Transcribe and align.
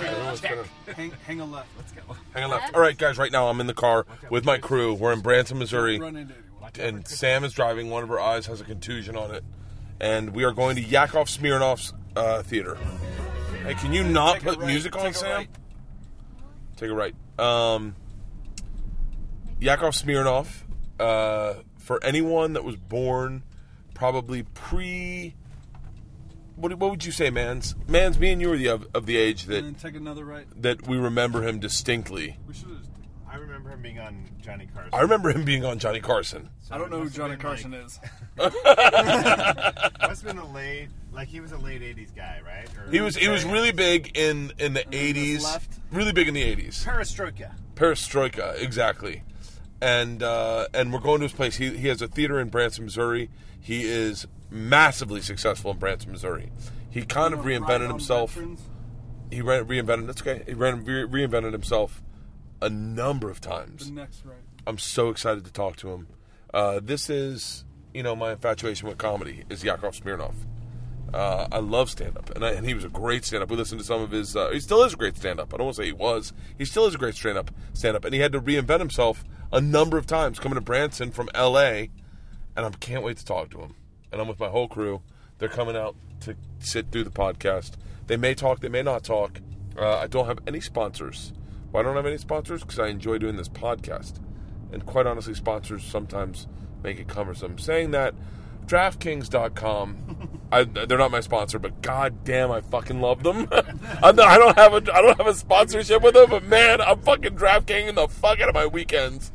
Everyone's 0.00 0.40
gonna- 0.40 0.64
Hang, 0.96 1.12
hang 1.26 1.40
a 1.40 1.44
left. 1.44 1.68
Let's 1.76 1.92
go. 1.92 2.02
Hang 2.34 2.44
on 2.44 2.50
left. 2.50 2.74
All 2.74 2.80
right, 2.80 2.96
guys. 2.96 3.18
Right 3.18 3.32
now, 3.32 3.48
I'm 3.48 3.60
in 3.60 3.66
the 3.66 3.74
car 3.74 4.06
with 4.30 4.44
my 4.44 4.58
crew. 4.58 4.94
We're 4.94 5.12
in 5.12 5.20
Branson, 5.20 5.58
Missouri, 5.58 5.98
Run 5.98 6.16
into 6.16 6.34
anyone. 6.34 6.70
and 6.96 7.06
Sam 7.08 7.44
is 7.44 7.52
driving. 7.52 7.90
One 7.90 8.02
of 8.02 8.08
her 8.08 8.20
eyes 8.20 8.46
has 8.46 8.60
a 8.60 8.64
contusion 8.64 9.16
on 9.16 9.30
it, 9.34 9.44
and 10.00 10.30
we 10.30 10.44
are 10.44 10.52
going 10.52 10.76
to 10.76 10.82
Yakov 10.82 11.28
Smirnoff's 11.28 11.92
uh, 12.16 12.42
theater. 12.42 12.76
Hey, 13.64 13.74
can 13.74 13.92
you 13.92 14.04
not 14.04 14.34
Take 14.34 14.42
a 14.42 14.44
put 14.46 14.58
right, 14.58 14.66
music 14.66 14.94
on, 14.96 15.02
take 15.02 15.14
a 15.14 15.18
Sam? 15.18 15.30
right. 15.36 15.48
Take 16.76 16.90
a 16.90 16.94
right. 16.94 17.14
Um, 17.38 17.94
Yakov 19.60 19.92
Smirnoff. 19.94 20.48
Uh, 20.98 21.54
for 21.78 22.02
anyone 22.04 22.52
that 22.54 22.64
was 22.64 22.76
born 22.76 23.42
probably 23.94 24.42
pre. 24.54 25.34
What, 26.56 26.74
what 26.74 26.90
would 26.90 27.04
you 27.04 27.12
say, 27.12 27.30
Mans? 27.30 27.74
Mans, 27.88 28.18
me 28.18 28.30
and 28.32 28.40
you 28.40 28.52
are 28.52 28.56
the 28.56 28.68
of, 28.68 28.86
of 28.94 29.06
the 29.06 29.16
age 29.16 29.44
that 29.44 29.58
And 29.64 29.66
then 29.66 29.74
take 29.74 29.96
another 30.00 30.24
right. 30.24 30.46
that 30.62 30.86
we 30.86 30.96
remember 30.96 31.42
him 31.46 31.58
distinctly. 31.58 32.36
We 32.46 32.54
should. 32.54 32.68
I 33.28 33.36
remember 33.36 33.70
him 33.70 33.82
being 33.82 33.98
on 33.98 34.24
Johnny 34.40 34.68
Carson. 34.72 34.90
I 34.94 35.00
remember 35.00 35.30
him 35.30 35.44
being 35.44 35.64
on 35.64 35.80
Johnny 35.80 35.98
Carson. 36.00 36.50
I 36.70 36.78
don't 36.78 36.88
know 36.90 37.00
who 37.00 37.10
Johnny 37.10 37.34
Carson 37.36 37.72
like- 37.72 37.84
is. 37.86 37.98
Must 38.38 40.22
have 40.22 40.24
been 40.24 40.38
a 40.38 40.52
late, 40.52 40.88
like 41.12 41.28
he 41.28 41.40
was 41.40 41.50
a 41.52 41.58
late 41.58 41.82
'80s 41.82 42.14
guy, 42.14 42.40
right? 42.46 42.68
Or 42.78 42.90
He 42.90 43.00
was 43.00 43.16
he 43.16 43.28
was 43.28 43.44
really 43.44 43.72
big 43.72 44.16
in 44.16 44.52
in 44.58 44.74
the 44.74 44.84
then 44.84 44.94
eighties. 44.94 45.42
left. 45.44 45.80
Really 45.90 46.12
big 46.12 46.28
in 46.28 46.34
the 46.34 46.42
eighties. 46.42 46.84
perestroika. 46.84 47.52
Perestroika, 47.74 48.60
exactly. 48.62 49.22
And 49.82 50.22
uh, 50.22 50.68
and 50.72 50.92
we're 50.92 51.00
going 51.00 51.18
to 51.20 51.24
his 51.24 51.32
place. 51.32 51.56
He 51.56 51.76
he 51.76 51.88
has 51.88 52.00
a 52.02 52.08
theater 52.08 52.38
in 52.40 52.48
Branson, 52.48 52.84
Missouri. 52.84 53.30
He 53.60 53.84
is 53.84 54.26
massively 54.54 55.20
successful 55.20 55.72
in 55.72 55.78
Branson, 55.78 56.12
Missouri. 56.12 56.50
He 56.88 57.02
kind 57.04 57.34
of 57.34 57.40
reinvented 57.40 57.88
himself. 57.88 58.34
veterans. 58.34 58.62
He 59.30 59.42
re- 59.42 59.58
reinvented. 59.58 60.06
That's 60.06 60.20
okay. 60.22 60.44
He 60.46 60.54
ran, 60.54 60.84
re- 60.84 61.26
reinvented 61.26 61.52
himself 61.52 62.02
a 62.62 62.70
number 62.70 63.30
of 63.30 63.40
times. 63.40 63.86
The 63.86 63.92
next 63.92 64.24
right. 64.24 64.36
I'm 64.66 64.78
so 64.78 65.10
excited 65.10 65.44
to 65.44 65.52
talk 65.52 65.76
to 65.76 65.90
him. 65.90 66.06
Uh, 66.52 66.80
this 66.82 67.10
is, 67.10 67.64
you 67.92 68.02
know, 68.02 68.14
my 68.14 68.32
infatuation 68.32 68.88
with 68.88 68.96
comedy 68.96 69.44
is 69.50 69.64
Yakov 69.64 69.94
Smirnoff. 69.94 70.34
Uh, 71.12 71.46
I 71.52 71.58
love 71.58 71.90
stand 71.90 72.16
up, 72.16 72.30
and, 72.30 72.42
and 72.42 72.66
he 72.66 72.74
was 72.74 72.84
a 72.84 72.88
great 72.88 73.24
stand 73.24 73.42
up. 73.42 73.50
We 73.50 73.56
listened 73.56 73.80
to 73.80 73.86
some 73.86 74.00
of 74.00 74.10
his. 74.10 74.34
Uh, 74.34 74.50
he 74.50 74.58
still 74.60 74.82
is 74.82 74.94
a 74.94 74.96
great 74.96 75.16
stand 75.16 75.38
up. 75.38 75.52
I 75.52 75.58
don't 75.58 75.66
want 75.66 75.76
to 75.76 75.82
say 75.82 75.86
he 75.86 75.92
was. 75.92 76.32
He 76.58 76.64
still 76.64 76.86
is 76.86 76.94
a 76.94 76.98
great 76.98 77.14
stand 77.14 77.38
up. 77.38 77.50
Stand 77.72 77.96
up, 77.96 78.04
and 78.04 78.14
he 78.14 78.20
had 78.20 78.32
to 78.32 78.40
reinvent 78.40 78.80
himself 78.80 79.24
a 79.52 79.60
number 79.60 79.96
of 79.96 80.06
times 80.06 80.38
coming 80.40 80.56
to 80.56 80.60
Branson 80.60 81.12
from 81.12 81.28
L.A. 81.34 81.90
And 82.56 82.66
I 82.66 82.70
can't 82.70 83.04
wait 83.04 83.16
to 83.18 83.24
talk 83.24 83.50
to 83.50 83.58
him. 83.58 83.74
And 84.14 84.20
I'm 84.20 84.28
with 84.28 84.38
my 84.38 84.48
whole 84.48 84.68
crew. 84.68 85.02
They're 85.38 85.48
coming 85.48 85.76
out 85.76 85.96
to 86.20 86.36
sit 86.60 86.92
through 86.92 87.02
the 87.02 87.10
podcast. 87.10 87.72
They 88.06 88.16
may 88.16 88.32
talk, 88.32 88.60
they 88.60 88.68
may 88.68 88.82
not 88.82 89.02
talk. 89.02 89.40
Uh, 89.76 89.96
I 89.96 90.06
don't 90.06 90.26
have 90.26 90.38
any 90.46 90.60
sponsors. 90.60 91.32
Why 91.72 91.82
don't 91.82 91.94
I 91.94 91.96
have 91.96 92.06
any 92.06 92.18
sponsors? 92.18 92.62
Because 92.62 92.78
I 92.78 92.86
enjoy 92.86 93.18
doing 93.18 93.34
this 93.34 93.48
podcast. 93.48 94.20
And 94.70 94.86
quite 94.86 95.08
honestly, 95.08 95.34
sponsors 95.34 95.82
sometimes 95.82 96.46
make 96.84 97.00
it 97.00 97.08
cumbersome. 97.08 97.58
Saying 97.58 97.90
that, 97.90 98.14
DraftKings.com, 98.66 100.40
I, 100.52 100.62
they're 100.62 100.96
not 100.96 101.10
my 101.10 101.18
sponsor, 101.18 101.58
but 101.58 101.82
god 101.82 102.22
damn, 102.22 102.52
I 102.52 102.60
fucking 102.60 103.00
love 103.00 103.24
them. 103.24 103.48
I'm 104.00 104.14
not, 104.14 104.28
I 104.28 104.38
don't 104.38 104.56
have 104.56 104.74
a 104.74 104.94
I 104.94 105.02
don't 105.02 105.16
have 105.18 105.26
a 105.26 105.34
sponsorship 105.34 106.02
with 106.02 106.14
them, 106.14 106.30
but 106.30 106.44
man, 106.44 106.80
I'm 106.80 107.00
fucking 107.00 107.34
DraftKings 107.34 107.96
the 107.96 108.06
fuck 108.06 108.40
out 108.40 108.48
of 108.48 108.54
my 108.54 108.66
weekends. 108.66 109.32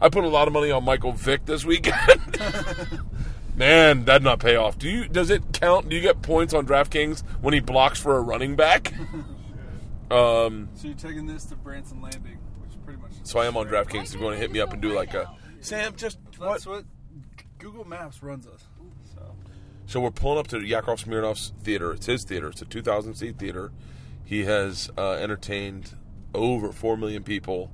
I 0.00 0.08
put 0.08 0.24
a 0.24 0.28
lot 0.28 0.48
of 0.48 0.54
money 0.54 0.72
on 0.72 0.84
Michael 0.84 1.12
Vick 1.12 1.44
this 1.44 1.64
weekend. 1.64 2.40
Man, 3.58 4.04
that'd 4.04 4.22
not 4.22 4.38
pay 4.38 4.54
off. 4.54 4.78
Do 4.78 4.88
you? 4.88 5.08
Does 5.08 5.30
it 5.30 5.42
count? 5.52 5.88
Do 5.88 5.96
you 5.96 6.02
get 6.02 6.22
points 6.22 6.54
on 6.54 6.64
DraftKings 6.64 7.22
when 7.40 7.52
he 7.54 7.60
blocks 7.60 8.00
for 8.00 8.16
a 8.16 8.20
running 8.20 8.54
back? 8.54 8.94
um, 10.12 10.68
So 10.74 10.86
you're 10.86 10.94
taking 10.96 11.26
this 11.26 11.44
to 11.46 11.56
Branson 11.56 12.00
Landing, 12.00 12.38
which 12.60 12.70
is 12.70 12.76
pretty 12.76 13.00
much. 13.02 13.10
so 13.24 13.40
I 13.40 13.46
am 13.46 13.56
on 13.56 13.66
DraftKings. 13.66 14.14
If 14.14 14.20
you 14.20 14.20
want 14.20 14.36
to 14.36 14.40
hit 14.40 14.52
me 14.52 14.60
up 14.60 14.72
and 14.72 14.80
do 14.80 14.94
like 14.94 15.12
a 15.14 15.28
Sam, 15.60 15.94
just 15.96 16.18
what? 16.36 16.50
That's 16.52 16.66
what 16.66 16.84
Google 17.58 17.84
Maps 17.84 18.22
runs 18.22 18.46
us. 18.46 18.64
So 19.12 19.34
So 19.86 20.00
we're 20.00 20.12
pulling 20.12 20.38
up 20.38 20.46
to 20.48 20.60
Yakov 20.64 21.02
Smirnoff's 21.04 21.52
theater. 21.64 21.92
It's 21.92 22.06
his 22.06 22.22
theater. 22.24 22.48
It's 22.50 22.62
a 22.62 22.66
2,000 22.66 23.16
seat 23.16 23.38
theater. 23.38 23.72
He 24.24 24.44
has 24.44 24.88
uh, 24.96 25.14
entertained 25.14 25.96
over 26.32 26.70
four 26.70 26.96
million 26.96 27.24
people, 27.24 27.72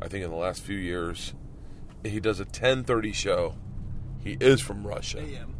I 0.00 0.06
think, 0.06 0.24
in 0.24 0.30
the 0.30 0.36
last 0.36 0.62
few 0.62 0.76
years. 0.76 1.34
He 2.04 2.20
does 2.20 2.38
a 2.38 2.44
10:30 2.44 3.12
show. 3.12 3.56
He 4.24 4.38
is 4.40 4.60
from 4.60 4.86
Russia. 4.86 5.20
AM. 5.20 5.54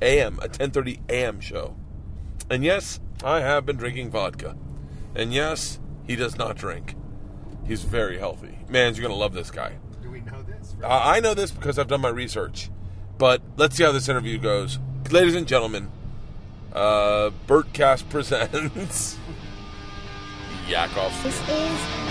AM, 0.00 0.38
a 0.42 0.48
10:30 0.48 1.00
AM 1.08 1.40
show. 1.40 1.76
And 2.50 2.64
yes, 2.64 2.98
I 3.22 3.40
have 3.40 3.66
been 3.66 3.76
drinking 3.76 4.10
vodka. 4.10 4.56
And 5.14 5.32
yes, 5.32 5.78
he 6.06 6.16
does 6.16 6.36
not 6.36 6.56
drink. 6.56 6.94
He's 7.66 7.82
very 7.82 8.18
healthy. 8.18 8.58
Man, 8.68 8.94
you're 8.94 9.02
gonna 9.02 9.14
love 9.14 9.34
this 9.34 9.50
guy. 9.50 9.72
Do 10.02 10.10
we 10.10 10.20
know 10.20 10.42
this? 10.42 10.74
I 10.82 11.16
I 11.16 11.20
know 11.20 11.34
this 11.34 11.50
because 11.50 11.78
I've 11.78 11.88
done 11.88 12.00
my 12.00 12.08
research. 12.08 12.70
But 13.18 13.42
let's 13.56 13.76
see 13.76 13.84
how 13.84 13.92
this 13.92 14.08
interview 14.08 14.38
goes. 14.38 14.78
Ladies 15.10 15.34
and 15.34 15.46
gentlemen, 15.46 15.90
uh, 16.72 17.30
Bertcast 17.46 18.08
presents 18.10 19.18
Yakov. 20.68 21.12
This 21.22 21.40
is 21.48 22.05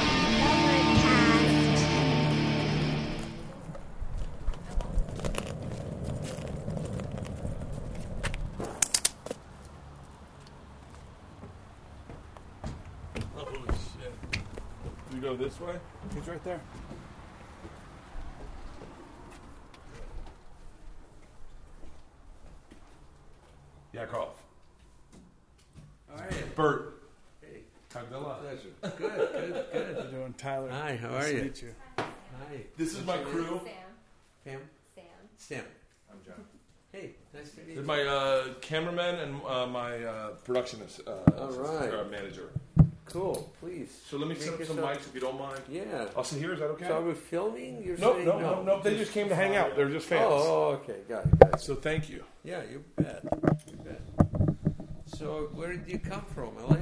meet 31.56 31.62
you. 31.64 31.76
Hi. 31.98 32.58
This 32.78 32.94
is 32.98 33.06
my 33.06 33.18
crew. 33.18 33.62
Sam. 33.64 33.74
Pam? 34.46 34.60
Sam. 34.94 35.04
Sam. 35.38 35.64
I'm 36.12 36.18
John. 36.26 36.44
Hey, 36.92 37.12
nice 37.34 37.52
to 37.52 37.62
meet 37.62 37.76
you. 37.78 37.82
my 37.84 38.02
uh, 38.04 38.54
cameraman 38.62 39.16
and 39.16 39.42
uh, 39.48 39.66
my 39.68 40.04
uh, 40.04 40.30
production 40.44 40.82
uh, 41.08 41.12
All 41.38 41.52
right. 41.52 41.94
uh, 41.94 42.04
manager. 42.10 42.50
Cool, 43.06 43.54
please. 43.62 44.02
So 44.10 44.18
let 44.18 44.28
me 44.28 44.36
set 44.36 44.54
up 44.56 44.66
some 44.66 44.78
yourself- 44.78 44.98
mics 44.98 45.08
if 45.08 45.16
you 45.16 45.22
don't 45.22 45.40
mind. 45.40 45.62
Yeah. 45.70 46.08
I'll 46.18 46.24
sit 46.26 46.40
here. 46.40 46.54
Is 46.54 46.60
that 46.60 46.66
okay? 46.72 46.88
So 46.88 46.98
are 46.98 47.02
we 47.02 47.14
filming? 47.14 47.84
You're 47.84 47.98
No, 47.98 48.14
saying 48.14 48.26
no, 48.26 48.40
no, 48.40 48.64
no. 48.64 48.82
They 48.82 48.98
just 48.98 49.14
came 49.14 49.30
to 49.30 49.36
hang 49.36 49.56
out. 49.56 49.76
They're 49.78 49.90
just 49.90 50.08
fans. 50.08 50.24
Oh, 50.28 50.80
okay. 50.84 50.98
Got 51.08 51.26
it, 51.26 51.40
got 51.40 51.54
it. 51.54 51.60
So 51.62 51.76
thank 51.76 52.10
you. 52.10 52.24
Yeah, 52.44 52.64
you 52.70 52.84
bet. 52.98 53.24
You 53.72 53.78
bet. 53.78 54.02
So 55.06 55.50
where 55.54 55.72
did 55.72 55.88
you 55.88 56.00
come 56.00 56.26
from? 56.34 56.56
LA? 56.58 56.78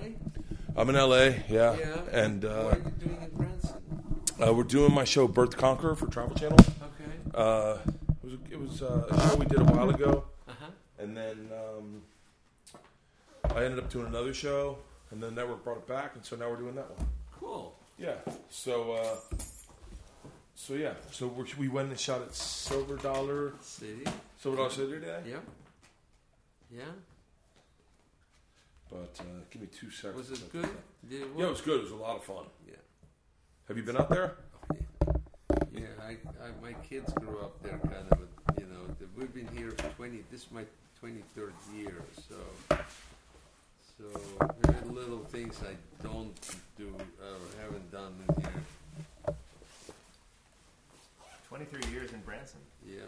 I'm 0.76 0.90
in 0.90 0.96
LA, 0.96 1.26
yeah, 1.50 1.78
Yeah. 1.78 2.02
and 2.12 2.44
what 2.44 2.52
uh, 2.52 2.70
are 2.70 2.78
you 2.78 2.84
doing 3.06 3.22
in 3.22 3.38
Branson? 3.38 3.53
Uh, 4.46 4.54
we're 4.54 4.64
doing 4.64 4.94
my 4.94 5.04
show 5.04 5.28
Birth 5.28 5.58
Conqueror 5.58 5.96
for 5.96 6.08
Travel 6.08 6.36
Channel. 6.36 6.58
Okay. 6.60 7.12
Uh, 7.34 7.78
it 8.24 8.26
was, 8.26 8.34
it 8.52 8.60
was 8.60 8.82
uh, 8.82 9.06
a 9.10 9.30
show 9.30 9.36
we 9.36 9.46
did 9.46 9.60
a 9.60 9.64
while 9.66 9.90
ago, 9.90 10.24
Uh 10.48 10.54
huh. 10.60 10.66
and 11.00 11.16
then 11.16 11.50
um, 11.52 12.02
I 13.56 13.64
ended 13.66 13.80
up 13.80 13.90
doing 13.90 14.08
another 14.08 14.34
show, 14.34 14.78
and 15.12 15.22
the 15.22 15.32
network 15.32 15.64
brought 15.64 15.78
it 15.78 15.88
back, 15.88 16.16
and 16.16 16.26
so 16.26 16.36
now 16.36 16.50
we're 16.50 16.58
doing 16.58 16.76
that 16.76 16.90
one. 16.98 17.08
Cool. 17.40 17.76
Yeah. 17.98 18.16
So, 18.50 18.94
uh, 18.94 19.38
so 20.56 20.74
yeah. 20.76 20.94
So 21.12 21.28
we 21.28 21.46
we 21.58 21.68
went 21.68 21.90
and 21.90 22.00
shot 22.00 22.22
at 22.22 22.34
Silver 22.34 22.96
Dollar, 22.98 23.54
City. 23.62 24.04
Silver 24.40 24.58
Dollar 24.58 24.70
City 24.70 24.92
today. 24.94 25.20
Yeah. 25.28 25.38
Yeah. 26.76 26.84
But 28.90 29.16
uh, 29.20 29.24
give 29.52 29.62
me 29.62 29.68
two 29.68 29.90
seconds. 29.92 30.30
Was 30.30 30.40
it 30.42 30.52
good? 30.52 30.70
Did 31.10 31.22
it 31.22 31.28
Yeah, 31.36 31.46
it 31.46 31.48
work? 31.48 31.50
was 31.52 31.62
good. 31.62 31.80
It 31.80 31.84
was 31.84 31.92
a 31.92 31.96
lot 31.96 32.16
of 32.18 32.24
fun. 32.24 32.46
Yeah. 32.68 32.76
Have 33.68 33.78
you 33.78 33.84
been 33.84 33.98
out 33.98 34.10
there? 34.10 34.36
Yeah, 35.74 35.86
I, 36.02 36.12
I, 36.12 36.52
my 36.62 36.74
kids 36.88 37.14
grew 37.14 37.40
up 37.40 37.62
there, 37.64 37.80
kind 37.80 38.06
of. 38.12 38.20
A, 38.20 38.60
you 38.62 38.68
know, 38.68 38.86
the, 39.00 39.06
we've 39.18 39.34
been 39.34 39.48
here 39.58 39.72
for 39.72 39.88
twenty. 39.96 40.24
This 40.30 40.42
is 40.42 40.52
my 40.52 40.66
twenty-third 41.00 41.54
year, 41.76 42.02
so 42.28 42.36
so 43.98 44.06
very 44.62 44.90
little 44.90 45.20
things 45.20 45.60
I 45.64 45.76
don't 46.04 46.34
do 46.78 46.94
uh, 47.22 47.26
or 47.26 47.64
haven't 47.64 47.92
done 47.92 48.14
in 48.28 48.42
here. 48.42 48.64
23 51.48 51.92
years 51.92 52.12
in 52.12 52.20
Branson. 52.22 52.60
Yeah. 52.84 53.04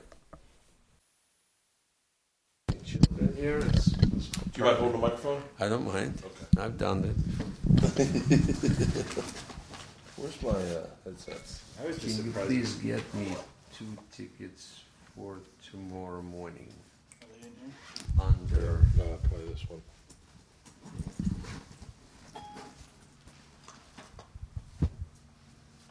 Children 2.86 3.34
here, 3.36 3.58
it's, 3.58 3.86
Do 3.86 4.06
you 4.58 4.64
mind 4.66 4.78
holding 4.78 5.02
the 5.02 5.08
microphone? 5.08 5.42
I 5.60 5.68
don't 5.68 5.86
mind. 5.86 6.22
Okay. 6.24 6.64
I've 6.64 6.78
done 6.78 7.16
it. 7.76 9.26
Where's 10.18 10.42
my 10.42 10.50
uh, 10.52 10.86
headsets? 11.04 11.62
I 11.82 11.88
was 11.88 11.98
just 11.98 12.18
Can 12.18 12.28
you 12.28 12.32
please 12.34 12.76
get 12.76 13.14
me 13.16 13.36
two 13.78 13.86
tickets 14.12 14.82
for 15.16 15.40
tomorrow 15.70 16.22
morning 16.22 16.72
Are 17.22 17.28
they 17.42 17.48
in 17.48 17.54
here? 17.60 18.26
under, 18.26 18.86
No, 18.98 19.14
I 19.14 19.28
play 19.28 19.42
this 19.52 19.64
one. 19.70 19.82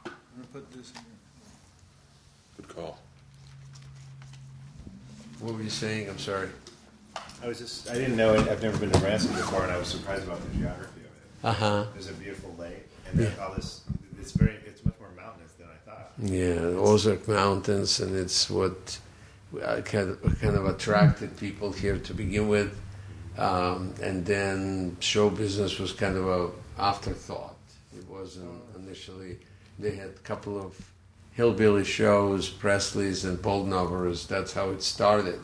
I'm 0.07 0.13
gonna 0.37 0.47
put 0.53 0.73
this 0.73 0.91
in 0.91 0.97
here. 0.97 1.05
Good 2.57 2.69
call. 2.69 2.99
what 5.41 5.55
were 5.55 5.63
you 5.63 5.71
saying? 5.71 6.09
I'm 6.09 6.19
sorry. 6.19 6.49
I 7.43 7.49
was 7.49 7.59
just. 7.59 7.91
I 7.91 7.95
didn't 7.95 8.17
know. 8.17 8.35
it. 8.35 8.49
I've 8.49 8.63
never 8.63 8.79
been 8.79 8.91
to 8.91 8.99
Branson 9.01 9.33
before, 9.33 9.65
and 9.65 9.73
I 9.73 9.77
was 9.77 9.89
surprised 9.89 10.25
about 10.25 10.41
the 10.51 10.59
geography 10.59 11.01
of 11.01 11.07
it. 11.07 11.11
Uh 11.45 11.53
huh. 11.53 11.85
There's 11.93 12.09
a 12.09 12.15
beautiful 12.15 12.55
lake, 12.59 12.87
and 13.07 13.19
then 13.19 13.33
all 13.39 13.55
this 13.55 13.83
it's 14.25 14.33
very, 14.33 14.57
it's 14.65 14.83
much 14.87 14.95
more 14.99 15.11
mountainous 15.15 15.53
than 15.53 15.67
I 15.69 15.91
thought. 15.91 16.13
Yeah, 16.19 16.81
Ozark 16.81 17.29
Mountains, 17.29 18.01
and 18.01 18.17
it's 18.17 18.49
what 18.49 18.99
uh, 19.63 19.83
kind 19.83 20.11
of, 20.11 20.41
kind 20.41 20.57
of 20.57 20.65
attracted 20.65 21.37
people 21.37 21.73
here 21.73 21.99
to 21.99 22.15
begin 22.15 22.49
with, 22.49 22.75
um, 23.37 23.93
and 24.03 24.25
then 24.25 24.97
show 25.01 25.29
business 25.29 25.79
was 25.79 25.93
kind 25.93 26.17
of 26.17 26.27
a 26.27 26.51
afterthought. 26.81 27.57
It 27.95 28.09
wasn't 28.09 28.63
initially. 28.79 29.41
They 29.79 29.95
had 29.95 30.09
a 30.09 30.23
couple 30.31 30.59
of 30.59 30.75
hillbilly 31.33 31.85
shows, 31.85 32.49
Presley's 32.49 33.27
and 33.27 33.39
Baldknobbers. 33.39 34.27
That's 34.27 34.55
how 34.55 34.71
it 34.71 34.83
started, 34.83 35.41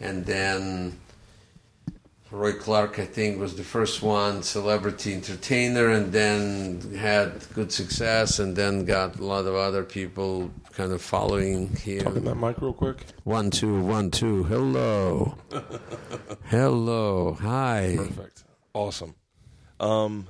and 0.00 0.26
then. 0.26 0.98
Roy 2.32 2.52
Clark, 2.54 2.98
I 2.98 3.04
think, 3.04 3.38
was 3.38 3.54
the 3.54 3.62
first 3.62 4.02
one, 4.02 4.42
celebrity 4.42 5.14
entertainer, 5.14 5.90
and 5.90 6.12
then 6.12 6.94
had 6.94 7.32
good 7.54 7.70
success, 7.70 8.40
and 8.40 8.56
then 8.56 8.84
got 8.84 9.18
a 9.20 9.24
lot 9.24 9.46
of 9.46 9.54
other 9.54 9.84
people 9.84 10.50
kind 10.72 10.92
of 10.92 11.00
following 11.00 11.68
Talking 11.68 12.02
him. 12.02 12.24
that 12.24 12.34
mic 12.34 12.60
real 12.60 12.72
quick. 12.72 12.98
One, 13.22 13.50
two, 13.50 13.80
one, 13.80 14.10
two. 14.10 14.42
Hello. 14.44 15.38
Hello. 16.46 17.34
Hi. 17.40 17.94
Perfect. 17.96 18.44
Awesome. 18.74 19.14
Um, 19.78 20.26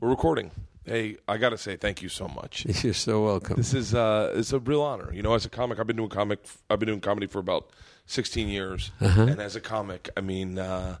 we're 0.00 0.08
recording. 0.08 0.50
Hey, 0.84 1.18
I 1.28 1.36
got 1.36 1.50
to 1.50 1.58
say 1.58 1.76
thank 1.76 2.00
you 2.00 2.08
so 2.08 2.28
much. 2.28 2.64
You're 2.82 2.94
so 2.94 3.22
welcome. 3.24 3.56
This 3.56 3.74
is 3.74 3.94
uh, 3.94 4.32
it's 4.34 4.54
a 4.54 4.58
real 4.58 4.80
honor. 4.80 5.12
You 5.12 5.22
know, 5.22 5.34
as 5.34 5.44
a 5.44 5.50
comic, 5.50 5.78
I've 5.78 5.86
been 5.86 5.96
doing 5.96 6.08
comic. 6.08 6.40
I've 6.70 6.78
been 6.78 6.86
doing 6.86 7.00
comedy 7.00 7.26
for 7.26 7.40
about 7.40 7.68
sixteen 8.08 8.48
years, 8.48 8.90
and 8.98 9.40
as 9.40 9.54
a 9.54 9.60
comic, 9.60 10.10
I 10.16 10.20
mean, 10.20 10.58
uh, 10.58 10.96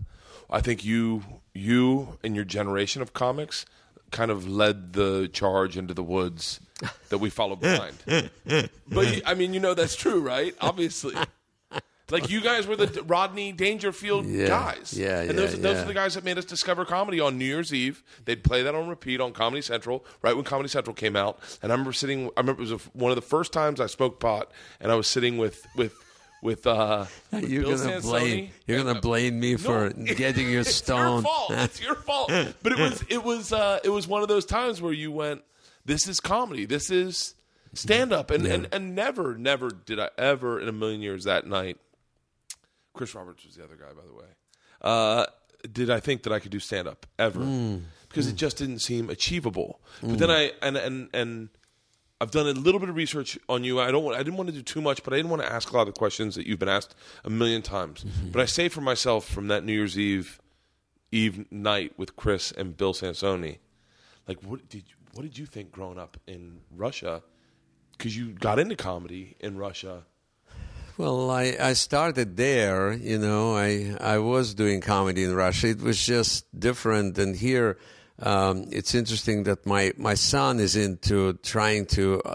I 0.48 0.60
think 0.60 0.84
you, 0.84 1.24
you, 1.52 2.18
and 2.22 2.36
your 2.36 2.44
generation 2.44 3.02
of 3.02 3.12
comics, 3.12 3.66
kind 4.12 4.30
of 4.30 4.46
led 4.48 4.92
the 4.92 5.28
charge 5.32 5.76
into 5.76 5.92
the 5.94 6.02
woods 6.04 6.60
that 7.08 7.18
we 7.18 7.28
followed 7.30 7.60
behind. 7.60 7.96
but 8.88 9.22
I 9.26 9.34
mean, 9.34 9.52
you 9.52 9.60
know, 9.60 9.74
that's 9.74 9.96
true, 9.96 10.20
right? 10.20 10.54
Obviously. 10.60 11.14
Like 12.10 12.30
you 12.30 12.40
guys 12.40 12.66
were 12.66 12.74
the 12.76 13.02
Rodney 13.02 13.52
Dangerfield 13.52 14.24
Yeah. 14.24 14.46
guys, 14.46 14.94
Yeah, 14.96 15.20
yeah. 15.24 15.28
and 15.28 15.38
those, 15.38 15.54
yeah, 15.54 15.60
those 15.60 15.76
are 15.76 15.84
the 15.84 15.92
guys 15.92 16.14
that 16.14 16.24
made 16.24 16.38
us 16.38 16.46
discover 16.46 16.86
comedy 16.86 17.20
on 17.20 17.36
New 17.36 17.44
Year's 17.44 17.70
Eve. 17.74 18.02
They'd 18.24 18.42
play 18.42 18.62
that 18.62 18.74
on 18.74 18.88
repeat 18.88 19.20
on 19.20 19.34
Comedy 19.34 19.60
Central, 19.60 20.06
right 20.22 20.34
when 20.34 20.46
Comedy 20.46 20.70
Central 20.70 20.94
came 20.94 21.16
out. 21.16 21.38
And 21.60 21.70
I 21.70 21.74
remember 21.74 21.92
sitting. 21.92 22.30
I 22.34 22.40
remember 22.40 22.62
it 22.62 22.70
was 22.70 22.72
a, 22.72 22.78
one 22.94 23.10
of 23.10 23.16
the 23.16 23.20
first 23.20 23.52
times 23.52 23.78
I 23.78 23.88
smoked 23.88 24.20
pot, 24.20 24.50
and 24.80 24.90
I 24.90 24.94
was 24.94 25.06
sitting 25.06 25.36
with 25.36 25.66
with 25.76 25.92
with. 26.42 26.66
Uh, 26.66 27.06
with 27.32 27.48
You're 27.48 27.62
Bill 27.64 27.76
gonna 27.78 27.90
Sansoni. 27.98 28.02
blame. 28.02 28.50
You're 28.66 28.84
gonna 28.84 29.00
blame 29.00 29.40
me 29.40 29.56
for 29.56 29.90
getting 30.16 30.44
your 30.44 30.52
you 30.52 30.60
It's 30.60 30.88
your 30.88 31.22
fault. 31.22 31.50
It's 31.52 31.80
your 31.80 31.94
fault. 31.94 32.28
But 32.62 32.72
it 32.72 32.78
was 32.78 33.04
it 33.08 33.22
was 33.24 33.52
uh, 33.52 33.80
it 33.84 33.90
was 33.90 34.06
one 34.06 34.22
of 34.22 34.28
those 34.28 34.44
times 34.46 34.80
where 34.82 34.92
you 34.92 35.10
went, 35.12 35.42
"This 35.84 36.06
is 36.08 36.20
comedy. 36.20 36.64
This 36.66 36.90
is 36.90 37.34
stand 37.74 38.12
up," 38.12 38.30
and, 38.30 38.46
and 38.46 38.68
and 38.72 38.94
never 38.94 39.36
never 39.36 39.70
did 39.70 39.98
I 40.00 40.10
ever 40.18 40.60
in 40.60 40.68
a 40.68 40.72
million 40.72 41.00
years 41.02 41.24
that 41.24 41.46
night. 41.46 41.78
Chris 42.94 43.14
Roberts 43.14 43.44
was 43.44 43.54
the 43.54 43.62
other 43.64 43.76
guy, 43.76 43.92
by 43.92 44.06
the 44.06 44.12
way. 44.14 44.26
Uh, 44.80 45.26
did 45.72 45.90
I 45.90 46.00
think 46.00 46.22
that 46.24 46.32
I 46.32 46.38
could 46.40 46.50
do 46.50 46.58
stand 46.60 46.88
up 46.88 47.06
ever? 47.18 47.40
Because 48.08 48.26
it 48.26 48.36
just 48.36 48.56
didn't 48.56 48.78
seem 48.80 49.10
achievable. 49.10 49.80
But 50.02 50.18
then 50.18 50.30
I 50.30 50.52
and 50.62 50.76
and 50.76 51.08
and 51.12 51.48
I've 52.20 52.32
done 52.32 52.48
a 52.48 52.52
little 52.52 52.80
bit 52.80 52.88
of 52.88 52.96
research 52.96 53.38
on 53.48 53.62
you. 53.62 53.78
I 53.78 53.92
don't 53.92 54.02
want, 54.02 54.16
I 54.16 54.22
didn't 54.24 54.36
want 54.36 54.48
to 54.48 54.54
do 54.54 54.62
too 54.62 54.80
much, 54.80 55.04
but 55.04 55.12
I 55.12 55.16
didn't 55.16 55.30
want 55.30 55.42
to 55.42 55.52
ask 55.52 55.70
a 55.70 55.76
lot 55.76 55.86
of 55.86 55.94
questions 55.94 56.34
that 56.34 56.46
you've 56.46 56.58
been 56.58 56.68
asked 56.68 56.96
a 57.24 57.30
million 57.30 57.62
times. 57.62 58.04
Mm-hmm. 58.04 58.30
But 58.30 58.42
I 58.42 58.44
say 58.46 58.68
for 58.68 58.80
myself 58.80 59.24
from 59.28 59.48
that 59.48 59.64
New 59.64 59.72
Year's 59.72 59.98
Eve 59.98 60.40
Eve 61.12 61.50
night 61.50 61.92
with 61.96 62.16
Chris 62.16 62.52
and 62.52 62.76
Bill 62.76 62.92
Sansoni, 62.92 63.58
like 64.26 64.42
what 64.42 64.68
did 64.68 64.84
you, 64.88 64.96
what 65.14 65.22
did 65.22 65.38
you 65.38 65.46
think 65.46 65.70
growing 65.70 65.98
up 65.98 66.16
in 66.26 66.60
Russia? 66.74 67.22
Because 67.92 68.16
you 68.16 68.32
got 68.32 68.58
into 68.58 68.76
comedy 68.76 69.36
in 69.40 69.56
Russia. 69.56 70.04
Well, 70.96 71.30
I, 71.30 71.56
I 71.60 71.72
started 71.74 72.36
there. 72.36 72.92
You 72.92 73.18
know, 73.18 73.56
I 73.56 73.96
I 74.00 74.18
was 74.18 74.54
doing 74.54 74.80
comedy 74.80 75.22
in 75.22 75.34
Russia. 75.34 75.68
It 75.68 75.80
was 75.80 76.04
just 76.04 76.46
different 76.58 77.14
than 77.14 77.34
here. 77.34 77.78
Um, 78.20 78.66
it's 78.70 78.94
interesting 78.94 79.44
that 79.44 79.64
my 79.66 79.92
my 79.96 80.14
son 80.14 80.58
is 80.60 80.74
into 80.74 81.34
trying 81.34 81.86
to 81.86 82.20
uh, 82.22 82.34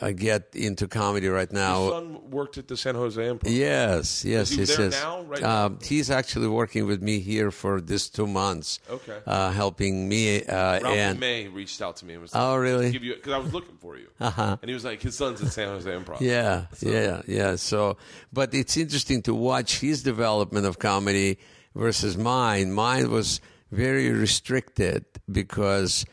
uh, 0.00 0.10
get 0.12 0.50
into 0.54 0.86
comedy 0.88 1.28
right 1.28 1.52
now. 1.52 1.82
Your 1.82 1.90
son 1.90 2.30
worked 2.30 2.58
at 2.58 2.68
the 2.68 2.76
San 2.76 2.94
Jose 2.94 3.20
Improv. 3.20 3.42
Yes, 3.44 4.24
yes, 4.24 4.50
he 4.50 4.60
yes. 4.60 4.78
now, 4.78 5.22
right 5.22 5.42
Um, 5.42 5.78
he's 5.82 6.10
actually 6.10 6.48
working 6.48 6.86
with 6.86 7.02
me 7.02 7.18
here 7.20 7.50
for 7.50 7.80
this 7.80 8.08
two 8.08 8.26
months. 8.26 8.78
Okay. 8.88 9.18
uh, 9.26 9.50
helping 9.50 10.08
me 10.08 10.44
uh, 10.44 10.80
Ralphie 10.80 10.98
and 10.98 11.20
May 11.20 11.48
reached 11.48 11.82
out 11.82 11.96
to 11.96 12.06
me 12.06 12.14
and 12.14 12.22
was 12.22 12.32
Oh, 12.34 12.56
really? 12.56 12.96
Because 12.96 13.32
I 13.32 13.38
was 13.38 13.52
looking 13.52 13.76
for 13.76 13.96
you, 13.96 14.08
uh-huh. 14.20 14.58
and 14.62 14.68
he 14.68 14.74
was 14.74 14.84
like, 14.84 15.02
his 15.02 15.16
son's 15.16 15.42
at 15.42 15.52
San 15.52 15.68
Jose 15.68 15.90
Improv. 15.90 16.20
Yeah, 16.20 16.66
yeah, 16.80 17.22
yeah. 17.26 17.56
So, 17.56 17.96
but 18.32 18.54
it's 18.54 18.76
interesting 18.76 19.22
to 19.22 19.34
watch 19.34 19.80
his 19.80 20.02
development 20.02 20.66
of 20.66 20.78
comedy 20.78 21.38
versus 21.74 22.16
mine. 22.16 22.72
Mine 22.72 23.10
was 23.10 23.40
very 23.70 24.10
restricted 24.10 25.04
because 25.30 26.04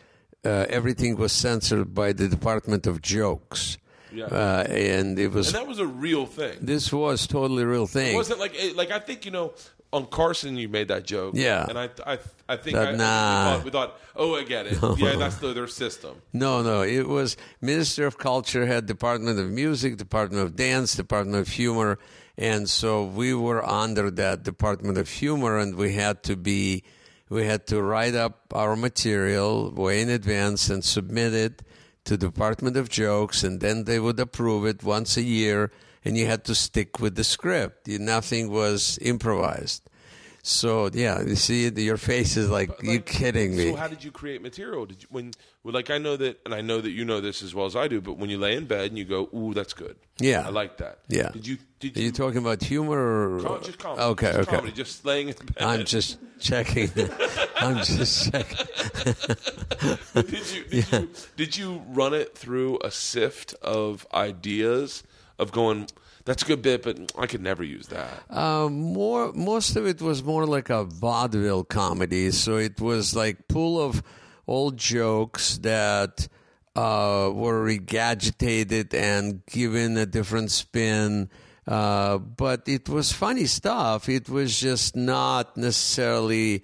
uh, 0.43 0.65
everything 0.69 1.15
was 1.15 1.31
censored 1.31 1.93
by 1.93 2.13
the 2.13 2.27
Department 2.27 2.85
of 2.87 3.01
Jokes. 3.01 3.77
Yeah. 4.13 4.25
Uh, 4.25 4.63
and 4.69 5.19
it 5.19 5.31
was 5.31 5.47
and 5.47 5.55
that 5.55 5.67
was 5.67 5.79
a 5.79 5.85
real 5.87 6.25
thing. 6.25 6.57
this 6.61 6.93
was 6.93 7.27
totally 7.27 7.63
a 7.63 7.67
real 7.67 7.87
thing. 7.87 8.13
It 8.13 8.15
wasn't 8.15 8.39
like 8.39 8.53
it- 8.55 8.75
like 8.75 8.89
I 8.91 8.99
think 8.99 9.25
you 9.25 9.31
know 9.31 9.53
on 9.91 10.05
Carson 10.05 10.55
you 10.57 10.69
made 10.69 10.87
that 10.87 11.03
joke. 11.05 11.33
Yeah. 11.35 11.65
and 11.67 11.77
I 11.77 11.89
I 12.05 12.19
I 12.47 12.55
think 12.55 12.75
That- 12.77 12.89
I, 12.89 12.91
nah. 12.95 12.95
we, 12.95 13.55
thought, 13.55 13.65
we 13.65 13.71
thought 13.71 13.99
oh 14.15 14.35
I 14.35 14.43
get 14.43 14.67
it 14.67 14.77
yeah 14.97 15.17
that's 15.17 15.35
the, 15.37 15.51
their 15.53 15.67
system. 15.67 16.21
No, 16.31 16.61
no. 16.61 16.81
It 16.83 17.07
was 17.09 17.35
Minister 17.59 18.05
of 18.05 18.17
Culture 18.17 18.65
had 18.65 18.85
Department 18.85 19.37
of 19.39 19.49
Music, 19.49 19.97
Department 19.97 20.43
of 20.43 20.55
Dance, 20.55 20.95
Department 20.95 21.39
of 21.41 21.49
Humor, 21.53 21.99
and 22.37 22.69
so 22.69 23.03
we 23.03 23.33
were 23.33 23.65
under 23.67 24.09
that 24.11 24.43
Department 24.43 24.97
of 24.97 25.09
Humor, 25.09 25.57
and 25.57 25.75
we 25.75 25.93
had 25.93 26.23
to 26.23 26.35
be, 26.37 26.83
we 27.29 27.45
had 27.45 27.65
to 27.67 27.81
write 27.81 28.15
up 28.15 28.53
our 28.53 28.75
material 28.75 29.71
way 29.71 30.01
in 30.01 30.09
advance 30.09 30.69
and 30.69 30.83
submit 30.83 31.33
it 31.33 31.61
to 32.05 32.17
Department 32.17 32.77
of 32.77 32.89
Jokes, 32.89 33.43
and 33.43 33.59
then 33.59 33.85
they 33.85 33.99
would 33.99 34.19
approve 34.19 34.65
it 34.65 34.83
once 34.83 35.17
a 35.17 35.23
year, 35.23 35.71
and 36.03 36.15
you 36.15 36.27
had 36.27 36.45
to 36.45 36.55
stick 36.55 36.99
with 36.99 37.15
the 37.15 37.23
script. 37.23 37.87
You, 37.87 37.97
nothing 37.97 38.51
was 38.51 38.99
improvised. 39.01 39.89
So 40.47 40.91
yeah, 40.93 41.23
you 41.23 41.35
see, 41.35 41.69
your 41.69 41.97
face 41.97 42.37
is 42.37 42.51
like, 42.51 42.69
you 42.83 42.91
Like, 42.91 43.07
kidding 43.07 43.57
me? 43.57 43.71
So 43.71 43.77
how 43.77 43.87
did 43.87 44.03
you 44.03 44.11
create 44.11 44.43
material? 44.43 44.85
Did 44.85 45.01
you 45.01 45.07
when 45.09 45.31
well, 45.63 45.73
like 45.73 45.89
I 45.89 45.97
know 45.97 46.15
that 46.17 46.39
and 46.45 46.53
I 46.53 46.61
know 46.61 46.81
that 46.81 46.91
you 46.91 47.03
know 47.03 47.19
this 47.19 47.41
as 47.41 47.55
well 47.55 47.65
as 47.65 47.75
I 47.75 47.87
do. 47.87 47.99
But 47.99 48.19
when 48.19 48.29
you 48.29 48.37
lay 48.37 48.55
in 48.55 48.65
bed 48.65 48.89
and 48.89 48.97
you 48.97 49.05
go 49.05 49.27
ooh 49.33 49.55
that's 49.55 49.73
good. 49.73 49.95
Yeah. 50.19 50.45
I 50.45 50.49
like 50.49 50.77
that. 50.77 50.99
Yeah. 51.07 51.31
Did 51.31 51.47
you 51.47 51.57
did 51.79 51.97
Are 51.97 51.99
you, 51.99 52.05
you 52.05 52.11
talking 52.11 52.37
about 52.37 52.61
humor 52.61 53.37
or 53.37 53.41
com- 53.41 53.63
just 53.63 53.79
comedy? 53.79 54.03
Okay, 54.03 54.27
just 54.27 54.39
okay. 54.41 54.55
Comedy, 54.55 54.73
just 54.73 55.03
laying 55.03 55.29
in 55.29 55.35
bed. 55.35 55.63
I'm 55.63 55.83
just 55.83 56.19
checking. 56.39 56.91
I'm 57.55 57.77
just 57.77 58.31
checking. 58.31 58.67
did 60.13 60.51
you 60.51 60.63
did, 60.69 60.91
you 60.91 61.09
did 61.37 61.57
you 61.57 61.81
run 61.87 62.13
it 62.13 62.37
through 62.37 62.77
a 62.83 62.91
sift 62.91 63.55
of 63.63 64.05
ideas 64.13 65.01
of 65.39 65.51
going 65.51 65.87
that's 66.25 66.43
a 66.43 66.45
good 66.45 66.61
bit 66.61 66.83
but 66.83 67.11
I 67.17 67.27
could 67.27 67.41
never 67.41 67.63
use 67.63 67.87
that. 67.87 68.23
Uh, 68.29 68.67
more, 68.69 69.31
most 69.33 69.75
of 69.75 69.85
it 69.85 70.01
was 70.01 70.23
more 70.23 70.45
like 70.45 70.69
a 70.69 70.83
vaudeville 70.83 71.63
comedy. 71.63 72.31
So 72.31 72.57
it 72.57 72.81
was 72.81 73.15
like 73.15 73.47
pool 73.47 73.81
of 73.81 74.03
old 74.47 74.77
jokes 74.77 75.57
that 75.59 76.27
uh, 76.75 77.31
were 77.33 77.65
regurgitated 77.65 78.93
and 78.93 79.45
given 79.45 79.97
a 79.97 80.05
different 80.05 80.51
spin. 80.51 81.29
Uh, 81.67 82.17
but 82.17 82.67
it 82.67 82.89
was 82.89 83.11
funny 83.11 83.45
stuff. 83.45 84.09
It 84.09 84.29
was 84.29 84.59
just 84.59 84.95
not 84.95 85.57
necessarily 85.57 86.63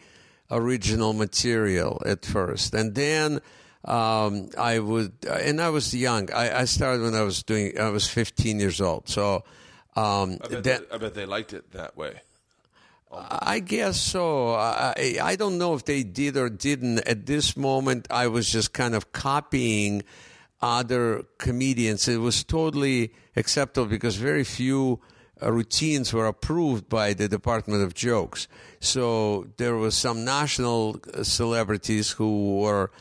original 0.51 1.13
material 1.13 2.01
at 2.05 2.25
first. 2.25 2.73
And 2.73 2.93
then 2.93 3.39
um, 3.85 4.49
I 4.57 4.79
would, 4.79 5.13
and 5.27 5.61
I 5.61 5.69
was 5.69 5.93
young. 5.93 6.31
I, 6.31 6.61
I 6.61 6.65
started 6.65 7.01
when 7.01 7.15
I 7.15 7.23
was 7.23 7.43
doing, 7.43 7.79
I 7.79 7.89
was 7.89 8.07
15 8.07 8.59
years 8.59 8.79
old. 8.79 9.09
So 9.09 9.43
um, 9.95 10.37
I 10.43 10.47
bet, 10.47 10.49
that, 10.49 10.63
they, 10.63 10.95
I 10.95 10.97
bet 10.97 11.13
they 11.13 11.25
liked 11.25 11.53
it 11.53 11.71
that 11.71 11.97
way. 11.97 12.21
I 13.13 13.59
guess 13.59 13.99
so. 13.99 14.53
I, 14.53 15.17
I 15.21 15.35
don't 15.35 15.57
know 15.57 15.73
if 15.73 15.83
they 15.83 16.03
did 16.03 16.37
or 16.37 16.49
didn't. 16.49 16.99
At 16.99 17.25
this 17.25 17.57
moment, 17.57 18.07
I 18.09 18.27
was 18.27 18.49
just 18.49 18.71
kind 18.71 18.95
of 18.95 19.11
copying 19.11 20.03
other 20.61 21.25
comedians. 21.37 22.07
It 22.07 22.17
was 22.17 22.43
totally 22.43 23.11
acceptable 23.35 23.87
because 23.87 24.15
very 24.15 24.45
few 24.45 25.01
uh, 25.41 25.51
routines 25.51 26.13
were 26.13 26.27
approved 26.27 26.87
by 26.87 27.13
the 27.13 27.27
Department 27.27 27.83
of 27.83 27.93
Jokes. 27.93 28.47
So 28.79 29.47
there 29.57 29.75
was 29.75 29.95
some 29.95 30.23
national 30.23 31.01
uh, 31.13 31.23
celebrities 31.23 32.11
who 32.11 32.59
were 32.59 32.91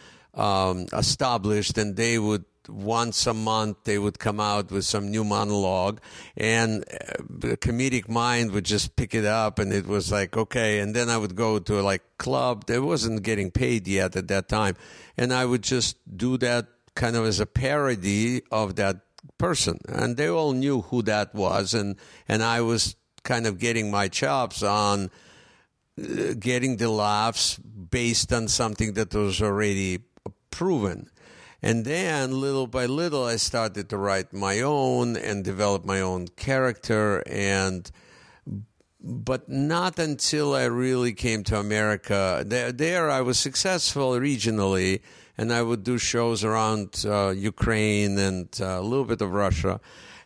um, 0.40 0.86
established, 0.92 1.76
and 1.76 1.96
they 1.96 2.18
would 2.18 2.44
once 2.68 3.26
a 3.26 3.34
month 3.34 3.78
they 3.84 3.98
would 3.98 4.18
come 4.18 4.38
out 4.38 4.70
with 4.70 4.84
some 4.84 5.10
new 5.10 5.24
monologue, 5.24 6.00
and 6.36 6.84
uh, 6.84 7.22
the 7.28 7.56
comedic 7.56 8.08
mind 8.08 8.52
would 8.52 8.64
just 8.64 8.96
pick 8.96 9.14
it 9.14 9.26
up, 9.26 9.58
and 9.58 9.72
it 9.72 9.86
was 9.86 10.10
like 10.10 10.36
okay. 10.36 10.80
And 10.80 10.96
then 10.96 11.10
I 11.10 11.18
would 11.18 11.36
go 11.36 11.58
to 11.58 11.82
like 11.82 12.02
club. 12.18 12.66
There 12.66 12.82
wasn't 12.82 13.22
getting 13.22 13.50
paid 13.50 13.86
yet 13.86 14.16
at 14.16 14.28
that 14.28 14.48
time, 14.48 14.76
and 15.18 15.32
I 15.32 15.44
would 15.44 15.62
just 15.62 15.96
do 16.16 16.38
that 16.38 16.66
kind 16.94 17.16
of 17.16 17.24
as 17.26 17.38
a 17.38 17.46
parody 17.46 18.42
of 18.50 18.76
that 18.76 19.00
person, 19.36 19.78
and 19.88 20.16
they 20.16 20.28
all 20.28 20.52
knew 20.52 20.80
who 20.80 21.02
that 21.02 21.34
was, 21.34 21.74
and 21.74 21.96
and 22.28 22.42
I 22.42 22.62
was 22.62 22.96
kind 23.22 23.46
of 23.46 23.58
getting 23.58 23.90
my 23.90 24.08
chops 24.08 24.62
on 24.62 25.10
uh, 26.00 26.32
getting 26.38 26.78
the 26.78 26.88
laughs 26.88 27.58
based 27.58 28.32
on 28.32 28.48
something 28.48 28.94
that 28.94 29.12
was 29.12 29.42
already 29.42 29.98
proven. 30.50 31.10
And 31.62 31.84
then 31.84 32.40
little 32.40 32.66
by 32.66 32.86
little, 32.86 33.24
I 33.24 33.36
started 33.36 33.88
to 33.90 33.98
write 33.98 34.32
my 34.32 34.60
own 34.60 35.16
and 35.16 35.44
develop 35.44 35.84
my 35.84 36.00
own 36.00 36.28
character. 36.28 37.22
And, 37.26 37.90
but 39.00 39.48
not 39.48 39.98
until 39.98 40.54
I 40.54 40.64
really 40.64 41.12
came 41.12 41.44
to 41.44 41.58
America. 41.58 42.42
There, 42.46 42.72
there 42.72 43.10
I 43.10 43.20
was 43.20 43.38
successful 43.38 44.12
regionally 44.12 45.00
and 45.36 45.52
I 45.52 45.62
would 45.62 45.84
do 45.84 45.98
shows 45.98 46.44
around 46.44 47.04
uh, 47.06 47.30
Ukraine 47.30 48.18
and 48.18 48.48
uh, 48.60 48.78
a 48.78 48.82
little 48.82 49.06
bit 49.06 49.20
of 49.20 49.32
Russia. 49.32 49.80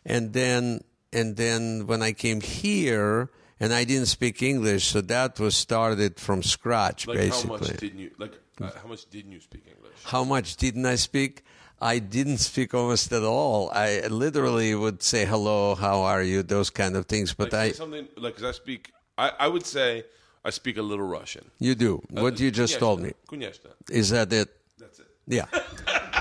And 0.05 0.33
then, 0.33 0.83
and 1.11 1.35
then 1.37 1.87
when 1.87 2.01
I 2.01 2.11
came 2.11 2.41
here, 2.41 3.29
and 3.59 3.73
I 3.73 3.85
didn't 3.85 4.07
speak 4.07 4.41
English, 4.41 4.87
so 4.87 5.01
that 5.01 5.39
was 5.39 5.55
started 5.55 6.19
from 6.19 6.43
scratch, 6.43 7.07
Like 7.07 7.17
basically. 7.17 7.57
how 7.57 7.63
much 7.63 7.77
didn't 7.77 7.99
you 7.99 8.11
like? 8.17 8.33
Uh, 8.61 8.69
how 8.81 8.87
much 8.87 9.09
didn't 9.09 9.31
you 9.31 9.39
speak 9.41 9.63
English? 9.67 9.93
How 10.03 10.23
much 10.23 10.55
didn't 10.55 10.85
I 10.85 10.95
speak? 10.95 11.43
I 11.81 11.99
didn't 11.99 12.37
speak 12.37 12.73
almost 12.73 13.11
at 13.11 13.23
all. 13.23 13.69
I 13.73 14.07
literally 14.07 14.73
would 14.75 15.03
say 15.03 15.25
hello, 15.25 15.75
how 15.75 16.01
are 16.03 16.23
you, 16.23 16.41
those 16.41 16.69
kind 16.69 16.95
of 16.95 17.05
things. 17.05 17.33
But 17.33 17.51
Like, 17.51 17.61
I, 17.61 17.71
something 17.73 18.07
like 18.15 18.41
I 18.41 18.51
speak. 18.51 18.93
I, 19.17 19.31
I 19.39 19.47
would 19.47 19.65
say 19.65 20.05
I 20.45 20.51
speak 20.51 20.77
a 20.77 20.81
little 20.81 21.05
Russian. 21.05 21.43
you 21.59 21.75
do 21.75 22.01
what 22.09 22.39
you 22.39 22.49
just 22.49 22.79
told 22.79 23.01
me. 23.01 23.11
Kunyeshna. 23.27 23.71
Is 23.89 24.09
that 24.11 24.31
it? 24.31 24.49
That's 24.79 24.99
it. 24.99 25.07
Yeah. 25.27 25.45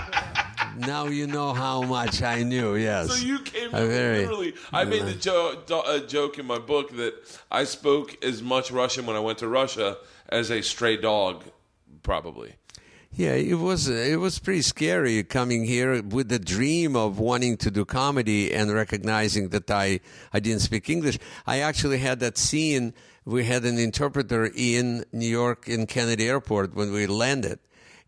now 0.78 1.06
you 1.06 1.26
know 1.28 1.52
how 1.52 1.82
much 1.82 2.22
I 2.22 2.42
knew. 2.42 2.74
Yes. 2.74 3.08
So 3.10 3.24
you 3.24 3.38
came 3.40 3.68
A 3.72 3.86
very- 3.86 4.20
literally. 4.20 4.54
I 4.72 4.84
made 4.84 5.02
the 5.04 5.14
jo- 5.14 5.62
do- 5.66 5.76
uh, 5.76 6.00
joke 6.00 6.38
in 6.38 6.46
my 6.46 6.58
book 6.58 6.96
that 6.96 7.14
I 7.50 7.62
spoke 7.64 8.22
as 8.24 8.42
much 8.42 8.72
Russian 8.72 9.06
when 9.06 9.14
I 9.14 9.20
went 9.20 9.38
to 9.38 9.48
Russia 9.48 9.98
as 10.28 10.50
a 10.50 10.62
stray 10.62 10.96
dog, 10.96 11.44
probably. 12.04 12.54
Yeah, 13.16 13.34
it 13.34 13.54
was 13.54 13.88
it 13.88 14.18
was 14.18 14.40
pretty 14.40 14.62
scary 14.62 15.22
coming 15.22 15.64
here 15.64 16.02
with 16.02 16.28
the 16.28 16.40
dream 16.40 16.96
of 16.96 17.20
wanting 17.20 17.56
to 17.58 17.70
do 17.70 17.84
comedy 17.84 18.52
and 18.52 18.72
recognizing 18.72 19.50
that 19.50 19.70
I 19.70 20.00
I 20.32 20.40
didn't 20.40 20.62
speak 20.62 20.90
English. 20.90 21.18
I 21.46 21.60
actually 21.60 21.98
had 21.98 22.18
that 22.20 22.36
scene. 22.36 22.92
We 23.24 23.44
had 23.44 23.64
an 23.64 23.78
interpreter 23.78 24.50
in 24.52 25.04
New 25.12 25.28
York 25.28 25.68
in 25.68 25.86
Kennedy 25.86 26.28
Airport 26.28 26.74
when 26.74 26.90
we 26.92 27.06
landed, 27.06 27.60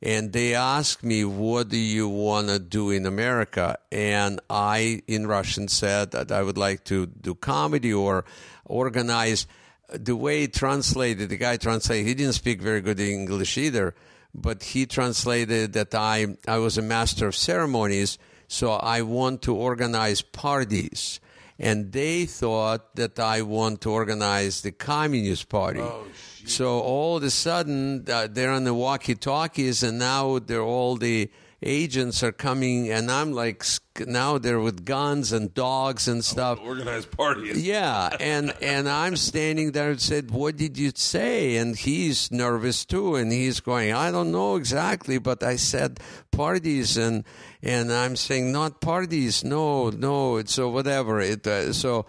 and 0.03 0.33
they 0.33 0.57
asked 0.57 1.05
me, 1.05 1.25
"What 1.25 1.69
do 1.69 1.79
you 1.79 2.09
want 2.09 2.49
to 2.49 2.59
do 2.59 2.91
in 2.91 3.07
America?" 3.07 3.79
And 3.93 4.41
I, 4.50 5.03
in 5.07 5.29
Russian, 5.29 5.69
said 5.69 6.11
that 6.11 6.33
I 6.33 6.43
would 6.43 6.59
like 6.59 6.83
to 6.85 7.07
do 7.07 7.37
comedy 7.37 7.93
or 7.93 8.25
organize. 8.65 9.47
The 9.88 10.16
way 10.16 10.40
he 10.40 10.49
translated, 10.49 11.28
the 11.28 11.37
guy 11.37 11.57
translated, 11.57 12.07
he 12.07 12.14
didn't 12.14 12.35
speak 12.35 12.61
very 12.61 12.81
good 12.81 12.99
English 12.99 13.57
either 13.57 13.95
but 14.37 14.62
he 14.62 14.87
translated 14.87 15.73
that 15.73 15.95
I, 15.95 16.37
I 16.47 16.59
was 16.59 16.76
a 16.76 16.83
master 16.83 17.26
of 17.26 17.35
ceremonies, 17.35 18.19
so 18.49 18.73
I 18.73 19.02
want 19.02 19.43
to 19.43 19.55
organize 19.55 20.21
parties. 20.21 21.21
And 21.59 21.90
they 21.90 22.26
thought 22.26 22.95
that 22.97 23.19
I 23.19 23.40
want 23.43 23.81
to 23.83 23.90
organize 23.90 24.61
the 24.61 24.73
Communist 24.73 25.49
Party. 25.49 25.81
Oh, 25.81 26.05
so 26.45 26.81
all 26.81 27.16
of 27.16 27.23
a 27.23 27.31
sudden, 27.31 28.05
uh, 28.09 28.28
they're 28.31 28.50
on 28.50 28.64
the 28.64 28.75
walkie 28.75 29.14
talkies, 29.14 29.83
and 29.83 29.99
now 29.99 30.38
they're 30.38 30.61
all 30.61 30.97
the 30.97 31.31
agents 31.66 32.23
are 32.23 32.32
coming, 32.32 32.90
and 32.90 33.11
I'm 33.11 33.32
like, 33.32 33.64
now 34.06 34.38
they're 34.38 34.61
with 34.61 34.85
guns 34.85 35.32
and 35.32 35.52
dogs 35.52 36.06
and 36.08 36.25
stuff. 36.25 36.61
Organized 36.62 37.11
parties. 37.11 37.61
Yeah, 37.62 38.08
and 38.20 38.54
and 38.62 38.88
I'm 38.88 39.16
standing 39.16 39.73
there 39.73 39.90
and 39.90 40.00
said, 40.00 40.30
"What 40.30 40.56
did 40.56 40.78
you 40.78 40.92
say?" 40.94 41.56
And 41.56 41.76
he's 41.76 42.30
nervous 42.30 42.85
too, 42.85 43.16
and 43.16 43.32
he's 43.32 43.61
going, 43.61 43.92
"I 43.92 44.11
don't 44.11 44.30
know 44.30 44.56
exactly, 44.56 45.18
but 45.18 45.42
I 45.42 45.56
said 45.56 46.00
parties," 46.30 46.96
and 46.96 47.25
and 47.62 47.92
I'm 47.92 48.16
saying 48.16 48.52
not 48.52 48.80
parties, 48.80 49.42
no, 49.44 49.90
no, 49.90 50.37
it's 50.37 50.54
so 50.54 50.70
whatever. 50.70 51.20
It 51.20 51.46
uh, 51.46 51.73
so. 51.73 52.06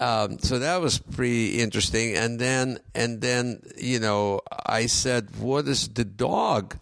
Um, 0.00 0.38
so 0.38 0.60
that 0.60 0.80
was 0.80 1.00
pretty 1.00 1.58
interesting, 1.58 2.14
and 2.14 2.38
then 2.38 2.78
and 2.94 3.20
then 3.20 3.62
you 3.76 3.98
know 3.98 4.42
I 4.64 4.86
said, 4.86 5.34
"What 5.40 5.66
is 5.66 5.88
the 5.88 6.04
dog 6.04 6.78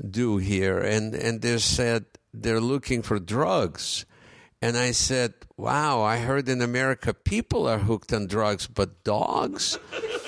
do 0.00 0.38
here?" 0.38 0.78
And 0.78 1.14
and 1.14 1.42
they 1.42 1.58
said 1.58 2.06
they're 2.32 2.60
looking 2.60 3.02
for 3.02 3.18
drugs. 3.18 4.06
And 4.60 4.76
I 4.76 4.92
said, 4.92 5.34
Wow, 5.56 6.02
I 6.02 6.18
heard 6.18 6.48
in 6.48 6.62
America 6.62 7.12
people 7.12 7.66
are 7.68 7.78
hooked 7.78 8.12
on 8.12 8.28
drugs, 8.28 8.68
but 8.68 9.02
dogs? 9.02 9.76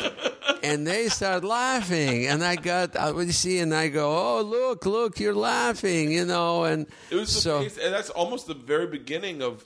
and 0.62 0.85
they 0.87 1.09
started 1.09 1.47
laughing. 1.47 2.26
And 2.26 2.42
I 2.42 2.56
got, 2.56 2.97
I 2.97 3.12
would 3.12 3.33
see, 3.33 3.61
and 3.61 3.73
I 3.73 3.88
go, 3.88 4.11
Oh, 4.11 4.42
look, 4.42 4.87
look, 4.87 5.21
you're 5.21 5.35
laughing, 5.35 6.11
you 6.11 6.25
know. 6.25 6.64
And 6.64 6.87
It 7.11 7.14
was 7.14 7.33
the 7.33 7.40
so, 7.40 7.61
base, 7.61 7.78
and 7.78 7.94
that's 7.94 8.11
almost 8.11 8.49
the 8.49 8.54
very 8.54 8.88
beginning 8.88 9.40
of 9.40 9.64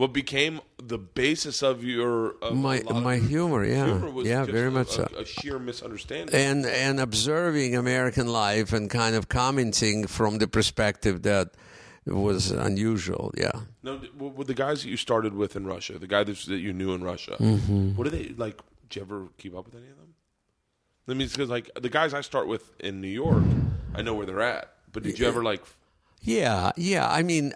what 0.00 0.14
became 0.14 0.62
the 0.82 0.96
basis 0.96 1.62
of 1.62 1.84
your 1.84 2.34
of 2.40 2.56
my, 2.56 2.80
my 2.90 3.18
humor, 3.18 3.66
yeah. 3.66 3.84
humor 3.84 4.10
was 4.10 4.26
yeah, 4.26 4.46
very 4.46 4.68
a, 4.68 4.70
much 4.70 4.88
so. 4.88 5.06
a, 5.14 5.20
a 5.20 5.26
sheer 5.26 5.58
misunderstanding. 5.58 6.34
and 6.34 6.64
and 6.64 6.98
observing 6.98 7.76
American 7.76 8.26
life 8.26 8.72
and 8.72 8.88
kind 8.88 9.14
of 9.14 9.28
commenting 9.28 10.06
from 10.06 10.38
the 10.38 10.48
perspective 10.48 11.20
that 11.24 11.50
was 12.06 12.50
unusual. 12.50 13.30
Yeah. 13.36 13.52
No, 13.82 14.00
with 14.16 14.46
the 14.46 14.54
guys 14.54 14.82
that 14.82 14.88
you 14.88 14.96
started 14.96 15.34
with 15.34 15.54
in 15.54 15.66
Russia, 15.66 15.98
the 15.98 16.06
guy 16.06 16.24
that 16.24 16.46
you 16.46 16.72
knew 16.72 16.94
in 16.94 17.04
Russia, 17.04 17.36
Mm-hmm. 17.38 17.94
what 17.96 18.04
do 18.04 18.10
they 18.10 18.32
like? 18.38 18.56
Do 18.88 19.00
you 19.00 19.04
ever 19.04 19.28
keep 19.36 19.54
up 19.54 19.66
with 19.66 19.74
any 19.74 19.90
of 19.90 19.98
them? 19.98 20.14
I 21.08 21.12
mean, 21.12 21.28
because 21.28 21.50
like 21.50 21.68
the 21.78 21.90
guys 21.90 22.14
I 22.14 22.22
start 22.22 22.48
with 22.48 22.72
in 22.80 23.02
New 23.02 23.14
York, 23.24 23.44
I 23.94 24.00
know 24.00 24.14
where 24.14 24.24
they're 24.24 24.40
at. 24.40 24.72
But 24.92 25.02
did 25.02 25.18
you 25.18 25.28
ever 25.28 25.42
like? 25.42 25.62
Yeah, 26.22 26.72
yeah. 26.76 27.06
I 27.08 27.22
mean, 27.22 27.52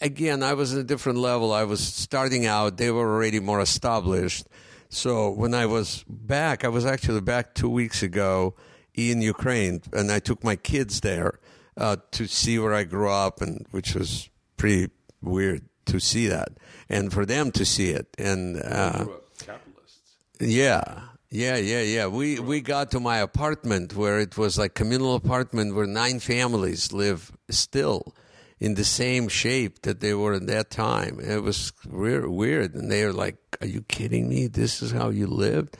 again, 0.00 0.42
I 0.42 0.54
was 0.54 0.74
at 0.74 0.80
a 0.80 0.84
different 0.84 1.18
level. 1.18 1.52
I 1.52 1.64
was 1.64 1.80
starting 1.80 2.46
out. 2.46 2.76
They 2.76 2.90
were 2.90 3.08
already 3.08 3.40
more 3.40 3.60
established. 3.60 4.46
So 4.88 5.30
when 5.30 5.54
I 5.54 5.66
was 5.66 6.04
back, 6.08 6.64
I 6.64 6.68
was 6.68 6.84
actually 6.84 7.20
back 7.20 7.54
two 7.54 7.68
weeks 7.68 8.02
ago 8.02 8.54
in 8.94 9.22
Ukraine, 9.22 9.82
and 9.92 10.10
I 10.10 10.18
took 10.18 10.42
my 10.42 10.56
kids 10.56 11.00
there 11.00 11.38
uh, 11.76 11.96
to 12.12 12.26
see 12.26 12.58
where 12.58 12.74
I 12.74 12.84
grew 12.84 13.10
up, 13.10 13.40
and 13.40 13.66
which 13.70 13.94
was 13.94 14.28
pretty 14.56 14.90
weird 15.22 15.62
to 15.86 16.00
see 16.00 16.26
that, 16.26 16.50
and 16.88 17.12
for 17.12 17.24
them 17.24 17.50
to 17.52 17.64
see 17.64 17.90
it, 17.90 18.08
and. 18.18 18.60
Uh, 18.60 19.06
capitalists. 19.38 20.16
yeah. 20.40 21.02
Yeah, 21.32 21.54
yeah, 21.56 21.82
yeah. 21.82 22.06
We 22.08 22.40
we 22.40 22.60
got 22.60 22.90
to 22.90 22.98
my 22.98 23.18
apartment 23.18 23.94
where 23.94 24.18
it 24.18 24.36
was 24.36 24.58
like 24.58 24.74
communal 24.74 25.14
apartment 25.14 25.76
where 25.76 25.86
nine 25.86 26.18
families 26.18 26.92
live 26.92 27.30
still 27.48 28.12
in 28.60 28.74
the 28.74 28.84
same 28.84 29.28
shape 29.28 29.82
that 29.82 30.00
they 30.00 30.14
were 30.14 30.34
in 30.34 30.46
that 30.46 30.70
time. 30.70 31.18
It 31.18 31.42
was 31.42 31.72
weird, 31.88 32.28
weird, 32.28 32.74
and 32.74 32.90
they 32.90 33.04
were 33.04 33.12
like, 33.12 33.36
"Are 33.60 33.66
you 33.66 33.82
kidding 33.82 34.28
me? 34.28 34.46
This 34.46 34.82
is 34.82 34.92
how 34.92 35.08
you 35.08 35.26
lived?" 35.26 35.76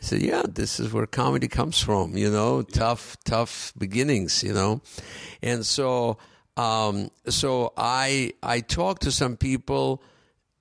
I 0.00 0.04
said, 0.04 0.22
"Yeah, 0.22 0.42
this 0.48 0.80
is 0.80 0.92
where 0.92 1.06
comedy 1.06 1.48
comes 1.48 1.80
from. 1.80 2.16
You 2.16 2.30
know, 2.30 2.62
tough, 2.62 3.16
tough 3.24 3.72
beginnings. 3.78 4.42
You 4.42 4.52
know, 4.52 4.82
and 5.42 5.64
so, 5.64 6.18
um, 6.56 7.10
so 7.28 7.72
I 7.76 8.32
I 8.42 8.60
talked 8.60 9.02
to 9.02 9.12
some 9.12 9.36
people 9.36 10.02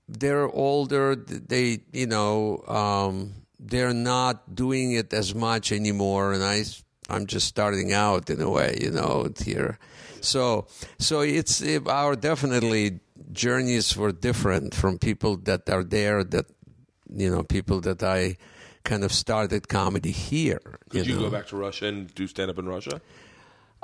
they're 0.07 0.49
older 0.49 1.15
they 1.15 1.79
you 1.91 2.07
know 2.07 2.63
um, 2.67 3.33
they're 3.59 3.93
not 3.93 4.55
doing 4.55 4.93
it 4.93 5.13
as 5.13 5.33
much 5.33 5.71
anymore 5.71 6.33
and 6.33 6.43
i 6.43 6.63
i'm 7.09 7.25
just 7.25 7.47
starting 7.47 7.93
out 7.93 8.29
in 8.29 8.41
a 8.41 8.49
way 8.49 8.77
you 8.81 8.91
know 8.91 9.27
here 9.43 9.77
so 10.23 10.65
so 10.97 11.21
it's 11.21 11.61
it, 11.61 11.87
our 11.87 12.15
definitely 12.15 12.99
journeys 13.31 13.95
were 13.97 14.11
different 14.11 14.73
from 14.73 14.97
people 14.97 15.37
that 15.37 15.69
are 15.69 15.83
there 15.83 16.23
that 16.23 16.45
you 17.09 17.29
know 17.29 17.43
people 17.43 17.81
that 17.81 18.01
i 18.03 18.35
kind 18.83 19.03
of 19.03 19.11
started 19.11 19.67
comedy 19.67 20.11
here 20.11 20.79
Did 20.89 21.07
you, 21.07 21.15
know? 21.15 21.21
go 21.21 21.29
back 21.29 21.47
to 21.47 21.57
Russia 21.57 21.87
and 21.87 22.13
do 22.13 22.27
stand 22.27 22.51
up 22.51 22.59
in 22.59 22.67
Russia? 22.67 23.01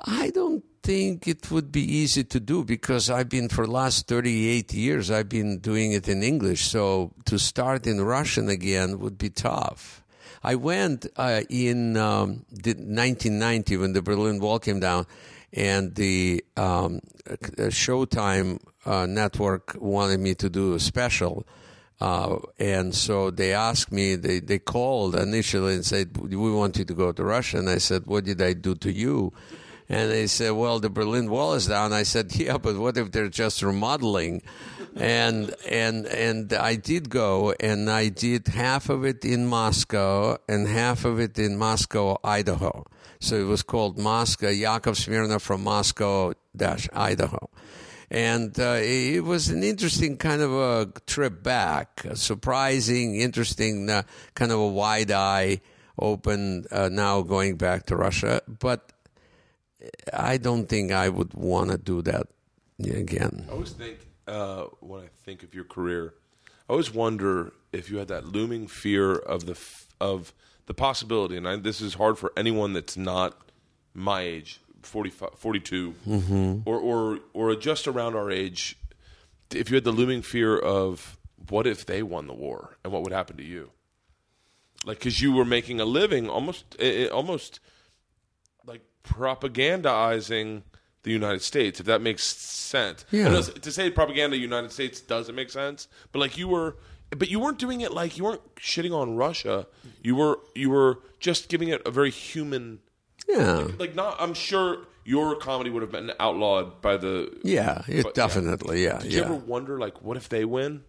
I 0.05 0.29
don't 0.29 0.63
think 0.83 1.27
it 1.27 1.51
would 1.51 1.71
be 1.71 1.83
easy 1.83 2.23
to 2.23 2.39
do 2.39 2.63
because 2.63 3.09
I've 3.09 3.29
been 3.29 3.49
for 3.49 3.65
the 3.65 3.71
last 3.71 4.07
38 4.07 4.73
years 4.73 5.11
I've 5.11 5.29
been 5.29 5.59
doing 5.59 5.91
it 5.91 6.07
in 6.07 6.23
English 6.23 6.65
so 6.65 7.13
to 7.25 7.37
start 7.37 7.87
in 7.87 8.01
Russian 8.01 8.49
again 8.49 8.99
would 8.99 9.17
be 9.17 9.29
tough. 9.29 10.03
I 10.41 10.55
went 10.55 11.05
uh, 11.17 11.41
in 11.49 11.97
um, 11.97 12.45
the 12.49 12.71
1990 12.71 13.77
when 13.77 13.93
the 13.93 14.01
Berlin 14.01 14.39
Wall 14.39 14.59
came 14.59 14.79
down 14.79 15.05
and 15.53 15.95
the 15.95 16.43
um, 16.57 17.01
uh, 17.29 17.35
Showtime 17.69 18.59
uh, 18.85 19.05
network 19.05 19.75
wanted 19.79 20.19
me 20.19 20.35
to 20.35 20.49
do 20.49 20.73
a 20.73 20.79
special. 20.79 21.45
Uh, 21.99 22.37
and 22.57 22.95
so 22.95 23.29
they 23.29 23.53
asked 23.53 23.91
me, 23.91 24.15
they, 24.15 24.39
they 24.39 24.59
called 24.59 25.15
initially 25.15 25.75
and 25.75 25.85
said, 25.85 26.15
We 26.17 26.51
want 26.51 26.77
you 26.77 26.85
to 26.85 26.93
go 26.93 27.11
to 27.11 27.23
Russia. 27.23 27.57
And 27.57 27.69
I 27.69 27.77
said, 27.77 28.05
What 28.05 28.23
did 28.23 28.41
I 28.41 28.53
do 28.53 28.75
to 28.75 28.91
you? 28.91 29.33
And 29.89 30.11
they 30.11 30.27
said, 30.27 30.51
Well, 30.51 30.79
the 30.79 30.89
Berlin 30.89 31.29
Wall 31.29 31.55
is 31.55 31.67
down. 31.67 31.91
I 31.91 32.03
said, 32.03 32.33
Yeah, 32.35 32.57
but 32.57 32.77
what 32.77 32.97
if 32.97 33.11
they're 33.11 33.27
just 33.27 33.61
remodeling? 33.61 34.43
And 34.95 35.53
and 35.69 36.07
and 36.07 36.51
I 36.53 36.75
did 36.75 37.09
go, 37.09 37.53
and 37.59 37.89
I 37.89 38.09
did 38.09 38.47
half 38.47 38.89
of 38.89 39.05
it 39.05 39.23
in 39.23 39.45
Moscow 39.45 40.37
and 40.47 40.67
half 40.67 41.05
of 41.05 41.19
it 41.19 41.37
in 41.37 41.57
Moscow, 41.57 42.17
Idaho. 42.23 42.85
So 43.21 43.35
it 43.35 43.43
was 43.43 43.63
called 43.63 43.97
Moscow, 43.97 44.47
Yakov 44.47 44.95
Smirnoff 44.95 45.41
from 45.41 45.63
Moscow 45.63 46.33
dash 46.55 46.87
Idaho. 46.93 47.49
And 48.09 48.57
uh, 48.57 48.79
it 48.79 49.23
was 49.23 49.49
an 49.49 49.61
interesting 49.61 50.15
kind 50.17 50.41
of 50.41 50.53
a 50.53 50.91
trip 51.05 51.43
back, 51.43 52.05
a 52.05 52.15
surprising, 52.15 53.17
interesting, 53.17 53.89
uh, 53.89 54.03
kind 54.35 54.51
of 54.51 54.59
a 54.59 54.67
wide 54.67 55.11
eye 55.11 55.59
open 55.99 56.65
uh, 56.71 56.89
now 56.89 57.21
going 57.21 57.57
back 57.57 57.85
to 57.87 57.97
Russia. 57.97 58.41
But 58.47 58.93
I 60.13 60.37
don't 60.37 60.67
think 60.67 60.91
I 60.93 61.09
would 61.09 61.33
want 61.33 61.71
to 61.71 61.77
do 61.77 62.01
that 62.03 62.27
again. 62.81 63.45
I 63.49 63.51
always 63.51 63.71
think 63.71 63.99
uh, 64.27 64.63
when 64.79 65.01
I 65.01 65.09
think 65.25 65.43
of 65.43 65.53
your 65.53 65.65
career, 65.65 66.13
I 66.69 66.71
always 66.71 66.93
wonder 66.93 67.51
if 67.73 67.91
you 67.91 67.97
had 67.97 68.07
that 68.07 68.25
looming 68.27 68.67
fear 68.67 69.13
of 69.13 69.45
the 69.45 69.51
f- 69.53 69.87
of 69.99 70.33
the 70.69 70.73
possibility, 70.75 71.35
and 71.35 71.47
I, 71.47 71.55
this 71.55 71.81
is 71.81 71.95
hard 71.95 72.19
for 72.19 72.31
anyone 72.37 72.73
that's 72.73 72.95
not 72.95 73.35
my 73.95 74.21
age, 74.21 74.61
45, 74.83 75.31
42, 75.35 75.95
or 76.63 76.77
or 76.77 77.19
or 77.33 77.55
just 77.55 77.87
around 77.87 78.15
our 78.15 78.29
age. 78.29 78.77
If 79.49 79.71
you 79.71 79.75
had 79.75 79.83
the 79.83 79.91
looming 79.91 80.21
fear 80.21 80.55
of 80.55 81.17
what 81.49 81.65
if 81.65 81.87
they 81.87 82.03
won 82.03 82.27
the 82.27 82.35
war 82.35 82.77
and 82.83 82.93
what 82.93 83.01
would 83.01 83.11
happen 83.11 83.35
to 83.37 83.43
you, 83.43 83.71
like 84.85 84.99
because 84.99 85.19
you 85.19 85.31
were 85.33 85.43
making 85.43 85.81
a 85.81 85.85
living 85.85 86.29
almost 86.29 86.75
eh, 86.77 87.05
eh, 87.05 87.07
almost 87.07 87.59
like 88.67 88.83
propagandizing 89.03 90.61
the 91.01 91.11
United 91.11 91.41
States, 91.41 91.79
if 91.79 91.87
that 91.87 91.99
makes 91.99 92.21
sense. 92.23 93.05
Yeah. 93.09 93.29
Know 93.29 93.41
to 93.41 93.71
say 93.71 93.89
propaganda 93.89 94.37
United 94.37 94.71
States 94.71 95.01
doesn't 95.01 95.33
make 95.33 95.49
sense, 95.49 95.87
but 96.11 96.19
like 96.19 96.37
you 96.37 96.47
were, 96.47 96.77
but 97.09 97.27
you 97.27 97.39
weren't 97.39 97.57
doing 97.57 97.81
it 97.81 97.91
like 97.91 98.19
you 98.19 98.23
weren't 98.23 98.55
shitting 98.57 98.93
on 98.93 99.15
Russia. 99.15 99.65
You 100.01 100.15
were 100.15 100.39
you 100.55 100.69
were 100.69 100.99
just 101.19 101.49
giving 101.49 101.69
it 101.69 101.81
a 101.85 101.91
very 101.91 102.11
human, 102.11 102.79
Yeah, 103.27 103.67
like 103.77 103.95
not. 103.95 104.15
I'm 104.19 104.33
sure 104.33 104.85
your 105.03 105.35
comedy 105.35 105.69
would 105.69 105.81
have 105.81 105.91
been 105.91 106.11
outlawed 106.19 106.81
by 106.81 106.97
the. 106.97 107.37
yeah, 107.43 107.81
it 107.87 108.03
But, 108.03 108.15
yeah. 108.17 108.23
definitely, 108.23 108.83
yeah, 108.83 108.99
Did 108.99 109.11
yeah. 109.11 109.17
you 109.19 109.23
ever 109.25 109.35
wonder 109.35 109.77
like, 109.79 110.01
what 110.01 110.17
if 110.17 110.29
they 110.29 110.45
win? 110.45 110.83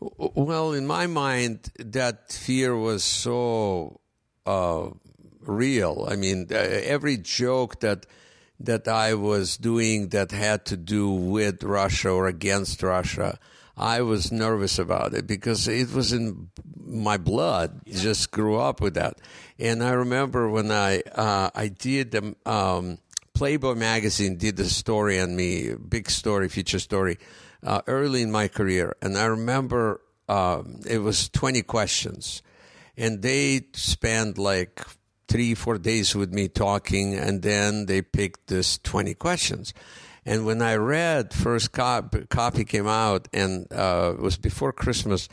Well, 0.00 0.72
in 0.72 0.86
my 0.86 1.06
mind, 1.06 1.70
that 1.78 2.32
fear 2.32 2.76
was 2.76 3.04
so 3.04 4.00
uh, 4.44 4.88
real. 5.40 6.06
I 6.10 6.16
mean, 6.16 6.48
uh, 6.50 6.54
every 6.56 7.16
joke 7.16 7.80
that 7.80 8.06
that 8.60 8.86
I 8.88 9.14
was 9.14 9.56
doing 9.56 10.08
that 10.10 10.30
had 10.30 10.64
to 10.66 10.76
do 10.76 11.10
with 11.10 11.62
Russia 11.62 12.10
or 12.10 12.26
against 12.28 12.82
Russia, 12.82 13.38
I 13.76 14.02
was 14.02 14.30
nervous 14.30 14.78
about 14.78 15.14
it 15.14 15.26
because 15.26 15.66
it 15.66 15.92
was 15.92 16.12
in 16.12 16.50
my 16.76 17.16
blood. 17.16 17.80
Just 17.86 18.30
grew 18.30 18.56
up 18.56 18.80
with 18.80 18.94
that, 18.94 19.18
and 19.58 19.82
I 19.82 19.92
remember 19.92 20.48
when 20.48 20.70
I 20.70 21.00
uh, 21.00 21.50
I 21.54 21.68
did 21.68 22.14
um, 22.14 22.36
um, 22.46 22.98
Playboy 23.34 23.74
magazine 23.74 24.36
did 24.36 24.60
a 24.60 24.64
story 24.64 25.18
on 25.18 25.34
me, 25.34 25.74
big 25.74 26.08
story, 26.08 26.48
feature 26.48 26.78
story, 26.78 27.18
uh, 27.64 27.82
early 27.88 28.22
in 28.22 28.30
my 28.30 28.46
career, 28.46 28.94
and 29.02 29.18
I 29.18 29.24
remember 29.24 30.00
um, 30.28 30.80
it 30.86 30.98
was 30.98 31.28
twenty 31.28 31.62
questions, 31.62 32.42
and 32.96 33.22
they 33.22 33.66
spent 33.72 34.38
like 34.38 34.82
three 35.26 35.54
four 35.54 35.78
days 35.78 36.14
with 36.14 36.32
me 36.32 36.46
talking, 36.46 37.14
and 37.14 37.42
then 37.42 37.86
they 37.86 38.02
picked 38.02 38.46
this 38.46 38.78
twenty 38.78 39.14
questions. 39.14 39.74
And 40.26 40.46
when 40.46 40.62
I 40.62 40.76
read 40.76 41.34
first 41.34 41.72
cop, 41.72 42.14
copy 42.30 42.64
came 42.64 42.86
out, 42.86 43.28
and 43.32 43.66
uh, 43.72 44.14
it 44.16 44.20
was 44.20 44.38
before 44.38 44.72
Christmas, 44.72 45.28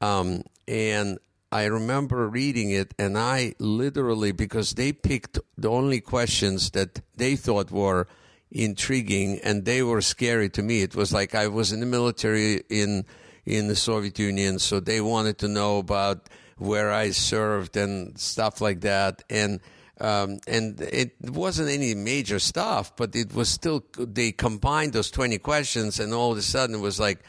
um, 0.00 0.42
and 0.66 1.18
I 1.52 1.66
remember 1.66 2.26
reading 2.28 2.70
it, 2.70 2.94
and 2.98 3.16
I 3.16 3.54
literally 3.58 4.32
because 4.32 4.72
they 4.72 4.92
picked 4.92 5.38
the 5.56 5.70
only 5.70 6.00
questions 6.00 6.70
that 6.70 7.02
they 7.16 7.36
thought 7.36 7.70
were 7.70 8.08
intriguing 8.50 9.38
and 9.42 9.64
they 9.64 9.82
were 9.82 10.00
scary 10.00 10.48
to 10.50 10.62
me. 10.62 10.82
It 10.82 10.94
was 10.94 11.12
like 11.12 11.34
I 11.34 11.46
was 11.48 11.72
in 11.72 11.80
the 11.80 11.86
military 11.86 12.62
in 12.68 13.04
in 13.44 13.68
the 13.68 13.76
Soviet 13.76 14.18
Union, 14.18 14.58
so 14.58 14.80
they 14.80 15.00
wanted 15.00 15.38
to 15.38 15.48
know 15.48 15.78
about 15.78 16.28
where 16.58 16.90
I 16.92 17.10
served 17.10 17.76
and 17.76 18.18
stuff 18.18 18.60
like 18.60 18.80
that, 18.80 19.22
and. 19.30 19.60
Um, 20.00 20.38
and 20.46 20.80
it 20.80 21.12
wasn't 21.20 21.68
any 21.68 21.94
major 21.94 22.38
stuff, 22.38 22.96
but 22.96 23.14
it 23.14 23.34
was 23.34 23.48
still, 23.48 23.84
they 23.96 24.32
combined 24.32 24.94
those 24.94 25.10
20 25.10 25.38
questions 25.38 26.00
and 26.00 26.12
all 26.12 26.32
of 26.32 26.38
a 26.38 26.42
sudden 26.42 26.76
it 26.76 26.80
was 26.80 26.98
like, 26.98 27.20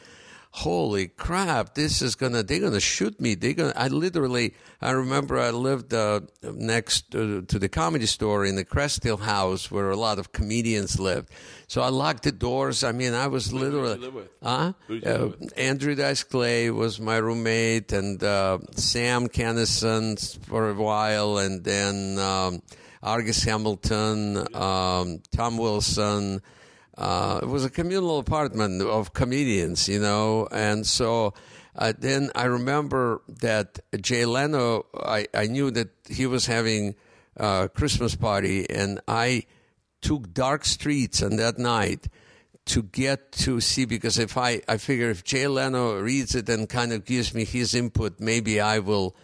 holy 0.55 1.07
crap, 1.07 1.73
this 1.73 1.99
is 2.03 2.13
gonna, 2.13 2.43
they're 2.43 2.59
gonna 2.59 2.79
shoot 2.79 3.19
me. 3.19 3.33
They're 3.33 3.53
gonna, 3.53 3.73
I 3.75 3.87
literally, 3.87 4.53
I 4.79 4.91
remember 4.91 5.39
I 5.39 5.49
lived 5.49 5.95
uh, 5.95 6.21
next 6.43 7.09
to, 7.11 7.41
to 7.41 7.57
the 7.57 7.67
comedy 7.67 8.05
store 8.05 8.45
in 8.45 8.55
the 8.55 8.63
Crest 8.63 9.03
Hill 9.03 9.17
house 9.17 9.71
where 9.71 9.89
a 9.89 9.95
lot 9.95 10.19
of 10.19 10.31
comedians 10.31 10.99
lived. 10.99 11.31
So 11.67 11.81
I 11.81 11.89
locked 11.89 12.21
the 12.21 12.31
doors. 12.31 12.83
I 12.83 12.91
mean, 12.91 13.15
I 13.15 13.27
was 13.27 13.51
literally, 13.51 13.97
live 13.97 14.13
with? 14.13 14.29
huh? 14.43 14.73
Who 14.87 14.99
did 14.99 15.07
Uh, 15.07 15.31
Andrew 15.57 15.95
Dice 15.95 16.23
Clay 16.23 16.69
was 16.69 16.99
my 16.99 17.17
roommate, 17.17 17.91
and 17.91 18.23
uh, 18.23 18.59
Sam 18.75 19.29
Kinison 19.29 20.19
for 20.45 20.69
a 20.69 20.75
while, 20.75 21.39
and 21.39 21.63
then 21.63 22.19
um, 22.19 22.61
Argus 23.01 23.43
Hamilton, 23.43 24.37
um, 24.55 25.23
Tom 25.31 25.57
Wilson. 25.57 26.43
Uh, 26.97 27.39
it 27.41 27.47
was 27.47 27.65
a 27.65 27.69
communal 27.69 28.19
apartment 28.19 28.81
of 28.81 29.13
comedians, 29.13 29.89
you 29.89 29.99
know, 29.99 30.47
and 30.51 30.85
so 30.85 31.33
uh, 31.75 31.93
then 31.97 32.29
I 32.35 32.45
remember 32.45 33.21
that 33.27 33.79
Jay 33.99 34.25
Leno. 34.25 34.85
I, 34.95 35.27
I 35.33 35.47
knew 35.47 35.71
that 35.71 35.89
he 36.07 36.25
was 36.27 36.45
having 36.45 36.95
a 37.37 37.69
Christmas 37.73 38.15
party, 38.15 38.69
and 38.69 38.99
I 39.07 39.45
took 40.01 40.33
dark 40.33 40.65
streets 40.65 41.23
on 41.23 41.37
that 41.37 41.57
night 41.57 42.07
to 42.65 42.83
get 42.83 43.31
to 43.31 43.59
see 43.59 43.85
because 43.85 44.19
if 44.19 44.37
I 44.37 44.61
I 44.67 44.77
figure 44.77 45.09
if 45.09 45.23
Jay 45.23 45.47
Leno 45.47 45.99
reads 45.99 46.35
it 46.35 46.47
and 46.47 46.69
kind 46.69 46.93
of 46.93 47.05
gives 47.05 47.33
me 47.33 47.43
his 47.43 47.73
input, 47.73 48.19
maybe 48.19 48.61
I 48.61 48.79
will 48.79 49.15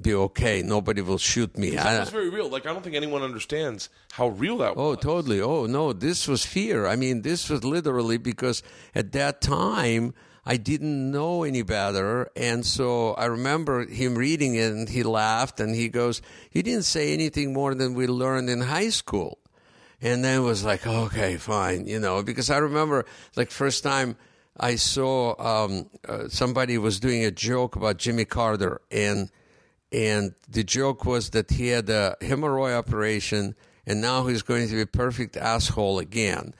be 0.00 0.12
okay. 0.14 0.62
Nobody 0.62 1.00
will 1.02 1.18
shoot 1.18 1.56
me. 1.56 1.76
I- 1.78 1.94
That's 1.94 2.10
very 2.10 2.28
real. 2.30 2.48
Like 2.48 2.66
I 2.66 2.72
don't 2.72 2.82
think 2.82 2.96
anyone 2.96 3.22
understands 3.22 3.88
how 4.12 4.28
real 4.28 4.58
that 4.58 4.74
Oh, 4.76 4.90
was. 4.90 4.98
Oh, 4.98 5.00
totally. 5.00 5.40
Oh, 5.40 5.66
no, 5.66 5.92
this 5.92 6.26
was 6.26 6.44
fear. 6.44 6.86
I 6.86 6.96
mean, 6.96 7.22
this 7.22 7.48
was 7.48 7.62
literally 7.64 8.16
because 8.18 8.62
at 8.94 9.12
that 9.12 9.40
time 9.40 10.14
I 10.46 10.56
didn't 10.56 11.10
know 11.10 11.42
any 11.44 11.62
better. 11.62 12.28
And 12.36 12.66
so 12.66 13.14
I 13.14 13.26
remember 13.26 13.86
him 13.86 14.16
reading 14.16 14.56
it 14.56 14.72
and 14.72 14.88
he 14.88 15.02
laughed 15.04 15.60
and 15.60 15.74
he 15.74 15.88
goes, 15.88 16.20
He 16.50 16.62
didn't 16.62 16.84
say 16.84 17.12
anything 17.14 17.52
more 17.52 17.74
than 17.74 17.94
we 17.94 18.06
learned 18.06 18.50
in 18.50 18.62
high 18.62 18.90
school. 18.90 19.38
And 20.02 20.22
then 20.24 20.40
it 20.40 20.44
was 20.44 20.64
like, 20.64 20.86
okay, 20.86 21.36
fine, 21.38 21.86
you 21.86 21.98
know, 21.98 22.22
because 22.22 22.50
I 22.50 22.58
remember 22.58 23.06
like 23.36 23.50
first 23.50 23.82
time 23.84 24.16
I 24.58 24.74
saw 24.74 25.34
um, 25.64 25.88
uh, 26.06 26.28
somebody 26.28 26.76
was 26.78 27.00
doing 27.00 27.24
a 27.24 27.30
joke 27.30 27.74
about 27.76 27.96
Jimmy 27.96 28.24
Carter 28.26 28.82
and 28.90 29.30
and 29.94 30.34
the 30.48 30.64
joke 30.64 31.04
was 31.04 31.30
that 31.30 31.50
he 31.52 31.68
had 31.68 31.88
a 31.88 32.16
hemorrhoid 32.20 32.76
operation 32.76 33.54
and 33.86 34.00
now 34.00 34.26
he's 34.26 34.42
going 34.42 34.66
to 34.68 34.74
be 34.74 34.80
a 34.80 34.86
perfect 34.86 35.36
asshole 35.36 35.98
again. 36.00 36.54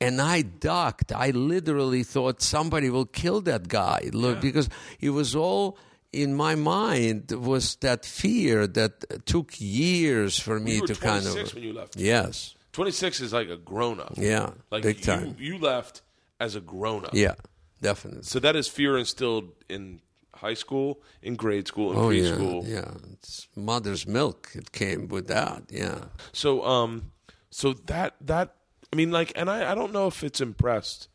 And 0.00 0.20
I 0.20 0.42
ducked. 0.42 1.12
I 1.12 1.30
literally 1.30 2.02
thought 2.02 2.42
somebody 2.42 2.88
will 2.90 3.04
kill 3.04 3.42
that 3.42 3.68
guy. 3.68 4.08
Look, 4.12 4.40
because 4.40 4.68
it 4.98 5.10
was 5.10 5.36
all 5.36 5.76
in 6.12 6.34
my 6.34 6.54
mind 6.54 7.30
was 7.30 7.76
that 7.76 8.04
fear 8.04 8.66
that 8.66 9.26
took 9.26 9.52
years 9.58 10.38
for 10.38 10.58
me 10.58 10.76
You 10.76 10.80
were 10.80 10.86
to 10.88 10.94
kind 10.94 11.22
26 11.22 11.50
of. 11.50 11.54
when 11.54 11.64
you 11.64 11.72
left. 11.74 11.96
Yes. 11.96 12.54
26 12.72 13.20
is 13.20 13.32
like 13.32 13.48
a 13.48 13.56
grown 13.58 14.00
up. 14.00 14.14
Yeah. 14.16 14.52
Like 14.70 14.82
big 14.82 14.98
you, 14.98 15.04
time. 15.04 15.36
you 15.38 15.58
left 15.58 16.02
as 16.40 16.56
a 16.56 16.60
grown 16.60 17.04
up. 17.04 17.10
Yeah. 17.12 17.34
Definitely. 17.82 18.22
So 18.24 18.40
that 18.40 18.56
is 18.56 18.66
fear 18.68 18.96
instilled 18.98 19.50
in 19.68 20.00
high 20.40 20.54
school, 20.54 21.00
in 21.22 21.36
grade 21.36 21.66
school, 21.68 21.92
in 21.92 21.98
Oh 21.98 22.08
preschool. 22.08 22.66
yeah. 22.66 22.90
It's 23.12 23.48
mother's 23.56 24.06
milk. 24.06 24.50
It 24.54 24.72
came 24.72 25.08
with 25.08 25.26
that. 25.28 25.64
Yeah. 25.70 26.06
So 26.32 26.64
um 26.64 27.12
so 27.50 27.72
that 27.86 28.14
that 28.20 28.54
I 28.92 28.96
mean 28.96 29.10
like 29.10 29.32
and 29.36 29.48
I 29.50 29.72
I 29.72 29.74
don't 29.74 29.92
know 29.92 30.06
if 30.06 30.22
it's 30.24 30.40
impressed. 30.40 31.08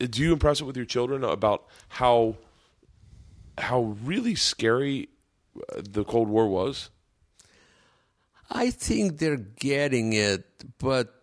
Uh, 0.00 0.06
Do 0.10 0.22
you 0.22 0.32
impress 0.32 0.60
it 0.60 0.64
with 0.64 0.76
your 0.76 0.86
children 0.86 1.24
about 1.24 1.64
how 1.88 2.36
how 3.58 3.96
really 4.04 4.34
scary 4.34 5.08
uh, 5.56 5.80
the 5.82 6.04
Cold 6.04 6.28
War 6.28 6.46
was? 6.48 6.90
I 8.50 8.70
think 8.70 9.18
they're 9.18 9.36
getting 9.58 10.12
it, 10.12 10.44
but 10.78 11.15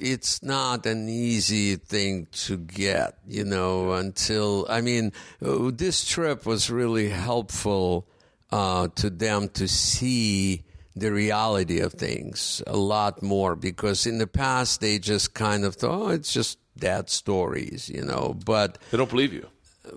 it's 0.00 0.42
not 0.42 0.86
an 0.86 1.08
easy 1.08 1.76
thing 1.76 2.26
to 2.46 2.56
get, 2.56 3.18
you 3.26 3.44
know, 3.44 3.92
until, 3.92 4.66
I 4.68 4.80
mean, 4.80 5.12
uh, 5.44 5.70
this 5.72 6.04
trip 6.04 6.46
was 6.46 6.70
really 6.70 7.08
helpful 7.08 8.06
uh, 8.50 8.88
to 8.96 9.10
them 9.10 9.48
to 9.50 9.68
see 9.68 10.64
the 10.96 11.12
reality 11.12 11.80
of 11.80 11.92
things 11.94 12.62
a 12.66 12.76
lot 12.76 13.22
more 13.22 13.54
because 13.54 14.06
in 14.06 14.18
the 14.18 14.26
past 14.26 14.80
they 14.80 14.98
just 14.98 15.34
kind 15.34 15.64
of 15.64 15.76
thought, 15.76 16.02
oh, 16.02 16.08
it's 16.08 16.32
just 16.32 16.58
dad 16.76 17.08
stories, 17.08 17.88
you 17.88 18.02
know, 18.04 18.36
but 18.44 18.78
They 18.90 18.96
don't 18.98 19.08
believe 19.10 19.32
you. 19.32 19.46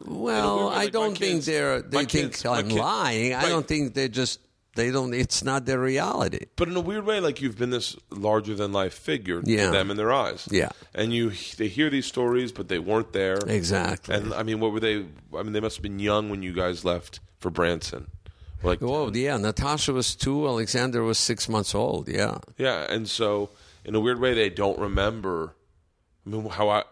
well, 0.05 0.65
like 0.67 0.87
I 0.87 0.89
don't 0.91 1.17
think 1.17 1.35
kids- 1.37 1.45
they're 1.47 1.81
they 1.81 2.05
think 2.05 2.33
kids- 2.33 2.45
I'm 2.45 2.69
lying. 2.69 3.33
I 3.33 3.49
don't 3.49 3.67
think 3.67 3.93
they 3.95 4.07
just 4.07 4.39
they 4.75 4.91
don't. 4.91 5.13
It's 5.13 5.43
not 5.43 5.65
their 5.65 5.79
reality. 5.79 6.45
But 6.55 6.67
in 6.67 6.75
a 6.75 6.81
weird 6.81 7.05
way, 7.05 7.19
like 7.19 7.41
you've 7.41 7.57
been 7.57 7.69
this 7.69 7.95
larger 8.09 8.55
than 8.55 8.71
life 8.71 8.93
figure 8.93 9.41
Yeah. 9.45 9.67
to 9.67 9.71
them 9.71 9.91
in 9.91 9.97
their 9.97 10.11
eyes. 10.11 10.47
Yeah. 10.51 10.69
And 10.95 11.13
you, 11.13 11.31
they 11.57 11.67
hear 11.67 11.89
these 11.89 12.05
stories, 12.05 12.51
but 12.51 12.67
they 12.67 12.79
weren't 12.79 13.13
there. 13.13 13.37
Exactly. 13.47 14.15
And 14.15 14.33
I 14.33 14.43
mean, 14.43 14.59
what 14.59 14.71
were 14.71 14.79
they? 14.79 15.05
I 15.37 15.43
mean, 15.43 15.53
they 15.53 15.59
must 15.59 15.77
have 15.77 15.83
been 15.83 15.99
young 15.99 16.29
when 16.29 16.41
you 16.43 16.53
guys 16.53 16.83
left 16.83 17.19
for 17.39 17.49
Branson. 17.49 18.07
Like, 18.63 18.81
Oh 18.81 19.11
yeah, 19.13 19.35
Natasha 19.37 19.91
was 19.93 20.15
two. 20.15 20.47
Alexander 20.47 21.03
was 21.03 21.17
six 21.17 21.49
months 21.49 21.75
old. 21.75 22.07
Yeah. 22.07 22.37
yeah. 22.57 22.85
And 22.89 23.09
so, 23.09 23.49
in 23.83 23.93
a 23.93 23.99
weird 23.99 24.19
way, 24.19 24.33
they 24.33 24.49
don't 24.49 24.79
remember. 24.79 25.55
I 26.25 26.29
mean, 26.29 26.47
how 26.47 26.69
I. 26.69 26.83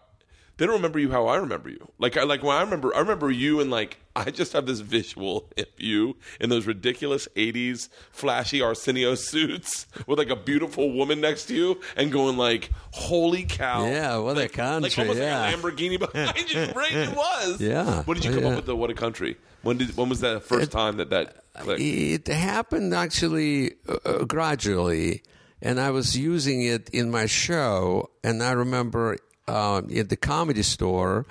They 0.62 0.68
don't 0.68 0.76
remember 0.76 1.00
you 1.00 1.10
how 1.10 1.26
I 1.26 1.38
remember 1.38 1.70
you. 1.72 1.88
Like 1.98 2.18
I 2.18 2.24
like 2.24 2.44
when 2.44 2.56
I 2.56 2.62
remember 2.62 2.96
I 2.96 3.00
remember 3.00 3.32
you 3.32 3.62
and 3.62 3.72
like 3.72 3.98
I 4.16 4.30
just 4.30 4.54
have 4.54 4.68
this 4.68 4.80
visual 4.80 5.50
of 5.58 5.66
you 5.78 6.18
in 6.40 6.52
those 6.52 6.68
ridiculous 6.68 7.28
'80s 7.36 7.90
flashy 8.12 8.62
Arsenio 8.62 9.16
suits 9.16 9.88
with 10.06 10.20
like 10.20 10.30
a 10.30 10.36
beautiful 10.36 10.92
woman 10.92 11.20
next 11.20 11.46
to 11.46 11.56
you 11.56 11.82
and 11.98 12.12
going 12.12 12.38
like, 12.38 12.70
"Holy 12.92 13.42
cow!" 13.42 13.86
Yeah, 13.88 14.18
what 14.18 14.38
a 14.38 14.42
like, 14.42 14.54
country, 14.54 14.90
Like 14.92 15.00
almost 15.00 15.18
yeah. 15.20 15.42
like 15.42 15.56
a 15.56 15.58
Lamborghini 15.58 15.98
behind 15.98 16.52
you. 16.54 16.72
Right? 16.74 16.94
It 16.94 17.16
was. 17.16 17.60
Yeah, 17.60 18.04
When 18.04 18.18
did 18.18 18.26
you 18.26 18.30
oh, 18.30 18.36
come 18.36 18.44
yeah. 18.44 18.50
up 18.52 18.56
with 18.58 18.66
the 18.68 18.76
"What 18.76 18.92
a 18.92 18.94
Country"? 18.94 19.38
When 19.64 19.80
did 19.80 19.98
when 19.98 20.10
was 20.10 20.20
that 20.20 20.44
first 20.44 20.72
time 20.72 20.98
that 20.98 21.10
that 21.10 21.44
clicked? 21.56 21.82
It 21.82 22.28
happened 22.28 22.94
actually 22.94 23.78
uh, 23.90 23.98
uh, 24.06 24.24
gradually, 24.26 25.24
and 25.60 25.80
I 25.80 25.90
was 25.90 26.16
using 26.16 26.62
it 26.62 26.88
in 26.92 27.10
my 27.10 27.26
show. 27.26 28.12
And 28.24 28.44
I 28.44 28.52
remember 28.52 29.18
um, 29.52 29.90
at 29.96 30.10
the 30.10 30.18
comedy 30.18 30.64
store, 30.64 31.26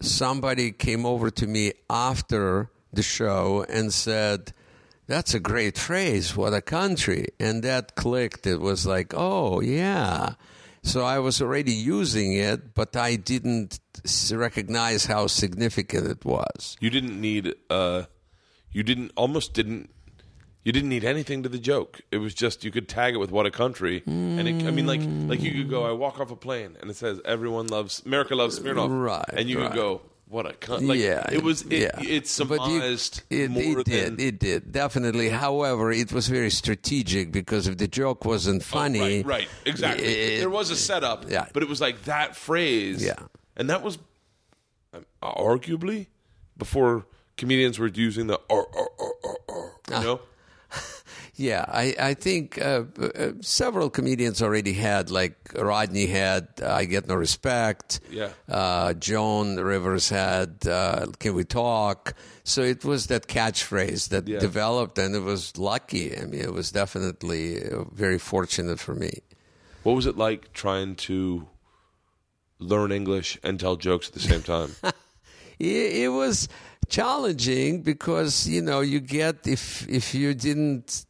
somebody 0.00 0.70
came 0.72 1.04
over 1.04 1.30
to 1.30 1.46
me 1.46 1.72
after 1.90 2.70
the 2.92 3.02
show 3.02 3.64
and 3.68 3.92
said, 3.92 4.52
"That's 5.06 5.34
a 5.34 5.40
great 5.40 5.76
phrase. 5.78 6.36
What 6.36 6.54
a 6.54 6.62
country!" 6.62 7.28
And 7.40 7.62
that 7.64 7.94
clicked. 7.96 8.46
It 8.46 8.60
was 8.60 8.86
like, 8.86 9.12
"Oh 9.14 9.60
yeah." 9.60 10.34
So 10.82 11.02
I 11.02 11.18
was 11.18 11.42
already 11.42 11.72
using 11.72 12.34
it, 12.34 12.72
but 12.74 12.94
I 12.94 13.16
didn't 13.16 13.80
recognize 14.30 15.06
how 15.06 15.26
significant 15.26 16.06
it 16.06 16.24
was. 16.24 16.76
you 16.80 16.90
didn't 16.90 17.20
need 17.20 17.54
uh 17.70 18.04
you 18.70 18.82
didn't 18.84 19.10
almost 19.16 19.54
didn't 19.54 19.90
you 20.66 20.72
didn't 20.72 20.88
need 20.90 21.04
anything 21.04 21.42
to 21.44 21.48
the 21.48 21.58
joke 21.72 22.00
it 22.10 22.18
was 22.18 22.34
just 22.34 22.64
you 22.64 22.70
could 22.72 22.88
tag 22.88 23.14
it 23.14 23.18
with 23.18 23.30
what 23.30 23.46
a 23.46 23.50
country 23.52 24.02
and 24.06 24.46
it, 24.50 24.66
i 24.66 24.70
mean 24.72 24.86
like 24.92 25.00
like 25.30 25.40
you 25.46 25.52
could 25.58 25.70
go 25.70 25.84
i 25.86 25.92
walk 25.92 26.18
off 26.20 26.30
a 26.32 26.36
plane 26.46 26.76
and 26.80 26.90
it 26.90 26.96
says 26.96 27.20
everyone 27.24 27.66
loves 27.68 28.02
america 28.04 28.34
loves 28.34 28.58
smirnoff 28.58 28.90
Right, 28.90 29.24
and 29.38 29.48
you 29.48 29.58
right. 29.60 29.68
could 29.70 29.76
go 29.76 29.90
what 30.28 30.44
a 30.44 30.54
country 30.54 30.86
like, 30.88 30.98
yeah, 30.98 31.24
it 31.30 31.40
was 31.48 31.62
it, 31.62 31.72
yeah. 31.82 32.00
it 32.00 32.26
But 32.48 32.68
you- 32.68 32.80
surmised 32.80 33.22
it, 33.30 33.48
more 33.48 33.78
it 33.80 33.84
did, 33.86 34.18
than 34.18 34.26
it 34.26 34.40
did 34.40 34.72
definitely. 34.72 35.28
However, 35.28 35.92
it 35.92 36.10
was 36.12 36.26
very 36.26 36.50
strategic 36.50 37.30
because 37.30 37.68
if 37.68 37.76
the 37.78 37.86
joke 37.86 38.24
wasn't 38.24 38.64
funny, 38.64 38.98
Oh, 39.00 39.04
right, 39.18 39.26
right 39.26 39.48
exactly 39.64 40.04
it- 40.04 40.40
there 40.40 40.50
was 40.50 40.70
a 40.70 40.76
setup 40.76 41.30
Yeah. 41.30 41.46
but 41.52 41.62
it 41.62 41.68
was 41.68 41.80
like 41.80 41.96
that 42.14 42.34
phrase 42.34 43.04
Yeah. 43.04 43.20
and 43.56 43.70
that 43.70 43.82
was 43.84 43.98
um, 44.94 45.06
arguably 45.22 46.08
before 46.58 47.06
comedians 47.36 47.78
were 47.78 47.86
using 47.86 48.26
the 48.26 48.40
or, 48.50 48.66
Ah. 49.88 50.00
you 50.00 50.04
know 50.06 50.20
Yeah, 51.38 51.66
I, 51.68 51.94
I 52.00 52.14
think 52.14 52.58
uh, 52.58 52.84
uh, 52.98 53.32
several 53.42 53.90
comedians 53.90 54.40
already 54.40 54.72
had, 54.72 55.10
like 55.10 55.36
Rodney 55.54 56.06
had 56.06 56.48
uh, 56.62 56.72
I 56.72 56.86
Get 56.86 57.06
No 57.06 57.14
Respect. 57.14 58.00
Yeah. 58.10 58.30
Uh, 58.48 58.94
Joan 58.94 59.56
Rivers 59.60 60.08
had 60.08 60.66
uh, 60.66 61.06
Can 61.18 61.34
We 61.34 61.44
Talk? 61.44 62.14
So 62.44 62.62
it 62.62 62.84
was 62.86 63.08
that 63.08 63.26
catchphrase 63.26 64.08
that 64.08 64.26
Yeah. 64.26 64.38
developed, 64.38 64.98
and 64.98 65.14
it 65.14 65.20
was 65.24 65.58
lucky. 65.58 66.16
I 66.16 66.24
mean, 66.24 66.40
it 66.40 66.54
was 66.54 66.72
definitely 66.72 67.60
very 67.92 68.18
fortunate 68.18 68.80
for 68.80 68.94
me. 68.94 69.20
What 69.82 69.94
was 69.94 70.06
it 70.06 70.16
like 70.16 70.52
trying 70.54 70.94
to 70.96 71.46
learn 72.58 72.92
English 72.92 73.38
and 73.42 73.60
tell 73.60 73.76
jokes 73.76 74.08
at 74.08 74.14
the 74.14 74.20
same 74.20 74.42
time? 74.42 74.74
it, 75.58 75.66
it 76.04 76.08
was 76.08 76.48
challenging 76.88 77.82
because 77.82 78.46
you 78.46 78.62
know 78.62 78.80
you 78.80 79.00
get 79.00 79.46
if 79.46 79.86
if 79.88 80.14
you 80.14 80.34
didn't 80.34 81.05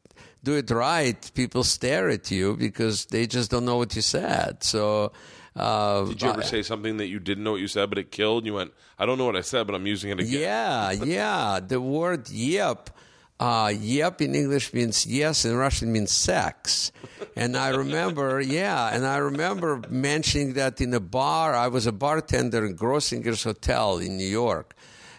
do 0.47 0.55
it 0.63 0.71
right 0.71 1.21
people 1.35 1.63
stare 1.65 2.09
at 2.17 2.31
you 2.31 2.57
because 2.67 2.97
they 3.15 3.25
just 3.37 3.51
don't 3.53 3.67
know 3.71 3.79
what 3.83 3.95
you 3.97 4.03
said 4.03 4.53
so 4.63 5.13
uh, 5.57 6.05
Did 6.05 6.21
you 6.23 6.29
ever 6.29 6.43
say 6.43 6.63
something 6.63 6.99
that 6.99 7.09
you 7.09 7.19
didn't 7.19 7.43
know 7.43 7.53
what 7.53 7.63
you 7.63 7.69
said, 7.77 7.89
but 7.89 7.97
it 7.97 8.11
killed? 8.11 8.41
And 8.43 8.47
you 8.47 8.53
went, 8.61 8.73
I 8.99 9.07
don't 9.07 9.17
know 9.17 9.25
what 9.25 9.37
I 9.37 9.41
said, 9.41 9.67
but 9.67 9.75
I'm 9.75 9.87
using 9.87 10.11
it 10.11 10.21
again. 10.21 10.41
yeah 10.41 10.91
yeah 11.17 11.61
the 11.73 11.81
word 11.81 12.29
yep 12.29 12.91
uh, 13.39 13.73
yep 13.79 14.21
in 14.21 14.35
English 14.35 14.73
means 14.73 15.07
yes, 15.07 15.45
in 15.45 15.55
Russian 15.57 15.93
means 15.93 16.11
sex. 16.11 16.91
And 17.35 17.57
I 17.57 17.69
remember, 17.69 18.41
yeah, 18.59 18.95
and 18.95 19.07
I 19.07 19.19
remember 19.19 19.83
mentioning 19.91 20.55
that 20.55 20.81
in 20.81 20.95
a 20.95 21.01
bar. 21.01 21.55
I 21.55 21.69
was 21.69 21.87
a 21.87 21.93
bartender 21.93 22.65
in 22.65 22.77
Grossinger's 22.77 23.45
Hotel 23.45 23.99
in 23.99 24.17
New 24.17 24.25
York. 24.43 24.75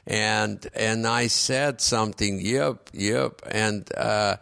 And 0.08 0.66
and 0.74 1.06
I 1.06 1.28
said 1.28 1.82
something, 1.82 2.40
yep, 2.42 2.90
yep, 2.94 3.42
and 3.52 3.88
uh, 3.96 4.38
and- 4.38 4.40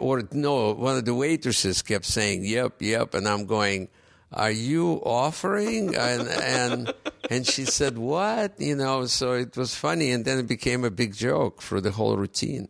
or 0.00 0.22
no, 0.32 0.72
one 0.72 0.96
of 0.96 1.04
the 1.04 1.14
waitresses 1.14 1.82
kept 1.82 2.04
saying, 2.04 2.44
yep, 2.44 2.80
yep, 2.80 3.14
and 3.14 3.28
I'm 3.28 3.46
going, 3.46 3.88
are 4.32 4.50
you 4.50 5.00
offering? 5.04 5.94
And 5.94 6.28
and 6.28 6.94
and 7.30 7.46
she 7.46 7.64
said, 7.64 7.96
what? 7.96 8.60
You 8.60 8.76
know, 8.76 9.06
so 9.06 9.32
it 9.32 9.56
was 9.56 9.74
funny, 9.74 10.10
and 10.10 10.24
then 10.24 10.38
it 10.38 10.48
became 10.48 10.84
a 10.84 10.90
big 10.90 11.14
joke 11.14 11.62
for 11.62 11.80
the 11.80 11.92
whole 11.92 12.16
routine. 12.16 12.68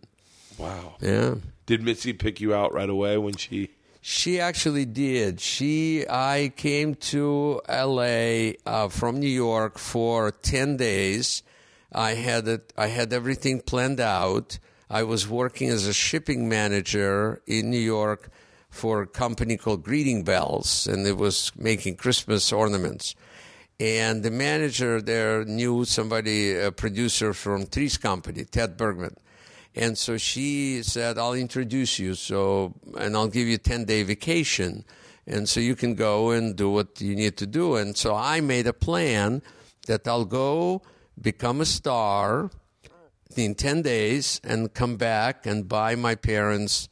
Wow. 0.59 0.95
Yeah. 1.01 1.37
Did 1.67 1.83
Mitzi 1.83 2.13
pick 2.13 2.41
you 2.41 2.55
out 2.55 2.73
right 2.73 2.89
away 2.89 3.17
when 3.17 3.37
she? 3.37 3.71
She 4.03 4.39
actually 4.39 4.85
did. 4.85 5.41
She, 5.41 6.05
I 6.07 6.53
came 6.55 6.95
to 6.97 7.63
L.A. 7.67 8.57
Uh, 8.67 8.89
from 8.89 9.19
New 9.19 9.27
York 9.27 9.79
for 9.79 10.31
ten 10.31 10.77
days. 10.77 11.43
I 11.91 12.11
had 12.15 12.47
it. 12.47 12.73
I 12.77 12.89
had 12.89 13.13
everything 13.15 13.61
planned 13.63 14.01
out. 14.01 14.59
I 14.91 15.03
was 15.03 15.29
working 15.29 15.71
as 15.71 15.87
a 15.87 15.93
shipping 15.93 16.49
manager 16.49 17.43
in 17.47 17.71
New 17.71 17.79
York 17.79 18.31
for 18.71 19.03
a 19.03 19.07
company 19.07 19.57
called 19.57 19.83
Greeting 19.83 20.25
Bells, 20.25 20.87
and 20.87 21.07
it 21.07 21.17
was 21.17 21.53
making 21.57 21.97
Christmas 21.97 22.53
ornaments. 22.53 23.15
And 23.81 24.23
the 24.23 24.31
manager 24.31 25.01
there 25.01 25.45
knew 25.45 25.85
somebody, 25.85 26.57
a 26.57 26.71
producer 26.71 27.33
from 27.33 27.67
Three's 27.67 27.97
Company, 27.97 28.45
Ted 28.45 28.77
Bergman. 28.77 29.17
And 29.75 29.99
so 29.99 30.17
she 30.17 30.83
said, 30.83 31.19
I'll 31.19 31.35
introduce 31.35 31.99
you. 31.99 32.15
So, 32.15 32.75
and 32.97 33.17
I'll 33.17 33.29
give 33.29 33.49
you 33.49 33.59
10 33.59 33.85
day 33.85 34.03
vacation. 34.05 34.85
And 35.27 35.49
so 35.49 35.59
you 35.59 35.75
can 35.75 35.95
go 35.95 36.31
and 36.31 36.55
do 36.55 36.71
what 36.71 37.01
you 37.01 37.17
need 37.17 37.37
to 37.39 37.47
do. 37.47 37.77
And 37.77 37.97
so 37.97 38.15
I 38.15 38.41
made 38.41 38.67
a 38.67 38.73
plan 38.73 39.43
that 39.87 40.07
I'll 40.07 40.25
go 40.25 40.83
become 41.21 41.61
a 41.61 41.67
star 41.67 42.51
in 43.39 43.55
10 43.55 43.83
days 43.83 44.41
and 44.45 44.73
come 44.73 44.97
back 44.97 45.47
and 45.47 45.69
buy 45.69 45.95
my 45.97 46.15
parents 46.15 46.89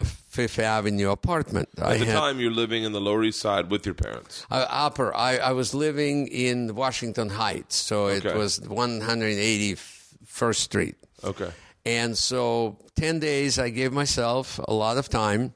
Fifth 0.00 0.58
Avenue 0.58 1.10
apartment. 1.10 1.70
At 1.78 1.86
I 1.86 1.96
the 1.96 2.04
had- 2.04 2.14
time, 2.14 2.40
you're 2.40 2.50
living 2.50 2.84
in 2.84 2.92
the 2.92 3.00
Lower 3.00 3.24
East 3.24 3.40
Side 3.40 3.70
with 3.70 3.86
your 3.86 3.94
parents. 3.94 4.44
uh, 4.50 4.66
upper. 4.68 5.14
I, 5.16 5.38
I 5.38 5.52
was 5.52 5.72
living 5.72 6.26
in 6.28 6.74
Washington 6.74 7.30
Heights, 7.30 7.76
so 7.76 8.08
it 8.08 8.26
Okay. 8.26 8.36
was 8.36 8.60
181st 8.60 10.60
Street. 10.60 10.96
Okay. 11.24 11.50
And 11.84 12.18
so 12.18 12.78
10 12.96 13.20
days, 13.20 13.58
I 13.58 13.70
gave 13.70 13.92
myself 13.92 14.58
a 14.68 14.74
lot 14.74 14.98
of 14.98 15.08
time. 15.08 15.54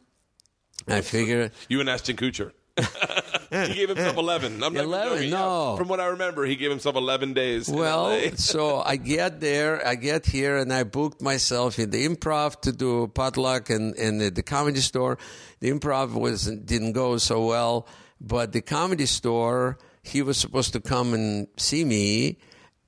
I 0.89 1.03
figured, 1.03 1.53
You 1.69 1.81
and 1.81 1.91
Ashton 1.91 2.17
Kutcher. 2.17 2.53
he 3.51 3.75
gave 3.75 3.89
himself 3.89 4.17
11. 4.19 4.63
I'm 4.63 4.75
not 4.75 4.85
11? 4.85 5.13
joking. 5.13 5.31
No. 5.31 5.77
From 5.77 5.89
what 5.89 6.01
I 6.01 6.07
remember, 6.07 6.45
he 6.45 6.57
gave 6.57 6.71
himself 6.71 6.97
11 6.97 7.35
days. 7.35 7.69
well, 7.69 8.19
so 8.37 8.81
I 8.81 8.97
get 8.97 9.41
there, 9.41 9.87
I 9.87 9.95
get 9.95 10.27
here, 10.27 10.57
and 10.57 10.73
I 10.73 10.85
booked 10.85 11.21
myself 11.21 11.79
in 11.79 11.91
the 11.91 12.07
improv 12.07 12.61
to 12.63 12.73
do 12.73 13.09
potluck 13.09 13.71
and, 13.71 13.95
and 13.97 14.23
at 14.23 14.35
the 14.35 14.43
comedy 14.43 14.81
store. 14.81 15.19
The 15.61 15.71
improv 15.71 16.15
was 16.15 16.47
didn't 16.47 16.93
go 16.93 17.19
so 17.19 17.47
well, 17.47 17.87
but 18.21 18.53
the 18.53 18.63
comedy 18.63 19.07
store, 19.07 19.79
he 20.03 20.23
was 20.23 20.39
supposed 20.39 20.73
to 20.73 20.81
come 20.81 21.15
and 21.15 21.49
see 21.57 21.85
me, 21.85 22.39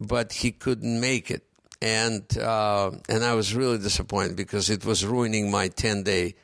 but 0.01 0.33
he 0.33 0.53
couldn't 0.53 1.01
make 1.01 1.31
it. 1.31 1.45
And 1.83 2.25
uh, 2.39 2.93
and 3.09 3.25
I 3.25 3.35
was 3.35 3.55
really 3.57 3.79
disappointed 3.79 4.37
because 4.37 4.71
it 4.71 4.85
was 4.85 5.05
ruining 5.05 5.51
my 5.51 5.67
ten 5.67 6.05
day 6.05 6.37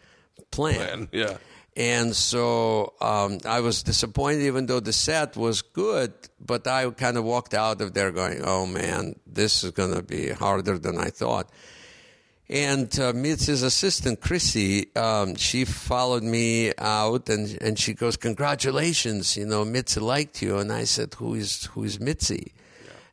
plan. 0.51 0.79
Man, 0.79 1.09
yeah. 1.13 1.37
And 1.79 2.15
so 2.15 2.95
um, 3.01 3.39
I 3.47 3.61
was 3.61 3.85
disappointed, 3.85 4.43
even 4.43 4.67
though 4.67 4.81
the 4.81 4.93
set 4.93 5.37
was 5.37 5.63
good. 5.63 6.13
But 6.45 6.67
I 6.67 6.91
kind 6.91 7.17
of 7.17 7.23
walked 7.23 7.55
out 7.55 7.81
of 7.81 7.95
there 7.95 8.11
going, 8.11 8.43
"Oh 8.45 8.67
man, 8.67 9.15
this 9.25 9.63
is 9.63 9.71
going 9.71 9.95
to 9.95 10.03
be 10.03 10.31
harder 10.31 10.77
than 10.77 10.99
I 10.99 11.11
thought." 11.11 11.49
And 12.51 12.99
uh, 12.99 13.13
Mitzi's 13.13 13.63
assistant, 13.63 14.21
Chrissy, 14.21 14.95
um, 14.97 15.37
she 15.37 15.67
followed 15.67 16.23
me 16.23 16.73
out 16.79 17.29
and, 17.29 17.61
and 17.61 17.79
she 17.79 17.93
goes, 17.93 18.17
Congratulations, 18.17 19.37
you 19.37 19.45
know, 19.45 19.67
Mitzi 19.67 20.01
liked 20.01 20.41
you. 20.41 20.57
And 20.57 20.73
I 20.73 20.85
said, 20.85 21.13
Who 21.15 21.35
is, 21.35 21.67
who 21.67 21.85
is 21.85 22.01
Mitzi? 22.01 22.55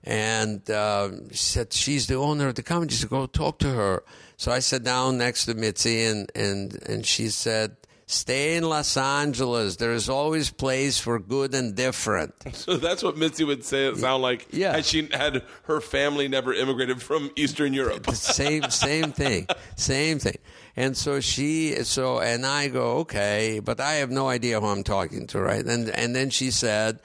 And 0.05 0.69
uh, 0.69 1.09
she 1.31 1.37
said, 1.37 1.73
She's 1.73 2.07
the 2.07 2.15
owner 2.15 2.47
of 2.47 2.55
the 2.55 2.63
company. 2.63 2.93
She 2.93 2.99
said, 2.99 3.09
Go 3.09 3.25
talk 3.25 3.59
to 3.59 3.73
her. 3.73 4.03
So 4.37 4.53
I 4.53 4.59
sat 4.59 4.83
down 4.83 5.17
next 5.17 5.45
to 5.47 5.53
Mitzi 5.53 6.05
and, 6.05 6.31
and, 6.33 6.81
and 6.87 7.05
she 7.05 7.27
said, 7.27 7.75
Stay 8.07 8.55
in 8.55 8.63
Los 8.69 8.97
Angeles. 8.97 9.77
There 9.77 9.91
is 9.93 10.09
always 10.09 10.51
place 10.51 10.99
for 10.99 11.17
good 11.17 11.55
and 11.55 11.75
different. 11.75 12.35
So 12.53 12.77
that's 12.77 13.01
what 13.01 13.17
Mitzi 13.17 13.43
would 13.43 13.63
say. 13.65 13.87
It 13.87 13.97
sound 13.97 14.21
like 14.21 14.47
Yeah. 14.51 14.73
had 14.75 14.85
she 14.85 15.09
had 15.11 15.41
her 15.63 15.81
family 15.81 16.27
never 16.27 16.53
immigrated 16.53 17.01
from 17.01 17.31
Eastern 17.35 17.73
Europe. 17.73 18.03
the 18.05 18.15
same 18.15 18.69
same 18.69 19.11
thing 19.11 19.47
same 19.75 20.19
thing 20.19 20.37
and 20.75 20.95
so 20.97 21.19
she 21.19 21.75
so 21.83 22.19
and 22.19 22.45
i 22.45 22.67
go 22.67 22.97
okay 22.99 23.59
but 23.63 23.79
i 23.79 23.93
have 23.95 24.11
no 24.11 24.27
idea 24.27 24.59
who 24.59 24.67
i'm 24.67 24.83
talking 24.83 25.25
to 25.27 25.39
right 25.39 25.65
and 25.65 25.89
and 25.89 26.15
then 26.15 26.29
she 26.29 26.51
said 26.51 26.99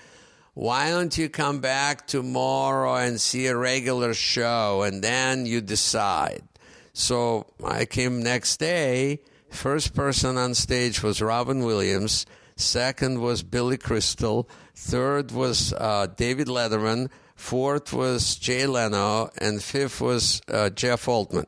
why 0.54 0.90
don't 0.90 1.16
you 1.16 1.28
come 1.28 1.60
back 1.60 2.06
tomorrow 2.06 2.96
and 2.96 3.20
see 3.20 3.46
a 3.46 3.56
regular 3.56 4.12
show 4.14 4.82
and 4.82 5.02
then 5.04 5.46
you 5.46 5.60
decide 5.60 6.42
so 6.92 7.46
i 7.64 7.84
came 7.84 8.22
next 8.22 8.56
day 8.58 9.20
first 9.50 9.94
person 9.94 10.36
on 10.36 10.54
stage 10.54 11.02
was 11.02 11.20
robin 11.20 11.60
williams. 11.64 12.26
Second 12.56 13.20
was 13.20 13.42
billy 13.42 13.78
crystal. 13.78 14.48
Third 14.74 15.32
was 15.32 15.72
uh, 15.72 16.06
david 16.16 16.46
letterman. 16.48 17.08
Fourth 17.34 17.92
was 17.92 18.36
jay 18.36 18.66
leno. 18.66 19.30
And 19.38 19.62
fifth 19.62 20.00
was 20.00 20.42
uh, 20.48 20.70
jeff 20.70 21.08
altman. 21.08 21.46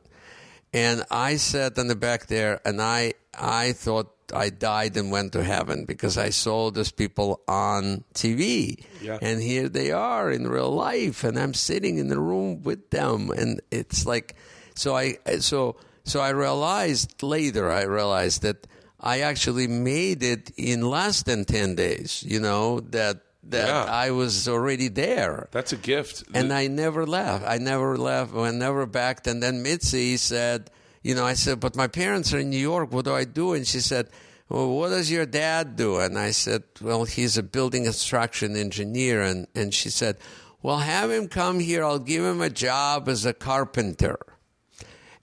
And 0.73 1.03
I 1.11 1.35
sat 1.37 1.77
in 1.77 1.87
the 1.87 1.95
back 1.95 2.25
there, 2.27 2.59
and 2.65 2.81
I 2.81 3.13
I 3.37 3.73
thought 3.73 4.09
I 4.33 4.49
died 4.49 4.97
and 4.97 5.11
went 5.11 5.33
to 5.33 5.43
heaven 5.43 5.85
because 5.85 6.17
I 6.17 6.31
saw 6.31 6.71
those 6.71 6.89
people 6.91 7.41
on 7.47 8.03
TV, 8.15 8.83
Yeah. 8.99 9.19
and 9.21 9.39
here 9.39 9.69
they 9.69 9.91
are 9.91 10.31
in 10.31 10.47
real 10.47 10.71
life, 10.71 11.23
and 11.23 11.37
I'm 11.37 11.53
sitting 11.53 11.99
in 11.99 12.07
the 12.07 12.19
room 12.19 12.63
with 12.63 12.89
them, 12.89 13.29
and 13.29 13.61
it's 13.69 14.07
like, 14.07 14.33
so 14.73 14.95
I 14.97 15.17
so 15.39 15.75
so 16.03 16.19
I 16.19 16.29
realized 16.29 17.23
later 17.23 17.71
I 17.71 17.83
realized 17.83 18.41
that 18.43 18.67
I 18.99 19.21
actually 19.21 19.67
made 19.67 20.23
it 20.23 20.51
in 20.57 20.81
less 20.81 21.23
than 21.23 21.45
ten 21.45 21.75
days. 21.75 22.23
You 22.25 22.39
know 22.39 22.79
that 22.91 23.21
that 23.49 23.67
Yeah. 23.67 23.83
I 23.83 24.11
was 24.11 24.47
already 24.47 24.87
there. 24.87 25.49
That's 25.51 25.73
a 25.73 25.77
gift. 25.77 26.23
And 26.33 26.53
I 26.53 26.67
never 26.67 27.05
left. 27.05 27.43
I 27.45 27.57
never 27.57 27.97
left. 27.97 28.33
I 28.33 28.51
never 28.51 28.85
backed. 28.85 29.27
And 29.27 29.43
then 29.43 29.61
Mitzi 29.61 30.15
said, 30.15 30.69
you 31.01 31.13
know, 31.13 31.25
I 31.25 31.33
said, 31.33 31.59
but 31.59 31.75
my 31.75 31.87
parents 31.87 32.33
are 32.33 32.39
in 32.39 32.49
New 32.49 32.57
York. 32.57 32.93
What 32.93 33.03
do 33.03 33.13
I 33.13 33.25
do? 33.25 33.51
And 33.51 33.67
she 33.67 33.81
said, 33.81 34.07
well, 34.47 34.69
what 34.69 34.89
does 34.89 35.11
your 35.11 35.25
dad 35.25 35.75
do? 35.75 35.99
And 35.99 36.17
I 36.17 36.31
said, 36.31 36.63
well, 36.81 37.03
he's 37.03 37.37
a 37.37 37.43
building 37.43 37.83
construction 37.83 38.55
engineer. 38.55 39.21
And, 39.21 39.47
and 39.53 39.73
she 39.73 39.89
said, 39.89 40.15
well, 40.61 40.77
have 40.77 41.11
him 41.11 41.27
come 41.27 41.59
here. 41.59 41.83
I'll 41.83 41.99
give 41.99 42.23
him 42.23 42.39
a 42.39 42.49
job 42.49 43.09
as 43.09 43.25
a 43.25 43.33
carpenter. 43.33 44.17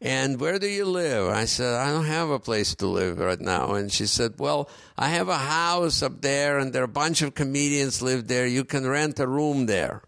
And 0.03 0.41
where 0.41 0.59
do 0.59 0.67
you 0.67 0.87
live? 0.87 1.29
I 1.29 1.45
said, 1.45 1.75
I 1.75 1.91
don't 1.91 2.07
have 2.07 2.31
a 2.31 2.39
place 2.39 2.75
to 2.77 2.87
live 2.87 3.19
right 3.19 3.41
now. 3.41 3.75
And 3.75 3.93
she 3.93 4.07
said, 4.07 4.35
Well, 4.39 4.71
I 4.97 5.09
have 5.09 5.29
a 5.29 5.37
house 5.37 6.03
up 6.03 6.23
there, 6.23 6.59
and 6.59 6.73
there 6.73 6.83
are 6.83 6.87
a 6.87 6.89
bunch 6.89 7.21
of 7.21 7.35
comedians 7.35 8.01
live 8.01 8.27
there. 8.27 8.47
You 8.47 8.65
can 8.65 8.87
rent 8.87 9.21
a 9.21 9.27
room 9.27 9.67
there. 9.67 10.03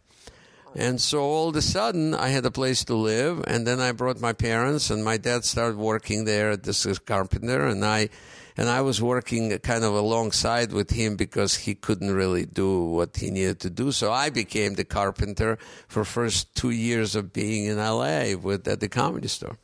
And 0.74 0.98
so 0.98 1.20
all 1.20 1.50
of 1.50 1.56
a 1.56 1.60
sudden, 1.60 2.14
I 2.14 2.28
had 2.28 2.46
a 2.46 2.50
place 2.50 2.84
to 2.86 2.94
live, 2.94 3.44
and 3.46 3.66
then 3.66 3.80
I 3.80 3.92
brought 3.92 4.18
my 4.18 4.32
parents, 4.32 4.88
and 4.88 5.04
my 5.04 5.18
dad 5.18 5.44
started 5.44 5.76
working 5.76 6.24
there 6.24 6.52
at 6.52 6.62
this 6.62 6.86
carpenter, 7.00 7.66
and 7.66 7.84
I, 7.84 8.08
and 8.56 8.70
I 8.70 8.80
was 8.80 9.02
working 9.02 9.50
kind 9.58 9.84
of 9.84 9.92
alongside 9.92 10.72
with 10.72 10.88
him 10.88 11.16
because 11.16 11.54
he 11.54 11.74
couldn't 11.74 12.14
really 12.14 12.46
do 12.46 12.84
what 12.84 13.18
he 13.18 13.30
needed 13.30 13.60
to 13.60 13.70
do. 13.70 13.92
So 13.92 14.10
I 14.10 14.30
became 14.30 14.74
the 14.74 14.84
carpenter 14.84 15.58
for 15.86 16.02
first 16.06 16.54
two 16.54 16.70
years 16.70 17.14
of 17.14 17.34
being 17.34 17.66
in 17.66 17.76
LA 17.76 18.34
with 18.34 18.66
at 18.66 18.80
the 18.80 18.88
comedy 18.88 19.28
store. 19.28 19.58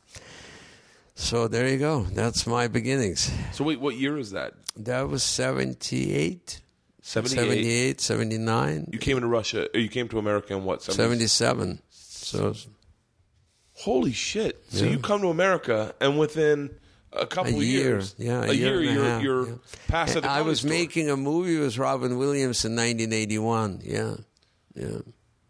So 1.19 1.49
there 1.49 1.67
you 1.67 1.77
go. 1.77 2.03
That's 2.03 2.47
my 2.47 2.69
beginnings. 2.69 3.29
so 3.51 3.65
wait, 3.65 3.79
what 3.79 3.95
year 3.95 4.17
is 4.17 4.31
that? 4.31 4.53
That 4.77 5.09
was 5.09 5.21
78, 5.21 6.61
78. 7.01 7.35
78, 7.35 8.01
79, 8.01 8.89
You 8.91 8.99
came 8.99 9.17
into 9.17 9.27
Russia. 9.27 9.67
You 9.73 9.89
came 9.89 10.07
to 10.07 10.17
America 10.17 10.55
in 10.55 10.63
what? 10.63 10.81
70? 10.81 11.27
77. 11.27 11.81
So 11.89 12.55
Holy 13.73 14.11
shit! 14.11 14.61
So 14.69 14.83
you 14.83 14.99
come 14.99 15.21
to 15.21 15.29
America, 15.29 15.95
and 16.01 16.19
within 16.19 16.69
a 17.13 17.21
a 17.21 17.27
couple 17.27 17.55
of 17.55 17.63
year, 17.63 17.81
years, 17.81 18.13
yeah, 18.17 18.43
a, 18.43 18.51
year, 18.51 18.81
and 18.81 18.83
you're 18.83 19.21
you're 19.21 19.47
yeah. 19.47 19.55
past 19.87 20.15
the 20.15 20.29
I 20.29 20.41
was 20.41 20.59
store. 20.59 20.71
making 20.71 21.09
a 21.09 21.15
movie 21.15 21.57
with 21.57 21.77
Robin 21.77 22.17
Williams 22.17 22.65
in 22.65 22.75
1981. 22.75 23.79
Yeah, 23.83 24.15
yeah, 24.75 24.97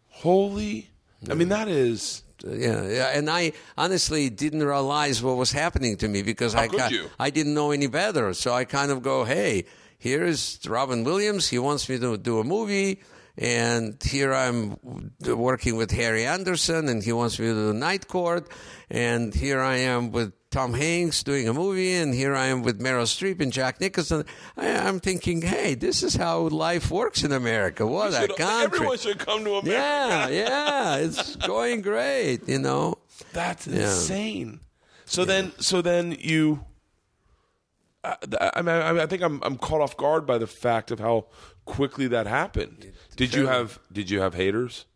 Holy! 0.08 0.90
I 1.28 1.34
mean, 1.34 1.48
that 1.48 1.66
is 1.66 2.22
yeah, 2.46 2.86
yeah. 2.88 3.06
And 3.16 3.28
I 3.30 3.52
honestly 3.76 4.30
didn't 4.30 4.62
realize 4.62 5.22
what 5.22 5.36
was 5.36 5.52
happening 5.52 5.96
to 5.98 6.08
me 6.08 6.22
because 6.22 6.52
How 6.54 6.62
I 6.62 6.68
could 6.68 6.80
ki- 6.88 6.94
you? 6.94 7.10
I 7.18 7.30
didn't 7.30 7.54
know 7.54 7.70
any 7.70 7.86
better. 7.86 8.32
So 8.34 8.52
I 8.52 8.64
kind 8.64 8.90
of 8.90 9.02
go, 9.02 9.24
hey, 9.24 9.64
here's 9.98 10.58
Robin 10.66 11.04
Williams. 11.04 11.48
He 11.48 11.58
wants 11.58 11.88
me 11.88 11.98
to 11.98 12.16
do 12.16 12.38
a 12.40 12.44
movie. 12.44 13.00
And 13.40 13.96
here 14.02 14.34
I'm 14.34 14.76
working 15.26 15.76
with 15.76 15.90
Harry 15.92 16.26
Anderson, 16.26 16.88
and 16.90 17.02
he 17.02 17.10
wants 17.12 17.38
me 17.38 17.46
to 17.46 17.54
do 17.54 17.66
the 17.68 17.74
Night 17.74 18.06
Court. 18.06 18.46
And 18.90 19.34
here 19.34 19.60
I 19.62 19.76
am 19.76 20.12
with 20.12 20.34
Tom 20.50 20.74
Hanks 20.74 21.22
doing 21.22 21.48
a 21.48 21.54
movie, 21.54 21.94
and 21.94 22.12
here 22.12 22.34
I 22.34 22.46
am 22.48 22.62
with 22.62 22.80
Meryl 22.82 23.04
Streep 23.06 23.40
and 23.40 23.50
Jack 23.50 23.80
Nicholson. 23.80 24.26
I, 24.58 24.76
I'm 24.76 25.00
thinking, 25.00 25.40
hey, 25.40 25.74
this 25.74 26.02
is 26.02 26.16
how 26.16 26.48
life 26.48 26.90
works 26.90 27.22
in 27.24 27.32
America. 27.32 27.86
What 27.86 28.12
a 28.12 28.28
country! 28.28 28.44
everyone 28.76 28.98
should 28.98 29.18
come 29.18 29.42
to 29.44 29.54
America. 29.54 29.70
Yeah, 29.70 30.28
yeah, 30.44 30.96
it's 30.96 31.36
going 31.36 31.80
great, 31.80 32.46
you 32.46 32.58
know. 32.58 32.98
That's 33.32 33.66
Yeah. 33.66 33.84
insane. 33.84 34.60
So 35.06 35.24
then, 35.24 35.52
so 35.60 35.80
then 35.80 36.14
you. 36.20 36.64
I, 38.02 38.16
I, 38.40 39.02
I 39.02 39.06
think 39.06 39.22
I'm 39.22 39.40
I'm 39.42 39.56
caught 39.58 39.80
off 39.82 39.96
guard 39.96 40.26
by 40.26 40.38
the 40.38 40.46
fact 40.46 40.90
of 40.90 40.98
how 41.00 41.26
quickly 41.70 42.08
that 42.08 42.26
happened. 42.26 42.92
Did 43.16 43.34
you 43.34 43.46
have 43.46 43.78
Did 43.92 44.10
you 44.10 44.20
have 44.20 44.34
haters? 44.34 44.86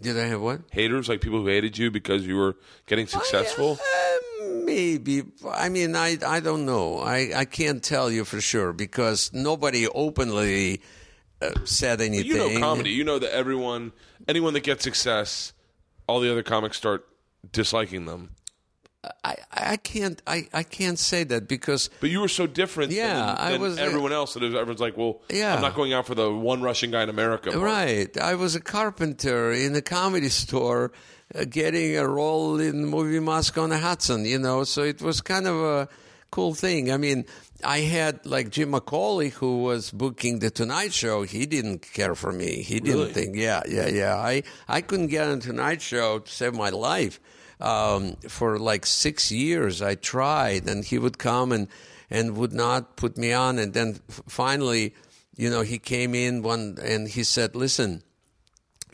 Did 0.00 0.18
I 0.18 0.26
have 0.26 0.40
what? 0.40 0.62
Haters 0.70 1.08
like 1.08 1.20
people 1.20 1.40
who 1.40 1.46
hated 1.46 1.78
you 1.78 1.90
because 1.90 2.26
you 2.26 2.36
were 2.36 2.56
getting 2.86 3.06
successful. 3.06 3.78
Uh, 3.80 4.44
maybe. 4.64 5.22
I 5.48 5.68
mean, 5.68 5.94
I 5.94 6.18
I 6.26 6.40
don't 6.40 6.64
know. 6.66 6.98
I 6.98 7.30
I 7.36 7.44
can't 7.44 7.82
tell 7.82 8.10
you 8.10 8.24
for 8.24 8.40
sure 8.40 8.72
because 8.72 9.32
nobody 9.32 9.86
openly 9.86 10.80
uh, 11.40 11.50
said 11.64 12.00
anything. 12.00 12.26
you 12.26 12.36
know 12.36 12.58
comedy. 12.58 12.90
You 12.90 13.04
know 13.04 13.18
that 13.18 13.32
everyone, 13.32 13.92
anyone 14.26 14.54
that 14.54 14.64
gets 14.64 14.82
success, 14.82 15.52
all 16.08 16.20
the 16.20 16.30
other 16.32 16.42
comics 16.42 16.76
start 16.76 17.06
disliking 17.52 18.06
them. 18.06 18.30
I, 19.24 19.34
I 19.52 19.76
can't 19.78 20.22
I, 20.28 20.46
I 20.54 20.62
can't 20.62 20.98
say 20.98 21.24
that 21.24 21.48
because 21.48 21.90
But 22.00 22.10
you 22.10 22.20
were 22.20 22.28
so 22.28 22.46
different 22.46 22.92
Yeah, 22.92 23.14
than, 23.14 23.36
I 23.38 23.56
was- 23.58 23.76
everyone 23.78 24.12
else 24.12 24.34
that 24.34 24.42
everyone's 24.44 24.80
like, 24.80 24.96
well, 24.96 25.20
Yeah. 25.28 25.54
I'm 25.56 25.60
not 25.62 25.74
going 25.74 25.92
out 25.92 26.06
for 26.06 26.14
the 26.14 26.30
one 26.32 26.62
Russian 26.62 26.90
guy 26.92 27.02
in 27.02 27.08
America. 27.08 27.50
part. 27.50 27.62
Right. 27.62 28.16
I 28.18 28.34
was 28.36 28.54
a 28.54 28.60
carpenter 28.60 29.50
in 29.52 29.74
a 29.74 29.82
comedy 29.82 30.28
store 30.28 30.92
uh, 31.34 31.44
getting 31.48 31.96
a 31.96 32.06
role 32.06 32.60
in 32.60 32.82
the 32.82 32.86
movie 32.86 33.18
Moscow 33.18 33.62
on 33.62 33.70
the 33.70 33.78
Hudson, 33.78 34.24
you 34.24 34.38
know, 34.38 34.62
so 34.64 34.82
it 34.82 35.02
was 35.02 35.20
kind 35.20 35.48
of 35.48 35.56
a 35.56 35.88
cool 36.30 36.54
thing. 36.54 36.92
I 36.92 36.96
mean, 36.96 37.24
I 37.64 37.78
had 37.80 38.24
like 38.24 38.50
Jim 38.50 38.70
McCawley 38.72 39.30
who 39.32 39.62
was 39.62 39.90
booking 39.90 40.38
the 40.38 40.50
Tonight 40.50 40.92
Show. 40.92 41.22
He 41.22 41.46
didn't 41.46 41.80
care 41.92 42.14
for 42.14 42.32
me. 42.32 42.62
He 42.62 42.78
didn't 42.80 43.00
Really? 43.00 43.12
think, 43.12 43.36
yeah, 43.36 43.62
yeah, 43.68 43.88
yeah. 43.88 44.16
I, 44.16 44.42
I 44.68 44.80
couldn't 44.80 45.08
get 45.08 45.26
on 45.26 45.40
Tonight 45.40 45.82
Show 45.82 46.20
to 46.20 46.30
save 46.30 46.54
my 46.54 46.70
life. 46.70 47.18
Um, 47.62 48.16
for 48.28 48.58
like 48.58 48.86
six 48.86 49.30
years, 49.30 49.80
I 49.80 49.94
tried, 49.94 50.68
and 50.68 50.84
he 50.84 50.98
would 50.98 51.16
come 51.16 51.52
and, 51.52 51.68
and 52.10 52.36
would 52.36 52.52
not 52.52 52.96
put 52.96 53.16
me 53.16 53.32
on. 53.32 53.60
And 53.60 53.72
then 53.72 54.00
finally, 54.08 54.94
you 55.36 55.48
know, 55.48 55.62
he 55.62 55.78
came 55.78 56.14
in 56.14 56.42
one 56.42 56.78
and 56.82 57.08
he 57.08 57.22
said, 57.22 57.54
"Listen, 57.54 58.02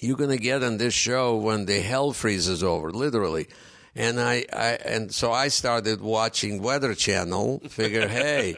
you're 0.01 0.17
gonna 0.17 0.37
get 0.37 0.63
on 0.63 0.77
this 0.77 0.95
show 0.95 1.37
when 1.37 1.65
the 1.65 1.81
hell 1.81 2.13
freezes 2.13 2.63
over, 2.63 2.91
literally." 2.91 3.49
And 3.97 4.21
I, 4.21 4.45
I 4.53 4.79
and 4.85 5.13
so 5.13 5.33
I 5.33 5.49
started 5.49 6.01
watching 6.01 6.63
Weather 6.63 6.95
Channel. 6.95 7.61
Figure, 7.69 8.07
hey, 8.21 8.55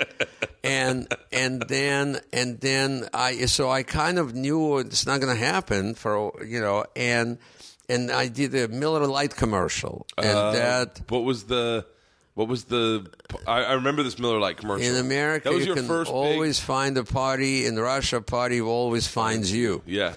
and 0.62 1.06
and 1.32 1.62
then 1.68 2.20
and 2.32 2.60
then 2.60 3.08
I 3.14 3.46
so 3.46 3.70
I 3.70 3.82
kind 3.84 4.18
of 4.18 4.34
knew 4.34 4.78
it's 4.78 5.06
not 5.06 5.20
gonna 5.20 5.34
happen 5.34 5.94
for 5.94 6.44
you 6.44 6.60
know 6.60 6.84
and 6.94 7.38
and 7.90 8.10
I 8.10 8.28
did 8.28 8.54
a 8.54 8.68
Miller 8.68 9.06
Lite 9.06 9.34
commercial 9.36 10.06
and 10.16 10.36
Uh, 10.38 10.52
that 10.52 11.00
What 11.08 11.24
was 11.24 11.44
the 11.44 11.84
What 12.34 12.48
was 12.48 12.64
the? 12.64 13.06
I, 13.46 13.58
I 13.64 13.72
remember 13.74 14.02
this 14.02 14.18
Miller 14.18 14.38
Lite 14.38 14.56
commercial. 14.56 14.86
In 14.86 14.96
America, 14.96 15.48
that 15.48 15.54
was 15.54 15.62
you 15.66 15.74
your 15.74 15.76
can 15.76 15.86
first 15.86 16.08
big- 16.10 16.14
always 16.22 16.58
find 16.58 16.96
a 16.96 17.04
party. 17.04 17.66
In 17.66 17.74
Russia, 17.78 18.20
party 18.22 18.60
always 18.60 19.06
finds 19.06 19.52
you. 19.52 19.82
yeah. 19.86 20.14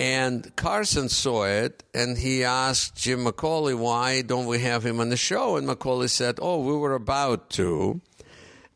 And 0.00 0.54
Carson 0.54 1.08
saw 1.08 1.44
it, 1.44 1.82
and 1.92 2.16
he 2.18 2.44
asked 2.44 2.94
Jim 2.94 3.24
McCawley, 3.24 3.74
"Why 3.76 4.22
don't 4.22 4.46
we 4.46 4.60
have 4.60 4.86
him 4.86 5.00
on 5.00 5.08
the 5.08 5.16
show?" 5.16 5.56
And 5.56 5.66
McCawley 5.66 6.08
said, 6.08 6.38
"Oh, 6.40 6.58
we 6.62 6.72
were 6.76 6.94
about 6.94 7.50
to." 7.58 8.00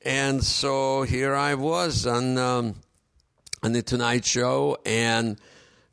And 0.04 0.42
so 0.42 1.02
here 1.04 1.34
I 1.36 1.54
was 1.54 2.06
on 2.06 2.38
um, 2.38 2.74
on 3.62 3.72
the 3.72 3.82
Tonight 3.82 4.24
Show, 4.24 4.78
and 4.84 5.38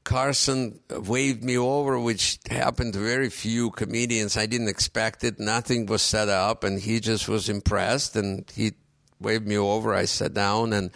Carson 0.09 0.79
waved 0.89 1.43
me 1.43 1.55
over, 1.55 1.99
which 1.99 2.39
happened 2.49 2.93
to 2.93 2.99
very 2.99 3.29
few 3.29 3.69
comedians. 3.69 4.37
I 4.37 4.47
didn't 4.47 4.67
expect 4.67 5.23
it. 5.23 5.39
Nothing 5.39 5.85
was 5.85 6.01
set 6.01 6.29
up, 6.29 6.63
and 6.63 6.79
he 6.79 6.99
just 6.99 7.29
was 7.29 7.47
impressed, 7.47 8.15
and 8.15 8.49
he 8.55 8.71
waved 9.21 9.45
me 9.45 9.55
over. 9.55 9.93
I 9.93 10.05
sat 10.05 10.33
down, 10.33 10.73
and 10.73 10.89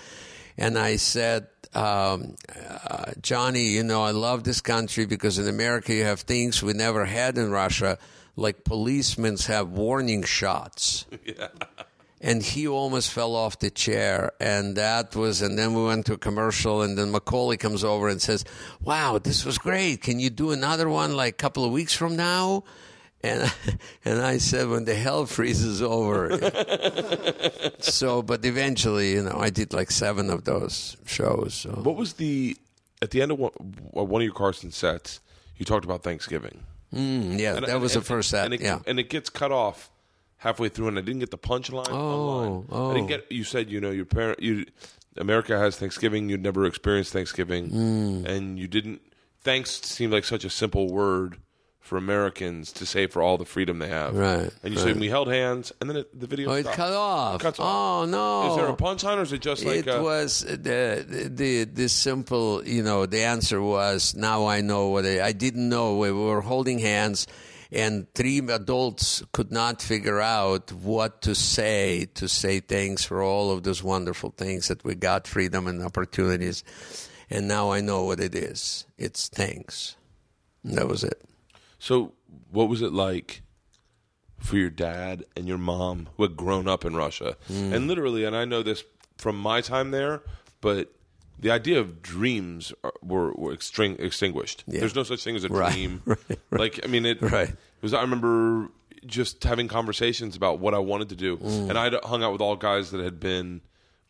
and 0.57 0.79
I 0.79 0.95
said, 0.95 1.45
um, 1.75 2.37
uh, 2.89 3.11
Johnny, 3.21 3.67
you 3.67 3.83
know, 3.83 4.01
I 4.01 4.09
love 4.09 4.45
this 4.45 4.61
country 4.61 5.05
because 5.05 5.37
in 5.37 5.47
America 5.47 5.93
you 5.93 6.05
have 6.05 6.21
things 6.21 6.63
we 6.63 6.73
never 6.73 7.05
had 7.05 7.37
in 7.37 7.51
Russia, 7.51 7.99
like 8.35 8.63
policemen 8.63 9.37
have 9.45 9.69
warning 9.69 10.23
shots 10.23 11.05
and 12.25 12.41
he 12.41 12.65
almost 12.67 13.11
fell 13.11 13.35
off 13.35 13.59
the 13.59 13.69
chair 13.69 14.31
and 14.39 14.77
that 14.77 15.13
was 15.15 15.41
and 15.41 15.59
then 15.59 15.73
we 15.75 15.83
went 15.83 16.05
to 16.05 16.13
a 16.13 16.17
commercial 16.17 16.81
and 16.81 16.97
then 16.97 17.11
McCawley 17.11 17.59
comes 17.59 17.83
over 17.83 18.07
and 18.07 18.21
says 18.21 18.45
wow 18.81 19.19
this 19.19 19.43
was 19.45 19.57
great 19.57 20.01
can 20.01 20.19
you 20.19 20.29
do 20.29 20.51
another 20.51 20.87
one 20.89 21.15
like 21.15 21.33
a 21.33 21.37
couple 21.37 21.65
of 21.65 21.71
weeks 21.71 21.93
from 21.93 22.15
now 22.15 22.63
and 23.21 23.53
and 24.05 24.21
i 24.21 24.37
said 24.37 24.67
when 24.69 24.85
the 24.85 24.95
hell 24.95 25.25
freezes 25.25 25.81
over 25.81 26.29
so 27.79 28.21
but 28.21 28.43
eventually 28.45 29.11
you 29.13 29.21
know 29.23 29.37
i 29.39 29.49
did 29.49 29.73
like 29.73 29.91
seven 29.91 30.29
of 30.29 30.43
those 30.45 30.97
shows 31.05 31.53
so. 31.53 31.69
What 31.71 31.95
was 31.95 32.13
the 32.13 32.55
at 33.01 33.11
the 33.11 33.21
end 33.21 33.31
of 33.31 33.39
one, 33.39 33.51
of 33.93 34.07
one 34.09 34.21
of 34.21 34.25
your 34.25 34.33
Carson 34.33 34.71
sets? 34.71 35.19
You 35.57 35.65
talked 35.65 35.83
about 35.83 36.03
Thanksgiving. 36.03 36.63
Mm, 36.93 37.37
yeah 37.37 37.57
And- 37.57 37.65
that 37.67 37.81
was 37.81 37.95
and- 37.95 38.01
the 38.01 38.07
first 38.07 38.29
set 38.29 38.45
and 38.45 38.53
it, 38.53 38.61
yeah 38.61 38.79
and 38.87 38.97
it 38.99 39.09
gets 39.09 39.29
cut 39.29 39.51
off 39.51 39.89
halfway 40.43 40.69
through, 40.69 40.89
and 40.89 40.97
I 40.97 41.01
didn't 41.01 41.19
get 41.21 41.31
the 41.31 41.37
punchline. 41.37 41.87
Oh, 41.89 41.95
online. 41.95 42.65
I 42.69 42.93
didn't 42.93 43.05
oh. 43.05 43.07
get. 43.07 43.31
You 43.31 43.43
said 43.45 43.69
you 43.71 43.79
know 43.81 43.91
your 43.91 44.05
parent. 44.05 44.41
You 44.41 44.65
America 45.17 45.57
has 45.57 45.77
Thanksgiving. 45.77 46.29
You'd 46.29 46.43
never 46.43 46.65
experienced 46.65 47.13
Thanksgiving, 47.13 47.69
Hmm. 47.69 48.25
and 48.25 48.59
you 48.59 48.67
didn't. 48.67 49.01
Thanks 49.41 49.81
seemed 49.81 50.13
like 50.13 50.23
such 50.25 50.45
a 50.45 50.49
simple 50.49 50.87
word 50.91 51.37
for 51.79 51.97
Americans 51.97 52.71
to 52.71 52.85
say 52.85 53.07
for 53.07 53.21
all 53.21 53.37
the 53.37 53.43
freedom 53.43 53.79
they 53.79 53.89
have. 53.89 54.15
Right, 54.15 54.49
And 54.63 54.73
you 54.73 54.79
right. 54.79 54.87
said 54.93 54.99
we 55.01 55.09
held 55.09 55.27
hands, 55.27 55.73
and 55.81 55.89
then 55.89 55.97
it, 55.97 56.17
the 56.17 56.27
video. 56.27 56.49
oh 56.49 56.53
it 56.53 56.65
cut 56.65 56.93
off 56.93 57.41
Cuts 57.41 57.59
off. 57.59 57.65
oh 57.67 58.05
no 58.05 58.51
Is 58.51 58.55
there 58.55 58.67
a 58.69 58.73
punchline, 58.73 59.17
or 59.17 59.23
is 59.23 59.33
it 59.33 59.41
just 59.41 59.65
like 59.65 59.85
it 59.85 59.87
a, 59.89 60.01
was 60.01 60.45
the, 60.47 61.29
the 61.29 61.65
the 61.65 61.89
simple 61.89 62.65
you 62.65 62.83
know 62.83 63.05
the 63.05 63.23
answer 63.23 63.61
was 63.61 64.15
now 64.15 64.45
I 64.45 64.61
know 64.61 64.87
what 64.89 65.05
I, 65.05 65.25
I 65.25 65.31
didn't 65.33 65.67
know 65.67 65.97
we 65.97 66.11
were 66.13 66.39
holding 66.39 66.79
hands 66.79 67.27
and 67.73 68.07
three 68.13 68.39
adults 68.39 69.23
could 69.31 69.51
not 69.51 69.81
figure 69.81 70.21
out 70.21 70.71
what 70.71 71.21
to 71.23 71.33
say 71.33 72.05
to 72.13 72.27
say 72.27 72.59
thanks 72.59 73.03
for 73.03 73.21
all 73.21 73.51
of 73.51 73.63
those 73.63 73.83
wonderful 73.83 74.31
things 74.37 74.67
that 74.67 74.83
we 74.83 74.93
got 74.95 75.27
freedom 75.27 75.67
and 75.67 75.81
opportunities 75.83 76.63
and 77.29 77.47
now 77.47 77.71
I 77.71 77.81
know 77.81 78.03
what 78.05 78.19
it 78.19 78.35
is 78.35 78.85
it's 78.97 79.27
thanks 79.27 79.95
and 80.63 80.77
that 80.77 80.87
was 80.87 81.03
it 81.03 81.19
So, 81.79 82.13
what 82.51 82.69
was 82.69 82.81
it 82.81 82.93
like 82.93 83.41
for 84.39 84.55
your 84.57 84.69
dad 84.69 85.25
and 85.35 85.47
your 85.47 85.57
mom 85.57 86.07
who 86.15 86.23
had 86.23 86.37
grown 86.37 86.67
up 86.67 86.85
in 86.85 86.95
Russia? 86.95 87.35
Hmm. 87.47 87.73
And 87.73 87.87
literally, 87.87 88.23
and 88.23 88.35
I 88.35 88.45
know 88.45 88.63
this 88.63 88.83
from 89.17 89.37
my 89.37 89.59
time 89.61 89.91
there, 89.91 90.21
but 90.61 90.93
the 91.43 91.51
idea 91.51 91.79
of 91.79 92.01
dreams 92.01 92.73
are, 92.83 92.93
were, 93.03 93.31
were 93.33 93.53
extring, 93.53 93.95
extinguished. 93.99 94.63
Yeah. 94.67 94.79
There's 94.79 94.95
no 94.95 95.03
such 95.03 95.23
thing 95.23 95.35
as 95.35 95.43
a 95.43 95.49
Right, 95.49 95.71
dream. 95.73 96.01
right, 96.05 96.17
right. 96.49 96.59
Like, 96.59 96.79
I 96.83 96.87
mean, 96.87 97.05
it, 97.05 97.21
Right. 97.21 97.49
it 97.49 97.57
was, 97.81 97.93
I 97.93 98.01
remember 98.01 98.69
just 99.05 99.43
having 99.43 99.67
conversations 99.67 100.35
about 100.35 100.59
what 100.59 100.73
I 100.73 100.79
wanted 100.79 101.09
to 101.09 101.15
do. 101.15 101.35
Hmm. 101.37 101.69
And 101.69 101.77
I'd 101.77 101.93
hung 102.05 102.23
out 102.23 102.31
with 102.31 102.41
all 102.41 102.55
guys 102.55 102.91
that 102.91 103.01
had 103.01 103.19
been 103.19 103.61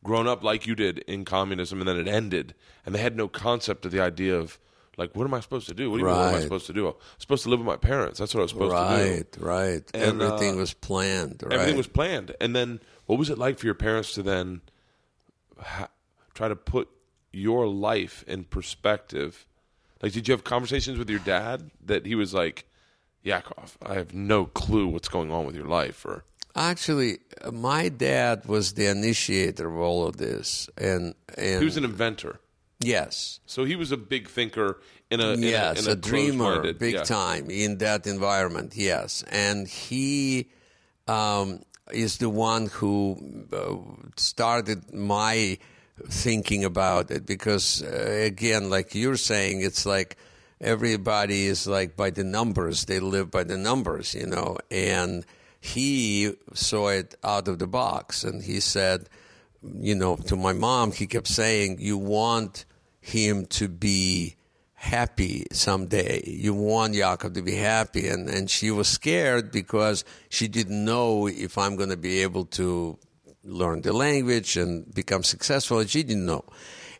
grown 0.04 0.28
up 0.28 0.44
like 0.44 0.68
you 0.68 0.76
did 0.76 1.00
in 1.00 1.26
communism 1.26 1.80
and 1.80 1.88
then 1.88 1.98
it 1.98 2.08
ended. 2.08 2.54
And 2.86 2.94
they 2.96 3.00
had 3.02 3.16
no 3.18 3.28
concept 3.28 3.86
of 3.86 3.92
the 3.92 4.00
idea 4.02 4.38
of, 4.38 4.60
like, 4.98 5.16
what 5.16 5.26
am 5.26 5.34
I 5.34 5.40
supposed 5.40 5.68
to 5.70 5.74
do? 5.74 5.90
What 5.90 5.98
do 5.98 6.02
you 6.04 6.08
mean, 6.10 6.16
what 6.18 6.30
am 6.30 6.36
I 6.36 6.42
supposed 6.42 6.68
to 6.68 6.74
do? 6.74 6.88
I'm 6.90 6.94
supposed 7.18 7.42
to 7.44 7.50
live 7.50 7.60
with 7.60 7.66
my 7.66 7.78
parents. 7.78 8.20
That's 8.20 8.34
what 8.36 8.42
I 8.42 8.44
was 8.44 8.52
supposed 8.52 8.76
to 8.76 8.98
do. 9.38 9.40
right 9.40 9.82
right 9.84 9.92
everything 9.96 10.54
uh, 10.54 10.58
was 10.58 10.74
planned 10.74 11.42
right 11.44 11.54
Everything 11.54 11.78
was 11.78 11.88
planned. 11.88 12.36
And 12.40 12.56
then 12.56 12.80
what 13.08 13.18
was 13.18 13.32
it 13.32 13.40
like 13.40 13.58
for 13.58 13.66
your 13.66 13.74
parents 13.74 14.14
to 14.14 14.22
then 14.22 14.62
ha- 15.60 15.90
try 16.36 16.48
to 16.48 16.56
put 16.56 16.90
your 17.34 17.68
life 17.68 18.24
in 18.28 18.46
perspective? 18.46 19.46
Like, 20.02 20.14
did 20.14 20.28
you 20.28 20.34
have 20.34 20.44
conversations 20.44 20.98
with 20.98 21.10
your 21.10 21.20
dad 21.20 21.72
that 21.86 22.06
he 22.06 22.16
was 22.16 22.34
like, 22.34 22.66
Yakov, 23.24 23.78
I 23.82 23.96
have 23.96 24.14
no 24.14 24.46
clue 24.46 24.88
what's 24.88 25.08
going 25.08 25.32
on 25.32 25.46
with 25.46 25.56
your 25.56 25.68
life? 25.68 26.06
Or, 26.06 26.24
Actually, 26.56 27.20
my 27.52 27.90
dad 27.90 28.46
was 28.46 28.74
the 28.74 28.88
initiator 28.88 29.68
of 29.70 29.78
all 29.78 30.06
of 30.06 30.18
this, 30.18 30.70
and 30.78 31.16
and 31.36 31.60
he 31.60 31.66
was 31.66 31.78
an 31.78 31.86
inventor. 31.86 32.40
yes, 32.80 33.40
So 33.48 33.64
he 33.64 33.76
was 33.76 33.92
a 33.92 33.98
big 33.98 34.30
thinker 34.30 34.80
in 35.10 35.20
a, 35.20 35.30
in 35.30 35.42
yes, 35.42 35.80
a, 35.80 35.84
in 35.84 35.90
a, 35.90 35.92
a, 35.94 35.96
dreamer, 35.96 36.74
big 36.74 36.94
yeah. 36.96 37.04
time 37.04 37.50
in 37.50 37.80
that 37.80 38.06
environment. 38.06 38.74
Yes, 38.76 39.24
and 39.32 39.68
he 39.68 40.52
um, 41.08 41.64
is 41.92 42.18
the 42.18 42.30
one 42.30 42.68
who 42.68 43.48
uh, 43.52 43.78
started 44.16 44.94
my 44.94 45.58
thinking 46.08 46.64
about 46.64 47.12
it 47.12 47.26
because, 47.26 47.82
uh, 47.84 48.26
again, 48.26 48.70
like 48.70 48.96
you're 48.96 49.18
saying, 49.18 49.62
it's 49.62 49.86
like 49.86 50.18
everybody 50.62 51.46
is 51.46 51.68
like 51.68 51.96
by 51.96 52.10
the 52.10 52.24
numbers; 52.24 52.86
they 52.86 53.00
live 53.00 53.32
by 53.32 53.44
the 53.44 53.58
numbers, 53.58 54.14
you 54.14 54.28
know, 54.28 54.58
and. 54.72 55.26
He 55.66 56.34
saw 56.54 56.90
it 56.90 57.16
out 57.24 57.48
of 57.48 57.58
the 57.58 57.68
box, 57.68 58.26
and 58.26 58.44
he 58.44 58.60
said, 58.60 59.08
you 59.80 59.96
know, 59.96 60.18
to 60.18 60.36
my 60.36 60.54
mom, 60.54 60.92
he 60.92 61.08
kept 61.08 61.28
saying, 61.28 61.78
"You 61.80 61.98
want 61.98 62.66
him 63.00 63.46
to 63.46 63.68
be 63.68 64.36
happy 64.74 65.46
someday. 65.52 66.22
You 66.26 66.54
want 66.54 66.96
Yakov 66.96 67.34
to 67.34 67.42
be 67.42 67.56
happy." 67.56 68.08
And 68.08 68.30
and 68.30 68.50
she 68.50 68.72
was 68.72 68.88
scared 68.88 69.52
because 69.52 70.04
she 70.30 70.48
didn't 70.48 70.84
know 70.84 71.28
if 71.28 71.58
I'm 71.58 71.76
going 71.76 71.90
to 71.90 71.98
be 71.98 72.22
able 72.22 72.46
to 72.60 73.00
learn 73.44 73.82
the 73.82 73.94
language 73.94 74.58
and 74.58 74.94
become 74.94 75.24
successful. 75.24 75.84
She 75.86 76.04
didn't 76.04 76.26
know, 76.26 76.46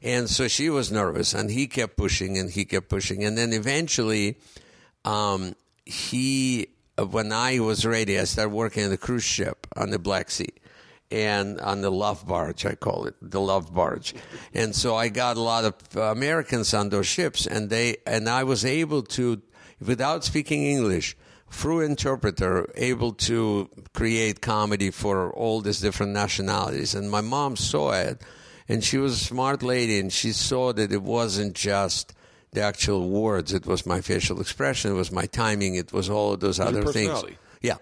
and 0.02 0.30
so 0.30 0.48
she 0.48 0.70
was 0.70 0.92
nervous. 0.92 1.34
And 1.34 1.50
he 1.50 1.68
kept 1.68 1.98
pushing, 1.98 2.38
and 2.38 2.50
he 2.50 2.66
kept 2.66 2.90
pushing, 2.90 3.24
and 3.24 3.38
then 3.38 3.54
eventually, 3.54 4.38
um, 5.06 5.56
he 5.86 6.68
when 6.98 7.32
I 7.32 7.60
was 7.60 7.86
ready, 7.86 8.20
I 8.20 8.26
started 8.26 8.54
working 8.54 8.84
on 8.84 8.92
the 8.92 8.98
cruise 8.98 9.24
ship 9.24 9.68
on 9.76 9.90
the 9.90 10.00
Black 10.00 10.30
Sea 10.30 10.54
and 11.14 11.60
on 11.62 11.82
the 11.82 11.92
love 11.92 12.26
barge, 12.26 12.66
I 12.66 12.74
call 12.74 13.06
it 13.06 13.16
the 13.22 13.40
love 13.40 13.72
barge. 13.72 14.16
And 14.54 14.76
so 14.76 14.96
I 14.96 15.10
got 15.10 15.38
a 15.38 15.42
lot 15.42 15.64
of 15.64 15.76
uh, 15.96 16.02
Americans 16.12 16.74
on 16.74 16.90
those 16.90 17.06
ships, 17.06 17.46
and 17.46 17.70
they 17.70 17.98
and 18.08 18.28
I 18.28 18.44
was 18.44 18.66
able 18.66 19.04
to, 19.18 19.42
without 19.80 20.24
speaking 20.24 20.64
English, 20.64 21.16
through 21.54 21.82
interpreter, 21.82 22.68
able 22.76 23.14
to 23.14 23.70
create 23.94 24.42
comedy 24.42 24.90
for 24.90 25.32
all 25.32 25.62
these 25.62 25.80
different 25.80 26.12
nationalities. 26.12 26.96
And 26.96 27.12
my 27.12 27.22
mom 27.22 27.56
saw 27.56 27.92
it, 27.94 28.22
and 28.68 28.84
she 28.84 28.98
was 28.98 29.14
a 29.14 29.24
smart 29.24 29.62
lady, 29.62 30.00
and 30.00 30.12
she 30.12 30.32
saw 30.32 30.74
that 30.74 30.92
it 30.92 31.04
wasn't 31.04 31.54
just 31.54 32.14
the 32.52 32.62
actual 32.62 33.08
words; 33.08 33.54
it 33.54 33.66
was 33.68 33.86
my 33.86 34.02
facial 34.02 34.42
expression, 34.42 34.92
it 34.92 34.96
was 34.96 35.12
my 35.12 35.26
timing, 35.28 35.76
it 35.76 35.94
was 35.94 36.10
all 36.10 36.34
of 36.34 36.40
those 36.40 36.58
your 36.58 36.68
other 36.68 36.86
things. 36.86 37.24
Yeah. 37.62 37.78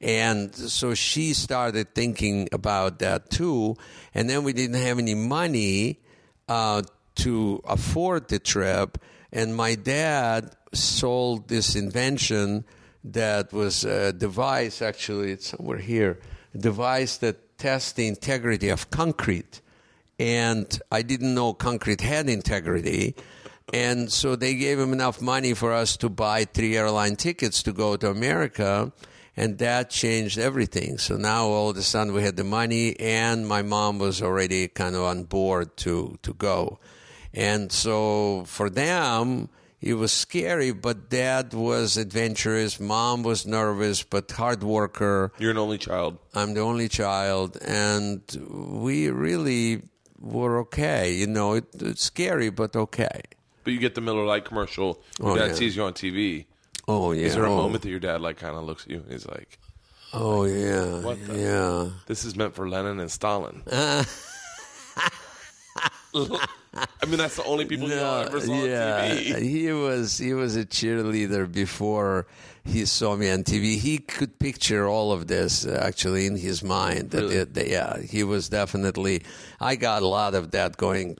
And 0.00 0.54
so 0.54 0.94
she 0.94 1.32
started 1.34 1.94
thinking 1.94 2.48
about 2.52 3.00
that 3.00 3.30
too. 3.30 3.76
And 4.14 4.30
then 4.30 4.42
we 4.42 4.52
didn't 4.52 4.80
have 4.80 4.98
any 4.98 5.14
money 5.14 6.00
uh, 6.48 6.82
to 7.16 7.62
afford 7.64 8.28
the 8.28 8.38
trip. 8.38 8.98
And 9.32 9.54
my 9.54 9.76
dad 9.76 10.56
sold 10.72 11.48
this 11.48 11.76
invention 11.76 12.64
that 13.04 13.52
was 13.52 13.84
a 13.84 14.12
device, 14.12 14.80
actually, 14.82 15.32
it's 15.32 15.48
somewhere 15.48 15.78
here, 15.78 16.18
a 16.54 16.58
device 16.58 17.16
that 17.18 17.58
tests 17.58 17.92
the 17.92 18.06
integrity 18.06 18.68
of 18.68 18.90
concrete. 18.90 19.60
And 20.18 20.80
I 20.90 21.02
didn't 21.02 21.34
know 21.34 21.52
concrete 21.52 22.00
had 22.00 22.28
integrity. 22.28 23.14
And 23.72 24.12
so 24.12 24.36
they 24.36 24.54
gave 24.54 24.78
him 24.78 24.92
enough 24.92 25.20
money 25.20 25.54
for 25.54 25.72
us 25.72 25.96
to 25.98 26.08
buy 26.08 26.44
three 26.44 26.76
airline 26.76 27.16
tickets 27.16 27.62
to 27.64 27.72
go 27.72 27.96
to 27.96 28.10
America. 28.10 28.92
And 29.36 29.58
that 29.58 29.88
changed 29.88 30.38
everything. 30.38 30.98
So 30.98 31.16
now 31.16 31.46
all 31.46 31.70
of 31.70 31.76
a 31.76 31.82
sudden 31.82 32.12
we 32.12 32.22
had 32.22 32.36
the 32.36 32.44
money, 32.44 32.98
and 33.00 33.48
my 33.48 33.62
mom 33.62 33.98
was 33.98 34.20
already 34.20 34.68
kind 34.68 34.94
of 34.94 35.02
on 35.02 35.24
board 35.24 35.76
to, 35.78 36.18
to 36.22 36.34
go. 36.34 36.78
And 37.32 37.72
so 37.72 38.44
for 38.46 38.68
them, 38.68 39.48
it 39.82 39.94
was 39.94 40.12
scary, 40.12 40.70
but 40.72 41.10
dad 41.10 41.52
was 41.52 41.96
adventurous, 41.96 42.78
mom 42.80 43.22
was 43.24 43.44
nervous, 43.46 44.02
but 44.04 44.30
hard 44.30 44.62
worker. 44.62 45.32
You're 45.38 45.50
an 45.50 45.58
only 45.58 45.78
child. 45.78 46.18
I'm 46.34 46.54
the 46.54 46.60
only 46.60 46.88
child, 46.88 47.58
and 47.60 48.22
we 48.48 49.10
really 49.10 49.82
were 50.20 50.60
okay. 50.60 51.12
You 51.14 51.26
know, 51.26 51.54
it, 51.54 51.64
it's 51.80 52.04
scary, 52.04 52.48
but 52.50 52.76
okay. 52.76 53.20
But 53.64 53.72
you 53.72 53.78
get 53.80 53.94
the 53.94 54.00
Miller 54.00 54.24
Lite 54.24 54.44
commercial. 54.44 55.02
Your 55.18 55.30
Oh, 55.32 55.36
dad 55.36 55.48
yeah. 55.48 55.54
sees 55.54 55.76
you 55.76 55.82
on 55.82 55.92
TV. 55.94 56.46
Oh 56.88 57.12
yeah. 57.12 57.26
Is 57.26 57.34
there 57.34 57.44
a 57.44 57.50
oh, 57.52 57.56
moment 57.56 57.82
that 57.82 57.90
your 57.90 58.00
dad 58.00 58.20
like 58.20 58.36
kind 58.38 58.56
of 58.56 58.64
looks 58.64 58.84
at 58.84 58.90
you 58.90 58.98
and 58.98 59.10
he's 59.12 59.26
like, 59.26 59.58
Oh 60.12 60.44
yeah. 60.44 61.00
What 61.00 61.24
the- 61.26 61.38
Yeah. 61.38 61.90
"This 62.06 62.24
is 62.24 62.34
meant 62.36 62.54
for 62.54 62.68
Lenin 62.68 62.98
and 63.00 63.10
Stalin"? 63.10 63.62
I 66.14 67.06
mean, 67.06 67.18
that's 67.18 67.36
the 67.36 67.44
only 67.44 67.64
people 67.64 67.88
you 67.88 67.98
all 67.98 68.22
ever 68.22 68.40
saw 68.40 68.64
yeah, 68.64 69.08
on 69.10 69.16
TV. 69.16 69.42
he 69.42 69.72
was 69.72 70.18
he 70.18 70.34
was 70.34 70.56
a 70.56 70.64
cheerleader 70.64 71.50
before 71.50 72.26
he 72.64 72.84
saw 72.86 73.16
me 73.16 73.30
on 73.30 73.44
TV. 73.44 73.78
He 73.78 73.98
could 73.98 74.38
picture 74.38 74.86
all 74.88 75.12
of 75.12 75.26
this 75.26 75.66
uh, 75.66 75.80
actually 75.82 76.26
in 76.26 76.36
his 76.36 76.62
mind. 76.62 77.12
Really? 77.14 77.36
it- 77.36 77.54
that- 77.54 77.68
yeah, 77.68 77.98
he 78.00 78.24
was 78.24 78.48
definitely. 78.48 79.22
I 79.60 79.76
got 79.76 80.02
a 80.02 80.06
lot 80.06 80.34
of 80.34 80.50
that 80.52 80.76
going. 80.76 81.16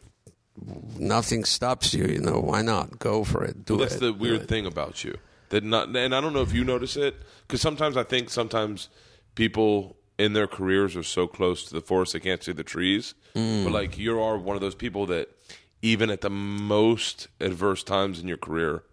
Nothing 0.98 1.44
stops 1.44 1.94
you, 1.94 2.04
you 2.06 2.20
know. 2.20 2.38
Why 2.38 2.62
not 2.62 2.98
go 2.98 3.24
for 3.24 3.42
it? 3.42 3.64
Do 3.64 3.74
Well, 3.74 3.80
that's 3.82 3.96
it. 3.96 4.00
the 4.00 4.12
weird 4.12 4.48
thing 4.48 4.66
about 4.66 5.02
you. 5.02 5.16
That 5.48 5.64
not, 5.64 5.94
and 5.96 6.14
I 6.14 6.20
don't 6.20 6.32
know 6.32 6.42
if 6.42 6.52
you 6.52 6.64
notice 6.64 6.96
it 6.96 7.16
because 7.46 7.60
sometimes 7.60 7.96
I 7.96 8.04
think 8.04 8.30
sometimes 8.30 8.88
people 9.34 9.96
in 10.18 10.32
their 10.34 10.46
careers 10.46 10.94
are 10.96 11.02
so 11.02 11.26
close 11.26 11.64
to 11.64 11.74
the 11.74 11.80
forest 11.80 12.12
they 12.12 12.20
can't 12.20 12.42
see 12.42 12.52
the 12.52 12.62
trees. 12.64 13.14
Mm. 13.34 13.64
But 13.64 13.72
like 13.72 13.98
you 13.98 14.20
are 14.20 14.36
one 14.38 14.56
of 14.56 14.60
those 14.62 14.74
people 14.74 15.06
that 15.06 15.28
even 15.80 16.10
at 16.10 16.20
the 16.20 16.30
most 16.30 17.28
adverse 17.40 17.82
times 17.82 18.20
in 18.20 18.28
your 18.28 18.36
career, 18.36 18.84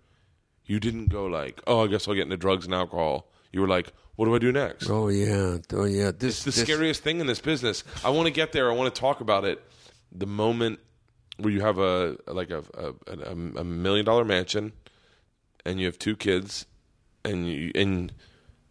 you 0.65 0.79
didn't 0.79 1.07
go 1.07 1.25
like, 1.25 1.61
"Oh, 1.67 1.83
I 1.83 1.87
guess 1.87 2.07
I'll 2.07 2.15
get 2.15 2.23
into 2.23 2.37
drugs 2.37 2.65
and 2.65 2.73
alcohol." 2.73 3.29
You 3.51 3.61
were 3.61 3.67
like, 3.67 3.91
"What 4.15 4.25
do 4.25 4.35
I 4.35 4.39
do 4.39 4.51
next?" 4.51 4.89
Oh 4.89 5.07
yeah, 5.09 5.57
oh 5.73 5.85
yeah. 5.85 6.11
This 6.11 6.37
It's 6.37 6.43
the 6.45 6.51
this- 6.51 6.61
scariest 6.61 7.03
thing 7.03 7.19
in 7.19 7.27
this 7.27 7.41
business. 7.41 7.83
I 8.03 8.09
want 8.09 8.27
to 8.27 8.31
get 8.31 8.51
there. 8.51 8.71
I 8.71 8.75
want 8.75 8.93
to 8.93 8.99
talk 8.99 9.21
about 9.21 9.45
it. 9.45 9.61
The 10.11 10.25
moment 10.27 10.79
where 11.37 11.51
you 11.51 11.61
have 11.61 11.77
a 11.79 12.17
like 12.27 12.49
a 12.49 12.63
a, 12.75 12.93
a, 13.11 13.31
a 13.31 13.63
million 13.63 14.05
dollar 14.05 14.25
mansion, 14.25 14.73
and 15.65 15.79
you 15.79 15.85
have 15.85 15.99
two 15.99 16.15
kids, 16.15 16.65
and 17.23 17.47
you 17.47 17.71
and 17.75 18.13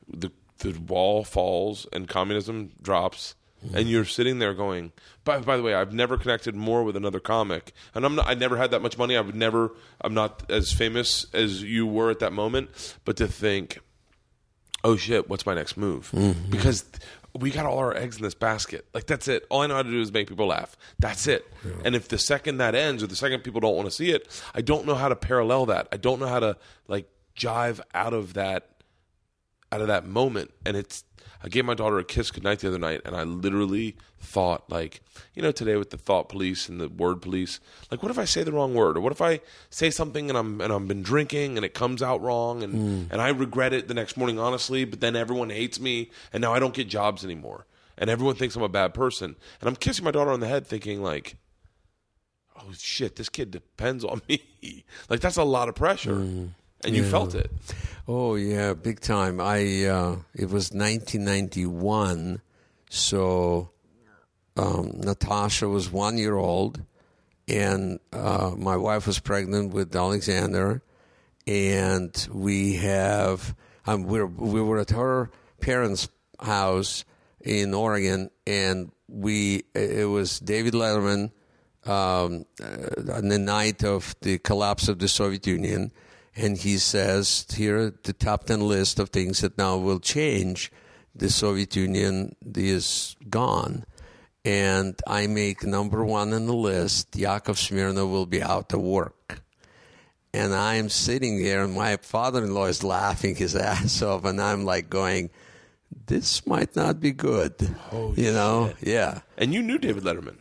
the 0.09 0.31
the 0.59 0.73
wall 0.73 1.25
falls 1.25 1.87
and 1.93 2.09
communism 2.09 2.73
drops. 2.81 3.35
And 3.75 3.89
you're 3.89 4.05
sitting 4.05 4.39
there 4.39 4.55
going. 4.55 4.93
By, 5.25 5.41
by 5.41 5.57
the 5.57 5.65
way, 5.65 5.75
I've 5.75 5.93
never 5.93 6.17
connected 6.17 6.55
more 6.55 6.85
with 6.85 6.95
another 6.95 7.19
comic, 7.19 7.73
and 7.93 8.05
I'm 8.05 8.15
not. 8.15 8.29
I 8.29 8.35
never 8.35 8.57
had 8.57 8.71
that 8.71 8.83
much 8.83 8.97
money. 8.97 9.17
I 9.17 9.21
would 9.21 9.35
never. 9.35 9.73
I'm 10.01 10.15
not 10.15 10.49
as 10.49 10.73
famous 10.73 11.27
as 11.35 11.61
you 11.61 11.85
were 11.85 12.09
at 12.09 12.21
that 12.21 12.33
moment. 12.33 12.71
But 13.05 13.17
to 13.17 13.27
think, 13.27 13.81
oh 14.85 14.95
shit, 14.97 15.29
what's 15.29 15.45
my 15.45 15.55
next 15.55 15.77
move? 15.77 16.09
Mm-hmm. 16.13 16.51
Because 16.51 16.85
we 17.37 17.51
got 17.51 17.67
all 17.67 17.79
our 17.79 17.97
eggs 17.97 18.17
in 18.17 18.23
this 18.23 18.35
basket. 18.35 18.87
Like 18.95 19.07
that's 19.07 19.27
it. 19.27 19.45
All 19.51 19.63
I 19.63 19.67
know 19.67 19.75
how 19.75 19.83
to 19.83 19.91
do 19.91 20.01
is 20.01 20.13
make 20.13 20.29
people 20.29 20.47
laugh. 20.47 20.77
That's 21.01 21.27
it. 21.27 21.45
And 21.85 21.97
if 21.97 22.07
the 22.07 22.19
second 22.19 22.59
that 22.59 22.77
ends, 22.77 23.03
or 23.03 23.09
the 23.09 23.17
second 23.17 23.43
people 23.43 23.61
don't 23.61 23.75
want 23.75 23.87
to 23.89 23.95
see 23.95 24.11
it, 24.11 24.29
I 24.55 24.61
don't 24.61 24.87
know 24.87 24.95
how 24.95 25.09
to 25.09 25.17
parallel 25.17 25.67
that. 25.67 25.89
I 25.91 25.97
don't 25.97 26.21
know 26.21 26.29
how 26.29 26.39
to 26.41 26.57
like 26.87 27.09
jive 27.37 27.81
out 27.93 28.15
of 28.15 28.35
that 28.35 28.71
out 29.71 29.81
of 29.81 29.89
that 29.89 30.07
moment. 30.07 30.53
And 30.65 30.77
it's 30.77 31.05
I 31.43 31.49
gave 31.49 31.65
my 31.65 31.75
daughter 31.75 31.99
a 31.99 32.05
kiss 32.05 32.31
goodnight 32.31 32.61
the 32.61 32.69
other 32.69 32.79
night, 32.79 33.03
and 33.05 33.15
I 33.15 33.23
literally 33.23 33.97
thought, 34.19 34.69
like, 34.69 35.01
you 35.35 35.43
know, 35.43 35.53
today 35.53 35.77
with 35.77 35.91
the 35.91 35.97
thought 35.97 36.29
police 36.29 36.69
and 36.69 36.81
the 36.81 36.89
word 36.89 37.23
police, 37.23 37.61
like, 37.91 38.03
what 38.03 38.11
if 38.11 38.19
I 38.19 38.25
say 38.25 38.43
the 38.43 38.53
wrong 38.53 38.75
word, 38.75 38.97
or 38.97 39.01
what 39.01 39.13
if 39.13 39.23
I 39.23 39.41
say 39.71 39.91
something 39.91 40.29
and 40.29 40.37
I'm 40.37 40.61
and 40.61 40.73
I've 40.73 40.89
been 40.89 41.03
drinking 41.03 41.57
and 41.57 41.65
it 41.65 41.75
comes 41.75 42.03
out 42.03 42.21
wrong, 42.21 42.63
and 42.63 42.73
hmm. 42.73 43.13
and 43.13 43.23
I 43.23 43.29
regret 43.29 43.73
it 43.73 43.87
the 43.87 43.95
next 43.95 44.17
morning, 44.17 44.39
honestly, 44.39 44.85
but 44.85 45.01
then 45.01 45.15
everyone 45.15 45.51
hates 45.51 45.79
me, 45.79 46.11
and 46.33 46.41
now 46.41 46.53
I 46.53 46.59
don't 46.59 46.75
get 46.75 46.89
jobs 46.89 47.25
anymore, 47.25 47.67
and 47.97 48.11
everyone 48.11 48.35
thinks 48.35 48.57
I'm 48.57 48.63
a 48.63 48.69
bad 48.69 48.93
person, 48.93 49.37
and 49.61 49.69
I'm 49.69 49.77
kissing 49.77 50.05
my 50.05 50.11
daughter 50.11 50.31
on 50.31 50.41
the 50.41 50.49
head, 50.49 50.67
thinking 50.67 51.03
like. 51.03 51.37
Oh 52.61 52.73
shit! 52.77 53.15
This 53.15 53.29
kid 53.29 53.53
depends 53.53 54.05
on 54.05 54.21
me. 54.29 54.43
Like 55.09 55.21
that's 55.21 55.37
a 55.37 55.45
lot 55.45 55.69
of 55.69 55.77
pressure, 55.77 56.17
hmm. 56.17 56.47
And 56.85 56.95
you 56.95 57.05
felt 57.05 57.35
it. 57.35 57.51
Oh 58.07 58.37
yeah, 58.37 58.75
big 58.75 59.01
time. 59.01 59.41
I 59.41 59.85
uh, 59.85 60.17
it 60.35 60.51
was 60.51 60.73
1991, 60.73 62.41
so 62.89 63.71
um, 64.57 64.93
Natasha 64.95 65.69
was 65.69 65.91
one 65.91 66.19
year 66.19 66.37
old, 66.37 66.83
and 67.47 68.01
uh, 68.13 68.53
my 68.57 68.77
wife 68.77 69.07
was 69.07 69.19
pregnant 69.19 69.73
with 69.73 69.95
Alexander, 69.95 70.83
and 71.47 72.29
we 72.33 72.75
have 72.75 73.55
um, 73.87 74.05
we 74.05 74.23
we 74.23 74.61
were 74.61 74.79
at 74.79 74.91
her 74.91 75.31
parents' 75.61 76.09
house 76.41 77.05
in 77.41 77.75
Oregon, 77.75 78.31
and 78.47 78.91
we 79.09 79.65
it 79.75 80.09
was 80.09 80.41
David 80.41 80.75
Letterman 80.75 81.31
um, 81.85 82.45
uh, 82.63 83.13
on 83.15 83.29
the 83.29 83.39
night 83.39 83.85
of 83.85 84.15
the 84.21 84.39
collapse 84.39 84.89
of 84.89 84.99
the 84.99 85.09
Soviet 85.09 85.47
Union, 85.47 85.93
and 86.39 86.57
he 86.57 86.79
says 86.79 87.47
here 87.55 87.79
are 87.79 87.95
the 88.05 88.13
top 88.13 88.45
ten 88.45 88.61
list 88.61 88.99
of 88.99 89.11
things 89.11 89.41
that 89.41 89.59
now 89.59 89.77
will 89.77 89.99
change. 90.01 90.71
The 91.15 91.31
Soviet 91.31 91.75
Union 91.75 92.37
is 92.55 93.17
gone, 93.29 93.85
and 94.45 94.95
I 95.07 95.27
make 95.27 95.65
number 95.65 96.05
one 96.05 96.33
on 96.33 96.47
the 96.47 96.55
list. 96.55 97.17
Yakov 97.17 97.57
Smirnoff 97.57 98.11
will 98.11 98.27
be 98.27 98.41
out 98.43 98.73
of 98.73 98.81
work. 98.81 99.43
And 100.33 100.55
I'm 100.55 100.91
sitting 100.91 101.43
there, 101.43 101.65
and 101.65 101.75
my 101.75 101.97
father-in-law 101.97 102.67
is 102.67 102.85
laughing 102.85 103.35
his 103.35 103.57
ass 103.71 104.01
off, 104.03 104.25
and 104.25 104.41
I'm 104.41 104.65
like 104.65 104.89
going, 104.89 105.31
"This 106.07 106.47
might 106.47 106.77
not 106.77 107.01
be 107.01 107.11
good." 107.11 107.55
Oh, 107.91 108.15
you 108.17 108.31
know? 108.31 108.73
Yeah, 108.81 109.23
And 109.37 109.53
you 109.53 109.63
knew 109.63 109.79
David 109.79 110.05
Letterman. 110.05 110.37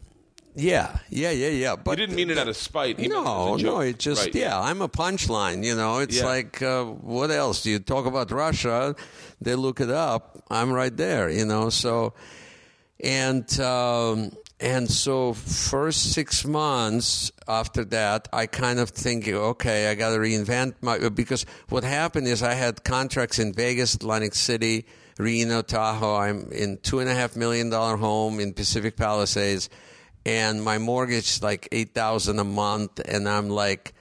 Yeah, 0.57 0.97
yeah, 1.09 1.29
yeah, 1.31 1.49
yeah. 1.49 1.75
But 1.75 1.91
You 1.91 1.97
didn't 2.07 2.15
mean 2.15 2.29
it 2.31 2.37
out 2.37 2.47
of 2.47 2.57
spite. 2.57 2.97
He 2.99 3.05
it 3.05 3.09
no, 3.09 3.57
joke. 3.57 3.61
no, 3.61 3.79
it 3.81 3.99
just 3.99 4.25
Right, 4.25 4.35
yeah, 4.35 4.59
I'm 4.59 4.81
a 4.81 4.89
punchline. 4.89 5.63
You 5.63 5.75
know, 5.75 5.99
it's 5.99 6.17
Yeah. 6.17 6.25
like 6.25 6.61
uh, 6.61 6.83
what 6.85 7.29
else? 7.31 7.61
Do 7.61 7.69
you 7.69 7.79
talk 7.79 8.05
about 8.07 8.31
Russia, 8.31 8.95
they 9.39 9.55
look 9.55 9.79
it 9.79 9.91
up. 9.91 10.43
I'm 10.49 10.71
right 10.73 10.95
there. 10.95 11.29
You 11.29 11.45
know, 11.45 11.69
so 11.69 12.13
and 12.99 13.47
um, 13.59 14.31
and 14.59 14.89
so 14.89 15.33
first 15.33 16.13
six 16.13 16.43
months 16.45 17.31
after 17.47 17.85
that, 17.85 18.27
I 18.33 18.47
kind 18.47 18.79
of 18.79 18.89
think, 18.89 19.27
okay, 19.27 19.91
I 19.91 19.95
got 19.95 20.09
to 20.11 20.17
reinvent 20.17 20.73
my 20.81 20.97
because 21.09 21.45
what 21.69 21.83
happened 21.83 22.27
is 22.27 22.41
I 22.41 22.53
had 22.55 22.83
contracts 22.83 23.37
in 23.37 23.53
Vegas, 23.53 23.93
Atlantic 23.93 24.33
City, 24.33 24.85
Reno, 25.19 25.61
Tahoe. 25.61 26.15
I'm 26.15 26.51
in 26.51 26.77
two 26.81 26.99
and 26.99 27.09
a 27.09 27.13
half 27.13 27.35
million 27.35 27.69
dollar 27.69 27.97
home 27.97 28.39
in 28.39 28.53
Pacific 28.53 28.97
Palisades, 28.97 29.69
and 30.27 30.61
my 30.61 30.77
mortgage 30.77 31.29
is 31.29 31.41
like 31.41 31.69
eight 31.71 31.93
thousand 31.93 32.39
a 32.39 32.43
month, 32.43 32.99
and 32.99 33.29
I'm 33.29 33.47
like, 33.47 33.93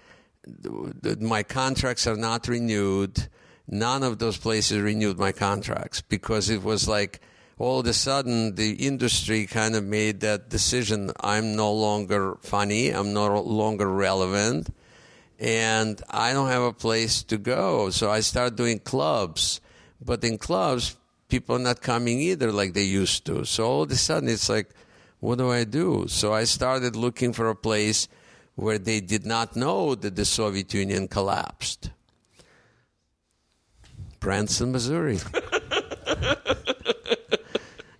my 1.20 1.45
contracts 1.45 2.07
are 2.09 2.16
not 2.16 2.49
renewed. 2.49 3.29
None 3.68 4.03
of 4.03 4.18
those 4.18 4.37
places 4.37 4.81
renewed 4.81 5.18
my 5.18 5.31
contracts 5.31 6.01
because 6.01 6.51
it 6.51 6.64
was 6.64 6.89
like 6.89 7.20
all 7.59 7.81
of 7.81 7.87
a 7.87 7.93
sudden 7.93 8.57
the 8.57 8.72
industry 8.72 9.47
kind 9.47 9.77
of 9.77 9.85
made 9.85 10.20
that 10.20 10.51
decision. 10.51 11.12
I'm 11.20 11.57
no 11.57 11.72
longer 11.72 12.37
funny. 12.43 12.91
I'm 12.91 13.12
no 13.12 13.41
longer 13.41 13.89
relevant. 13.89 14.68
And 15.39 16.01
I 16.11 16.33
don't 16.33 16.49
have 16.49 16.62
a 16.62 16.72
place 16.72 17.22
to 17.24 17.39
go. 17.39 17.91
So 17.91 18.11
I 18.11 18.20
started 18.20 18.57
doing 18.57 18.79
clubs. 18.79 19.61
But 20.05 20.22
in 20.22 20.39
clubs, 20.39 20.97
people 21.29 21.57
are 21.57 21.61
not 21.61 21.83
coming 21.83 22.20
either 22.20 22.53
like 22.53 22.74
they 22.74 22.85
used 22.85 23.24
to. 23.27 23.45
So 23.45 23.64
all 23.64 23.83
of 23.83 23.91
a 23.91 23.97
sudden 23.97 24.29
it's 24.29 24.49
like, 24.49 24.70
what 25.21 25.39
do 25.39 25.51
I 25.51 25.64
do? 25.64 26.07
So 26.09 26.33
I 26.33 26.45
started 26.45 26.97
looking 26.97 27.33
for 27.33 27.49
a 27.49 27.55
place 27.57 28.09
where 28.55 28.79
they 28.79 29.01
did 29.01 29.27
not 29.27 29.57
know 29.57 29.95
that 29.95 30.17
the 30.17 30.25
Soviet 30.25 30.73
Union 30.75 31.09
collapsed. 31.09 31.91
Branson, 34.21 34.73
Missouri. 34.73 35.19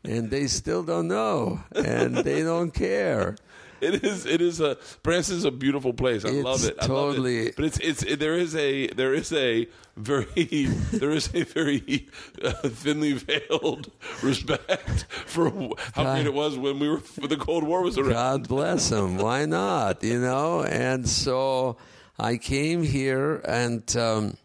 and 0.05 0.31
they 0.31 0.47
still 0.47 0.83
don't 0.83 1.09
know, 1.09 1.61
and 1.75 2.17
they 2.17 2.43
don't 2.43 2.73
care. 2.73 3.37
It 3.81 4.03
is. 4.03 4.25
It 4.25 4.41
is 4.41 4.61
a. 4.61 4.79
Branson's 5.03 5.45
a 5.45 5.51
beautiful 5.51 5.93
place. 5.93 6.25
I 6.25 6.29
It's 6.29 6.45
love 6.45 6.64
it. 6.64 6.77
I 6.81 6.87
love 6.87 7.14
totally- 7.14 7.49
it. 7.49 7.57
But 7.57 7.67
it's. 7.67 7.79
It's. 7.79 8.03
It, 8.03 8.19
there 8.19 8.35
is 8.35 8.57
a. 8.57 8.87
There 8.89 9.12
is 9.12 9.33
a 9.33 9.69
very. 9.97 10.66
there 10.92 11.11
is 11.11 11.30
a 11.34 11.42
very 11.42 12.09
uh, 12.42 12.53
thinly 12.68 13.14
veiled 13.14 13.90
respect 14.22 15.07
for 15.11 15.51
how 15.94 16.14
great 16.14 16.26
it 16.26 16.34
was 16.34 16.59
when 16.59 16.78
we 16.78 16.88
were. 16.88 16.99
When 17.16 17.28
the 17.28 17.36
Cold 17.36 17.64
War 17.64 17.82
was 17.82 17.99
around. 17.99 18.12
God 18.12 18.49
bless 18.49 18.90
them. 18.90 19.18
Why 19.18 19.47
not? 19.47 20.03
You 20.03 20.20
know? 20.20 20.62
And 20.62 21.09
so 21.09 21.76
I 22.18 22.36
came 22.36 22.82
here, 22.82 23.36
and 23.44 23.97
um, 23.97 24.36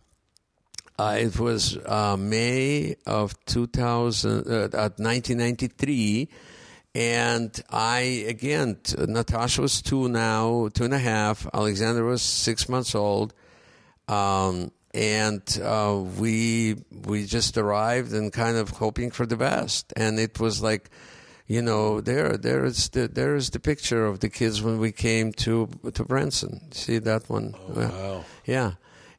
uh, 0.98 1.18
it 1.20 1.40
was 1.40 1.78
uh, 1.78 2.18
May 2.18 2.96
of 3.06 3.34
2000, 3.46 4.32
uh, 4.32 4.54
uh, 4.54 4.90
1993. 4.98 6.30
And 6.94 7.64
I, 7.70 8.26
again, 8.28 8.78
t- 8.84 8.98
Natasha 9.00 9.62
was 9.62 9.82
two 9.82 10.10
now, 10.10 10.68
two 10.74 10.84
and 10.84 10.94
a 10.94 11.00
half. 11.00 11.48
Alexander 11.54 12.04
was 12.04 12.22
six 12.22 12.68
months 12.68 12.94
old. 12.94 13.34
Um, 14.10 14.72
and 14.94 15.42
uh, 15.64 16.02
we 16.18 16.76
we 17.06 17.26
just 17.26 17.58
arrived 17.58 18.14
and 18.14 18.32
kind 18.32 18.58
of 18.58 18.70
hoping 18.70 19.12
for 19.12 19.26
the 19.26 19.38
best. 19.38 19.94
And 19.96 20.20
it 20.20 20.40
was 20.40 20.62
like, 20.62 20.90
you 21.48 21.62
know, 21.62 22.02
there 22.02 22.38
there 22.38 22.66
is 22.66 22.90
the 22.90 23.08
there 23.08 23.36
is 23.36 23.50
the 23.52 23.60
picture 23.60 24.06
of 24.06 24.20
the 24.20 24.30
kids 24.30 24.62
when 24.62 24.80
we 24.80 24.92
came 24.92 25.32
to 25.34 25.70
to 25.94 26.04
Branson. 26.04 26.72
See 26.72 27.00
that 27.00 27.30
one? 27.30 27.56
Oh 27.56 27.80
wow. 27.80 28.26
Yeah, 28.46 28.72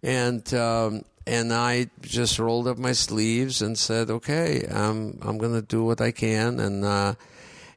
and 0.03 0.53
um, 0.55 1.05
and 1.27 1.53
I 1.53 1.89
just 2.01 2.39
rolled 2.39 2.69
up 2.69 2.79
my 2.79 2.93
sleeves 2.93 3.63
and 3.63 3.79
said, 3.79 4.11
okay, 4.11 4.67
I'm 4.71 5.19
I'm 5.23 5.39
gonna 5.39 5.63
do 5.63 5.85
what 5.85 6.01
I 6.01 6.11
can, 6.13 6.61
and 6.61 6.85
uh, 6.85 7.15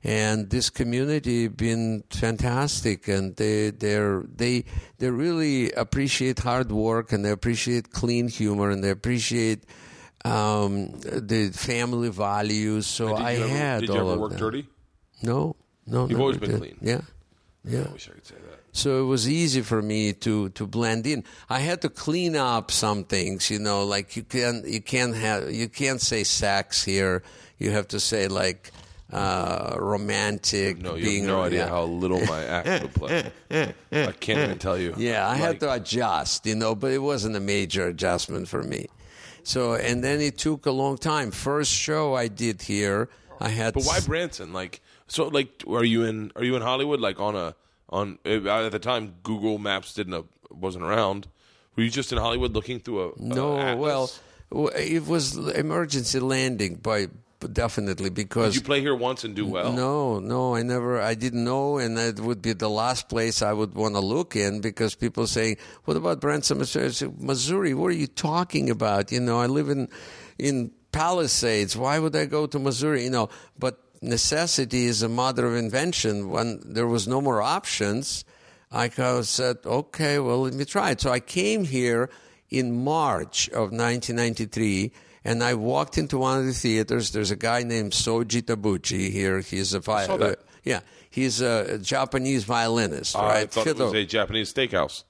and 0.06 0.52
this 0.52 0.70
community 0.70 1.48
been 1.48 2.04
fantastic, 2.12 3.08
and 3.08 3.36
they 3.36 3.72
they 3.72 3.98
they 4.36 4.66
they 5.00 5.10
really 5.10 5.72
appreciate 5.72 6.40
hard 6.40 6.72
work, 6.72 7.12
and 7.12 7.26
they 7.26 7.32
appreciate 7.32 7.90
clean 7.90 8.28
humor, 8.28 8.70
and 8.70 8.84
they 8.84 8.92
appreciate. 8.92 9.64
Um, 10.24 11.00
the 11.02 11.52
family 11.54 12.10
values. 12.10 12.88
So 12.88 13.14
I 13.16 13.34
ever, 13.34 13.48
had 13.48 13.80
Did 13.82 13.90
you 13.90 13.96
all 13.96 14.02
ever 14.02 14.14
of 14.14 14.20
work 14.22 14.32
that. 14.32 14.40
dirty? 14.40 14.68
No, 15.22 15.56
no. 15.86 16.08
You've 16.10 16.20
always 16.20 16.38
been 16.40 16.50
did. 16.50 16.60
clean. 16.60 16.78
Yeah, 16.82 17.02
yeah. 17.64 17.86
I 17.88 17.94
wish 17.94 18.10
I 18.10 18.14
could 18.14 18.26
say 18.26 18.34
that. 18.34 18.60
So 18.72 19.04
it 19.04 19.06
was 19.06 19.30
easy 19.30 19.62
for 19.62 19.84
me 19.84 20.14
to 20.26 20.50
to 20.50 20.66
blend 20.66 21.06
in. 21.06 21.24
I 21.48 21.60
had 21.60 21.82
to 21.84 21.90
clean 21.90 22.36
up 22.36 22.72
some 22.72 23.04
things, 23.04 23.52
you 23.52 23.60
know, 23.60 23.86
like 23.86 24.18
you 24.18 24.24
can 24.24 24.64
you 24.66 24.82
can't 24.82 25.16
have 25.16 25.52
you 25.52 25.70
can't 25.70 26.02
say 26.02 26.24
sex 26.24 26.84
here. 26.84 27.22
You 27.60 27.70
have 27.70 27.88
to 27.90 28.00
say 28.00 28.28
like 28.28 28.72
uh, 29.12 29.76
romantic. 29.78 30.80
No, 30.80 30.96
you 30.96 31.04
being 31.04 31.24
have 31.24 31.32
no 31.32 31.42
idea 31.44 31.60
yeah. 31.60 31.70
how 31.70 31.84
little 31.84 32.24
my 32.26 32.44
act 32.58 32.84
would 32.84 32.94
play. 32.94 33.32
I 33.92 34.12
can't 34.12 34.40
even 34.40 34.60
tell 34.60 34.78
you. 34.78 34.94
Yeah, 34.98 35.28
I 35.28 35.36
had 35.36 35.60
to 35.62 35.72
adjust, 35.72 36.46
you 36.46 36.56
know, 36.56 36.76
but 36.76 36.92
it 36.92 37.00
wasn't 37.00 37.36
a 37.36 37.40
major 37.40 37.88
adjustment 37.88 38.48
for 38.48 38.64
me. 38.64 38.88
So 39.44 39.76
and 39.76 40.04
then 40.04 40.22
it 40.22 40.38
took 40.38 40.66
a 40.66 40.72
long 40.72 40.98
time. 40.98 41.32
First 41.32 41.72
show 41.72 42.16
I 42.16 42.28
did 42.28 42.64
here, 42.64 43.10
I 43.40 43.50
had. 43.50 43.76
But 43.76 43.84
why 43.84 44.00
Branson? 44.00 44.54
Like, 44.54 44.82
so, 45.08 45.28
like, 45.28 45.64
are 45.70 45.84
you 45.84 46.04
in? 46.04 46.32
Are 46.36 46.44
you 46.44 46.56
in 46.56 46.64
Hollywood? 46.64 47.00
Like 47.00 47.20
on 47.20 47.36
a 47.36 47.56
on 47.90 48.18
uh, 48.26 48.50
at 48.50 48.72
the 48.72 48.80
time, 48.80 49.16
Google 49.22 49.60
Maps 49.60 49.94
didn't 49.94 50.16
uh, 50.16 50.24
wasn't 50.50 50.84
around. 50.84 51.28
Were 51.76 51.84
you 51.84 51.90
just 51.92 52.12
in 52.12 52.18
Hollywood 52.18 52.54
looking 52.54 52.80
through 52.80 53.02
a? 53.02 53.08
a 53.10 53.12
No, 53.20 53.60
atlas? 53.60 54.20
well, 54.52 54.68
it 54.70 55.06
was 55.06 55.38
emergency 55.38 56.20
landing, 56.20 56.76
by 56.76 57.08
definitely 57.48 58.10
because 58.10 58.54
Did 58.54 58.62
you 58.62 58.66
play 58.66 58.82
here 58.82 58.96
once 58.96 59.24
and 59.24 59.36
do 59.36 59.46
well? 59.46 59.72
No, 59.72 60.20
no, 60.20 60.56
I 60.56 60.64
never. 60.64 61.02
I 61.02 61.16
didn't 61.16 61.44
know, 61.44 61.78
and 61.78 61.98
that 61.98 62.20
would 62.20 62.42
be 62.42 62.54
the 62.54 62.70
last 62.70 63.10
place 63.10 63.42
I 63.42 63.54
would 63.54 63.74
want 63.74 63.96
to 63.96 64.02
look 64.02 64.36
in 64.36 64.62
because 64.62 64.96
people 64.96 65.28
saying, 65.28 65.58
"What 65.86 65.98
about 65.98 66.20
Branson, 66.22 66.58
Missouri?" 66.58 66.92
Said, 66.92 67.22
Missouri? 67.22 67.74
What 67.74 67.88
are 67.88 68.02
you 68.06 68.08
talking 68.08 68.70
about? 68.70 69.12
You 69.12 69.20
know, 69.20 69.40
I 69.40 69.48
live 69.48 69.70
in 69.70 69.90
in 70.38 70.72
Palisades. 70.92 71.76
Why 71.76 72.00
would 72.00 72.16
I 72.16 72.26
go 72.26 72.48
to 72.48 72.60
Missouri? 72.60 73.04
You 73.04 73.10
know, 73.10 73.30
but 73.58 73.80
necessity 74.02 74.86
is 74.86 75.02
a 75.02 75.10
mother 75.10 75.46
of 75.48 75.56
invention. 75.56 76.30
When 76.30 76.62
there 76.64 76.88
was 76.88 77.08
no 77.08 77.22
more 77.22 77.42
options, 77.42 78.26
I 78.72 78.90
said, 79.22 79.58
"Okay, 79.66 80.20
well, 80.20 80.42
let 80.42 80.54
me 80.54 80.66
try 80.66 80.92
it." 80.92 81.02
So 81.02 81.12
I 81.12 81.20
came 81.20 81.66
here 81.66 82.10
in 82.50 82.84
March 82.84 83.50
of 83.50 83.72
1993 83.72 84.92
and 85.26 85.44
I 85.44 85.56
walked 85.56 85.98
into 85.98 86.18
one 86.18 86.40
of 86.40 86.46
the 86.46 86.54
theaters. 86.54 87.12
There's 87.12 87.32
a 87.32 87.36
guy 87.36 87.64
named 87.64 87.94
Shoji 87.94 88.44
Tabuchi 88.44 89.12
here. 89.12 89.42
He's 89.42 89.74
a 89.74 89.80
vi- 89.82 90.06
uh, 90.06 90.36
yeah, 90.64 90.80
he's 91.10 91.42
a 91.42 91.78
Japanese 91.80 92.46
violinist, 92.46 93.16
I 93.18 93.28
right? 93.28 93.52
thought 93.52 93.68
it 93.68 93.70
Fiddle- 93.72 93.86
was 93.88 93.96
a 93.96 94.06
Japanese 94.06 94.54
steakhouse. 94.54 95.04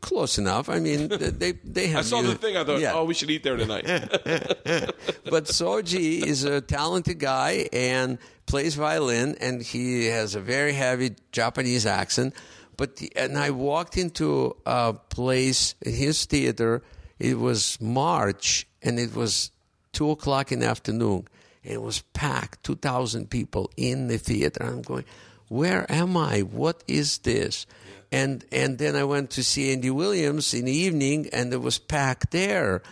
Close 0.00 0.38
enough. 0.38 0.68
I 0.68 0.78
mean, 0.78 1.08
they 1.40 1.52
they 1.64 1.88
have. 1.88 2.00
I 2.00 2.02
saw 2.02 2.18
the 2.18 2.22
music- 2.22 2.40
thing. 2.40 2.56
I 2.56 2.62
thought, 2.62 2.80
yeah. 2.80 2.92
oh, 2.94 3.04
we 3.04 3.14
should 3.14 3.30
eat 3.30 3.42
there 3.42 3.56
tonight. 3.56 3.84
but 5.24 5.46
Soji 5.46 6.24
is 6.24 6.44
a 6.44 6.60
talented 6.60 7.18
guy 7.18 7.68
and 7.72 8.18
plays 8.46 8.76
violin, 8.76 9.34
and 9.40 9.60
he 9.60 10.06
has 10.06 10.36
a 10.36 10.40
very 10.40 10.72
heavy 10.72 11.16
Japanese 11.32 11.84
accent. 11.84 12.34
But 12.76 12.96
the, 12.96 13.10
and 13.16 13.36
I 13.36 13.50
walked 13.50 13.96
into 13.96 14.54
a 14.66 14.94
place 14.94 15.74
his 15.84 16.26
theater. 16.26 16.82
It 17.18 17.38
was 17.38 17.80
March, 17.80 18.66
and 18.82 18.98
it 18.98 19.14
was 19.14 19.50
two 19.92 20.10
o'clock 20.10 20.52
in 20.52 20.60
the 20.60 20.66
afternoon. 20.66 21.28
And 21.64 21.74
it 21.74 21.82
was 21.82 22.02
packed, 22.12 22.64
two 22.64 22.76
thousand 22.76 23.30
people 23.30 23.70
in 23.76 24.08
the 24.08 24.18
theater. 24.18 24.64
I'm 24.64 24.82
going, 24.82 25.04
where 25.48 25.90
am 25.90 26.16
I? 26.16 26.40
What 26.40 26.82
is 26.88 27.18
this? 27.18 27.66
And 28.10 28.44
and 28.50 28.78
then 28.78 28.96
I 28.96 29.04
went 29.04 29.30
to 29.30 29.44
see 29.44 29.72
Andy 29.72 29.90
Williams 29.90 30.54
in 30.54 30.64
the 30.64 30.72
evening, 30.72 31.28
and 31.32 31.52
it 31.52 31.60
was 31.60 31.78
packed 31.78 32.30
there. 32.30 32.82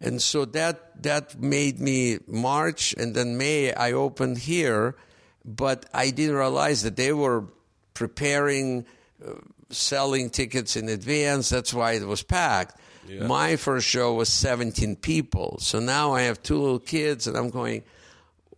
And 0.00 0.22
so 0.22 0.44
that 0.46 1.02
that 1.02 1.40
made 1.40 1.80
me 1.80 2.18
March 2.26 2.94
and 2.96 3.14
then 3.14 3.36
May 3.36 3.74
I 3.74 3.92
opened 3.92 4.38
here, 4.38 4.96
but 5.44 5.86
I 5.92 6.10
didn't 6.10 6.36
realize 6.36 6.82
that 6.84 6.96
they 6.96 7.12
were 7.12 7.44
preparing 7.92 8.86
uh, 9.26 9.32
selling 9.68 10.30
tickets 10.30 10.76
in 10.76 10.88
advance. 10.88 11.50
That's 11.50 11.74
why 11.74 11.92
it 11.92 12.06
was 12.06 12.22
packed. 12.22 12.80
My 13.08 13.56
first 13.56 13.86
show 13.88 14.14
was 14.14 14.28
17 14.28 14.96
people. 14.96 15.58
So 15.60 15.80
now 15.80 16.12
I 16.12 16.22
have 16.22 16.42
two 16.42 16.58
little 16.58 16.78
kids 16.78 17.26
and 17.26 17.36
I'm 17.36 17.50
going 17.50 17.82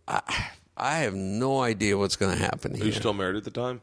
I, 0.07 0.21
I 0.75 0.97
have 0.99 1.13
no 1.15 1.61
idea 1.61 1.97
what's 1.97 2.15
going 2.15 2.37
to 2.37 2.43
happen 2.43 2.73
Are 2.73 2.85
you 2.85 2.91
still 2.91 3.13
married 3.13 3.37
at 3.37 3.43
the 3.43 3.51
time? 3.51 3.81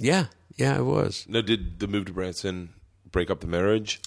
yeah, 0.00 0.26
yeah, 0.56 0.76
I 0.76 0.80
was. 0.80 1.24
No. 1.28 1.42
Did 1.42 1.78
the 1.78 1.86
move 1.86 2.06
to 2.06 2.12
Branson 2.12 2.70
break 3.10 3.30
up 3.30 3.40
the 3.40 3.46
marriage? 3.46 4.00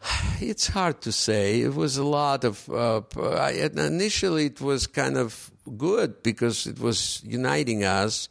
It's 0.40 0.68
hard 0.68 1.00
to 1.02 1.10
say. 1.12 1.60
It 1.62 1.74
was 1.74 1.96
a 1.96 2.04
lot 2.04 2.44
of. 2.44 2.68
Uh, 2.70 3.02
I, 3.16 3.50
initially, 3.74 4.46
it 4.46 4.60
was 4.60 4.86
kind 4.86 5.16
of 5.16 5.50
good 5.76 6.22
because 6.22 6.66
it 6.66 6.78
was 6.78 7.20
uniting 7.24 7.82
us, 7.82 8.28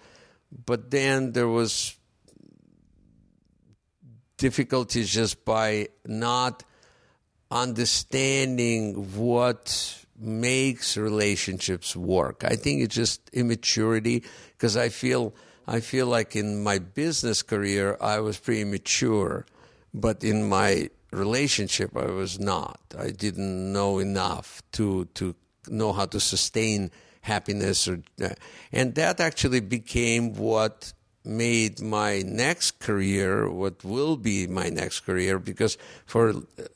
but 0.65 0.89
then 0.91 1.33
there 1.33 1.49
was 1.49 1.96
difficulties 4.37 5.09
just 5.09 5.43
by 5.43 5.89
not 6.05 6.63
understanding 7.49 9.15
what 9.15 10.05
makes 10.19 10.97
relationships 10.97 11.95
work. 11.95 12.43
I 12.43 12.55
think 12.55 12.81
it's 12.81 12.95
just 12.95 13.29
immaturity 13.33 14.23
because 14.51 14.75
I 14.75 14.89
feel 14.89 15.33
I 15.67 15.81
feel 15.81 16.07
like 16.07 16.35
in 16.35 16.63
my 16.63 16.79
business 16.79 17.43
career 17.43 17.97
I 17.99 18.19
was 18.19 18.37
pretty 18.37 18.63
mature, 18.63 19.45
but 19.93 20.23
in 20.23 20.47
my 20.47 20.89
relationship 21.11 21.95
I 21.95 22.05
was 22.05 22.39
not. 22.39 22.79
I 22.97 23.11
didn't 23.11 23.73
know 23.73 23.99
enough 23.99 24.61
to 24.73 25.05
to 25.15 25.35
know 25.67 25.93
how 25.93 26.05
to 26.05 26.19
sustain 26.19 26.91
happiness 27.21 27.87
or 27.87 27.99
uh, 28.21 28.29
and 28.71 28.95
that 28.95 29.19
actually 29.19 29.59
became 29.59 30.33
what 30.33 30.93
made 31.27 31.81
my 31.81 32.23
next 32.25 32.79
career 32.79 33.49
what 33.49 33.83
will 33.83 34.15
be 34.15 34.47
my 34.47 34.69
next 34.69 35.01
career 35.01 35.37
because 35.37 35.77
for 36.05 36.33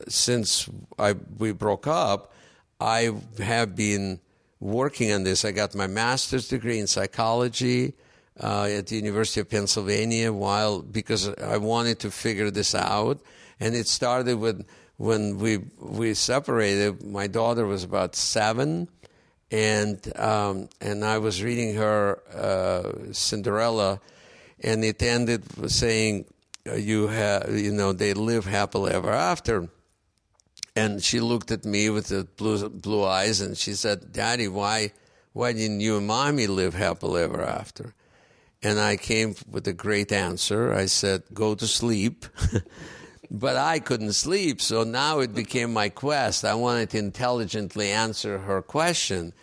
since 0.08 0.70
I 1.00 1.16
we 1.38 1.52
broke 1.54 1.88
up 1.88 2.34
I 2.82 3.12
have 3.38 3.76
been 3.76 4.20
working 4.60 5.12
on 5.12 5.24
this. 5.24 5.46
I 5.46 5.52
got 5.52 5.76
my 5.76 5.88
master's 5.88 6.48
degree 6.48 6.80
in 6.80 6.88
psychology 6.88 7.94
uh, 8.42 8.64
at 8.64 8.88
the 8.88 8.96
University 8.96 9.42
of 9.42 9.50
Pennsylvania 9.50 10.34
while 10.34 10.82
because 10.82 11.30
I 11.30 11.58
wanted 11.58 12.00
to 12.00 12.12
figure 12.12 12.50
this 12.50 12.74
out. 12.74 13.20
And 13.60 13.76
it 13.76 13.88
started 13.88 14.40
with 14.40 14.66
when 14.98 15.38
we 15.38 15.60
we 15.80 16.14
separated 16.14 17.04
my 17.04 17.28
daughter 17.28 17.66
was 17.66 17.84
about 17.84 18.16
7 18.16 18.88
and 19.52 20.20
um, 20.20 20.70
and 20.80 21.04
I 21.04 21.18
was 21.18 21.44
reading 21.44 21.76
her 21.76 22.22
uh, 22.34 23.14
Cinderella, 23.14 24.00
and 24.62 24.84
it 24.84 25.02
ended 25.02 25.44
saying, 25.72 26.26
uh, 26.68 26.76
"You 26.76 27.08
have, 27.08 27.50
you 27.54 27.72
know, 27.72 27.94
they 27.94 28.14
live 28.14 28.46
happily 28.46 28.94
ever 28.94 29.12
after." 29.12 29.70
And 30.76 31.04
she 31.04 31.20
looked 31.20 31.52
at 31.52 31.66
me 31.66 31.90
with 31.90 32.08
the 32.08 32.28
blue 32.38 32.70
blue 32.70 33.04
eyes, 33.04 33.42
and 33.42 33.58
she 33.58 33.74
said, 33.74 34.12
"Daddy, 34.12 34.48
why 34.48 34.94
why 35.34 35.54
didn't 35.54 35.82
you 35.82 35.98
and 35.98 36.08
mommy 36.08 36.48
live 36.48 36.74
happily 36.74 37.24
ever 37.24 37.42
after?" 37.42 37.94
And 38.64 38.80
I 38.80 38.96
came 38.96 39.36
with 39.50 39.68
a 39.68 39.74
great 39.74 40.12
answer. 40.12 40.74
I 40.74 40.86
said, 40.86 41.24
"Go 41.34 41.56
to 41.56 41.68
sleep." 41.68 42.26
but 43.32 43.56
I 43.56 43.80
couldn't 43.80 44.14
sleep, 44.14 44.62
so 44.62 44.84
now 44.84 45.20
it 45.20 45.34
became 45.34 45.72
my 45.72 45.88
quest. 45.88 46.44
I 46.44 46.54
wanted 46.54 46.90
to 46.92 46.98
intelligently 46.98 47.90
answer 47.90 48.40
her 48.40 48.62
question, 48.62 49.34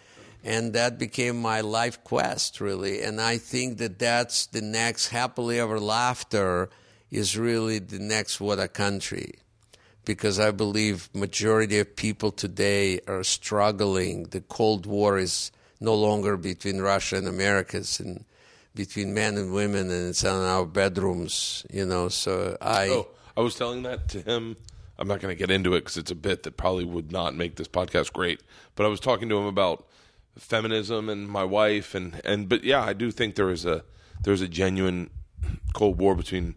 and 0.45 0.73
that 0.73 0.99
became 0.99 1.41
my 1.41 1.61
life 1.61 2.03
quest, 2.05 2.61
really. 2.61 3.03
And 3.03 3.21
I 3.21 3.39
think 3.39 3.79
that 3.79 3.99
that's 3.99 4.47
the 4.47 4.63
next 4.63 5.09
happily 5.09 5.59
ever 5.59 5.81
laughter 5.81 6.71
is 7.11 7.37
really 7.37 7.79
the 7.79 7.99
next 7.99 8.41
what 8.41 8.59
a 8.59 8.69
country, 8.69 9.35
because 10.05 10.39
I 10.39 10.51
believe 10.51 11.09
majority 11.15 11.79
of 11.79 11.97
people 11.97 12.31
today 12.31 13.01
are 13.09 13.25
struggling. 13.25 14.25
The 14.25 14.43
Cold 14.43 14.87
War 14.87 15.19
is 15.19 15.51
no 15.81 15.95
longer 15.95 16.37
between 16.37 16.81
Russia 16.81 17.17
and 17.17 17.29
America; 17.29 17.79
it's 17.79 18.01
in 18.01 18.25
between 18.75 19.15
men 19.15 19.37
and 19.39 19.53
women, 19.53 19.91
and 19.91 20.11
it's 20.11 20.23
in 20.23 20.31
our 20.31 20.67
bedrooms. 20.67 21.65
You 21.71 21.87
know, 21.87 22.09
so 22.09 22.57
I. 22.61 22.89
Oh, 22.89 23.09
I 23.37 23.41
was 23.41 23.55
telling 23.55 23.85
that 23.85 24.09
to 24.09 24.21
him 24.21 24.57
I'm 24.99 25.07
not 25.07 25.21
going 25.21 25.35
to 25.35 25.39
get 25.39 25.51
into 25.51 25.75
it 25.75 25.81
because 25.81 25.97
it's 25.97 26.11
a 26.11 26.17
bit 26.17 26.43
that 26.43 26.57
probably 26.57 26.85
would 26.85 27.13
not 27.13 27.37
make 27.37 27.55
this 27.55 27.69
podcast 27.69 28.13
great. 28.13 28.41
But 28.75 28.85
I 28.85 28.89
was 28.89 28.99
talking 28.99 29.29
to 29.29 29.39
him 29.39 29.47
about 29.47 29.87
feminism 30.39 31.09
and 31.09 31.29
my 31.29 31.45
wife, 31.45 31.95
and 31.95 32.21
and 32.25 32.49
but 32.49 32.65
yeah, 32.65 32.83
I 32.83 32.93
do 32.93 33.11
think 33.11 33.35
there 33.35 33.51
is 33.51 33.65
a 33.65 33.85
there's 34.23 34.41
a 34.41 34.49
genuine 34.49 35.11
cold 35.75 35.99
war 35.99 36.15
between. 36.15 36.55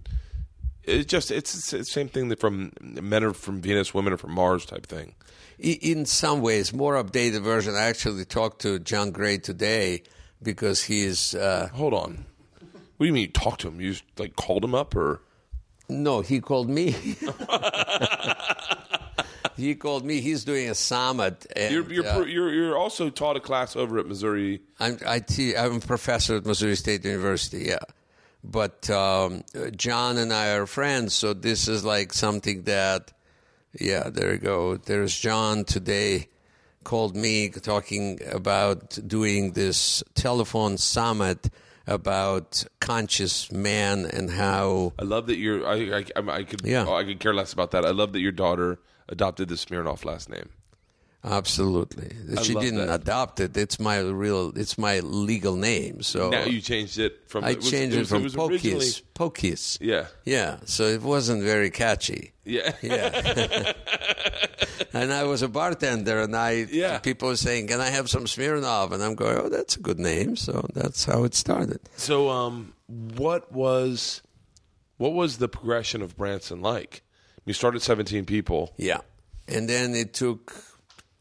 It's 0.84 1.06
just 1.06 1.30
it's, 1.30 1.72
the 1.72 1.86
same 1.86 2.10
thing 2.10 2.30
that 2.30 2.40
from 2.40 2.72
men 2.82 3.24
are 3.24 3.34
from 3.34 3.62
Venus, 3.62 3.94
women 3.94 4.14
are 4.14 4.18
from 4.18 4.32
Mars 4.32 4.66
type 4.66 4.88
thing. 4.88 5.14
In 5.60 6.08
some 6.08 6.42
ways, 6.42 6.74
more 6.74 7.02
updated 7.02 7.44
version. 7.44 7.76
I 7.76 7.82
actually 7.82 8.26
talked 8.26 8.62
to 8.62 8.80
John 8.80 9.12
Gray 9.12 9.38
today 9.38 10.02
because 10.42 10.84
he 10.84 11.04
is. 11.04 11.36
Uh, 11.36 11.70
Hold 11.74 11.94
on, 11.94 12.26
what 12.98 13.06
do 13.06 13.06
you 13.06 13.14
mean 13.14 13.24
you 13.24 13.28
talked 13.28 13.62
to 13.62 13.68
him? 13.68 13.80
You 13.80 13.92
just, 13.92 14.04
like 14.18 14.36
called 14.36 14.64
him 14.64 14.74
up 14.74 14.96
or? 14.96 15.22
no, 15.92 16.22
he 16.22 16.40
called 16.40 16.70
me. 16.70 16.96
he 19.58 19.76
called 19.76 20.06
me. 20.06 20.22
He's 20.22 20.44
doing 20.44 20.70
a 20.70 20.76
summit. 20.76 21.46
And, 21.56 21.74
You're 21.74 21.92
you're, 21.92 22.08
uh, 22.08 22.20
you're 22.22 22.54
you're 22.54 22.78
also 22.78 23.10
taught 23.10 23.38
a 23.38 23.40
class 23.40 23.76
over 23.76 24.00
at 24.00 24.08
Missouri. 24.08 24.62
I'm 24.80 24.98
I 25.06 25.20
te- 25.20 25.56
I'm 25.56 25.78
a 25.78 25.80
professor 25.80 26.36
at 26.36 26.46
Missouri 26.46 26.76
State 26.76 27.06
University. 27.06 27.66
Yeah, 27.66 27.80
but 28.44 28.90
um, 28.90 29.44
John 29.76 30.18
and 30.18 30.34
I 30.34 30.54
are 30.54 30.66
friends, 30.66 31.14
so 31.14 31.34
this 31.34 31.68
is 31.68 31.84
like 31.84 32.14
something 32.14 32.64
that. 32.64 33.12
Yeah, 33.80 34.10
there 34.10 34.34
you 34.34 34.38
go. 34.38 34.76
There's 34.76 35.18
John 35.18 35.64
today 35.64 36.28
called 36.84 37.16
me 37.16 37.50
talking 37.50 38.20
about 38.30 39.00
doing 39.08 39.52
this 39.54 40.04
telephone 40.14 40.78
summit 40.78 41.50
about 41.88 42.66
conscious 42.80 43.52
man 43.52 44.06
and 44.06 44.30
how 44.30 44.94
I 45.00 45.04
love 45.04 45.28
that 45.28 45.38
you're. 45.38 45.66
I 45.66 46.04
I, 46.16 46.32
I 46.32 46.44
could. 46.44 46.62
Yeah. 46.64 46.86
oh, 46.88 46.96
I 46.96 47.04
could 47.04 47.20
care 47.20 47.34
less 47.34 47.54
about 47.54 47.72
that. 47.72 47.86
I 47.86 47.92
love 47.92 48.14
that 48.14 48.20
your 48.20 48.32
daughter 48.32 48.80
adopted 49.12 49.50
the 49.50 49.56
Smirnoff 49.56 50.04
last 50.06 50.30
name. 50.30 50.50
absolutely 51.24 52.10
she 52.44 52.56
didn't 52.56 52.88
that. 52.88 52.96
adopt 53.02 53.40
it. 53.40 53.56
It's 53.56 53.80
my 53.80 54.00
real. 54.00 54.52
It's 54.58 54.78
my 54.78 55.02
legal 55.02 55.56
name. 55.56 56.02
So 56.02 56.30
Now 56.32 56.46
you 56.46 56.62
changed 56.62 56.98
it 56.98 57.14
from. 57.28 57.44
I 57.44 57.52
it 57.52 57.58
was- 57.58 57.70
changed 57.70 57.96
it, 57.96 58.00
was- 58.00 58.10
from 58.10 58.24
was 58.24 58.36
originally-. 58.36 58.88
Pokhis. 59.14 59.78
Yeah. 59.80 60.08
Yeah, 60.26 60.58
so 60.66 60.84
it 60.86 61.02
wasn't 61.04 61.44
very 61.44 61.70
catchy. 61.70 62.32
Yeah. 62.44 62.74
Yeah. 62.82 63.74
and 64.94 65.14
I 65.14 65.24
was 65.26 65.42
a 65.44 65.48
bartender, 65.48 66.22
and 66.22 66.36
I 66.36 66.66
Yeah. 66.72 66.98
people 67.00 67.28
were 67.30 67.36
saying, 67.38 67.68
"Can 67.68 67.80
I 67.82 67.90
have 67.90 68.10
some 68.10 68.26
Smirnoff?" 68.26 68.92
And 68.92 69.04
I'm 69.04 69.14
going, 69.16 69.38
"Oh, 69.38 69.50
that's 69.50 69.76
a 69.76 69.80
good 69.80 70.00
name." 70.00 70.36
So 70.36 70.66
that's 70.74 71.06
how 71.06 71.24
it 71.24 71.36
started. 71.36 71.82
So, 71.98 72.30
um, 72.30 72.74
what 72.88 73.52
was, 73.52 74.22
what 74.98 75.14
was 75.14 75.38
the 75.38 75.48
progression 75.48 76.02
of 76.02 76.18
Branson 76.18 76.62
like? 76.62 77.04
You 77.46 77.54
started 77.54 77.82
seventeen 77.82 78.26
people. 78.26 78.74
Yeah, 78.78 79.00
and 79.48 79.68
then 79.68 79.96
it 79.96 80.14
took 80.14 80.54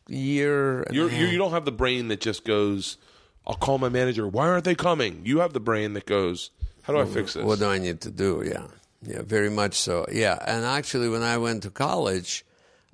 a 0.09 0.13
year. 0.15 0.83
and 0.83 0.95
You're, 0.95 1.11
you 1.11 1.25
half. 1.25 1.33
you 1.33 1.39
don't 1.39 1.53
have 1.53 1.65
the 1.65 1.73
brain 1.73 2.09
that 2.09 2.21
just 2.21 2.45
goes. 2.45 2.99
I'll 3.47 3.55
call 3.57 3.79
my 3.79 3.89
manager. 3.89 4.29
Why 4.29 4.49
aren't 4.49 4.65
they 4.65 4.75
coming? 4.75 5.23
You 5.25 5.41
have 5.41 5.53
the 5.53 5.61
brain 5.61 5.95
that 5.95 6.07
goes. 6.07 6.51
How 6.83 6.93
do 6.93 7.01
I 7.01 7.05
fix 7.07 7.35
this? 7.35 7.45
What 7.45 7.59
do 7.59 7.69
I 7.69 7.79
need 7.79 8.01
to 8.03 8.11
do? 8.11 8.43
Yeah, 8.45 8.67
yeah, 9.03 9.23
very 9.23 9.51
much 9.51 9.75
so. 9.75 10.07
Yeah, 10.13 10.39
and 10.47 10.65
actually, 10.65 11.09
when 11.09 11.23
I 11.23 11.39
went 11.39 11.63
to 11.65 11.71
college, 11.71 12.45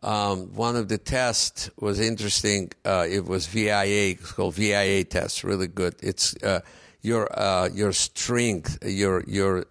um, 0.03 0.55
one 0.55 0.77
of 0.77 0.89
the 0.89 0.99
tests 0.99 1.69
was 1.79 1.99
interesting. 2.01 2.71
Uh, 2.85 3.07
it 3.09 3.25
was 3.27 3.47
VIA, 3.47 4.11
it's 4.13 4.33
called 4.33 4.55
VIA 4.55 5.05
test. 5.05 5.43
Really 5.45 5.67
good. 5.69 5.95
It's 6.03 6.35
uh, 6.43 6.61
your 7.03 7.29
uh, 7.39 7.69
your 7.73 7.93
strength, 7.93 8.79
your 8.85 9.25
your 9.27 9.67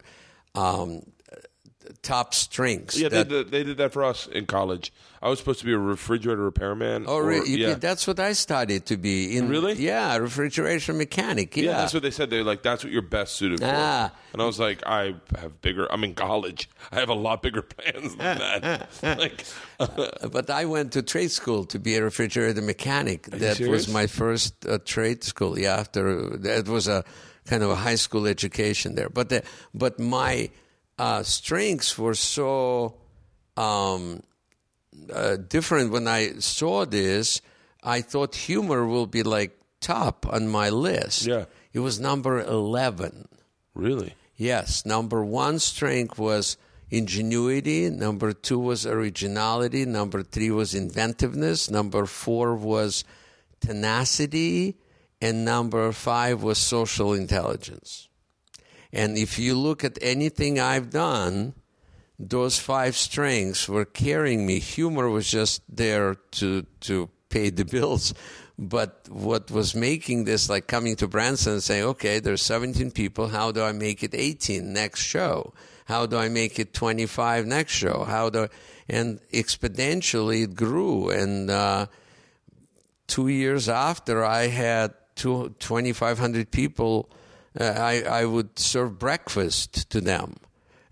um, 0.56 1.03
top 2.01 2.33
strings. 2.33 2.99
yeah, 2.99 3.09
that- 3.09 3.29
they, 3.29 3.36
did, 3.43 3.51
they 3.51 3.63
did 3.63 3.77
that 3.77 3.93
for 3.93 4.03
us 4.03 4.27
in 4.27 4.45
college. 4.45 4.91
I 5.21 5.29
was 5.29 5.39
supposed 5.39 5.59
to 5.61 5.65
be 5.65 5.71
a 5.73 5.77
refrigerator 5.77 6.43
repairman. 6.43 7.05
Oh, 7.07 7.17
or- 7.17 7.31
you- 7.33 7.57
yeah. 7.57 7.73
that's 7.75 8.05
what 8.05 8.19
I 8.19 8.33
studied 8.33 8.86
to 8.88 8.97
be. 8.97 9.38
In, 9.38 9.49
Really? 9.49 9.73
Yeah, 9.73 10.17
refrigeration 10.17 10.97
mechanic. 10.97 11.55
Yeah, 11.57 11.63
Yeah, 11.63 11.77
that's 11.77 11.93
what 11.93 12.03
they 12.03 12.11
said. 12.11 12.29
They're 12.29 12.43
like, 12.43 12.61
that's 12.61 12.83
what 12.83 12.93
you're 12.93 13.01
best 13.01 13.36
suited 13.36 13.59
for. 13.59 13.65
Ah. 13.71 14.11
And 14.33 14.41
I 14.41 14.45
was 14.45 14.59
like, 14.59 14.86
I 14.86 15.15
have 15.39 15.61
bigger. 15.61 15.88
I'm 15.91 16.03
in 16.03 16.13
college. 16.13 16.69
I 16.91 16.99
have 16.99 17.09
a 17.09 17.13
lot 17.15 17.41
bigger 17.41 17.61
plans 17.73 18.15
than 18.15 18.38
that. 18.38 18.89
like, 19.17 19.45
But 20.31 20.49
I 20.49 20.65
went 20.65 20.91
to 20.93 21.01
trade 21.01 21.31
school 21.31 21.65
to 21.65 21.79
be 21.79 21.95
a 21.95 22.03
refrigerator 22.03 22.61
mechanic. 22.61 23.23
That 23.27 23.59
was 23.61 23.88
my 23.88 24.07
first 24.07 24.65
uh, 24.67 24.77
trade 24.86 25.23
school. 25.23 25.57
Yeah, 25.57 25.75
after 25.77 26.38
that 26.38 26.67
was 26.67 26.88
a 26.88 27.03
kind 27.45 27.63
of 27.63 27.69
a 27.69 27.75
high 27.75 27.95
school 27.95 28.27
education 28.27 28.95
there. 28.95 29.09
But 29.09 29.29
the, 29.29 29.43
but 29.73 29.99
my 29.99 30.49
uh, 30.98 31.24
strengths 31.24 31.98
were 31.98 32.16
so 32.16 32.96
um, 33.58 34.22
uh, 35.14 35.36
different 35.38 35.91
when 35.91 36.08
I 36.08 36.39
saw 36.39 36.86
this. 36.86 37.41
I 37.84 38.02
thought 38.02 38.36
humor 38.36 38.86
will 38.86 39.08
be 39.08 39.24
like 39.24 39.58
top 39.82 40.26
on 40.32 40.48
my 40.48 40.70
list. 40.70 41.26
Yeah. 41.26 41.46
it 41.74 41.80
was 41.80 42.00
number 42.00 42.41
eleven. 42.41 43.28
really? 43.74 44.14
Yes, 44.38 44.86
number 44.86 45.24
one 45.24 45.60
strength 45.60 46.20
was 46.20 46.58
ingenuity. 46.89 47.89
Number 47.89 48.34
two 48.34 48.60
was 48.60 48.86
originality. 48.86 49.86
Number 49.86 50.24
three 50.24 50.52
was 50.52 50.76
inventiveness. 50.76 51.70
Number 51.72 52.06
four 52.06 52.56
was 52.56 53.06
tenacity. 53.62 54.76
And 55.22 55.46
number 55.46 55.91
five 55.93 56.43
was 56.43 56.58
social 56.58 57.14
intelligence. 57.14 58.10
And 58.93 59.17
if 59.17 59.39
you 59.39 59.55
look 59.55 59.83
at 59.83 59.97
anything 60.01 60.59
I've 60.59 60.89
done, 60.89 61.53
those 62.17 62.59
five 62.59 62.95
strengths 62.95 63.67
were 63.67 63.86
carrying 63.86 64.45
me. 64.45 64.59
Humor 64.59 65.09
was 65.09 65.29
just 65.29 65.61
there 65.69 66.15
to 66.31 66.65
to 66.81 67.09
pay 67.29 67.49
the 67.49 67.65
bills. 67.75 68.13
But 68.57 69.07
what 69.09 69.51
was 69.51 69.75
making 69.75 70.23
this 70.23 70.49
like 70.49 70.67
coming 70.67 70.95
to 70.97 71.07
Branson 71.09 71.53
and 71.53 71.63
saying, 71.63 71.83
okay, 71.83 72.19
there's 72.19 72.41
17 72.41 72.91
people. 72.91 73.27
How 73.27 73.51
do 73.51 73.61
I 73.61 73.73
make 73.73 74.01
it 74.01 74.15
18 74.15 74.71
next 74.71 75.01
show? 75.01 75.53
How 75.86 76.05
do 76.05 76.17
I 76.17 76.29
make 76.29 76.57
it 76.57 76.73
25 76.73 77.45
next 77.47 77.73
show? 77.73 78.05
How 78.05 78.29
do 78.29 78.47
and 78.88 79.19
exponentially 79.31 80.43
it 80.43 80.55
grew. 80.55 81.09
And 81.09 81.49
uh, 81.49 81.88
two 83.07 83.27
years 83.27 83.67
after, 83.67 84.23
I 84.23 84.47
had 84.47 84.93
two, 85.15 85.55
2,500 85.59 86.51
people. 86.51 87.09
Uh, 87.60 87.64
I, 87.64 88.01
I 88.01 88.26
would 88.26 88.60
serve 88.60 88.99
breakfast 88.99 89.89
to 89.91 90.01
them. 90.01 90.36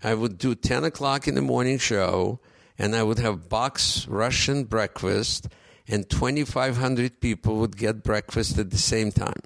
I 0.02 0.14
would 0.14 0.38
do 0.38 0.54
10 0.54 0.84
o'clock 0.84 1.26
in 1.28 1.34
the 1.34 1.42
morning 1.42 1.78
show, 1.78 2.40
and 2.78 2.94
I 2.94 3.02
would 3.02 3.18
have 3.18 3.48
box 3.48 4.06
Russian 4.08 4.64
breakfast, 4.64 5.48
and 5.88 6.08
2,500 6.08 7.20
people 7.20 7.56
would 7.56 7.76
get 7.76 8.02
breakfast 8.02 8.58
at 8.58 8.70
the 8.70 8.78
same 8.78 9.12
time. 9.12 9.40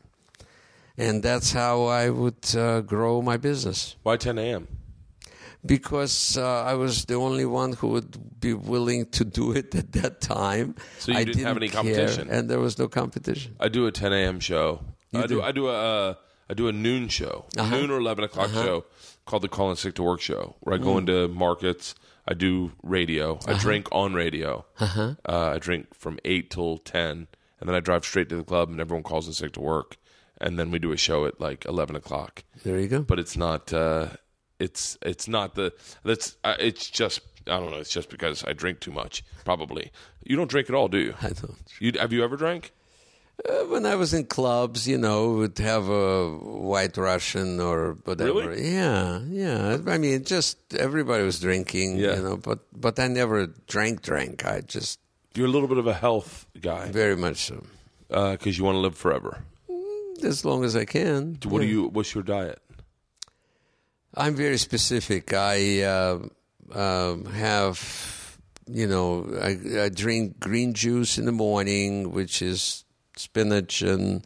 And 0.96 1.22
that's 1.22 1.52
how 1.52 1.84
I 1.84 2.10
would 2.10 2.56
uh, 2.56 2.80
grow 2.80 3.22
my 3.22 3.36
business 3.36 3.94
Why 4.02 4.16
10 4.16 4.38
a.m.? 4.38 4.68
because 5.64 6.36
uh, 6.38 6.62
I 6.64 6.74
was 6.74 7.04
the 7.04 7.14
only 7.14 7.44
one 7.44 7.72
who 7.72 7.88
would 7.88 8.40
be 8.40 8.54
willing 8.54 9.06
to 9.10 9.24
do 9.24 9.52
it 9.52 9.74
at 9.74 9.92
that 9.92 10.20
time. 10.20 10.74
So 10.98 11.12
you 11.12 11.18
I 11.18 11.24
didn't 11.24 11.44
have 11.44 11.56
any 11.56 11.68
care, 11.68 11.82
competition? 11.82 12.28
and 12.30 12.48
there 12.48 12.60
was 12.60 12.78
no 12.78 12.88
competition. 12.88 13.56
I 13.60 13.68
do 13.68 13.86
a 13.86 13.92
10 13.92 14.12
a.m. 14.12 14.40
show. 14.40 14.80
I 15.14 15.22
do. 15.22 15.26
do? 15.28 15.42
I 15.42 15.52
do 15.52 15.68
a. 15.68 16.18
I 16.50 16.54
do 16.54 16.68
a 16.68 16.72
noon 16.72 17.08
show, 17.08 17.46
Uh-huh. 17.56 17.76
noon 17.76 17.90
or 17.90 17.98
11 17.98 18.24
o'clock 18.24 18.50
show 18.50 18.84
called 19.26 19.42
the 19.42 19.48
Call 19.48 19.68
and 19.70 19.78
Sick 19.78 19.94
to 19.96 20.02
Work 20.02 20.20
show, 20.20 20.56
where 20.60 20.74
I 20.74 20.78
Mm. 20.78 20.82
go 20.84 20.98
into 20.98 21.28
markets. 21.28 21.94
I 22.26 22.34
do 22.34 22.72
radio. 22.82 23.34
Uh-huh. 23.36 23.52
I 23.52 23.58
drink 23.58 23.88
on 23.92 24.14
radio. 24.14 24.64
Uh, 24.80 25.14
I 25.26 25.58
drink 25.58 25.94
from 25.94 26.18
8 26.24 26.50
till 26.50 26.78
10, 26.78 27.26
and 27.60 27.68
then 27.68 27.74
I 27.74 27.80
drive 27.80 28.04
straight 28.04 28.28
to 28.30 28.36
the 28.36 28.44
club, 28.44 28.70
and 28.70 28.80
everyone 28.80 29.02
calls 29.02 29.26
in 29.26 29.32
sick 29.34 29.52
to 29.52 29.60
work. 29.60 29.96
And 30.40 30.58
then 30.58 30.70
we 30.70 30.78
do 30.78 30.92
a 30.92 30.96
show 30.96 31.26
at 31.26 31.40
like 31.40 31.64
11 31.64 31.96
o'clock. 31.96 32.44
There 32.64 32.78
you 32.78 32.86
go. 32.88 33.02
But 33.02 33.18
it's 33.18 33.36
not. 33.36 33.72
Uh, 33.72 34.10
it's 34.60 34.96
it's 35.02 35.26
not 35.26 35.54
the. 35.56 35.72
That's. 36.04 36.36
Uh, 36.44 36.54
it's 36.60 36.88
just. 36.88 37.20
I 37.46 37.58
don't 37.58 37.70
know. 37.70 37.78
It's 37.78 37.90
just 37.90 38.08
because 38.10 38.44
I 38.44 38.52
drink 38.52 38.78
too 38.80 38.92
much. 38.92 39.24
Probably. 39.44 39.90
You 40.22 40.36
don't 40.36 40.48
drink 40.50 40.68
at 40.68 40.76
all, 40.76 40.86
do 40.88 40.98
you? 40.98 41.14
I 41.22 41.30
don't. 41.30 41.56
You 41.80 41.92
have 41.98 42.12
you 42.12 42.22
ever 42.22 42.36
drank? 42.36 42.72
Uh, 43.46 43.64
when 43.66 43.86
I 43.86 43.94
was 43.94 44.12
in 44.14 44.24
clubs, 44.26 44.88
you 44.88 44.98
know, 44.98 45.30
would 45.30 45.58
have 45.58 45.88
a 45.88 46.28
white 46.36 46.96
Russian 46.96 47.60
or 47.60 47.96
whatever. 48.04 48.32
Really? 48.48 48.72
Yeah, 48.72 49.20
yeah. 49.28 49.78
I 49.86 49.96
mean, 49.98 50.24
just 50.24 50.58
everybody 50.74 51.22
was 51.22 51.38
drinking, 51.38 51.98
Yeah. 51.98 52.16
you 52.16 52.22
know, 52.22 52.36
but 52.36 52.60
but 52.72 52.98
I 52.98 53.06
never 53.06 53.46
drank, 53.68 54.02
drank. 54.02 54.44
I 54.44 54.60
just 54.62 54.98
You're 55.34 55.46
a 55.46 55.50
little 55.50 55.68
bit 55.68 55.78
of 55.78 55.86
a 55.86 55.94
health 55.94 56.46
guy 56.60 56.90
very 56.90 57.16
much 57.16 57.36
so. 57.46 57.62
because 58.08 58.58
you 58.58 58.64
want 58.64 58.74
to 58.74 58.80
live 58.80 58.96
forever. 58.96 59.38
As 60.24 60.44
long 60.44 60.64
as 60.64 60.74
I 60.74 60.84
can. 60.84 61.38
What 61.46 61.60
do 61.60 61.66
you? 61.66 61.86
What's 61.88 62.12
your 62.14 62.24
diet? 62.24 62.58
I'm 64.14 64.34
very 64.34 64.58
specific. 64.58 65.32
I 65.32 65.82
uh, 65.82 66.18
um, 66.74 67.24
have, 67.26 67.78
you 68.66 68.88
know, 68.88 69.30
I, 69.40 69.84
I 69.84 69.88
drink 69.90 70.40
green 70.40 70.72
juice 70.74 71.18
in 71.18 71.24
the 71.24 71.32
morning, 71.32 72.10
which 72.10 72.42
is 72.42 72.84
spinach 73.18 73.82
and 73.82 74.24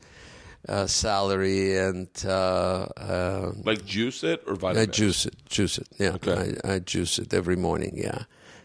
uh, 0.68 0.86
celery, 0.86 1.76
and 1.78 2.08
uh, 2.24 2.86
uh, 2.96 3.52
Like 3.64 3.84
juice 3.84 4.22
it 4.22 4.42
or 4.46 4.56
I 4.64 4.86
juice 4.86 5.26
it. 5.26 5.34
Juice 5.48 5.78
it. 5.78 5.88
Yeah, 5.98 6.12
Okay. 6.14 6.54
I, 6.64 6.74
I 6.74 6.78
juice 6.78 7.18
it 7.18 7.34
every 7.34 7.56
morning. 7.56 7.94
Yeah, 7.96 8.24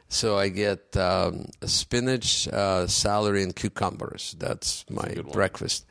So 0.09 0.37
I 0.37 0.49
get 0.49 0.95
um, 0.95 1.47
spinach, 1.65 2.47
uh, 2.49 2.85
celery, 2.87 3.41
and 3.43 3.55
cucumbers. 3.55 4.35
That's 4.37 4.85
my 4.89 5.15
breakfast. 5.33 5.85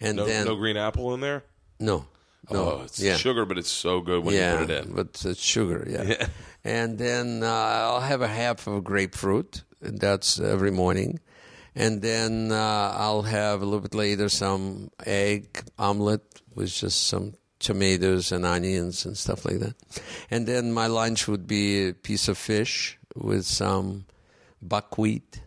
And 0.00 0.16
No, 0.16 0.24
then 0.26 0.46
no 0.46 0.56
green 0.56 0.76
apple 0.76 1.14
in 1.14 1.20
there. 1.20 1.44
no, 1.78 2.06
no, 2.50 2.58
oh, 2.58 2.82
it's 2.84 2.98
yeah. 3.00 3.16
sugar, 3.16 3.46
but 3.46 3.56
it's 3.56 3.70
so 3.70 4.00
good 4.00 4.24
when 4.24 4.34
yeah, 4.34 4.52
you 4.60 4.66
put 4.66 4.70
it 4.70 4.86
in. 4.86 4.92
but 4.92 5.24
it's 5.24 5.40
sugar, 5.40 5.86
yeah. 5.88 6.02
Yeah. 6.18 6.26
And 6.64 6.98
then 6.98 7.42
uh, 7.42 7.46
I'll 7.46 8.00
have 8.00 8.22
a 8.22 8.28
half 8.28 8.66
of 8.66 8.74
a 8.74 8.80
grapefruit. 8.80 9.62
That's 9.80 10.40
every 10.40 10.70
morning. 10.70 11.20
And 11.76 12.02
then 12.02 12.52
uh, 12.52 12.92
I'll 12.96 13.22
have 13.22 13.60
a 13.60 13.64
little 13.64 13.80
bit 13.80 13.94
later 13.94 14.28
some 14.28 14.90
egg 15.04 15.62
omelet 15.78 16.22
with 16.54 16.72
just 16.72 17.08
some 17.08 17.34
tomatoes 17.58 18.30
and 18.30 18.44
onions 18.46 19.04
and 19.04 19.16
stuff 19.16 19.44
like 19.44 19.58
that. 19.58 19.74
And 20.30 20.46
then 20.46 20.72
my 20.72 20.86
lunch 20.86 21.26
would 21.26 21.46
be 21.46 21.88
a 21.88 21.92
piece 21.94 22.28
of 22.28 22.38
fish 22.38 22.98
with 23.16 23.44
some 23.44 24.04
buckwheat, 24.62 25.40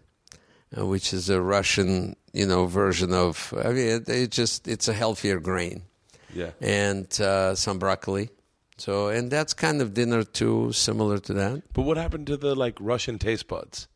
uh, 0.78 0.86
which 0.86 1.14
is 1.14 1.30
a 1.30 1.42
Russian, 1.42 2.16
you 2.34 2.46
know, 2.46 2.66
version 2.66 3.14
of. 3.14 3.54
I 3.58 3.70
mean, 3.70 3.88
it, 3.88 4.10
it 4.10 4.32
just 4.32 4.68
it's 4.68 4.88
a 4.88 4.94
healthier 4.94 5.40
grain 5.40 5.84
Yeah. 6.34 6.52
and 6.60 7.08
uh, 7.22 7.56
some 7.56 7.80
broccoli. 7.80 8.30
So, 8.80 9.08
and 9.08 9.32
that's 9.32 9.54
kind 9.54 9.82
of 9.82 9.94
dinner 9.94 10.24
too, 10.24 10.72
similar 10.72 11.18
to 11.20 11.34
that. 11.34 11.64
But 11.74 11.82
what 11.84 11.98
happened 11.98 12.28
to 12.28 12.38
the 12.38 12.54
like 12.54 12.76
Russian 12.80 13.18
taste 13.18 13.48
buds? 13.48 13.88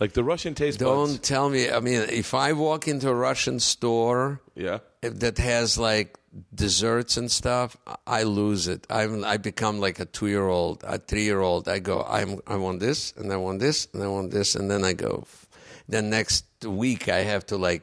Like 0.00 0.12
the 0.12 0.22
Russian 0.24 0.54
taste 0.54 0.78
Don't 0.78 1.06
buds. 1.16 1.18
tell 1.20 1.48
me. 1.48 1.70
I 1.70 1.80
mean, 1.80 2.02
if 2.10 2.34
I 2.34 2.52
walk 2.52 2.86
into 2.86 3.08
a 3.08 3.14
Russian 3.14 3.60
store 3.60 4.40
Yeah. 4.54 4.78
if- 5.02 5.18
that 5.20 5.38
has 5.38 5.78
like 5.78 6.18
desserts 6.54 7.16
and 7.16 7.30
stuff, 7.30 7.76
I 8.06 8.24
lose 8.24 8.68
it. 8.68 8.86
I'm, 8.90 9.24
I 9.24 9.38
become 9.38 9.80
like 9.80 9.98
a 10.00 10.04
two 10.04 10.26
year 10.26 10.46
old, 10.48 10.82
a 10.84 10.98
three 10.98 11.24
year 11.24 11.40
old. 11.40 11.66
I 11.68 11.78
go, 11.78 12.04
I'm, 12.08 12.40
I 12.46 12.56
want 12.56 12.80
this, 12.80 13.14
and 13.16 13.32
I 13.32 13.36
want 13.36 13.60
this, 13.60 13.88
and 13.94 14.02
I 14.02 14.08
want 14.08 14.32
this, 14.32 14.54
and 14.54 14.70
then 14.70 14.84
I 14.84 14.92
go. 14.92 15.24
Then 15.88 16.10
next 16.10 16.44
week, 16.66 17.08
I 17.08 17.22
have 17.22 17.46
to 17.46 17.56
like 17.56 17.82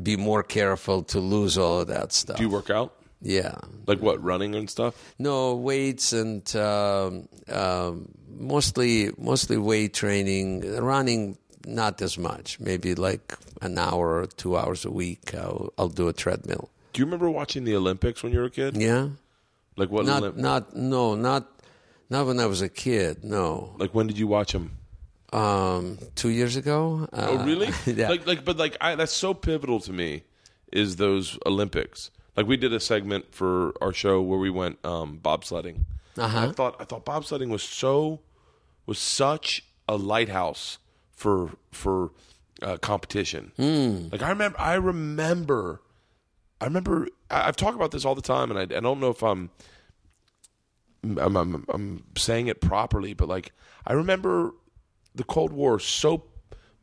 be 0.00 0.16
more 0.16 0.44
careful 0.44 1.02
to 1.04 1.18
lose 1.18 1.58
all 1.58 1.80
of 1.80 1.88
that 1.88 2.12
stuff. 2.12 2.36
Do 2.36 2.44
you 2.44 2.50
work 2.50 2.70
out? 2.70 2.94
Yeah. 3.20 3.56
Like 3.86 4.00
what, 4.00 4.22
running 4.22 4.54
and 4.54 4.70
stuff? 4.70 4.94
No 5.18 5.54
weights 5.56 6.12
and 6.12 6.44
um, 6.56 7.28
um, 7.50 8.08
mostly 8.28 9.10
mostly 9.18 9.56
weight 9.56 9.94
training, 9.94 10.76
running 10.80 11.36
not 11.66 12.00
as 12.00 12.16
much. 12.16 12.60
Maybe 12.60 12.94
like 12.94 13.36
an 13.60 13.76
hour 13.78 14.20
or 14.20 14.26
two 14.26 14.56
hours 14.56 14.84
a 14.84 14.90
week. 14.90 15.34
I'll, 15.34 15.72
I'll 15.76 15.88
do 15.88 16.08
a 16.08 16.12
treadmill. 16.12 16.70
Do 16.92 17.00
you 17.00 17.06
remember 17.06 17.28
watching 17.30 17.64
the 17.64 17.74
Olympics 17.76 18.22
when 18.22 18.32
you 18.32 18.38
were 18.38 18.46
a 18.46 18.50
kid? 18.50 18.76
Yeah, 18.76 19.08
Like 19.76 19.90
what? 19.90 20.06
not 20.06 20.22
Olymp- 20.22 20.36
not 20.36 20.76
no 20.76 21.14
not 21.14 21.48
not 22.10 22.26
when 22.26 22.38
I 22.40 22.46
was 22.46 22.62
a 22.62 22.68
kid. 22.68 23.24
No, 23.24 23.74
like 23.78 23.94
when 23.94 24.06
did 24.06 24.16
you 24.18 24.26
watch 24.28 24.52
them? 24.52 24.72
um, 25.32 25.98
two 26.14 26.30
years 26.30 26.56
ago. 26.56 27.06
Uh, 27.12 27.26
Oh, 27.30 27.44
really? 27.44 27.68
yeah. 27.86 28.08
Like, 28.08 28.26
like, 28.26 28.44
but 28.46 28.56
like, 28.56 28.76
I, 28.80 28.94
that's 28.94 29.12
so 29.12 29.34
pivotal 29.34 29.78
to 29.80 29.92
me. 29.92 30.22
Is 30.72 30.96
those 30.96 31.38
Olympics? 31.44 32.10
Like, 32.38 32.46
we 32.46 32.56
did 32.56 32.72
a 32.72 32.78
segment 32.78 33.34
for 33.34 33.74
our 33.80 33.92
show 33.92 34.22
where 34.22 34.38
we 34.38 34.48
went 34.48 34.78
um, 34.84 35.18
bobsledding. 35.20 35.82
Uh-huh. 36.16 36.38
I 36.38 36.52
thought 36.52 36.76
I 36.78 36.84
thought 36.84 37.04
bobsledding 37.04 37.48
was 37.48 37.64
so 37.64 38.20
was 38.86 39.00
such 39.00 39.64
a 39.88 39.96
lighthouse 39.96 40.78
for 41.10 41.50
for 41.72 42.12
uh, 42.62 42.76
competition. 42.76 43.50
Hmm. 43.56 44.06
Like 44.12 44.22
I 44.22 44.28
remember, 44.28 44.60
I 44.60 44.74
remember, 44.74 45.80
I 46.60 46.66
remember. 46.66 47.08
I, 47.28 47.48
I've 47.48 47.56
talked 47.56 47.74
about 47.74 47.90
this 47.90 48.04
all 48.04 48.14
the 48.14 48.22
time, 48.22 48.52
and 48.52 48.58
I, 48.60 48.76
I 48.76 48.80
don't 48.80 49.00
know 49.00 49.10
if 49.10 49.24
I'm 49.24 49.50
I'm, 51.02 51.36
I'm 51.36 51.64
I'm 51.68 52.04
saying 52.16 52.46
it 52.46 52.60
properly, 52.60 53.14
but 53.14 53.26
like 53.26 53.50
I 53.84 53.94
remember 53.94 54.52
the 55.12 55.24
Cold 55.24 55.52
War 55.52 55.80
so 55.80 56.22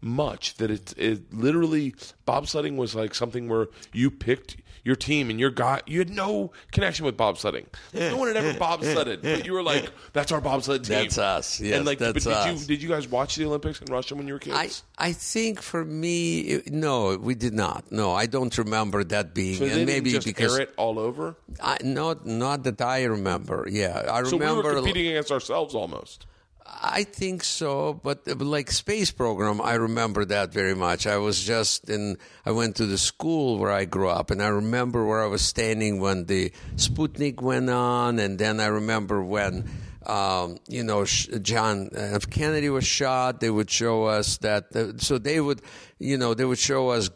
much 0.01 0.55
that 0.57 0.69
it 0.69 0.93
it 0.97 1.33
literally 1.33 1.93
bobsledding 2.27 2.75
was 2.75 2.93
like 2.95 3.15
something 3.15 3.47
where 3.49 3.67
you 3.93 4.11
picked 4.11 4.57
your 4.83 4.95
team 4.95 5.31
and 5.31 5.39
your 5.39 5.49
guy 5.49 5.81
you 5.87 5.97
had 5.97 6.11
no 6.11 6.51
connection 6.71 7.05
with 7.05 7.17
bobsledding. 7.17 7.65
No 7.91 8.17
one 8.17 8.27
had 8.27 8.37
ever 8.37 8.59
bobsledded, 8.59 9.23
but 9.23 9.43
you 9.43 9.53
were 9.53 9.63
like, 9.63 9.89
"That's 10.13 10.31
our 10.31 10.39
bobsled 10.41 10.83
team." 10.83 10.97
That's 10.99 11.17
us. 11.17 11.59
Yes, 11.59 11.77
and 11.77 11.85
like, 11.87 11.97
that's 11.97 12.13
but 12.13 12.23
did 12.23 12.33
us. 12.33 12.61
you 12.61 12.67
did 12.67 12.83
you 12.83 12.89
guys 12.89 13.07
watch 13.07 13.35
the 13.35 13.45
Olympics 13.45 13.81
in 13.81 13.87
Russia 13.91 14.13
when 14.13 14.27
you 14.27 14.33
were 14.33 14.39
I, 14.53 14.63
kids? 14.65 14.83
I 14.95 15.11
think 15.11 15.59
for 15.61 15.83
me, 15.83 16.41
it- 16.41 16.71
no, 16.71 17.17
we 17.17 17.33
did 17.33 17.55
not. 17.55 17.91
No, 17.91 18.13
I 18.13 18.27
don't 18.27 18.55
remember 18.59 19.03
that 19.05 19.33
being. 19.33 19.57
so 19.57 19.65
and 19.65 19.87
maybe 19.87 20.11
just 20.11 20.27
because 20.27 20.55
air 20.55 20.63
it 20.63 20.73
all 20.77 20.99
over. 20.99 21.35
I, 21.63 21.77
not 21.83 22.27
not 22.27 22.63
that 22.65 22.79
I 22.79 23.05
remember. 23.05 23.67
Yeah, 23.67 24.03
I 24.07 24.21
So 24.21 24.37
we 24.37 24.45
remember. 24.45 24.61
were 24.69 24.75
competing 24.75 25.07
against 25.07 25.31
ourselves 25.31 25.73
almost. 25.73 26.27
I 26.67 27.03
think 27.03 27.43
so, 27.43 27.93
but 27.93 28.27
uh, 28.27 28.35
like 28.35 28.71
space 28.71 29.11
program, 29.11 29.61
I 29.61 29.75
remember 29.75 30.25
that 30.25 30.51
very 30.51 30.73
much. 30.73 31.05
I 31.05 31.17
was 31.17 31.43
just 31.43 31.89
in. 31.89 32.17
I 32.45 32.51
went 32.51 32.77
to 32.77 32.87
the 32.87 32.97
school 32.97 33.59
where 33.59 33.71
I 33.71 33.85
grew 33.85 34.09
up, 34.09 34.31
and 34.31 34.41
I 34.41 34.47
remember 34.47 35.05
where 35.05 35.21
I 35.21 35.27
was 35.27 35.43
standing 35.43 35.99
when 35.99 36.25
the 36.25 36.51
Sputnik 36.75 37.41
went 37.41 37.69
on, 37.69 38.19
and 38.19 38.39
then 38.39 38.59
I 38.59 38.67
remember 38.67 39.23
when. 39.23 39.69
Um, 40.05 40.59
you 40.67 40.83
know, 40.83 41.03
John 41.03 41.89
F. 41.95 42.29
Kennedy 42.29 42.69
was 42.69 42.85
shot. 42.85 43.39
They 43.39 43.49
would 43.49 43.71
show 43.71 44.03
us 44.03 44.37
that. 44.37 44.65
Uh, 44.75 44.97
so 44.97 45.17
they 45.17 45.41
would, 45.41 45.63
you 45.97 46.15
know, 46.15 46.35
they 46.35 46.45
would 46.45 46.59
show 46.59 46.89
us 46.89 47.09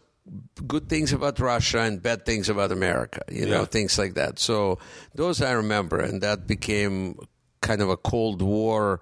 good 0.66 0.90
things 0.90 1.14
about 1.14 1.40
Russia 1.40 1.82
and 1.82 2.02
bad 2.02 2.26
things 2.26 2.50
about 2.50 2.72
America, 2.72 3.22
you 3.32 3.46
know, 3.46 3.66
things 3.66 4.00
like 4.00 4.16
that. 4.16 4.40
So 4.40 4.80
those 5.14 5.40
I 5.40 5.52
remember, 5.52 6.00
and 6.00 6.22
that 6.22 6.48
became 6.48 7.20
kind 7.62 7.82
of 7.82 7.90
a 7.90 7.98
Cold 7.98 8.42
War 8.42 9.02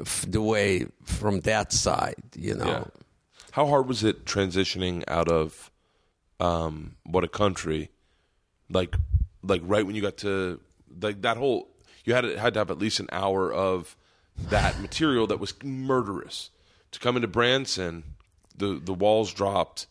f- 0.00 0.26
the 0.28 0.42
way 0.42 0.86
from 1.04 1.40
that 1.40 1.72
side, 1.72 2.22
you 2.34 2.54
know. 2.54 2.66
Yeah. 2.66 2.84
How 3.52 3.66
hard 3.66 3.88
was 3.88 4.04
it 4.04 4.24
transitioning 4.26 5.02
out 5.08 5.28
of 5.28 5.70
um, 6.40 6.96
what 7.04 7.24
a 7.24 7.28
country, 7.28 7.90
like, 8.68 8.94
like 9.42 9.62
right 9.64 9.86
when 9.86 9.94
you 9.94 10.02
got 10.02 10.18
to 10.18 10.60
like 11.00 11.22
that 11.22 11.36
whole, 11.36 11.68
you 12.04 12.14
had 12.14 12.24
had 12.24 12.54
to 12.54 12.60
have 12.60 12.70
at 12.70 12.78
least 12.78 13.00
an 13.00 13.08
hour 13.12 13.52
of 13.52 13.96
that 14.50 14.80
material 14.80 15.26
that 15.28 15.40
was 15.40 15.54
murderous 15.62 16.50
to 16.92 17.00
come 17.00 17.16
into 17.16 17.28
Branson. 17.28 18.04
The 18.56 18.80
the 18.82 18.94
walls 18.94 19.32
dropped. 19.32 19.86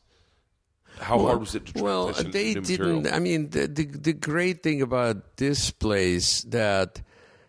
How 0.99 1.20
hard 1.20 1.39
was 1.41 1.56
it 1.56 1.66
to 1.66 1.74
transition? 1.74 1.84
Well, 1.84 2.14
they 2.14 2.53
didn't. 2.53 3.08
I 3.12 3.20
mean, 3.20 3.49
the, 3.49 3.68
the 3.68 3.86
the 3.86 4.14
great 4.14 4.64
thing 4.64 4.82
about 4.82 5.38
this 5.38 5.70
place 5.72 6.43
that 6.43 7.01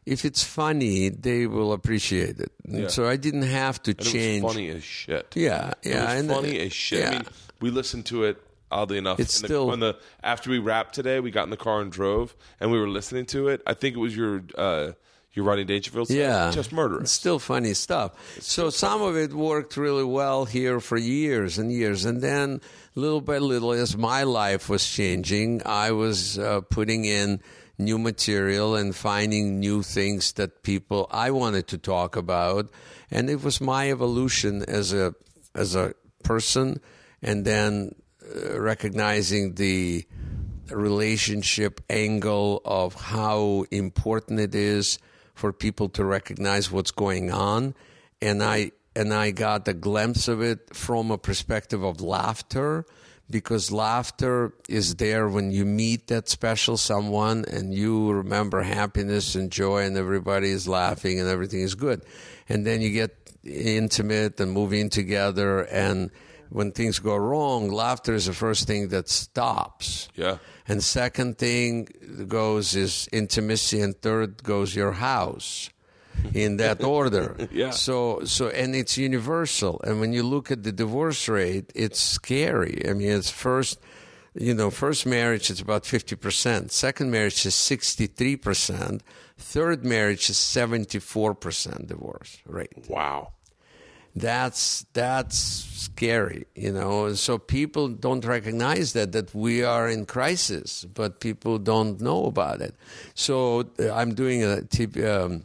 if 0.06 0.24
it's 0.24 0.42
funny, 0.44 1.08
they 1.10 1.46
will 1.46 1.72
appreciate 1.72 2.38
it. 2.40 2.52
Yeah. 2.68 2.88
So 2.88 3.06
I 3.08 3.16
didn't 3.16 3.42
have 3.42 3.82
to 3.82 3.90
And 3.90 4.00
change. 4.00 4.42
It 4.42 4.44
was 4.44 4.54
funny 4.54 4.68
as 4.70 4.84
shit. 4.84 5.26
Yeah, 5.34 5.72
It 5.82 5.90
yeah, 5.90 6.16
was 6.22 6.26
funny 6.26 6.60
uh, 6.60 6.64
as 6.66 6.72
shit. 6.72 7.00
yeah. 7.00 7.08
I 7.08 7.12
mean, 7.12 7.24
we 7.60 7.70
listened 7.70 8.06
to 8.06 8.24
it 8.24 8.40
oddly 8.70 8.98
enough. 8.98 9.18
It's 9.20 9.40
the, 9.40 9.48
still- 9.48 9.66
when 9.68 9.80
the 9.80 9.96
after 10.22 10.48
we 10.50 10.58
wrapped 10.58 10.94
today, 10.94 11.20
we 11.20 11.30
got 11.30 11.44
in 11.44 11.50
the 11.50 11.56
car 11.56 11.80
and 11.80 11.90
drove, 11.92 12.34
and 12.60 12.70
we 12.70 12.78
were 12.78 12.88
listening 12.88 13.26
to 13.26 13.48
it. 13.48 13.62
I 13.66 13.74
think 13.74 13.96
it 13.96 14.00
was 14.00 14.16
your 14.16 14.42
uh, 14.56 14.92
your 15.32 15.44
Rodney 15.44 15.64
Dangerfield. 15.64 16.08
set. 16.08 16.16
Yeah, 16.16 16.50
just 16.50 16.72
It's 16.72 17.10
still 17.12 17.38
funny 17.38 17.74
stuff. 17.74 18.12
so 18.40 18.70
some 18.70 19.02
of 19.02 19.16
it 19.16 19.34
worked 19.34 19.76
really 19.76 20.04
well 20.04 20.46
here 20.46 20.80
for 20.80 20.96
years 20.96 21.58
and 21.58 21.70
years, 21.70 22.04
and 22.06 22.22
then 22.22 22.60
little 22.94 23.20
by 23.20 23.38
little, 23.38 23.72
as 23.72 23.96
my 23.96 24.22
life 24.22 24.68
was 24.70 24.86
changing, 24.88 25.60
I 25.66 25.90
was 25.92 26.38
uh, 26.38 26.62
putting 26.70 27.04
in 27.04 27.40
new 27.78 27.98
material 27.98 28.74
and 28.74 28.94
finding 28.94 29.60
new 29.60 29.82
things 29.82 30.32
that 30.32 30.62
people 30.62 31.06
I 31.10 31.30
wanted 31.30 31.68
to 31.68 31.78
talk 31.78 32.16
about, 32.16 32.70
and 33.10 33.28
it 33.28 33.42
was 33.42 33.60
my 33.60 33.90
evolution 33.90 34.64
as 34.66 34.92
a 34.92 35.14
as 35.54 35.74
a 35.74 35.94
person, 36.22 36.80
and 37.22 37.44
then 37.44 37.94
uh, 38.24 38.60
recognizing 38.60 39.54
the 39.54 40.04
relationship 40.70 41.80
angle 41.88 42.60
of 42.64 42.94
how 42.94 43.64
important 43.70 44.40
it 44.40 44.54
is 44.54 44.98
for 45.34 45.52
people 45.52 45.88
to 45.90 46.04
recognize 46.04 46.70
what's 46.70 46.90
going 46.90 47.30
on. 47.30 47.74
And 48.20 48.42
i 48.42 48.72
and 48.96 49.12
i 49.12 49.30
got 49.30 49.68
a 49.68 49.74
glimpse 49.74 50.26
of 50.26 50.40
it 50.40 50.74
from 50.74 51.10
a 51.10 51.18
perspective 51.18 51.82
of 51.82 52.00
laughter 52.00 52.86
because 53.30 53.72
laughter 53.72 54.52
is 54.68 54.96
there 54.96 55.28
when 55.28 55.50
you 55.50 55.64
meet 55.64 56.06
that 56.08 56.28
special 56.28 56.76
someone 56.76 57.44
and 57.50 57.74
you 57.74 58.12
remember 58.12 58.62
happiness 58.62 59.34
and 59.34 59.50
joy 59.50 59.82
and 59.84 59.96
everybody 59.96 60.50
is 60.50 60.68
laughing 60.68 61.18
and 61.20 61.28
everything 61.28 61.60
is 61.60 61.74
good 61.74 62.02
and 62.48 62.64
then 62.66 62.80
you 62.80 62.90
get 62.90 63.16
intimate 63.44 64.38
and 64.40 64.52
moving 64.52 64.88
together 64.90 65.60
and 65.70 66.10
when 66.50 66.70
things 66.70 67.00
go 67.00 67.16
wrong 67.16 67.68
laughter 67.68 68.14
is 68.14 68.26
the 68.26 68.32
first 68.32 68.66
thing 68.66 68.88
that 68.88 69.08
stops 69.08 70.08
Yeah. 70.14 70.38
and 70.68 70.82
second 70.82 71.38
thing 71.38 71.88
goes 72.28 72.76
is 72.76 73.08
intimacy, 73.12 73.80
and 73.80 74.00
third 74.00 74.42
goes 74.44 74.74
your 74.74 74.92
house. 74.92 75.70
In 76.34 76.56
that 76.58 76.82
order, 76.82 77.36
Yeah. 77.50 77.70
So, 77.70 78.24
so, 78.24 78.48
and 78.48 78.74
it's 78.74 78.96
universal. 78.98 79.80
And 79.84 80.00
when 80.00 80.12
you 80.12 80.22
look 80.22 80.50
at 80.50 80.62
the 80.62 80.72
divorce 80.72 81.28
rate, 81.28 81.72
it's 81.74 82.00
scary. 82.00 82.82
I 82.88 82.92
mean, 82.94 83.10
it's 83.10 83.30
first, 83.30 83.78
you 84.34 84.52
know, 84.54 84.70
first 84.70 85.06
marriage 85.06 85.50
is 85.50 85.60
about 85.60 85.86
fifty 85.86 86.16
percent. 86.16 86.72
Second 86.72 87.10
marriage 87.10 87.46
is 87.46 87.54
sixty-three 87.54 88.36
percent. 88.36 89.02
Third 89.38 89.84
marriage 89.84 90.28
is 90.30 90.38
seventy-four 90.38 91.34
percent 91.34 91.88
divorce 91.88 92.38
rate. 92.46 92.86
Wow. 92.88 93.32
that's 94.14 94.86
that's 94.94 95.36
scary, 95.36 96.46
you 96.54 96.72
know. 96.72 97.06
And 97.06 97.18
so 97.18 97.38
people 97.38 97.88
don't 97.88 98.24
recognize 98.24 98.92
that 98.94 99.12
that 99.12 99.34
we 99.34 99.62
are 99.64 99.88
in 99.88 100.06
crisis, 100.06 100.84
but 100.94 101.20
people 101.20 101.58
don't 101.58 102.00
know 102.00 102.24
about 102.26 102.60
it. 102.62 102.74
So 103.14 103.64
uh, 103.78 103.92
I'm 103.92 104.14
doing 104.14 104.42
a 104.42 104.62
TV, 104.68 105.04
um, 105.06 105.44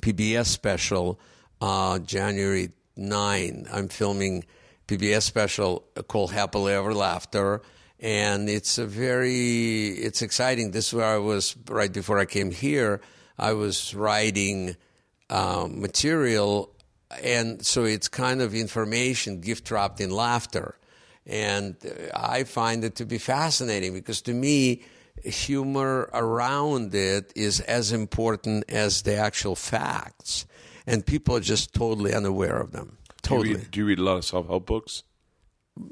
PBS 0.00 0.46
special 0.46 1.20
uh, 1.60 1.98
January 1.98 2.70
9. 2.96 3.66
I'm 3.72 3.88
filming 3.88 4.44
PBS 4.86 5.22
special 5.22 5.84
called 6.08 6.32
Happily 6.32 6.72
Ever 6.72 6.94
Laughter. 6.94 7.62
And 8.00 8.48
it's 8.48 8.78
a 8.78 8.86
very, 8.86 9.88
it's 9.88 10.22
exciting. 10.22 10.70
This 10.70 10.88
is 10.88 10.94
where 10.94 11.06
I 11.06 11.18
was 11.18 11.54
right 11.68 11.92
before 11.92 12.18
I 12.18 12.24
came 12.24 12.50
here. 12.50 13.00
I 13.38 13.52
was 13.52 13.94
writing 13.94 14.76
um, 15.30 15.80
material, 15.80 16.74
and 17.22 17.64
so 17.64 17.84
it's 17.84 18.08
kind 18.08 18.42
of 18.42 18.54
information 18.54 19.40
gift 19.40 19.70
wrapped 19.70 20.00
in 20.00 20.10
laughter. 20.10 20.76
And 21.26 21.76
uh, 21.84 22.14
I 22.14 22.44
find 22.44 22.84
it 22.84 22.96
to 22.96 23.04
be 23.04 23.18
fascinating 23.18 23.92
because 23.94 24.22
to 24.22 24.34
me, 24.34 24.82
humor 25.24 26.10
around 26.12 26.94
it 26.94 27.32
is 27.36 27.60
as 27.60 27.92
important 27.92 28.64
as 28.68 29.02
the 29.02 29.16
actual 29.16 29.54
facts. 29.56 30.46
And 30.86 31.04
people 31.04 31.36
are 31.36 31.40
just 31.40 31.74
totally 31.74 32.14
unaware 32.14 32.58
of 32.58 32.72
them. 32.72 32.98
Do 33.22 33.34
you, 33.34 33.38
Totally. 33.38 33.54
read, 33.56 33.70
do 33.70 33.80
you 33.80 33.86
read 33.86 33.98
a 33.98 34.02
lot 34.02 34.16
of 34.16 34.24
self 34.24 34.46
help 34.48 34.66
books? 34.66 35.04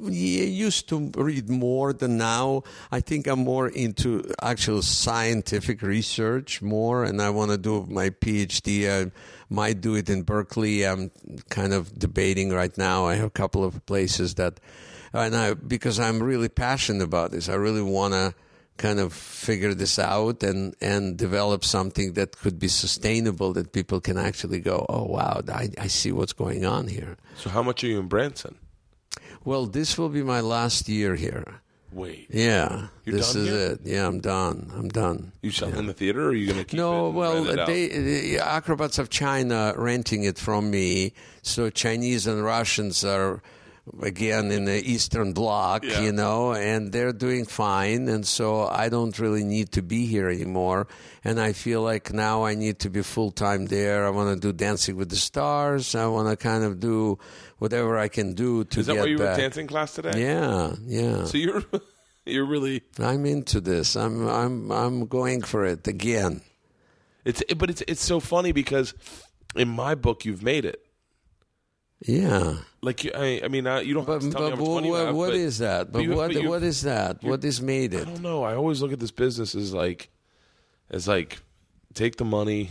Yeah, 0.01 0.43
used 0.45 0.89
to 0.91 1.11
read 1.17 1.49
more 1.49 1.93
than 1.93 2.19
now. 2.19 2.63
I 2.91 3.01
think 3.01 3.27
I'm 3.27 3.39
more 3.41 3.69
into 3.69 4.25
actual 4.43 4.83
scientific 4.83 5.83
research 5.83 6.61
more, 6.61 7.05
and 7.05 7.23
I 7.23 7.31
want 7.31 7.53
to 7.53 7.59
do 7.59 7.87
my 7.89 8.11
PhD. 8.11 8.91
I 8.91 9.11
might 9.49 9.81
do 9.81 9.95
it 9.95 10.11
in 10.11 10.23
Berkeley. 10.25 10.85
I'm 10.85 11.11
kind 11.49 11.73
of 11.73 11.97
debating 11.99 12.51
right 12.51 12.77
now. 12.77 13.07
I 13.07 13.15
have 13.15 13.27
a 13.27 13.31
couple 13.31 13.65
of 13.65 13.85
places 13.87 14.35
that, 14.35 14.61
and 15.13 15.35
I 15.37 15.55
because 15.55 15.99
I'm 16.01 16.23
really 16.23 16.49
passionate 16.49 17.05
about 17.05 17.31
this. 17.31 17.49
I 17.49 17.55
really 17.55 17.83
want 17.83 18.15
to 18.15 18.35
kind 18.79 18.99
of 19.01 19.13
figure 19.13 19.75
this 19.75 19.99
out 19.99 20.43
and 20.43 20.75
and 20.81 21.19
develop 21.19 21.65
something 21.65 22.15
that 22.15 22.39
could 22.39 22.59
be 22.59 22.69
sustainable 22.69 23.53
that 23.53 23.73
people 23.73 24.01
can 24.01 24.17
actually 24.17 24.61
go, 24.61 24.87
oh 24.89 25.05
wow, 25.05 25.43
I, 25.53 25.69
I 25.79 25.89
see 25.89 26.13
what's 26.13 26.33
going 26.33 26.65
on 26.65 26.89
here. 26.89 27.17
So 27.37 27.51
how 27.51 27.63
much 27.63 27.85
are 27.85 27.89
you 27.89 27.99
in 28.01 28.09
Branson? 28.09 28.55
Well, 29.45 29.67
this 29.67 29.99
will 29.99 30.09
be 30.09 30.23
my 30.23 30.41
last 30.41 30.89
year 30.89 31.15
here. 31.17 31.61
Wait, 31.91 32.27
Yeah, 32.31 32.89
You're 33.07 33.17
this 33.17 33.35
is 33.35 33.49
here? 33.49 33.73
it. 33.73 33.81
Yeah, 33.83 34.07
I'm 34.07 34.21
done. 34.21 34.71
I'm 34.77 34.89
done. 34.89 35.33
you 35.41 35.51
selling 35.51 35.77
in 35.79 35.87
the 35.87 35.95
theater, 35.95 36.25
or 36.27 36.29
are 36.29 36.35
you 36.35 36.47
going 36.47 36.59
to 36.59 36.65
keep 36.65 36.79
it? 36.79 36.83
No, 36.83 37.09
well, 37.09 37.37
rent 37.37 37.49
it 37.49 37.59
out? 37.61 37.67
they, 37.67 37.89
the 37.89 38.39
acrobats 38.41 38.99
of 38.99 39.09
China 39.09 39.73
renting 39.75 40.25
it 40.25 40.39
from 40.39 40.71
me. 40.71 41.15
So 41.43 41.71
Chinese 41.71 42.27
and 42.27 42.45
Russians 42.45 43.05
are 43.05 43.43
again 44.03 44.51
in 44.51 44.65
the 44.65 44.83
Eastern 44.83 45.33
Bloc, 45.33 45.85
Yeah. 45.85 46.01
you 46.01 46.13
know, 46.13 46.53
and 46.53 46.93
they're 46.93 47.13
doing 47.13 47.45
fine. 47.45 48.09
And 48.09 48.27
so 48.27 48.67
I 48.67 48.89
don't 48.89 49.19
really 49.19 49.45
need 49.45 49.73
to 49.73 49.83
be 49.83 50.07
here 50.07 50.29
anymore. 50.29 50.87
And 51.25 51.41
I 51.41 51.53
feel 51.53 51.83
like 51.83 52.13
now 52.13 52.45
I 52.45 52.55
need 52.55 52.79
to 52.81 52.91
be 52.91 53.03
full 53.03 53.31
time 53.31 53.67
there. 53.67 54.07
I 54.07 54.11
want 54.11 54.35
to 54.35 54.41
do 54.41 54.53
Dancing 54.53 54.97
with 54.97 55.11
the 55.11 55.17
Stars. 55.17 55.95
I 55.95 56.07
want 56.07 56.29
to 56.29 56.37
kind 56.37 56.65
of 56.65 56.81
do 56.81 57.19
whatever 57.59 57.99
I 57.99 58.09
can 58.09 58.35
do 58.35 58.65
to 58.65 58.81
Is 58.81 58.87
that 58.87 58.95
get 58.95 59.01
why 59.01 59.07
you 59.07 59.19
were 59.19 59.25
back. 59.25 59.35
at 59.39 59.41
dancing 59.41 59.67
class 59.67 59.95
today? 59.95 60.21
Yeah, 60.21 60.75
yeah. 60.87 61.25
So 61.25 61.39
you're 61.39 61.65
you're 62.27 62.47
really 62.47 62.83
I'm 62.99 63.27
into 63.27 63.61
this. 63.61 63.97
I'm 63.97 64.27
I'm 64.29 64.71
I'm 64.71 65.07
going 65.07 65.43
for 65.43 65.65
it 65.67 65.87
again. 65.89 66.43
it's 67.25 67.43
but 67.57 67.71
it's 67.71 67.83
it's 67.89 68.05
so 68.05 68.21
funny 68.21 68.53
because 68.53 68.95
in 69.57 69.69
my 69.69 69.95
book 69.95 70.25
you've 70.25 70.43
made 70.43 70.65
it. 70.65 70.81
Yeah. 72.07 72.55
Like 72.81 73.11
I, 73.15 73.41
I 73.45 73.49
mean, 73.49 73.67
uh, 73.67 73.81
you 73.81 73.93
don't 73.95 74.07
have 74.07 74.21
But, 74.21 74.27
to 74.27 74.31
tell 74.31 74.43
me 74.45 74.51
but 74.51 74.57
how 74.57 74.61
much 74.61 74.69
what, 74.69 74.75
money 74.75 74.89
you 74.89 74.95
have. 74.95 75.15
what 75.15 75.27
but 75.31 75.35
is 75.37 75.59
that? 75.59 75.91
But 75.93 76.03
you- 76.03 76.15
what 76.15 76.33
you- 76.33 76.49
what 76.49 76.63
is 76.63 76.83
that? 76.83 77.23
What 77.25 77.45
is 77.45 77.61
made 77.61 77.93
it? 77.95 78.03
I 78.07 78.11
don't 78.11 78.23
know. 78.23 78.45
I 78.45 78.55
always 78.55 78.81
look 78.81 78.93
at 78.93 79.01
this 79.01 79.11
business 79.11 79.55
as 79.55 79.73
like 79.75 80.11
as 80.91 81.09
like 81.09 81.39
take 81.95 82.17
the 82.17 82.25
money, 82.25 82.71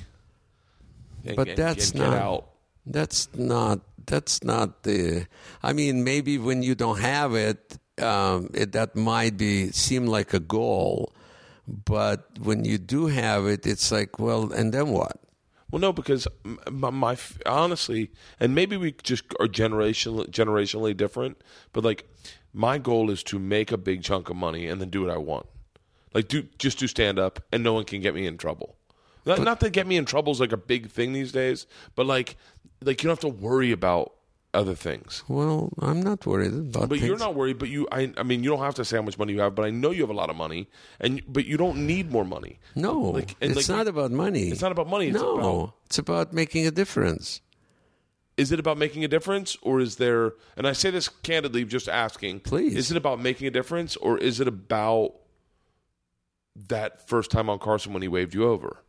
and, 1.26 1.36
But 1.36 1.50
and- 1.50 1.58
that's 1.58 1.92
and 1.92 2.00
get 2.00 2.10
not- 2.10 2.18
out. 2.22 2.50
That's 2.86 3.28
not 3.36 3.82
that's 4.06 4.42
not 4.46 4.84
the. 4.84 5.28
I 5.62 5.74
mean, 5.74 6.06
maybe 6.06 6.38
when 6.38 6.64
you 6.64 6.74
don't 6.74 7.00
have 7.00 7.36
it, 7.36 7.78
um, 8.02 8.50
it 8.54 8.72
that 8.72 8.96
might 8.96 9.36
be 9.36 9.72
seem 9.72 10.08
like 10.08 10.34
a 10.34 10.40
goal, 10.40 11.12
but 11.68 12.30
when 12.40 12.64
you 12.64 12.78
do 12.78 13.08
have 13.08 13.46
it, 13.46 13.68
it's 13.68 13.92
like, 13.92 14.20
well, 14.20 14.54
and 14.54 14.74
then 14.74 14.88
what? 14.88 15.20
Well, 15.70 15.82
no, 15.82 15.92
because 15.92 16.28
my, 16.70 16.90
my 16.90 17.18
honestly, 17.46 18.12
and 18.40 18.56
maybe 18.56 18.78
we 18.78 18.94
just 19.04 19.26
are 19.40 19.48
generationally 19.48 20.30
generationally 20.30 20.96
different, 20.96 21.42
but 21.74 21.84
like 21.84 22.08
my 22.54 22.78
goal 22.78 23.10
is 23.10 23.22
to 23.24 23.38
make 23.38 23.72
a 23.72 23.78
big 23.78 24.02
chunk 24.02 24.30
of 24.30 24.36
money 24.36 24.68
and 24.68 24.80
then 24.80 24.90
do 24.90 25.02
what 25.02 25.12
I 25.12 25.18
want. 25.18 25.46
Like 26.14 26.30
do 26.30 26.44
just 26.58 26.80
do 26.80 26.88
stand 26.88 27.20
up, 27.20 27.44
and 27.52 27.64
no 27.64 27.74
one 27.74 27.84
can 27.84 28.02
get 28.02 28.16
me 28.16 28.26
in 28.26 28.38
trouble. 28.38 28.76
Not, 29.26 29.42
not 29.42 29.60
that 29.60 29.72
get 29.72 29.88
me 29.88 29.98
in 29.98 30.06
trouble 30.06 30.32
is 30.32 30.40
like 30.40 30.54
a 30.54 30.58
big 30.58 30.90
thing 30.90 31.12
these 31.12 31.34
days, 31.34 31.68
but 31.96 32.06
like 32.06 32.38
like 32.82 33.04
you 33.04 33.08
don't 33.08 33.22
have 33.22 33.32
to 33.32 33.42
worry 33.42 33.74
about 33.74 34.14
other 34.54 34.74
things. 34.76 35.24
Well, 35.28 35.72
I'm 35.80 36.02
not 36.02 36.26
worried 36.26 36.54
about. 36.54 36.90
But 36.90 37.00
you're 37.00 37.18
not 37.18 37.36
worried. 37.36 37.60
But 37.60 37.70
you, 37.70 37.88
I, 37.92 38.12
I 38.18 38.24
mean, 38.24 38.44
you 38.44 38.50
don't 38.50 38.60
have 38.60 38.76
to 38.76 38.86
say 38.86 38.96
how 38.98 39.04
much 39.04 39.18
money 39.20 39.34
you 39.34 39.42
have. 39.42 39.54
But 39.56 39.66
I 39.66 39.70
know 39.70 39.92
you 39.92 40.02
have 40.02 40.10
a 40.10 40.14
lot 40.14 40.30
of 40.30 40.36
money, 40.36 40.68
and 41.00 41.22
but 41.28 41.46
you 41.46 41.58
don't 41.58 41.86
need 41.86 42.12
more 42.12 42.26
money. 42.26 42.60
No, 42.76 43.00
Like- 43.00 43.36
it's 43.42 43.56
like- 43.56 43.70
not 43.78 43.88
about 43.88 44.12
money. 44.12 44.50
It's 44.50 44.62
not 44.62 44.72
about 44.72 44.88
money. 44.90 45.08
It's 45.10 45.18
no, 45.20 45.38
about 45.38 45.74
it's 45.86 45.98
about 46.00 46.34
making 46.34 46.66
a 46.66 46.72
difference. 46.72 47.42
is 48.38 48.52
it 48.52 48.60
about 48.60 48.78
making 48.78 49.04
a 49.04 49.08
difference 49.08 49.58
or 49.64 49.80
is 49.82 49.96
there 49.96 50.34
and 50.56 50.68
i 50.68 50.74
say 50.82 50.92
this 50.92 51.08
candidly 51.30 51.66
just 51.66 51.90
asking 51.90 52.40
Please. 52.40 52.76
is 52.82 52.92
it 52.92 52.98
about 52.98 53.18
making 53.20 53.48
a 53.48 53.54
difference 53.60 53.96
or 53.98 54.20
is 54.20 54.40
it 54.40 54.48
about 54.48 55.14
that 56.70 57.08
first 57.10 57.32
time 57.32 57.50
on 57.50 57.58
carson 57.58 57.94
when 57.94 58.04
he 58.04 58.08
waved 58.08 58.36
you 58.36 58.44
over 58.54 58.84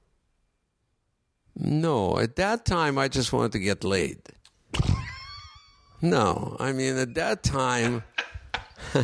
No, 1.56 2.18
at 2.18 2.36
that 2.36 2.64
time 2.64 2.98
I 2.98 3.08
just 3.08 3.32
wanted 3.32 3.52
to 3.52 3.58
get 3.58 3.82
laid. 3.84 4.18
No, 6.00 6.56
I 6.60 6.72
mean 6.72 6.96
at 6.96 7.14
that 7.14 7.42
time, 7.42 8.02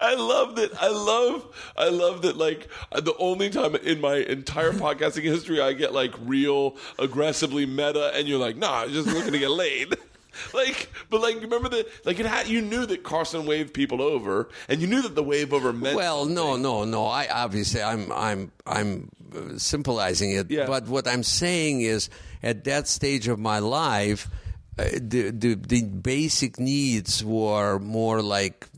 i 0.00 0.14
love 0.14 0.54
that 0.56 0.70
i 0.80 0.88
love 0.88 1.72
i 1.76 1.88
love 1.88 2.22
that 2.22 2.36
like 2.36 2.68
the 2.92 3.14
only 3.18 3.50
time 3.50 3.74
in 3.76 4.00
my 4.00 4.14
entire 4.14 4.70
podcasting 4.72 5.22
history 5.22 5.60
i 5.60 5.72
get 5.72 5.92
like 5.92 6.14
real 6.24 6.76
aggressively 7.00 7.66
meta 7.66 8.12
and 8.14 8.28
you're 8.28 8.38
like 8.38 8.56
nah 8.56 8.82
i'm 8.82 8.90
just 8.92 9.08
looking 9.08 9.32
to 9.32 9.38
get 9.40 9.50
laid 9.50 9.92
like 10.54 10.88
but 11.10 11.20
like 11.20 11.34
remember 11.40 11.68
that 11.68 11.86
like 12.06 12.18
it 12.20 12.26
had 12.26 12.46
you 12.46 12.62
knew 12.62 12.86
that 12.86 13.02
carson 13.02 13.44
waved 13.44 13.74
people 13.74 14.00
over 14.00 14.48
and 14.68 14.80
you 14.80 14.86
knew 14.86 15.02
that 15.02 15.16
the 15.16 15.22
wave 15.22 15.52
over 15.52 15.72
meant 15.72 15.96
well, 15.96 16.24
no, 16.26 16.56
no, 16.56 16.84
no. 16.84 17.04
I 17.06 17.26
obviously 17.28 17.82
I'm 17.82 18.10
I'm 18.12 18.52
I'm 18.66 19.10
symbolizing 19.58 20.30
it, 20.30 20.48
Yeah. 20.50 20.66
but 20.66 20.86
what 20.86 21.08
I'm 21.08 21.22
saying 21.24 21.80
is 21.82 22.08
at 22.42 22.64
that 22.64 22.86
stage 22.86 23.26
of 23.28 23.38
my 23.38 23.58
life, 23.58 24.28
the, 24.76 25.30
the 25.30 25.54
the 25.54 25.82
basic 25.82 26.58
needs 26.58 27.24
were 27.24 27.78
more 27.78 28.22
like 28.22 28.68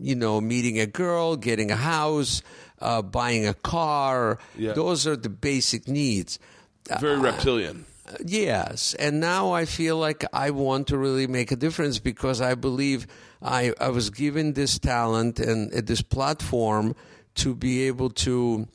you 0.00 0.14
know 0.14 0.40
meeting 0.40 0.80
a 0.80 0.86
girl, 0.86 1.36
getting 1.36 1.70
a 1.70 1.76
house, 1.76 2.42
uh, 2.80 3.02
buying 3.02 3.46
a 3.46 3.54
car. 3.54 4.38
Yeah. 4.56 4.72
Those 4.72 5.06
are 5.06 5.16
the 5.16 5.28
basic 5.28 5.88
needs. 5.88 6.38
very 7.00 7.18
reptilian 7.18 7.86
Yes, 8.24 8.94
and 8.94 9.20
now 9.20 9.52
I 9.52 9.64
feel 9.64 9.96
like 9.96 10.24
I 10.32 10.50
want 10.50 10.88
to 10.88 10.98
really 10.98 11.26
make 11.26 11.52
a 11.52 11.56
difference 11.56 11.98
because 11.98 12.40
I 12.40 12.54
believe 12.54 13.06
I, 13.40 13.72
I 13.80 13.88
was 13.88 14.10
given 14.10 14.52
this 14.52 14.78
talent 14.78 15.38
and 15.38 15.72
uh, 15.72 15.80
this 15.84 16.02
platform 16.02 16.94
to 17.36 17.54
be 17.54 17.86
able 17.86 18.10
to 18.10 18.68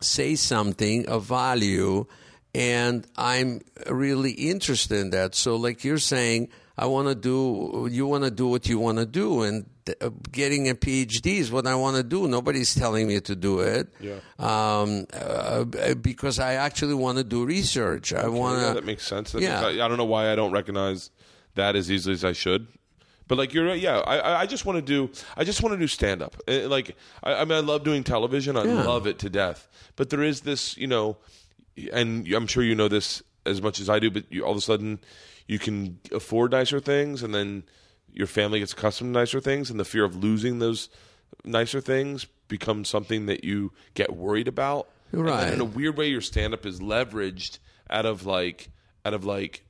say 0.00 0.34
something 0.34 1.08
of 1.08 1.24
value, 1.24 2.06
and 2.54 3.06
I'm 3.16 3.60
really 3.88 4.32
interested 4.32 4.98
in 4.98 5.10
that. 5.10 5.34
So, 5.34 5.56
like 5.56 5.84
you're 5.84 5.98
saying, 5.98 6.48
I 6.76 6.86
want 6.86 7.08
to 7.08 7.14
do, 7.14 7.88
you 7.90 8.06
want 8.06 8.24
to 8.24 8.30
do 8.30 8.46
what 8.48 8.68
you 8.68 8.78
want 8.78 8.98
to 8.98 9.06
do, 9.06 9.42
and 9.42 9.66
uh, 10.00 10.10
getting 10.32 10.68
a 10.68 10.74
PhD 10.74 11.38
is 11.38 11.50
what 11.52 11.66
I 11.66 11.74
want 11.74 11.96
to 11.96 12.02
do. 12.02 12.26
Nobody's 12.26 12.74
telling 12.74 13.06
me 13.06 13.20
to 13.20 13.36
do 13.36 13.60
it. 13.60 13.92
Yeah. 14.00 14.20
Um, 14.38 15.06
uh, 15.12 15.64
because 15.94 16.38
I 16.38 16.54
actually 16.54 16.94
want 16.94 17.18
to 17.18 17.24
do 17.24 17.44
research. 17.44 18.12
I 18.12 18.28
want 18.28 18.58
to. 18.60 18.66
yeah, 18.66 18.72
that 18.74 18.84
makes 18.84 19.06
sense. 19.06 19.32
That 19.32 19.42
Yeah. 19.42 19.60
makes- 19.60 19.80
I, 19.80 19.84
I 19.84 19.88
don't 19.88 19.98
know 19.98 20.04
why 20.04 20.32
I 20.32 20.36
don't 20.36 20.52
recognize 20.52 21.10
that 21.54 21.76
as 21.76 21.90
easily 21.90 22.14
as 22.14 22.24
I 22.24 22.32
should. 22.32 22.66
But 23.28 23.38
like 23.38 23.52
you're 23.54 23.66
right, 23.66 23.80
yeah. 23.80 23.98
I 23.98 24.18
I- 24.18 24.40
I 24.40 24.46
just 24.46 24.64
want 24.64 24.76
to 24.76 24.82
do 24.82 25.10
I 25.36 25.44
just 25.44 25.62
want 25.62 25.72
to 25.74 25.78
do 25.78 25.86
stand 25.86 26.20
up. 26.22 26.36
Like 26.48 26.96
I, 27.22 27.34
I 27.34 27.44
mean, 27.44 27.58
I 27.58 27.60
love 27.60 27.84
doing 27.84 28.02
television. 28.02 28.56
I 28.56 28.64
Yeah. 28.64 28.82
love 28.84 29.06
it 29.06 29.18
to 29.20 29.30
death. 29.30 29.68
But 29.96 30.10
there 30.10 30.22
is 30.22 30.40
this, 30.40 30.76
you 30.76 30.86
know, 30.88 31.16
and 31.92 32.26
I'm 32.32 32.46
sure 32.46 32.62
you 32.62 32.74
know 32.74 32.88
this 32.88 33.22
as 33.46 33.62
much 33.62 33.80
as 33.80 33.88
I 33.88 33.98
do. 33.98 34.10
But 34.10 34.24
you, 34.30 34.44
all 34.44 34.52
of 34.52 34.58
a 34.58 34.60
sudden, 34.60 35.00
you 35.46 35.58
can 35.58 35.98
afford 36.12 36.52
nicer 36.52 36.80
things, 36.80 37.22
and 37.22 37.34
then 37.34 37.64
your 38.12 38.26
family 38.26 38.58
gets 38.58 38.72
accustomed 38.72 39.14
to 39.14 39.18
nicer 39.18 39.40
things, 39.40 39.70
and 39.70 39.78
the 39.80 39.84
fear 39.84 40.04
of 40.04 40.16
losing 40.16 40.58
those 40.58 40.88
nicer 41.44 41.80
things 41.80 42.26
becomes 42.48 42.88
something 42.88 43.26
that 43.26 43.44
you 43.44 43.72
get 43.94 44.14
worried 44.14 44.48
about. 44.48 44.88
And 45.12 45.24
Right. 45.24 45.52
in 45.52 45.60
a 45.60 45.64
weird 45.64 45.96
way, 45.96 46.08
your 46.08 46.20
stand 46.20 46.54
up 46.54 46.66
is 46.66 46.80
leveraged 46.80 47.58
out 47.88 48.06
of 48.06 48.26
like 48.26 48.70
out 49.04 49.14
of 49.14 49.24
like 49.24 49.64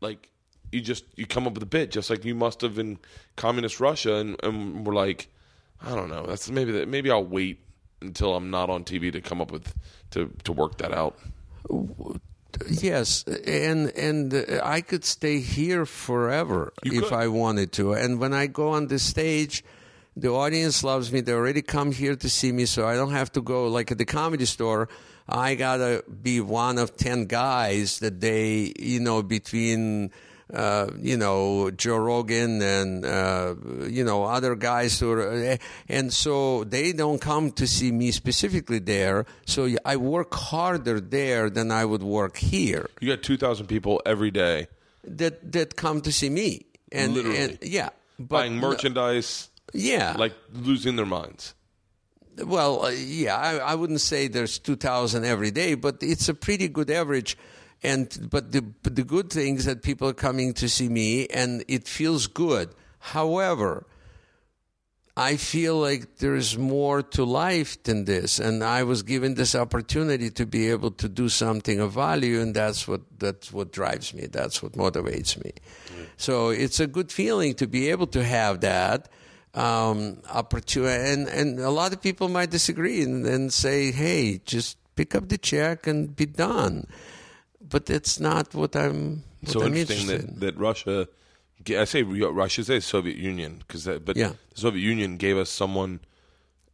like 0.00 0.30
you 0.72 0.80
just 0.80 1.04
you 1.16 1.26
come 1.26 1.46
up 1.46 1.54
with 1.54 1.62
a 1.62 1.66
bit 1.66 1.90
just 1.90 2.10
like 2.10 2.24
you 2.24 2.34
must 2.34 2.60
have 2.60 2.78
in 2.78 2.98
communist 3.36 3.80
Russia, 3.80 4.16
and, 4.16 4.36
and 4.42 4.86
we're 4.86 4.94
like, 4.94 5.28
I 5.84 5.94
don't 5.94 6.08
know. 6.08 6.26
That's 6.26 6.50
maybe 6.50 6.72
that 6.72 6.88
maybe 6.88 7.10
I'll 7.10 7.24
wait 7.24 7.60
until 8.00 8.34
I'm 8.36 8.50
not 8.50 8.70
on 8.70 8.84
TV 8.84 9.12
to 9.12 9.20
come 9.20 9.40
up 9.40 9.50
with 9.50 9.74
to 10.10 10.30
to 10.44 10.52
work 10.52 10.78
that 10.78 10.92
out. 10.92 11.16
Yes, 12.68 13.24
and 13.46 13.90
and 13.96 14.34
I 14.62 14.80
could 14.80 15.04
stay 15.04 15.38
here 15.40 15.86
forever 15.86 16.72
You 16.82 17.02
if 17.02 17.08
could. 17.08 17.12
I 17.12 17.28
wanted 17.28 17.72
to. 17.72 17.92
And 17.92 18.18
when 18.18 18.32
I 18.32 18.46
go 18.46 18.70
on 18.70 18.88
the 18.88 18.98
stage, 18.98 19.62
the 20.16 20.30
audience 20.30 20.82
loves 20.82 21.12
me. 21.12 21.20
They 21.20 21.32
already 21.32 21.62
come 21.62 21.92
here 21.92 22.16
to 22.16 22.28
see 22.28 22.50
me, 22.50 22.66
so 22.66 22.86
I 22.86 22.94
don't 22.96 23.12
have 23.12 23.30
to 23.32 23.42
go 23.42 23.68
like 23.68 23.92
at 23.92 23.98
the 23.98 24.04
comedy 24.04 24.46
store. 24.46 24.88
I 25.28 25.54
gotta 25.54 26.02
be 26.22 26.40
one 26.40 26.78
of 26.78 26.96
ten 26.96 27.26
guys 27.26 27.98
that 28.00 28.20
they, 28.20 28.72
you 28.78 29.00
know, 29.00 29.22
between. 29.22 30.10
Uh, 30.52 30.88
you 30.98 31.16
know 31.18 31.70
Joe 31.70 31.98
Rogan 31.98 32.62
and 32.62 33.04
uh, 33.04 33.54
you 33.86 34.02
know 34.02 34.24
other 34.24 34.54
guys 34.54 34.98
who 34.98 35.12
are, 35.12 35.58
and 35.90 36.10
so 36.10 36.64
they 36.64 36.92
don't 36.92 37.20
come 37.20 37.50
to 37.52 37.66
see 37.66 37.92
me 37.92 38.10
specifically 38.12 38.78
there. 38.78 39.26
So 39.44 39.68
I 39.84 39.96
work 39.96 40.32
harder 40.32 41.00
there 41.00 41.50
than 41.50 41.70
I 41.70 41.84
would 41.84 42.02
work 42.02 42.38
here. 42.38 42.88
You 43.00 43.14
got 43.14 43.22
two 43.22 43.36
thousand 43.36 43.66
people 43.66 44.00
every 44.06 44.30
day 44.30 44.68
That 45.04 45.52
that 45.52 45.76
come 45.76 46.00
to 46.00 46.10
see 46.12 46.30
me 46.30 46.64
and, 46.92 47.12
Literally. 47.12 47.38
and 47.38 47.58
yeah, 47.60 47.90
but 48.18 48.28
buying 48.28 48.56
merchandise, 48.56 49.50
Yeah, 49.74 50.14
like 50.16 50.32
losing 50.54 50.96
their 50.96 51.04
minds. 51.06 51.54
Well, 52.42 52.86
uh, 52.86 52.90
yeah, 52.90 53.36
I, 53.36 53.56
I 53.72 53.74
wouldn't 53.74 54.00
say 54.00 54.28
there's 54.28 54.58
2,000 54.60 55.24
every 55.24 55.50
day, 55.50 55.74
but 55.74 55.96
it's 56.02 56.28
a 56.28 56.34
pretty 56.34 56.68
good 56.68 56.88
average. 56.88 57.36
And 57.82 58.28
but 58.30 58.52
the 58.52 58.62
but 58.62 58.96
the 58.96 59.04
good 59.04 59.30
thing 59.30 59.56
is 59.56 59.64
that 59.64 59.82
people 59.82 60.08
are 60.08 60.14
coming 60.14 60.52
to 60.54 60.68
see 60.68 60.88
me, 60.88 61.26
and 61.28 61.64
it 61.68 61.86
feels 61.86 62.26
good. 62.26 62.74
However, 62.98 63.86
I 65.16 65.36
feel 65.36 65.76
like 65.76 66.18
there 66.18 66.34
is 66.34 66.58
more 66.58 67.02
to 67.02 67.24
life 67.24 67.82
than 67.82 68.04
this, 68.04 68.38
and 68.38 68.62
I 68.62 68.82
was 68.82 69.02
given 69.02 69.34
this 69.34 69.54
opportunity 69.54 70.30
to 70.30 70.46
be 70.46 70.70
able 70.70 70.90
to 70.92 71.08
do 71.08 71.28
something 71.28 71.80
of 71.80 71.92
value, 71.92 72.40
and 72.40 72.54
that's 72.54 72.88
what 72.88 73.02
that's 73.18 73.52
what 73.52 73.72
drives 73.72 74.12
me. 74.12 74.26
That's 74.26 74.62
what 74.62 74.72
motivates 74.72 75.42
me. 75.42 75.52
So 76.16 76.50
it's 76.50 76.80
a 76.80 76.86
good 76.86 77.12
feeling 77.12 77.54
to 77.54 77.66
be 77.66 77.90
able 77.90 78.08
to 78.08 78.24
have 78.24 78.60
that 78.60 79.08
um, 79.54 80.20
opportunity. 80.32 81.12
And, 81.12 81.28
and 81.28 81.58
a 81.60 81.70
lot 81.70 81.92
of 81.92 82.02
people 82.02 82.28
might 82.28 82.50
disagree 82.50 83.02
and, 83.02 83.26
and 83.26 83.52
say, 83.52 83.92
hey, 83.92 84.38
just 84.44 84.78
pick 84.96 85.14
up 85.14 85.28
the 85.28 85.38
check 85.38 85.86
and 85.86 86.14
be 86.14 86.26
done. 86.26 86.86
But 87.68 87.86
that's 87.86 88.18
not 88.18 88.54
what 88.54 88.74
I'm, 88.76 89.22
what 89.40 89.52
so 89.52 89.62
I'm 89.62 89.74
interesting 89.74 90.08
interested 90.10 90.28
in. 90.34 90.40
that, 90.40 90.54
that 90.54 90.58
Russia, 90.58 91.08
I 91.68 91.84
say 91.84 92.02
Russia, 92.02 92.60
I 92.62 92.64
say 92.64 92.80
Soviet 92.80 93.16
Union, 93.16 93.58
because 93.58 93.84
but 94.04 94.16
Yeah. 94.16 94.32
the 94.54 94.60
Soviet 94.60 94.82
Union 94.82 95.16
gave 95.18 95.36
us 95.36 95.50
someone 95.50 96.00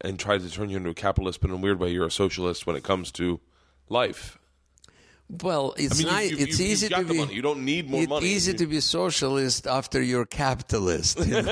and 0.00 0.18
tried 0.18 0.40
to 0.42 0.50
turn 0.50 0.70
you 0.70 0.76
into 0.76 0.90
a 0.90 0.94
capitalist, 0.94 1.40
but 1.40 1.50
in 1.50 1.56
a 1.56 1.58
weird 1.60 1.80
way, 1.80 1.90
you're 1.90 2.06
a 2.06 2.10
socialist 2.10 2.66
when 2.66 2.76
it 2.76 2.84
comes 2.84 3.10
to 3.12 3.40
life. 3.88 4.38
Well, 5.42 5.74
it's 5.78 5.94
I 5.94 5.98
mean, 5.98 6.06
you- 6.06 6.12
nice. 6.12 6.30
you, 6.32 6.36
it's 6.38 6.60
you, 6.60 6.66
easy 6.66 6.88
to 6.90 6.96
the 7.02 7.04
be. 7.12 7.18
money. 7.18 7.34
You 7.34 7.42
don't 7.42 7.64
need 7.64 7.88
more 7.90 8.02
it's 8.02 8.10
money. 8.10 8.26
easy 8.26 8.52
You- 8.52 8.58
to 8.58 8.66
be 8.66 8.80
socialist 8.80 9.66
after 9.66 10.00
you're 10.02 10.26
capitalist. 10.26 11.18
know? 11.18 11.42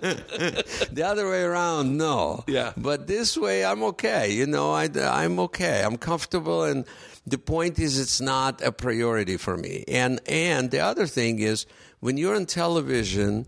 the 0.00 1.02
other 1.06 1.28
way 1.30 1.42
around, 1.42 1.96
no. 1.96 2.44
Yeah. 2.46 2.72
But 2.76 3.06
this 3.06 3.36
way, 3.36 3.64
I'm 3.64 3.82
okay. 3.84 4.32
You 4.32 4.46
know, 4.46 4.72
I, 4.72 4.88
I'm 4.96 5.38
okay. 5.40 5.82
I'm 5.84 5.96
comfortable, 5.96 6.64
and 6.64 6.84
the 7.30 7.38
point 7.38 7.78
is, 7.78 7.98
it's 7.98 8.20
not 8.20 8.62
a 8.62 8.72
priority 8.72 9.36
for 9.36 9.56
me. 9.56 9.84
And 9.88 10.20
and 10.28 10.70
the 10.70 10.80
other 10.80 11.06
thing 11.06 11.40
is, 11.40 11.66
when 12.00 12.16
you're 12.16 12.36
on 12.36 12.46
television, 12.46 13.46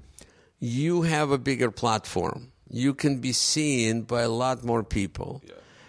you 0.58 1.02
have 1.02 1.30
a 1.30 1.38
bigger 1.38 1.70
platform. 1.70 2.52
You 2.68 2.94
can 2.94 3.20
be 3.20 3.32
seen 3.32 4.02
by 4.02 4.22
a 4.22 4.28
lot 4.28 4.62
more 4.62 4.84
people. 4.84 5.42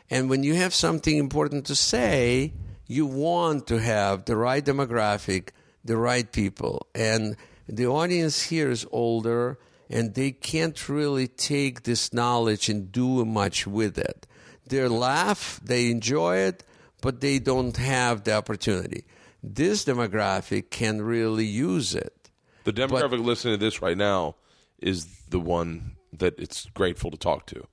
And 0.10 0.30
when 0.30 0.44
you 0.44 0.56
have 0.56 0.74
something 0.74 1.18
important 1.18 1.66
to 1.68 1.76
say, 1.76 2.54
you 2.88 3.06
want 3.06 3.68
to 3.68 3.80
have 3.80 4.26
the 4.26 4.36
right 4.36 4.64
demographic, 4.64 5.50
the 5.86 5.96
right 5.96 6.30
people. 6.30 6.88
And 6.94 7.38
the 7.68 7.88
audience 7.88 8.44
here 8.44 8.70
is 8.70 8.86
older 8.92 9.58
and 9.90 10.14
they 10.14 10.32
can't 10.32 10.90
really 10.90 11.28
take 11.28 11.84
this 11.84 12.14
knowledge 12.14 12.70
and 12.70 12.92
do 12.92 13.24
much 13.26 13.68
with 13.68 13.98
it. 13.98 14.28
They 14.68 14.88
laugh, 14.88 15.60
they 15.64 15.92
enjoy 15.92 16.38
it, 16.38 16.64
but 17.02 17.22
they 17.22 17.40
don't 17.40 17.78
have 17.78 18.24
the 18.24 18.34
opportunity. 18.34 19.06
This 19.44 19.86
demographic 19.86 20.70
can 20.70 21.02
really 21.02 21.46
use 21.46 21.96
it. 21.96 22.30
the 22.64 22.74
demographic 22.74 23.24
listening 23.24 23.56
to 23.56 23.66
this 23.66 23.82
right 23.82 23.98
now 23.98 24.36
is 24.80 25.08
the 25.30 25.40
one 25.40 25.96
that 26.14 26.38
it's 26.40 26.68
grateful 26.74 27.12
to 27.12 27.18
talk 27.18 27.48
to. 27.48 27.68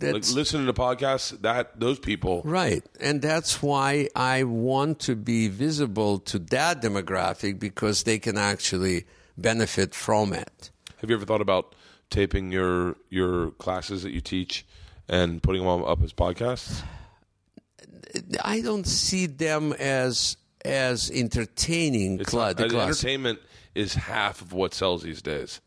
Like 0.00 0.30
listening 0.30 0.66
to 0.66 0.72
podcasts, 0.72 1.38
that 1.42 1.78
those 1.78 1.98
people. 1.98 2.40
Right. 2.44 2.82
And 3.00 3.20
that's 3.20 3.62
why 3.62 4.08
I 4.16 4.44
want 4.44 4.98
to 5.00 5.14
be 5.14 5.48
visible 5.48 6.18
to 6.20 6.38
that 6.38 6.80
demographic 6.80 7.58
because 7.58 8.04
they 8.04 8.18
can 8.18 8.38
actually 8.38 9.04
benefit 9.36 9.94
from 9.94 10.32
it. 10.32 10.70
Have 10.98 11.10
you 11.10 11.16
ever 11.16 11.26
thought 11.26 11.42
about 11.42 11.74
taping 12.08 12.50
your 12.50 12.96
your 13.10 13.50
classes 13.52 14.02
that 14.02 14.12
you 14.12 14.22
teach 14.22 14.64
and 15.08 15.42
putting 15.42 15.64
them 15.64 15.84
up 15.84 16.02
as 16.02 16.14
podcasts? 16.14 16.82
I 18.42 18.60
don't 18.60 18.86
see 18.86 19.26
them 19.26 19.72
as 19.74 20.36
as 20.64 21.10
entertaining 21.10 22.20
It's 22.20 22.30
cla- 22.30 22.48
not- 22.48 22.56
the 22.56 22.78
uh, 22.78 22.82
entertainment 22.86 23.38
is 23.74 23.94
half 23.94 24.42
of 24.42 24.52
what 24.52 24.74
sells 24.74 25.02
these 25.02 25.22
days. 25.22 25.60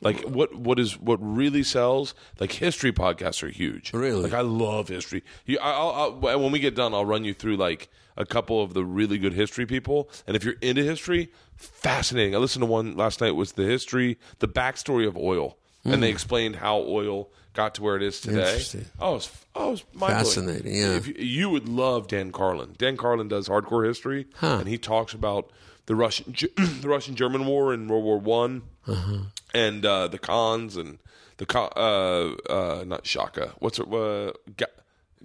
Like 0.00 0.20
what 0.22 0.54
what 0.54 0.78
is 0.78 0.98
what 0.98 1.18
really 1.20 1.64
sells? 1.64 2.14
Like 2.38 2.52
history 2.52 2.92
podcasts 2.92 3.42
are 3.42 3.48
huge. 3.48 3.92
Really? 3.92 4.22
like 4.22 4.32
I 4.32 4.42
love 4.42 4.88
history. 4.88 5.24
You, 5.44 5.58
I, 5.58 5.72
I'll, 5.72 6.20
I'll, 6.22 6.40
when 6.40 6.52
we 6.52 6.60
get 6.60 6.76
done, 6.76 6.94
I'll 6.94 7.04
run 7.04 7.24
you 7.24 7.34
through 7.34 7.56
like 7.56 7.88
a 8.16 8.24
couple 8.24 8.62
of 8.62 8.74
the 8.74 8.84
really 8.84 9.18
good 9.18 9.32
history 9.32 9.66
people. 9.66 10.08
And 10.26 10.36
if 10.36 10.44
you're 10.44 10.54
into 10.60 10.84
history, 10.84 11.32
fascinating. 11.56 12.34
I 12.34 12.38
listened 12.38 12.62
to 12.62 12.66
one 12.66 12.96
last 12.96 13.20
night. 13.20 13.32
Was 13.32 13.52
the 13.52 13.64
history, 13.64 14.18
the 14.38 14.46
backstory 14.48 15.06
of 15.06 15.16
oil, 15.16 15.58
and 15.84 16.00
they 16.02 16.10
explained 16.10 16.56
how 16.56 16.78
oil 16.78 17.30
got 17.58 17.74
to 17.74 17.82
where 17.82 17.96
it 17.96 18.02
is 18.04 18.20
today. 18.20 18.62
Oh, 19.00 19.16
it's 19.16 19.30
oh, 19.56 19.72
it's. 19.72 19.82
Fascinating, 19.98 20.72
yeah. 20.74 20.94
If 20.94 21.08
you, 21.08 21.14
you 21.18 21.50
would 21.50 21.68
love 21.68 22.06
Dan 22.06 22.30
Carlin. 22.30 22.76
Dan 22.78 22.96
Carlin 22.96 23.26
does 23.26 23.48
hardcore 23.48 23.84
history, 23.84 24.26
Huh. 24.36 24.58
and 24.60 24.68
he 24.68 24.78
talks 24.78 25.12
about 25.12 25.50
the 25.86 25.96
Russian 25.96 26.32
the 26.56 26.88
Russian 26.88 27.16
German 27.16 27.46
War 27.46 27.74
in 27.74 27.88
World 27.88 28.04
War 28.04 28.18
One, 28.18 28.62
Uh-huh. 28.86 29.18
and 29.52 29.84
uh, 29.84 30.06
the 30.06 30.18
Khans 30.20 30.76
and 30.76 30.98
the 31.38 31.46
uh, 31.58 32.52
uh, 32.52 32.84
not 32.86 33.04
Shaka. 33.06 33.54
What's 33.58 33.80
it? 33.80 33.92
Uh, 33.92 34.32
Ga- 34.56 34.76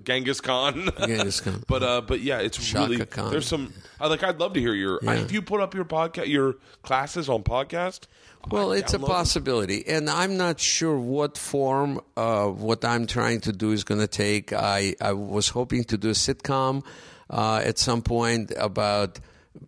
Genghis 0.04 0.42
Khan. 0.42 0.90
Genghis 1.06 1.40
Khan. 1.40 1.64
but 1.68 1.84
uh, 1.84 2.02
but 2.02 2.20
yeah, 2.22 2.40
it's 2.40 2.58
Chaka 2.58 2.90
really 2.90 3.06
Khan. 3.06 3.30
there's 3.32 3.46
some. 3.48 3.74
I 4.00 4.08
like. 4.08 4.24
I'd 4.24 4.40
love 4.40 4.54
to 4.54 4.60
hear 4.60 4.74
your. 4.74 5.00
Yeah. 5.04 5.22
If 5.22 5.32
you 5.32 5.44
put 5.44 5.62
up 5.62 5.76
your 5.76 5.86
podcast, 5.86 6.28
your 6.28 6.56
classes 6.82 7.30
on 7.30 7.44
podcast. 7.44 8.08
Well, 8.50 8.74
I'd 8.74 8.80
it's 8.80 8.94
a 8.94 9.00
possibility, 9.00 9.88
and 9.88 10.10
I'm 10.10 10.38
not 10.38 10.60
sure 10.60 10.98
what 10.98 11.38
form 11.38 12.02
uh, 12.18 12.48
what 12.48 12.84
I'm 12.84 13.08
trying 13.08 13.42
to 13.42 13.54
do 13.54 13.72
is 13.72 13.84
going 13.84 14.02
to 14.02 14.08
take. 14.08 14.52
I, 14.54 14.96
I 15.00 15.14
was 15.14 15.50
hoping 15.50 15.86
to 15.86 15.98
do 15.98 16.10
a 16.10 16.14
sitcom 16.14 16.84
uh, 17.30 17.62
at 17.64 17.80
some 17.80 18.02
point 18.02 18.52
about 18.58 19.20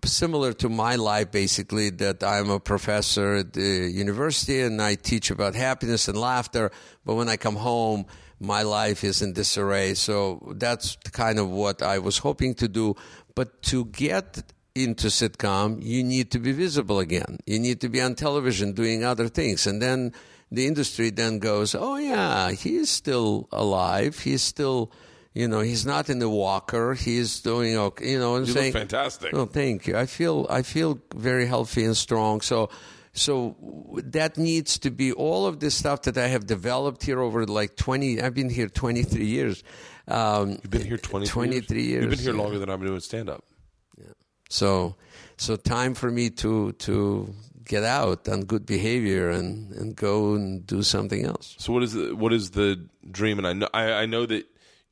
similar 0.03 0.53
to 0.53 0.69
my 0.69 0.95
life, 0.95 1.31
basically 1.31 1.89
that 1.91 2.23
I'm 2.23 2.49
a 2.49 2.59
professor 2.59 3.35
at 3.35 3.53
the 3.53 3.89
university 3.89 4.61
and 4.61 4.81
I 4.81 4.95
teach 4.95 5.31
about 5.31 5.55
happiness 5.55 6.07
and 6.07 6.17
laughter, 6.17 6.71
but 7.05 7.15
when 7.15 7.29
I 7.29 7.37
come 7.37 7.55
home, 7.55 8.05
my 8.39 8.63
life 8.63 9.03
is 9.03 9.21
in 9.21 9.33
disarray. 9.33 9.93
So 9.93 10.53
that's 10.55 10.97
kind 11.11 11.39
of 11.39 11.49
what 11.49 11.81
I 11.81 11.99
was 11.99 12.17
hoping 12.17 12.55
to 12.55 12.67
do. 12.67 12.95
But 13.33 13.61
to 13.63 13.85
get 13.85 14.43
into 14.75 15.07
sitcom, 15.07 15.81
you 15.81 16.03
need 16.03 16.31
to 16.31 16.39
be 16.39 16.51
visible 16.51 16.99
again. 16.99 17.39
You 17.45 17.59
need 17.59 17.79
to 17.81 17.89
be 17.89 18.01
on 18.01 18.13
television 18.15 18.73
doing 18.73 19.03
other 19.05 19.29
things. 19.29 19.65
And 19.65 19.81
then 19.81 20.11
the 20.51 20.67
industry 20.67 21.09
then 21.09 21.39
goes, 21.39 21.73
oh, 21.73 21.95
yeah, 21.95 22.51
he's 22.51 22.89
still 22.89 23.47
alive. 23.53 24.19
He's 24.19 24.41
still, 24.41 24.91
you 25.33 25.47
know, 25.47 25.61
he's 25.61 25.85
not 25.85 26.09
in 26.09 26.19
the 26.19 26.29
walker. 26.29 26.93
He's 26.93 27.39
doing 27.39 27.77
okay. 27.77 28.11
You 28.11 28.19
know, 28.19 28.35
I'm 28.35 28.43
You 28.43 28.51
saying, 28.51 28.73
look 28.73 28.81
fantastic. 28.81 29.33
Oh, 29.33 29.45
thank 29.45 29.87
you. 29.87 29.97
I 29.97 30.05
feel 30.05 30.45
I 30.49 30.61
feel 30.61 30.99
very 31.15 31.45
healthy 31.45 31.85
and 31.85 31.95
strong. 31.95 32.41
So 32.41 32.69
so 33.13 33.55
that 34.03 34.37
needs 34.37 34.77
to 34.79 34.91
be 34.91 35.13
all 35.13 35.45
of 35.45 35.61
this 35.61 35.73
stuff 35.73 36.01
that 36.01 36.17
I 36.17 36.27
have 36.27 36.45
developed 36.45 37.03
here 37.03 37.21
over 37.21 37.45
like 37.45 37.77
20 37.77 38.21
I've 38.21 38.33
been 38.33 38.49
here 38.49 38.67
23 38.67 39.25
years. 39.25 39.63
Um, 40.07 40.51
You've 40.51 40.69
been 40.69 40.85
here 40.85 40.97
23, 40.97 41.31
23 41.31 41.83
years. 41.83 42.01
You've 42.01 42.09
been 42.11 42.19
here 42.19 42.33
longer 42.33 42.59
than 42.59 42.69
I've 42.69 42.79
been 42.79 42.89
doing 42.89 42.99
stand 42.99 43.29
up. 43.29 43.43
So 44.55 44.95
so 45.37 45.55
time 45.55 45.93
for 45.95 46.09
me 46.09 46.29
to 46.41 46.71
to 46.87 47.33
get 47.65 47.83
out 47.83 48.29
on 48.29 48.41
good 48.45 48.65
behavior 48.65 49.29
and, 49.29 49.71
and 49.73 49.95
go 49.95 50.35
and 50.35 50.65
do 50.65 50.83
something 50.83 51.25
else. 51.25 51.55
So 51.57 51.73
what 51.73 51.83
is 51.83 51.93
the 51.93 52.15
what 52.15 52.31
is 52.31 52.51
the 52.51 52.87
dream? 53.09 53.37
And 53.39 53.47
I 53.47 53.53
know 53.53 53.69
I, 53.73 53.91
I 54.03 54.05
know 54.05 54.25
that 54.25 54.45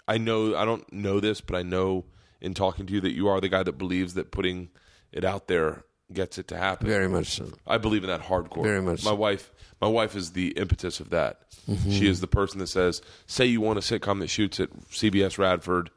I 0.07 0.17
know 0.17 0.55
I 0.55 0.65
don't 0.65 0.91
know 0.91 1.19
this, 1.19 1.41
but 1.41 1.55
I 1.55 1.63
know 1.63 2.05
in 2.41 2.53
talking 2.53 2.85
to 2.87 2.93
you 2.93 3.01
that 3.01 3.13
you 3.13 3.29
are 3.29 3.39
the 3.39 3.49
guy 3.49 3.63
that 3.63 3.77
believes 3.77 4.15
that 4.15 4.31
putting 4.31 4.69
it 5.11 5.23
out 5.23 5.47
there 5.47 5.85
gets 6.11 6.37
it 6.37 6.47
to 6.49 6.57
happen. 6.57 6.87
Very 6.87 7.07
much 7.07 7.27
so. 7.27 7.51
I 7.65 7.77
believe 7.77 8.03
in 8.03 8.09
that 8.09 8.21
hardcore. 8.21 8.63
Very 8.63 8.81
much 8.81 9.03
My 9.03 9.11
so. 9.11 9.15
wife, 9.15 9.51
my 9.81 9.87
wife 9.87 10.15
is 10.15 10.31
the 10.31 10.49
impetus 10.49 10.99
of 10.99 11.09
that. 11.11 11.41
Mm-hmm. 11.69 11.91
She 11.91 12.07
is 12.07 12.19
the 12.19 12.27
person 12.27 12.59
that 12.59 12.67
says, 12.67 13.01
"Say 13.27 13.45
you 13.45 13.61
want 13.61 13.79
a 13.79 13.81
sitcom 13.81 14.19
that 14.19 14.29
shoots 14.29 14.59
at 14.59 14.69
CBS 14.91 15.37
Radford, 15.37 15.89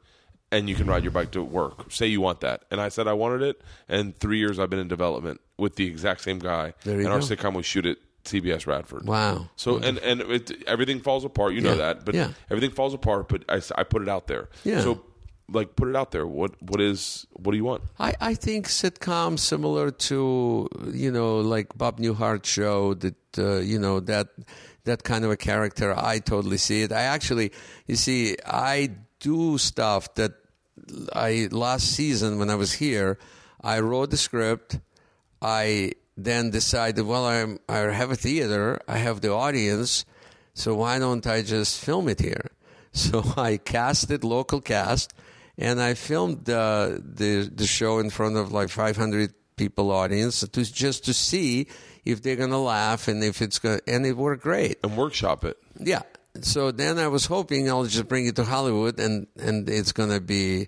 and 0.51 0.69
you 0.69 0.75
can 0.75 0.87
ride 0.87 1.03
your 1.03 1.11
bike 1.11 1.31
to 1.31 1.43
work. 1.43 1.91
Say 1.91 2.07
you 2.07 2.21
want 2.21 2.41
that." 2.41 2.63
And 2.71 2.79
I 2.81 2.89
said 2.89 3.07
I 3.07 3.13
wanted 3.13 3.41
it. 3.41 3.61
And 3.87 4.15
three 4.17 4.37
years 4.39 4.59
I've 4.59 4.69
been 4.69 4.79
in 4.79 4.87
development 4.87 5.41
with 5.57 5.75
the 5.75 5.85
exact 5.87 6.21
same 6.21 6.39
guy. 6.39 6.73
There 6.83 6.99
you 6.99 7.05
and 7.05 7.13
our 7.13 7.19
sitcom 7.19 7.55
we 7.55 7.63
shoot 7.63 7.85
at 7.85 7.97
CBS 8.25 8.67
Radford. 8.67 9.05
Wow. 9.07 9.49
So 9.55 9.77
and 9.77 9.97
and 9.99 10.21
it, 10.21 10.51
everything 10.67 10.99
falls 11.01 11.23
apart. 11.25 11.53
You 11.53 11.61
know 11.61 11.71
Yeah. 11.71 11.77
that, 11.93 12.05
but 12.05 12.15
Yeah. 12.15 12.31
everything 12.49 12.71
falls 12.71 12.93
apart. 12.93 13.29
But 13.29 13.43
I, 13.49 13.61
I 13.79 13.83
put 13.83 14.01
it 14.01 14.09
out 14.09 14.27
there. 14.27 14.49
Yeah. 14.63 14.81
So 14.81 15.01
like 15.49 15.77
put 15.77 15.87
it 15.87 15.95
out 15.95 16.11
there. 16.11 16.27
What 16.27 16.61
what 16.61 16.81
is 16.81 17.25
what 17.31 17.51
do 17.51 17.57
you 17.57 17.63
want? 17.63 17.83
I, 17.99 18.13
I 18.19 18.33
think 18.33 18.67
sitcom 18.67 19.39
similar 19.39 19.91
to 19.91 20.67
you 20.91 21.11
know 21.11 21.39
like 21.39 21.77
Bob 21.77 21.99
Newhart 21.99 22.45
show 22.45 22.93
that 22.95 23.15
uh, 23.39 23.59
you 23.59 23.79
know 23.79 24.01
that 24.01 24.27
that 24.83 25.03
kind 25.03 25.23
of 25.23 25.31
a 25.31 25.37
character. 25.37 25.93
I 25.97 26.19
totally 26.19 26.57
see 26.57 26.81
it. 26.81 26.91
I 26.91 27.03
actually, 27.03 27.51
you 27.87 27.95
see, 27.97 28.35
I 28.45 28.91
do 29.19 29.57
stuff 29.57 30.13
that 30.15 30.33
I 31.13 31.49
last 31.51 31.91
season 31.91 32.39
when 32.39 32.49
I 32.49 32.55
was 32.55 32.73
here, 32.73 33.17
I 33.61 33.79
wrote 33.79 34.11
the 34.11 34.17
script. 34.17 34.79
I 35.41 35.93
then 36.15 36.49
decided, 36.49 37.05
well, 37.05 37.25
I'm 37.25 37.59
I 37.69 37.79
have 37.79 38.11
a 38.11 38.15
theater, 38.15 38.79
I 38.87 38.97
have 38.97 39.21
the 39.21 39.31
audience, 39.31 40.05
so 40.53 40.75
why 40.75 40.99
don't 40.99 41.25
I 41.27 41.41
just 41.41 41.79
film 41.79 42.09
it 42.09 42.19
here? 42.19 42.51
So 42.93 43.21
I 43.37 43.57
casted 43.57 44.23
local 44.23 44.59
cast, 44.59 45.13
and 45.55 45.79
I 45.79 45.93
filmed 45.93 46.49
uh, 46.49 46.97
the 46.97 47.47
the 47.53 47.67
show 47.67 47.99
in 47.99 48.09
front 48.09 48.37
of 48.37 48.51
like 48.51 48.69
500 48.69 49.33
people 49.55 49.91
audience 49.91 50.39
to 50.39 50.63
just 50.63 51.05
to 51.05 51.13
see 51.13 51.67
if 52.05 52.23
they're 52.23 52.35
gonna 52.37 52.61
laugh 52.61 53.07
and 53.07 53.23
if 53.23 53.41
it's 53.41 53.59
gonna 53.59 53.81
and 53.85 54.05
it 54.05 54.17
worked 54.17 54.41
great. 54.41 54.79
And 54.83 54.97
workshop 54.97 55.45
it. 55.45 55.57
Yeah. 55.79 56.01
So 56.43 56.71
then 56.71 56.97
I 56.99 57.07
was 57.07 57.25
hoping 57.25 57.69
I'll 57.69 57.85
just 57.85 58.07
bring 58.07 58.25
it 58.27 58.35
to 58.37 58.43
Hollywood 58.43 58.99
and, 58.99 59.27
and 59.37 59.69
it's 59.69 59.91
going 59.91 60.09
to 60.09 60.21
be 60.21 60.67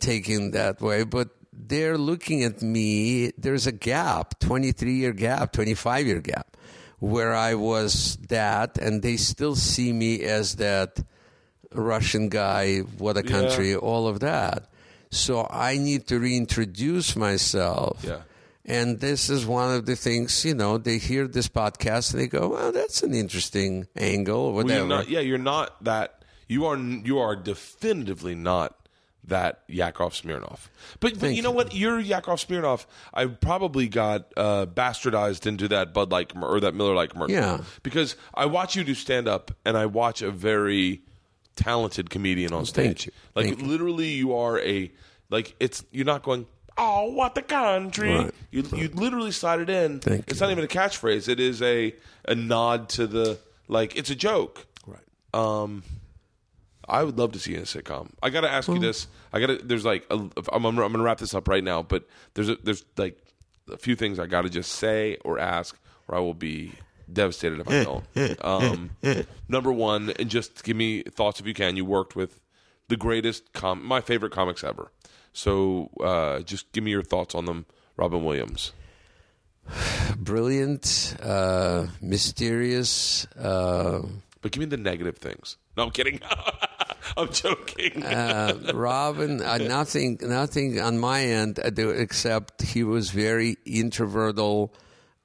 taken 0.00 0.52
that 0.52 0.80
way. 0.80 1.04
But 1.04 1.30
they're 1.52 1.98
looking 1.98 2.44
at 2.44 2.62
me. 2.62 3.32
There's 3.38 3.66
a 3.66 3.72
gap, 3.72 4.38
23 4.40 4.94
year 4.94 5.12
gap, 5.12 5.52
25 5.52 6.06
year 6.06 6.20
gap, 6.20 6.56
where 6.98 7.34
I 7.34 7.54
was 7.54 8.16
that, 8.28 8.78
and 8.78 9.02
they 9.02 9.16
still 9.16 9.54
see 9.54 9.92
me 9.92 10.22
as 10.22 10.56
that 10.56 11.02
Russian 11.72 12.28
guy, 12.28 12.78
what 12.98 13.16
a 13.16 13.22
country, 13.22 13.74
all 13.74 14.06
of 14.06 14.20
that. 14.20 14.68
So 15.10 15.46
I 15.50 15.78
need 15.78 16.06
to 16.08 16.18
reintroduce 16.18 17.16
myself. 17.16 18.04
Yeah. 18.04 18.20
And 18.68 18.98
this 18.98 19.30
is 19.30 19.46
one 19.46 19.72
of 19.72 19.86
the 19.86 19.94
things, 19.94 20.44
you 20.44 20.52
know, 20.52 20.76
they 20.76 20.98
hear 20.98 21.28
this 21.28 21.48
podcast 21.48 22.12
and 22.12 22.20
they 22.20 22.26
go, 22.26 22.48
well, 22.48 22.72
that's 22.72 23.02
an 23.04 23.14
interesting 23.14 23.86
angle 23.96 24.36
or 24.40 24.52
Well, 24.54 24.64
whatever. 24.64 24.78
you're 24.80 24.88
not, 24.88 25.08
yeah, 25.08 25.20
you're 25.20 25.38
not 25.38 25.84
that. 25.84 26.24
You 26.48 26.66
are 26.66 26.76
you 26.76 27.18
are 27.18 27.34
definitively 27.36 28.34
not 28.34 28.76
that 29.24 29.62
Yakov 29.68 30.12
Smirnoff. 30.14 30.68
But, 31.00 31.18
but 31.18 31.34
you 31.34 31.42
know 31.42 31.50
you. 31.50 31.56
what? 31.56 31.74
You're 31.74 31.98
Yakov 31.98 32.38
Smirnoff. 32.38 32.86
I 33.14 33.26
probably 33.26 33.88
got 33.88 34.32
uh, 34.36 34.66
bastardized 34.66 35.46
into 35.46 35.68
that 35.68 35.92
Bud 35.92 36.10
Light 36.12 36.32
or 36.40 36.60
that 36.60 36.74
Miller 36.74 36.94
Lite 36.94 37.10
commercial. 37.10 37.34
Yeah. 37.34 37.62
Because 37.82 38.16
I 38.34 38.46
watch 38.46 38.76
you 38.76 38.84
do 38.84 38.94
stand 38.94 39.26
up, 39.28 39.50
and 39.64 39.76
I 39.76 39.86
watch 39.86 40.22
a 40.22 40.30
very 40.30 41.02
talented 41.56 42.10
comedian 42.10 42.52
on 42.52 42.66
stage. 42.66 43.10
Like 43.34 43.46
you. 43.46 43.66
literally, 43.66 44.10
you 44.10 44.34
are 44.36 44.60
a 44.60 44.92
like. 45.30 45.54
It's 45.58 45.84
you're 45.90 46.04
not 46.06 46.22
going. 46.22 46.46
Oh, 46.78 47.10
what 47.10 47.34
the 47.34 47.42
country! 47.42 48.14
Right. 48.14 48.34
You 48.50 48.62
you 48.74 48.88
literally 48.88 49.32
slide 49.32 49.60
it 49.60 49.70
in. 49.70 50.00
Thank 50.00 50.28
it's 50.28 50.40
you. 50.40 50.46
not 50.46 50.52
even 50.52 50.64
a 50.64 50.68
catchphrase. 50.68 51.28
It 51.28 51.40
is 51.40 51.62
a 51.62 51.94
a 52.26 52.34
nod 52.34 52.88
to 52.90 53.06
the 53.06 53.38
like. 53.68 53.96
It's 53.96 54.10
a 54.10 54.14
joke. 54.14 54.66
Right. 54.86 55.00
Um, 55.32 55.82
I 56.88 57.02
would 57.02 57.18
love 57.18 57.32
to 57.32 57.38
see 57.38 57.52
you 57.52 57.56
in 57.56 57.62
a 57.62 57.66
sitcom. 57.66 58.10
I 58.22 58.30
got 58.30 58.42
to 58.42 58.50
ask 58.50 58.68
you 58.68 58.78
this. 58.78 59.06
I 59.32 59.40
got 59.40 59.46
to. 59.46 59.56
There's 59.56 59.84
like. 59.84 60.06
A, 60.10 60.14
I'm, 60.14 60.30
I'm 60.52 60.76
going 60.76 60.92
to 60.92 61.00
wrap 61.00 61.18
this 61.18 61.34
up 61.34 61.48
right 61.48 61.64
now, 61.64 61.82
but 61.82 62.06
there's 62.34 62.48
a, 62.48 62.56
there's 62.56 62.84
like 62.96 63.18
a 63.72 63.76
few 63.78 63.96
things 63.96 64.18
I 64.18 64.26
got 64.26 64.42
to 64.42 64.50
just 64.50 64.72
say 64.72 65.16
or 65.24 65.38
ask, 65.38 65.78
or 66.08 66.16
I 66.16 66.20
will 66.20 66.34
be 66.34 66.72
devastated 67.12 67.60
if 67.60 67.68
I 67.68 67.84
don't. 67.84 68.44
Um, 68.44 68.90
number 69.48 69.72
one, 69.72 70.10
and 70.18 70.28
just 70.28 70.62
give 70.62 70.76
me 70.76 71.02
thoughts 71.02 71.40
if 71.40 71.46
you 71.46 71.54
can. 71.54 71.76
You 71.76 71.84
worked 71.84 72.16
with 72.16 72.40
the 72.88 72.96
greatest 72.96 73.52
com, 73.52 73.84
my 73.84 74.00
favorite 74.00 74.32
comics 74.32 74.62
ever. 74.62 74.92
So 75.36 75.90
uh, 76.00 76.40
just 76.40 76.72
give 76.72 76.82
me 76.82 76.90
your 76.92 77.02
thoughts 77.02 77.34
on 77.34 77.44
them, 77.44 77.66
Robin 77.98 78.24
Williams. 78.24 78.72
Brilliant, 80.16 81.14
uh, 81.22 81.88
mysterious, 82.00 83.26
uh, 83.36 84.00
But 84.40 84.52
give 84.52 84.60
me 84.60 84.66
the 84.66 84.78
negative 84.78 85.18
things. 85.18 85.58
No, 85.76 85.82
I'm 85.84 85.90
kidding. 85.90 86.20
I'm 87.18 87.30
joking. 87.30 88.02
uh, 88.02 88.72
Robin, 88.74 89.42
uh, 89.42 89.58
nothing, 89.60 90.18
nothing 90.22 90.80
on 90.80 90.98
my 90.98 91.20
end 91.22 91.58
uh, 91.58 91.70
except 91.90 92.62
he 92.62 92.82
was 92.82 93.10
very 93.10 93.56
introvertal 93.66 94.70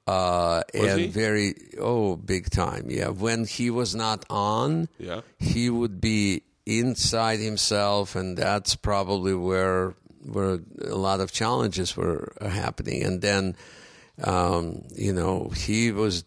uh, 0.06 0.62
and 0.74 1.00
he? 1.00 1.06
very 1.06 1.54
oh 1.80 2.16
big 2.16 2.50
time. 2.50 2.86
Yeah, 2.90 3.08
when 3.08 3.46
he 3.46 3.70
was 3.70 3.94
not 3.94 4.26
on, 4.28 4.88
Yeah. 4.98 5.22
he 5.38 5.70
would 5.70 6.02
be 6.02 6.42
inside 6.66 7.38
himself, 7.40 8.14
and 8.14 8.36
that's 8.36 8.76
probably 8.76 9.34
where 9.34 9.94
where 10.24 10.60
a 10.80 10.94
lot 10.94 11.20
of 11.20 11.32
challenges 11.32 11.96
were 11.96 12.32
happening. 12.40 13.02
And 13.02 13.20
then, 13.20 13.56
um, 14.22 14.82
you 14.94 15.12
know, 15.12 15.48
he 15.48 15.92
was 15.92 16.24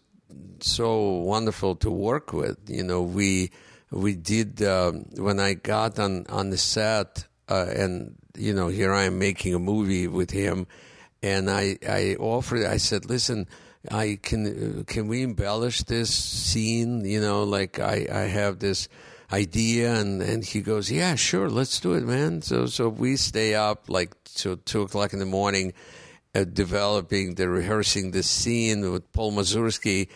so 0.60 1.00
wonderful 1.00 1.76
to 1.76 1.90
work 1.90 2.32
with. 2.32 2.58
You 2.68 2.82
know, 2.82 3.02
we 3.02 3.50
we 3.90 4.14
did 4.14 4.62
um, 4.62 5.06
when 5.16 5.40
I 5.40 5.54
got 5.54 5.98
on 5.98 6.26
on 6.28 6.50
the 6.50 6.58
set, 6.58 7.26
uh, 7.48 7.66
and 7.74 8.16
you 8.36 8.52
know, 8.52 8.68
here 8.68 8.92
I 8.92 9.04
am 9.04 9.18
making 9.18 9.54
a 9.54 9.58
movie 9.58 10.08
with 10.08 10.30
him, 10.30 10.66
and 11.22 11.50
I 11.50 11.78
I 11.88 12.16
offered. 12.18 12.64
I 12.64 12.78
said, 12.78 13.06
listen. 13.06 13.46
I 13.88 14.18
can 14.20 14.82
can 14.86 15.06
we 15.06 15.22
embellish 15.22 15.82
this 15.84 16.12
scene? 16.12 17.04
You 17.04 17.20
know, 17.20 17.44
like 17.44 17.78
I, 17.78 18.08
I 18.10 18.20
have 18.22 18.58
this 18.58 18.88
idea, 19.32 19.94
and, 19.94 20.22
and 20.22 20.44
he 20.44 20.60
goes, 20.60 20.90
yeah, 20.90 21.14
sure, 21.14 21.48
let's 21.48 21.80
do 21.80 21.94
it, 21.94 22.04
man. 22.04 22.42
So 22.42 22.66
so 22.66 22.88
we 22.88 23.16
stay 23.16 23.54
up 23.54 23.88
like 23.88 24.14
till 24.24 24.56
two 24.56 24.82
o'clock 24.82 25.12
in 25.12 25.18
the 25.18 25.26
morning, 25.26 25.72
uh, 26.34 26.44
developing 26.44 27.34
the 27.34 27.48
rehearsing 27.48 28.10
the 28.12 28.22
scene 28.22 28.90
with 28.90 29.10
Paul 29.12 29.32
Mazursky. 29.32 30.08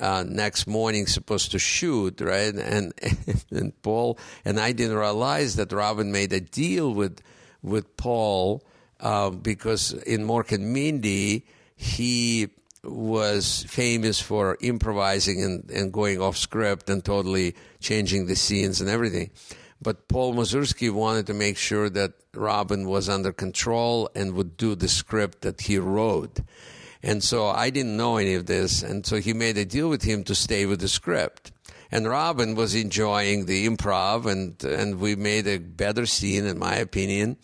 Uh, 0.00 0.24
next 0.28 0.68
morning, 0.68 1.08
supposed 1.08 1.50
to 1.50 1.58
shoot, 1.58 2.20
right? 2.20 2.54
And 2.54 2.92
and 3.50 3.82
Paul 3.82 4.16
and 4.44 4.60
I 4.60 4.70
didn't 4.70 4.96
realize 4.96 5.56
that 5.56 5.72
Robin 5.72 6.12
made 6.12 6.32
a 6.32 6.40
deal 6.40 6.94
with 6.94 7.20
with 7.62 7.96
Paul 7.96 8.62
uh, 9.00 9.30
because 9.30 9.92
in 9.92 10.24
Mork 10.24 10.52
and 10.52 10.72
Mindy 10.72 11.46
he 11.74 12.48
was 12.84 13.64
famous 13.68 14.20
for 14.20 14.56
improvising 14.60 15.42
and, 15.42 15.70
and 15.70 15.92
going 15.92 16.20
off 16.20 16.36
script 16.36 16.88
and 16.88 17.04
totally 17.04 17.54
changing 17.80 18.26
the 18.26 18.36
scenes 18.36 18.80
and 18.80 18.88
everything. 18.88 19.30
But 19.80 20.08
Paul 20.08 20.34
Mazursky 20.34 20.92
wanted 20.92 21.26
to 21.28 21.34
make 21.34 21.56
sure 21.56 21.88
that 21.90 22.12
Robin 22.34 22.88
was 22.88 23.08
under 23.08 23.32
control 23.32 24.10
and 24.14 24.34
would 24.34 24.56
do 24.56 24.74
the 24.74 24.88
script 24.88 25.42
that 25.42 25.62
he 25.62 25.78
wrote. 25.78 26.40
And 27.02 27.22
so 27.22 27.46
I 27.46 27.70
didn't 27.70 27.96
know 27.96 28.16
any 28.16 28.34
of 28.34 28.46
this. 28.46 28.82
And 28.82 29.06
so 29.06 29.16
he 29.16 29.32
made 29.32 29.56
a 29.56 29.64
deal 29.64 29.88
with 29.88 30.02
him 30.02 30.24
to 30.24 30.34
stay 30.34 30.66
with 30.66 30.80
the 30.80 30.88
script. 30.88 31.52
And 31.90 32.08
Robin 32.08 32.54
was 32.54 32.74
enjoying 32.74 33.46
the 33.46 33.66
improv 33.66 34.26
and, 34.26 34.62
and 34.64 35.00
we 35.00 35.16
made 35.16 35.46
a 35.46 35.58
better 35.58 36.06
scene, 36.06 36.44
in 36.44 36.58
my 36.58 36.74
opinion. 36.74 37.36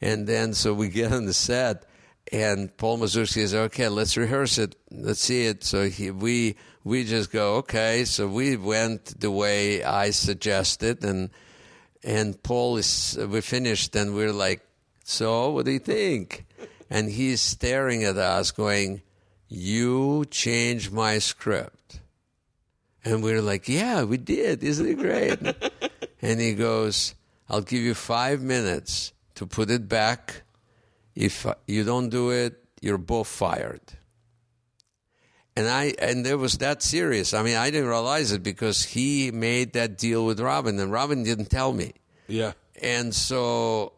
And 0.00 0.26
then 0.26 0.54
so 0.54 0.74
we 0.74 0.88
get 0.88 1.12
on 1.12 1.24
the 1.24 1.34
set 1.34 1.84
and 2.32 2.74
Paul 2.76 2.98
Mazursky 2.98 3.42
says, 3.42 3.54
"Okay, 3.54 3.88
let's 3.88 4.16
rehearse 4.16 4.58
it. 4.58 4.76
Let's 4.90 5.20
see 5.20 5.46
it." 5.46 5.64
So 5.64 5.88
he, 5.88 6.10
we 6.10 6.56
we 6.84 7.04
just 7.04 7.32
go, 7.32 7.56
"Okay." 7.56 8.04
So 8.04 8.28
we 8.28 8.56
went 8.56 9.20
the 9.20 9.30
way 9.30 9.82
I 9.82 10.10
suggested, 10.10 11.04
and 11.04 11.30
and 12.02 12.40
Paul 12.42 12.76
is 12.76 13.18
we 13.18 13.40
finished, 13.40 13.96
and 13.96 14.14
we're 14.14 14.32
like, 14.32 14.60
"So, 15.04 15.50
what 15.50 15.64
do 15.64 15.72
you 15.72 15.80
think?" 15.80 16.46
And 16.88 17.10
he's 17.10 17.40
staring 17.40 18.04
at 18.04 18.16
us, 18.16 18.52
going, 18.52 19.02
"You 19.48 20.24
changed 20.30 20.92
my 20.92 21.18
script," 21.18 22.00
and 23.04 23.22
we're 23.22 23.42
like, 23.42 23.68
"Yeah, 23.68 24.04
we 24.04 24.18
did. 24.18 24.62
Isn't 24.62 24.86
it 24.86 24.98
great?" 24.98 25.38
and 26.22 26.40
he 26.40 26.54
goes, 26.54 27.14
"I'll 27.48 27.62
give 27.62 27.82
you 27.82 27.94
five 27.94 28.40
minutes 28.40 29.12
to 29.34 29.46
put 29.46 29.68
it 29.68 29.88
back." 29.88 30.42
If 31.14 31.46
you 31.66 31.84
don't 31.84 32.08
do 32.08 32.30
it, 32.30 32.62
you're 32.80 32.98
both 32.98 33.28
fired. 33.28 33.80
And 35.56 35.68
I 35.68 35.94
and 35.98 36.26
it 36.26 36.36
was 36.36 36.58
that 36.58 36.82
serious. 36.82 37.34
I 37.34 37.42
mean, 37.42 37.56
I 37.56 37.70
didn't 37.70 37.88
realize 37.88 38.32
it 38.32 38.42
because 38.42 38.84
he 38.84 39.30
made 39.30 39.72
that 39.74 39.98
deal 39.98 40.24
with 40.24 40.40
Robin, 40.40 40.78
and 40.78 40.92
Robin 40.92 41.22
didn't 41.22 41.50
tell 41.50 41.72
me. 41.72 41.92
yeah. 42.28 42.52
And 42.82 43.14
so 43.14 43.92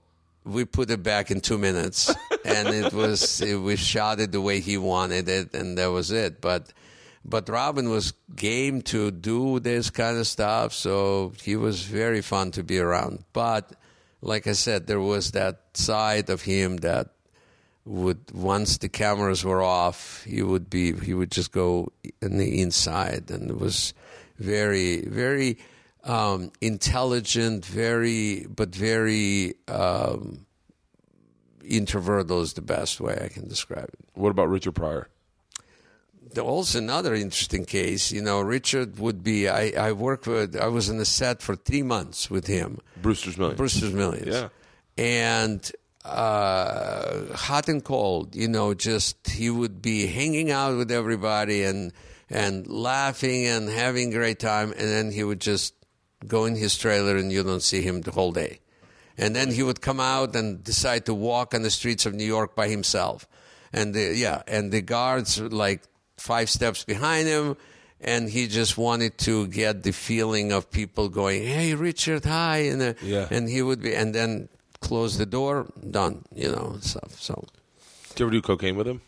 we 0.44 0.64
put 0.64 0.90
it 0.90 1.05
back 1.05 1.30
in 1.30 1.40
two 1.40 1.59
minutes. 1.59 2.12
and 2.44 2.68
it 2.68 2.93
was 2.93 3.40
it, 3.40 3.56
we 3.56 3.76
shot 3.76 4.18
it 4.20 4.32
the 4.32 4.40
way 4.40 4.60
he 4.60 4.78
wanted 4.78 5.28
it, 5.28 5.55
and 5.55 5.78
that 5.78 5.86
was 5.86 6.10
it. 6.10 6.40
But 6.40 6.72
but 7.24 7.48
Robin 7.48 7.89
was 7.90 8.12
game 8.34 8.82
to 8.82 9.10
do 9.10 9.60
this 9.60 9.90
kind 9.90 10.18
of 10.18 10.26
stuff, 10.26 10.72
so 10.72 11.32
he 11.43 11.55
was 11.55 11.82
very 11.82 12.22
fun 12.22 12.51
to 12.52 12.64
be 12.64 12.78
around. 12.78 13.24
But 13.32 13.72
like 14.22 14.46
I 14.46 14.52
said, 14.52 14.86
there 14.86 15.00
was 15.00 15.32
that 15.32 15.60
side 15.74 16.30
of 16.30 16.42
him 16.42 16.78
that 16.78 17.08
would 17.84 18.30
once 18.32 18.78
the 18.78 18.88
cameras 18.88 19.44
were 19.44 19.62
off, 19.62 20.22
he 20.24 20.42
would 20.42 20.70
be 20.70 20.92
he 20.92 21.12
would 21.12 21.32
just 21.32 21.50
go 21.50 21.92
in 22.22 22.38
the 22.38 22.62
inside, 22.62 23.30
and 23.30 23.50
it 23.50 23.58
was 23.58 23.92
very 24.38 25.02
very 25.02 25.58
um, 26.04 26.52
intelligent, 26.60 27.66
very 27.66 28.46
but 28.48 28.74
very 28.74 29.54
um, 29.66 30.46
introverted 31.64 32.30
is 32.30 32.52
the 32.52 32.62
best 32.62 33.00
way 33.00 33.18
I 33.22 33.28
can 33.28 33.48
describe 33.48 33.88
it. 33.92 33.98
What 34.14 34.30
about 34.30 34.48
Richard 34.48 34.76
Pryor? 34.76 35.08
Also, 36.38 36.78
another 36.78 37.14
interesting 37.14 37.64
case. 37.64 38.10
You 38.10 38.22
know, 38.22 38.40
Richard 38.40 38.98
would 38.98 39.22
be. 39.22 39.48
I, 39.48 39.88
I 39.88 39.92
worked 39.92 40.26
with. 40.26 40.56
I 40.56 40.68
was 40.68 40.88
in 40.88 40.98
the 40.98 41.04
set 41.04 41.42
for 41.42 41.56
three 41.56 41.82
months 41.82 42.30
with 42.30 42.46
him. 42.46 42.78
Brewster's 43.00 43.36
Millions. 43.36 43.58
Brewster's 43.58 43.92
Millions. 43.92 44.28
Yeah. 44.28 44.48
And 44.96 45.70
uh, 46.04 47.34
hot 47.34 47.68
and 47.68 47.84
cold, 47.84 48.34
you 48.34 48.48
know, 48.48 48.74
just 48.74 49.28
he 49.28 49.50
would 49.50 49.80
be 49.82 50.06
hanging 50.06 50.50
out 50.50 50.76
with 50.76 50.90
everybody 50.90 51.62
and 51.64 51.92
and 52.28 52.66
laughing 52.66 53.46
and 53.46 53.68
having 53.68 54.08
a 54.08 54.16
great 54.16 54.38
time, 54.38 54.70
and 54.72 54.88
then 54.88 55.12
he 55.12 55.22
would 55.22 55.40
just 55.40 55.74
go 56.26 56.44
in 56.44 56.56
his 56.56 56.76
trailer 56.76 57.16
and 57.16 57.30
you 57.30 57.42
don't 57.42 57.62
see 57.62 57.82
him 57.82 58.00
the 58.00 58.10
whole 58.10 58.32
day. 58.32 58.60
And 59.18 59.36
then 59.36 59.50
he 59.50 59.62
would 59.62 59.80
come 59.80 60.00
out 60.00 60.34
and 60.34 60.64
decide 60.64 61.06
to 61.06 61.14
walk 61.14 61.54
on 61.54 61.62
the 61.62 61.70
streets 61.70 62.06
of 62.06 62.14
New 62.14 62.24
York 62.24 62.54
by 62.56 62.68
himself. 62.68 63.28
And 63.72 63.94
the, 63.94 64.14
yeah, 64.14 64.42
and 64.46 64.72
the 64.72 64.80
guards 64.80 65.40
like 65.40 65.82
five 66.16 66.48
steps 66.51 66.84
behind 66.84 67.28
him 67.28 67.56
and 68.01 68.28
he 68.28 68.48
just 68.48 68.76
wanted 68.76 69.16
to 69.18 69.47
get 69.47 69.82
the 69.84 69.93
feeling 69.93 70.51
of 70.52 70.70
people 70.70 71.09
going, 71.09 71.43
"Hey, 71.47 71.74
Richard, 71.74 72.24
hi," 72.24 72.59
and 72.72 72.82
uh, 72.82 72.94
Yeah. 73.01 73.28
and 73.30 73.48
he 73.48 73.62
would 73.62 73.80
be, 73.80 73.94
and 73.94 74.12
then 74.14 74.48
close 74.80 75.18
the 75.18 75.26
door, 75.26 75.66
done, 75.90 76.24
you 76.34 76.51
know, 76.51 76.78
stuff. 76.80 77.14
So 77.20 77.44
Did 78.10 78.18
you 78.20 78.26
ever 78.26 78.32
do 78.32 78.43
cocaine 78.43 78.76
with 78.76 78.89
him? 78.89 79.01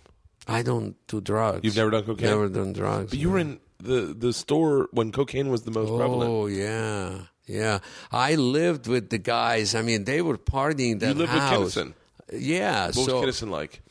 I 0.46 0.62
don't 0.62 0.94
do 1.08 1.20
drugs. 1.20 1.60
You've 1.64 1.74
never 1.76 1.90
done 1.90 2.04
cocaine? 2.04 2.26
Never 2.30 2.48
done 2.48 2.72
drugs. 2.72 3.10
But 3.10 3.18
you 3.18 3.30
were 3.30 3.38
in 3.40 3.58
the 3.82 4.14
the 4.16 4.32
store 4.32 4.88
when 4.92 5.10
cocaine 5.10 5.50
was 5.50 5.62
the 5.62 5.72
most 5.72 5.88
prevalent. 5.88 6.30
Oh 6.30 6.46
yeah, 6.46 7.22
yeah. 7.46 7.78
I 8.12 8.36
lived 8.36 8.86
with 8.86 9.10
the 9.10 9.18
guys. 9.18 9.74
I 9.74 9.82
mean, 9.82 10.04
they 10.04 10.22
were 10.22 10.38
partying 10.38 11.00
that 11.00 11.08
You 11.08 11.14
lived 11.26 11.32
with 11.34 11.42
house. 11.42 11.74
Kinison. 11.74 11.94
Yeah. 12.32 12.86
What 12.86 12.94
so 12.94 13.20
was 13.20 13.40
Kinison 13.42 13.50
like? 13.50 13.82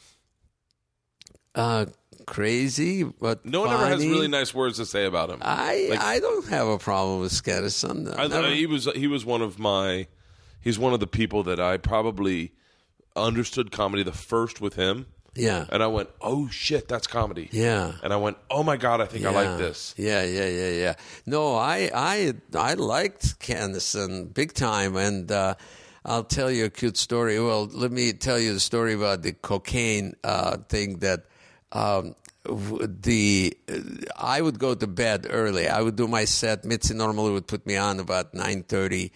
uh, 1.55 1.85
crazy, 2.25 3.03
but 3.03 3.45
No 3.45 3.61
one 3.61 3.71
ever 3.71 3.87
has 3.87 4.05
really 4.05 4.27
nice 4.27 4.53
words 4.53 4.77
to 4.77 4.85
say 4.85 5.05
about 5.05 5.29
him. 5.29 5.39
I 5.41 5.87
like- 5.91 5.99
I 5.99 6.19
don't 6.19 6.47
have 6.47 6.67
a 6.67 6.77
problem 6.77 7.19
with 7.21 7.31
Skedison. 7.31 8.17
I, 8.17 8.27
Never- 8.27 8.49
he 8.49 8.65
was 8.65 8.85
he 8.95 9.07
was 9.07 9.25
one 9.25 9.41
of 9.41 9.59
my 9.59 10.07
he's 10.61 10.79
one 10.79 10.93
of 10.93 10.99
the 10.99 11.07
people 11.07 11.43
that 11.43 11.59
I 11.59 11.77
probably 11.77 12.51
understood 13.15 13.71
comedy 13.71 14.03
the 14.03 14.11
first 14.11 14.59
with 14.61 14.75
him, 14.75 15.05
yeah. 15.35 15.65
and 15.69 15.83
I 15.83 15.87
went, 15.87 16.09
oh 16.21 16.47
shit, 16.49 16.87
that's 16.87 17.05
comedy. 17.07 17.49
Yeah. 17.51 17.93
and 18.03 18.11
I 18.11 18.17
went, 18.17 18.37
oh 18.49 18.63
my 18.63 18.77
god, 18.77 19.01
I 19.01 19.05
think 19.05 19.25
I 19.25 19.31
like 19.31 19.57
this. 19.57 19.93
Yeah, 19.97 20.23
yeah, 20.23 20.47
yeah, 20.47 20.69
yeah. 20.69 20.93
No, 21.25 21.55
I, 21.55 21.91
I, 21.93 22.33
I 22.55 22.73
liked 22.73 23.39
Candace 23.39 23.95
big 24.33 24.53
time, 24.53 24.95
and 24.95 25.31
uh, 25.31 25.55
I'll 26.05 26.23
tell 26.23 26.49
you 26.51 26.65
a 26.65 26.69
cute 26.69 26.97
story. 26.97 27.39
Well, 27.39 27.65
let 27.65 27.91
me 27.91 28.13
tell 28.13 28.39
you 28.39 28.53
the 28.53 28.59
story 28.59 28.93
about 28.93 29.21
the 29.21 29.33
cocaine 29.33 30.15
uh, 30.23 30.57
thing. 30.69 30.99
That 30.99 31.25
um, 31.73 32.15
the 32.45 33.57
I 34.17 34.41
would 34.41 34.59
go 34.59 34.75
to 34.75 34.87
bed 34.87 35.27
early. 35.29 35.67
I 35.67 35.81
would 35.81 35.95
do 35.95 36.07
my 36.07 36.25
set. 36.25 36.65
Mitzi 36.65 36.93
normally 36.93 37.31
would 37.31 37.47
put 37.47 37.65
me 37.65 37.75
on 37.75 37.99
about 37.99 38.33
nine 38.33 38.63
thirty, 38.63 39.11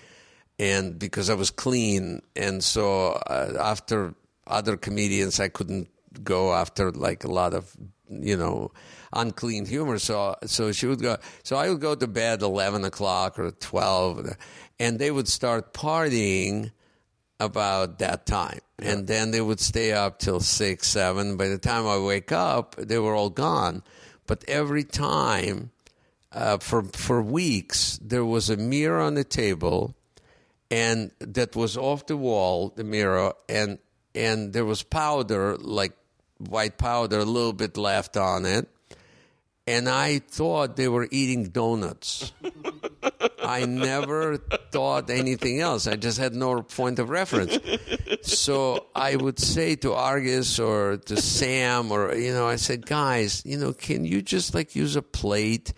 and 0.57 0.97
because 0.97 1.29
I 1.29 1.35
was 1.35 1.51
clean, 1.51 2.21
and 2.35 2.63
so 2.63 3.11
uh, 3.27 3.53
after 3.59 4.15
other 4.45 4.77
comedians, 4.77 5.39
I 5.39 5.49
couldn't 5.49 5.89
go 6.23 6.53
after 6.53 6.91
like 6.91 7.23
a 7.23 7.31
lot 7.31 7.53
of 7.53 7.75
you 8.09 8.37
know 8.37 8.71
unclean 9.13 9.65
humor. 9.65 9.99
So 9.99 10.35
so 10.45 10.71
she 10.71 10.87
would 10.87 11.01
go. 11.01 11.17
So 11.43 11.57
I 11.57 11.69
would 11.69 11.81
go 11.81 11.95
to 11.95 12.07
bed 12.07 12.41
eleven 12.41 12.85
o'clock 12.85 13.37
or 13.37 13.51
twelve, 13.51 14.25
and 14.79 14.99
they 14.99 15.11
would 15.11 15.27
start 15.27 15.73
partying 15.73 16.71
about 17.39 17.99
that 17.99 18.25
time. 18.25 18.59
And 18.79 19.07
then 19.07 19.31
they 19.31 19.41
would 19.41 19.59
stay 19.59 19.91
up 19.91 20.19
till 20.19 20.39
six, 20.39 20.87
seven. 20.87 21.37
By 21.37 21.47
the 21.47 21.57
time 21.57 21.87
I 21.87 21.97
wake 21.97 22.31
up, 22.31 22.75
they 22.75 22.99
were 22.99 23.15
all 23.15 23.29
gone. 23.29 23.83
But 24.25 24.43
every 24.47 24.83
time, 24.83 25.71
uh, 26.31 26.57
for 26.57 26.83
for 26.83 27.21
weeks, 27.21 27.99
there 28.03 28.25
was 28.25 28.49
a 28.49 28.57
mirror 28.57 28.99
on 28.99 29.15
the 29.15 29.23
table, 29.23 29.95
and 30.69 31.11
that 31.19 31.55
was 31.55 31.77
off 31.77 32.05
the 32.05 32.17
wall, 32.17 32.73
the 32.75 32.83
mirror, 32.83 33.33
and 33.47 33.79
and 34.13 34.53
there 34.53 34.65
was 34.65 34.83
powder, 34.83 35.55
like 35.57 35.93
white 36.37 36.77
powder, 36.77 37.19
a 37.19 37.25
little 37.25 37.53
bit 37.53 37.77
left 37.77 38.17
on 38.17 38.45
it. 38.45 38.67
And 39.65 39.89
I 39.89 40.19
thought 40.19 40.75
they 40.75 40.87
were 40.87 41.07
eating 41.11 41.49
donuts. 41.49 42.31
I 43.43 43.65
never 43.65 44.37
thought 44.71 45.09
anything 45.09 45.59
else. 45.61 45.87
I 45.87 45.95
just 45.95 46.17
had 46.17 46.33
no 46.35 46.61
point 46.61 46.99
of 46.99 47.09
reference. 47.09 47.57
So 48.23 48.87
I 48.95 49.15
would 49.15 49.39
say 49.39 49.75
to 49.77 49.93
Argus 49.93 50.59
or 50.59 50.97
to 50.97 51.17
Sam 51.21 51.91
or 51.91 52.13
you 52.15 52.33
know, 52.33 52.47
I 52.47 52.55
said, 52.57 52.85
guys, 52.85 53.43
you 53.45 53.57
know, 53.57 53.73
can 53.73 54.05
you 54.05 54.21
just 54.21 54.53
like 54.53 54.75
use 54.75 54.95
a 54.95 55.01
plate 55.01 55.73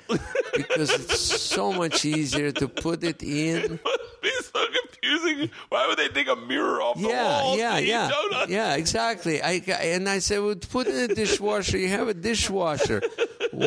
because 0.55 0.89
it's 0.91 1.19
so 1.19 1.71
much 1.73 2.05
easier 2.05 2.51
to 2.53 2.67
put 2.67 3.03
it 3.03 3.21
in. 3.23 3.79
Be 4.21 4.31
so 4.41 4.65
confusing. 4.83 5.49
Why 5.69 5.87
would 5.87 5.97
they 5.97 6.09
take 6.09 6.27
a 6.27 6.35
mirror 6.35 6.81
off 6.81 6.99
the 6.99 7.07
Yeah, 7.07 7.41
wall? 7.43 7.57
yeah, 7.57 7.79
eat 7.79 7.87
yeah, 7.87 8.45
yeah, 8.49 8.75
exactly. 8.75 9.41
I 9.41 9.61
and 9.79 10.09
I 10.09 10.19
said, 10.19 10.39
well, 10.41 10.55
put 10.55 10.87
it 10.87 10.95
in 10.95 11.11
a 11.11 11.15
dishwasher. 11.15 11.77
You 11.77 11.87
have 11.89 12.07
a 12.09 12.13
dishwasher. 12.13 13.01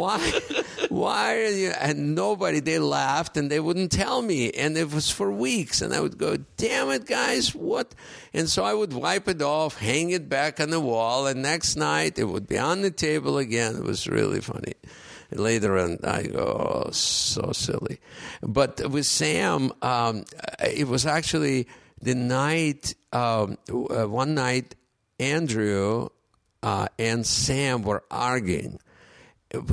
Why? 0.01 0.41
Why 0.89 1.37
are 1.37 1.51
you? 1.51 1.71
And 1.71 2.15
nobody. 2.15 2.61
They 2.61 2.79
laughed 2.79 3.37
and 3.37 3.51
they 3.51 3.61
wouldn't 3.61 3.93
tell 3.93 4.23
me. 4.23 4.51
And 4.51 4.77
it 4.77 4.93
was 4.93 5.11
for 5.11 5.31
weeks. 5.31 5.83
And 5.83 5.93
I 5.93 6.01
would 6.01 6.17
go, 6.17 6.39
damn 6.57 6.91
it, 6.91 7.07
guys, 7.07 7.55
what? 7.55 7.95
And 8.33 8.49
so 8.49 8.65
I 8.65 8.73
would 8.73 8.93
wipe 8.93 9.29
it 9.29 9.43
off, 9.43 9.79
hang 9.79 10.11
it 10.11 10.29
back 10.29 10.61
on 10.61 10.71
the 10.71 10.81
wall, 10.81 11.27
and 11.27 11.43
next 11.43 11.77
night 11.77 12.19
it 12.19 12.25
would 12.25 12.49
be 12.49 12.59
on 12.59 12.81
the 12.81 12.91
table 12.91 13.37
again. 13.39 13.77
It 13.77 13.85
was 13.85 14.09
really 14.09 14.41
funny. 14.41 14.75
Later 15.31 15.79
on, 15.79 15.99
I 16.05 16.25
go, 16.25 16.85
oh, 16.87 16.91
so 16.91 17.53
silly. 17.53 18.01
But 18.43 18.91
with 18.91 19.07
Sam, 19.07 19.73
um, 19.81 20.25
it 20.61 20.89
was 20.89 21.07
actually 21.07 21.69
the 22.01 22.15
night, 22.15 22.95
um, 23.13 23.57
uh, 23.71 24.09
one 24.09 24.35
night, 24.35 24.75
Andrew 25.19 26.09
uh, 26.63 26.89
and 26.99 27.27
Sam 27.27 27.83
were 27.83 28.05
arguing, 28.11 28.79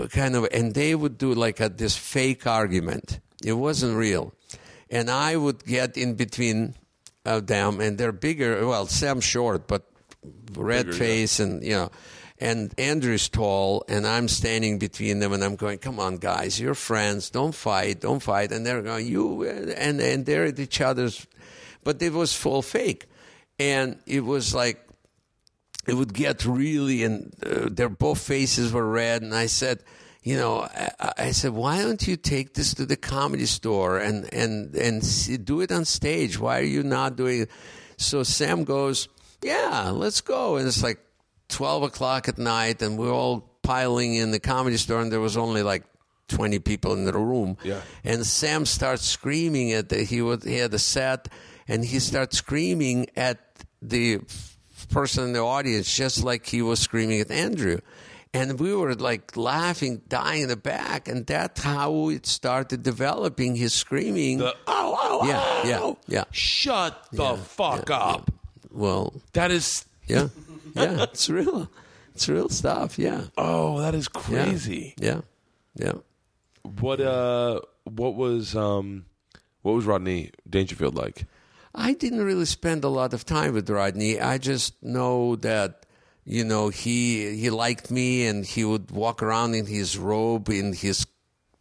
kind 0.09 0.35
of, 0.35 0.47
and 0.51 0.73
they 0.73 0.95
would 0.95 1.17
do 1.17 1.33
like 1.33 1.59
a, 1.59 1.69
this 1.69 1.95
fake 1.95 2.45
argument. 2.45 3.19
It 3.43 3.53
wasn't 3.53 3.97
real, 3.97 4.33
and 4.89 5.09
I 5.09 5.35
would 5.35 5.65
get 5.65 5.97
in 5.97 6.15
between 6.15 6.75
of 7.25 7.47
them, 7.47 7.79
and 7.79 7.97
they're 7.97 8.11
bigger. 8.11 8.65
Well, 8.67 8.87
Sam's 8.87 9.23
short, 9.23 9.67
but 9.67 9.89
red 10.53 10.87
Bigger, 10.87 10.97
yeah. 10.97 10.99
face, 10.99 11.39
and 11.39 11.63
you 11.63 11.73
know. 11.73 11.91
And 12.41 12.73
Andrew's 12.79 13.27
tall, 13.27 13.83
and 13.89 14.07
I'm 14.07 14.29
standing 14.29 14.79
between 14.79 15.19
them, 15.19 15.33
and 15.33 15.43
I'm 15.43 15.57
going, 15.57 15.77
"Come 15.77 15.99
on, 15.99 16.17
guys, 16.17 16.57
you're 16.57 16.73
friends. 16.73 17.29
Don't 17.29 17.53
fight, 17.53 17.99
don't 17.99 18.21
fight." 18.21 18.53
And 18.53 18.65
they're 18.65 18.81
going, 18.81 19.07
"You," 19.07 19.43
and 19.43 19.99
and 19.99 20.25
they're 20.25 20.45
at 20.45 20.59
each 20.59 20.79
other's, 20.79 21.27
but 21.83 22.01
it 22.01 22.13
was 22.13 22.33
full 22.33 22.61
fake, 22.61 23.07
and 23.59 23.99
it 24.05 24.21
was 24.21 24.55
like 24.55 24.88
it 25.89 25.95
would 25.95 26.13
get 26.13 26.45
really 26.45 27.03
and 27.03 27.33
uh, 27.45 27.67
their 27.69 27.89
both 27.89 28.21
faces 28.21 28.71
were 28.71 28.87
red 28.89 29.21
and 29.21 29.33
i 29.33 29.47
said 29.47 29.83
you 30.23 30.37
know 30.37 30.67
I, 30.99 31.13
I 31.17 31.31
said 31.31 31.51
why 31.51 31.81
don't 31.81 32.05
you 32.07 32.17
take 32.17 32.53
this 32.53 32.73
to 32.75 32.85
the 32.85 32.97
comedy 32.97 33.45
store 33.45 33.97
and 33.97 34.31
and 34.33 34.75
and 34.75 35.03
see, 35.03 35.37
do 35.37 35.61
it 35.61 35.71
on 35.71 35.85
stage? 35.85 36.39
Why 36.39 36.59
are 36.59 36.71
you 36.77 36.83
not 36.83 37.15
doing 37.15 37.41
it? 37.41 37.49
So 37.97 38.23
sam 38.23 38.63
goes 38.63 39.07
yeah 39.41 39.91
let's 39.93 40.21
go. 40.21 40.57
And 40.57 40.67
it's 40.67 40.83
like 40.83 40.99
12 41.49 41.83
o'clock 41.83 42.27
at 42.27 42.37
night 42.37 42.81
and 42.81 42.97
we're 42.97 43.13
all 43.13 43.49
piling 43.63 44.15
in 44.15 44.31
the 44.31 44.39
comedy 44.39 44.77
store 44.77 45.01
and 45.01 45.11
there 45.11 45.21
was 45.21 45.37
only 45.37 45.63
like 45.63 45.83
20 46.27 46.59
people 46.59 46.93
in 46.93 47.05
the 47.05 47.13
room. 47.13 47.57
Yeah. 47.63 47.81
and 48.03 48.25
sam 48.25 48.65
starts 48.65 49.05
screaming 49.05 49.71
at 49.71 49.89
the 49.89 50.03
he 50.03 50.21
was 50.21 50.43
he 50.43 50.55
had 50.55 50.73
a 50.73 50.79
set 50.79 51.29
and 51.67 51.83
he 51.85 51.99
starts 51.99 52.37
screaming 52.37 53.07
at 53.15 53.39
the 53.81 54.19
person 54.89 55.23
in 55.25 55.33
the 55.33 55.39
audience 55.39 55.93
just 55.95 56.23
like 56.23 56.45
he 56.45 56.61
was 56.61 56.79
screaming 56.79 57.19
at 57.21 57.31
Andrew. 57.31 57.79
And 58.31 58.59
we 58.59 58.75
were 58.75 58.93
like 58.93 59.35
laughing, 59.35 60.01
dying 60.07 60.43
in 60.43 60.49
the 60.49 60.55
back, 60.55 61.07
and 61.07 61.25
that's 61.25 61.63
how 61.63 62.09
it 62.09 62.27
started 62.27 62.83
developing 62.83 63.55
his 63.55 63.73
screaming. 63.73 64.37
The, 64.37 64.55
oh, 64.67 64.97
oh, 65.01 65.27
Yeah, 65.27 65.41
oh, 65.43 65.67
yeah, 65.67 65.79
oh. 65.81 65.97
yeah. 66.07 66.23
Shut 66.31 67.07
the 67.11 67.23
Yeah, 67.23 67.35
fuck 67.37 67.89
yeah, 67.89 67.97
up. 67.97 68.31
well, 68.71 69.13
That 69.33 69.49
is 69.49 69.83
yeah. 70.05 70.27
yeah, 70.75 71.03
it's 71.03 71.27
real. 71.27 71.71
It's 72.13 72.29
real 72.29 72.49
stuff. 72.49 72.99
Yeah. 72.99 73.23
Oh, 73.35 73.79
that 73.81 73.95
is 73.95 74.07
Yeah. 74.13 74.21
crazy. 74.21 74.93
Yeah. 74.99 75.21
Yeah. 75.75 75.93
What 76.61 77.01
uh, 77.01 77.61
what 77.85 78.13
was 78.15 78.55
um, 78.55 79.05
what 79.63 79.71
was 79.73 79.85
Rodney 79.85 80.31
Dangerfield 80.47 80.93
like? 80.93 81.25
I 81.79 81.93
didn't 81.93 82.23
really 82.23 82.45
spend 82.45 82.83
a 82.83 82.89
lot 82.89 83.13
of 83.13 83.23
time 83.25 83.53
with 83.53 83.69
Rodney. 83.69 84.19
I 84.19 84.37
just 84.37 84.73
know 84.83 85.35
that 85.37 85.85
you 86.25 86.43
know 86.43 86.69
he 86.69 87.35
he 87.39 87.49
liked 87.49 87.89
me 87.89 88.27
and 88.27 88.45
he 88.45 88.63
would 88.65 88.91
walk 88.91 89.23
around 89.23 89.55
in 89.55 89.65
his 89.65 89.97
robe 89.97 90.49
in 90.49 90.73
his 90.73 91.07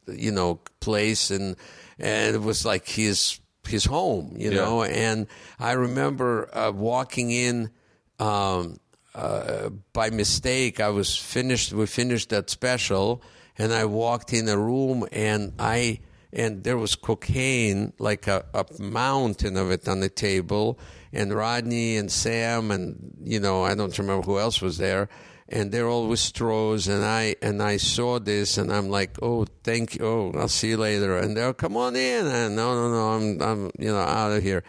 you 0.06 0.32
know 0.32 0.60
place 0.80 1.30
and 1.30 1.56
and 1.98 2.34
it 2.36 2.42
was 2.42 2.64
like 2.66 2.88
his 2.88 3.40
his 3.66 3.84
home, 3.84 4.34
you 4.36 4.50
Yeah. 4.50 4.56
know. 4.64 4.82
And 4.82 5.26
I 5.58 5.72
remember 5.72 6.48
uh, 6.56 6.72
walking 6.72 7.30
in 7.30 7.70
um, 8.18 8.78
uh, 9.14 9.68
by 9.92 10.10
mistake. 10.10 10.80
I 10.80 10.88
was 10.90 11.16
finished. 11.16 11.72
We 11.72 11.86
finished 11.86 12.30
that 12.30 12.50
special, 12.50 13.22
and 13.58 13.72
I 13.72 13.84
walked 13.84 14.32
in 14.32 14.48
a 14.48 14.56
room, 14.58 15.06
and 15.12 15.52
I 15.58 16.00
and 16.32 16.64
there 16.64 16.78
was 16.78 16.94
cocaine, 16.94 17.92
like 17.98 18.26
a, 18.26 18.44
a 18.54 18.66
mountain 18.78 19.56
of 19.56 19.70
it 19.70 19.88
on 19.88 20.00
the 20.00 20.08
table, 20.08 20.78
and 21.12 21.32
Rodney 21.32 21.96
and 21.96 22.10
Sam, 22.10 22.70
and 22.70 23.16
you 23.22 23.40
know 23.40 23.64
I 23.64 23.74
don't 23.74 23.96
remember 23.98 24.24
who 24.24 24.38
else 24.38 24.60
was 24.60 24.78
there. 24.78 25.08
And 25.50 25.72
they're 25.72 25.88
all 25.88 26.08
with 26.08 26.18
straws, 26.18 26.88
and 26.88 27.02
I 27.02 27.36
and 27.40 27.62
I 27.62 27.78
saw 27.78 28.18
this, 28.18 28.58
and 28.58 28.70
I'm 28.70 28.90
like, 28.90 29.16
"Oh, 29.22 29.46
thank 29.64 29.94
you. 29.94 30.04
Oh, 30.04 30.32
I'll 30.36 30.48
see 30.48 30.68
you 30.70 30.76
later." 30.76 31.16
And 31.16 31.34
they're, 31.34 31.54
"Come 31.54 31.74
on 31.74 31.96
in." 31.96 32.26
And 32.26 32.54
no, 32.54 32.74
no, 32.74 32.90
no, 32.90 33.08
I'm, 33.16 33.40
I'm, 33.40 33.70
you 33.78 33.90
know, 33.90 33.96
out 33.98 34.32
of 34.32 34.42
here 34.42 34.62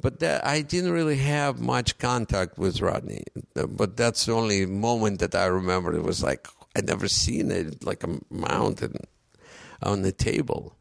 but 0.00 0.18
that, 0.18 0.44
I 0.44 0.62
didn't 0.62 0.90
really 0.90 1.18
have 1.18 1.60
much 1.60 1.96
contact 1.96 2.58
with 2.58 2.80
Rodney. 2.80 3.22
But 3.54 3.96
that's 3.96 4.26
the 4.26 4.32
only 4.32 4.66
moment 4.66 5.20
that 5.20 5.34
I 5.34 5.46
remember. 5.46 5.94
It 5.94 6.02
was 6.02 6.22
like 6.22 6.48
I'd 6.74 6.86
never 6.86 7.08
seen 7.08 7.50
it, 7.50 7.84
like 7.84 8.02
a 8.02 8.18
mountain 8.30 8.96
on 9.82 10.02
the 10.02 10.12
table. 10.12 10.76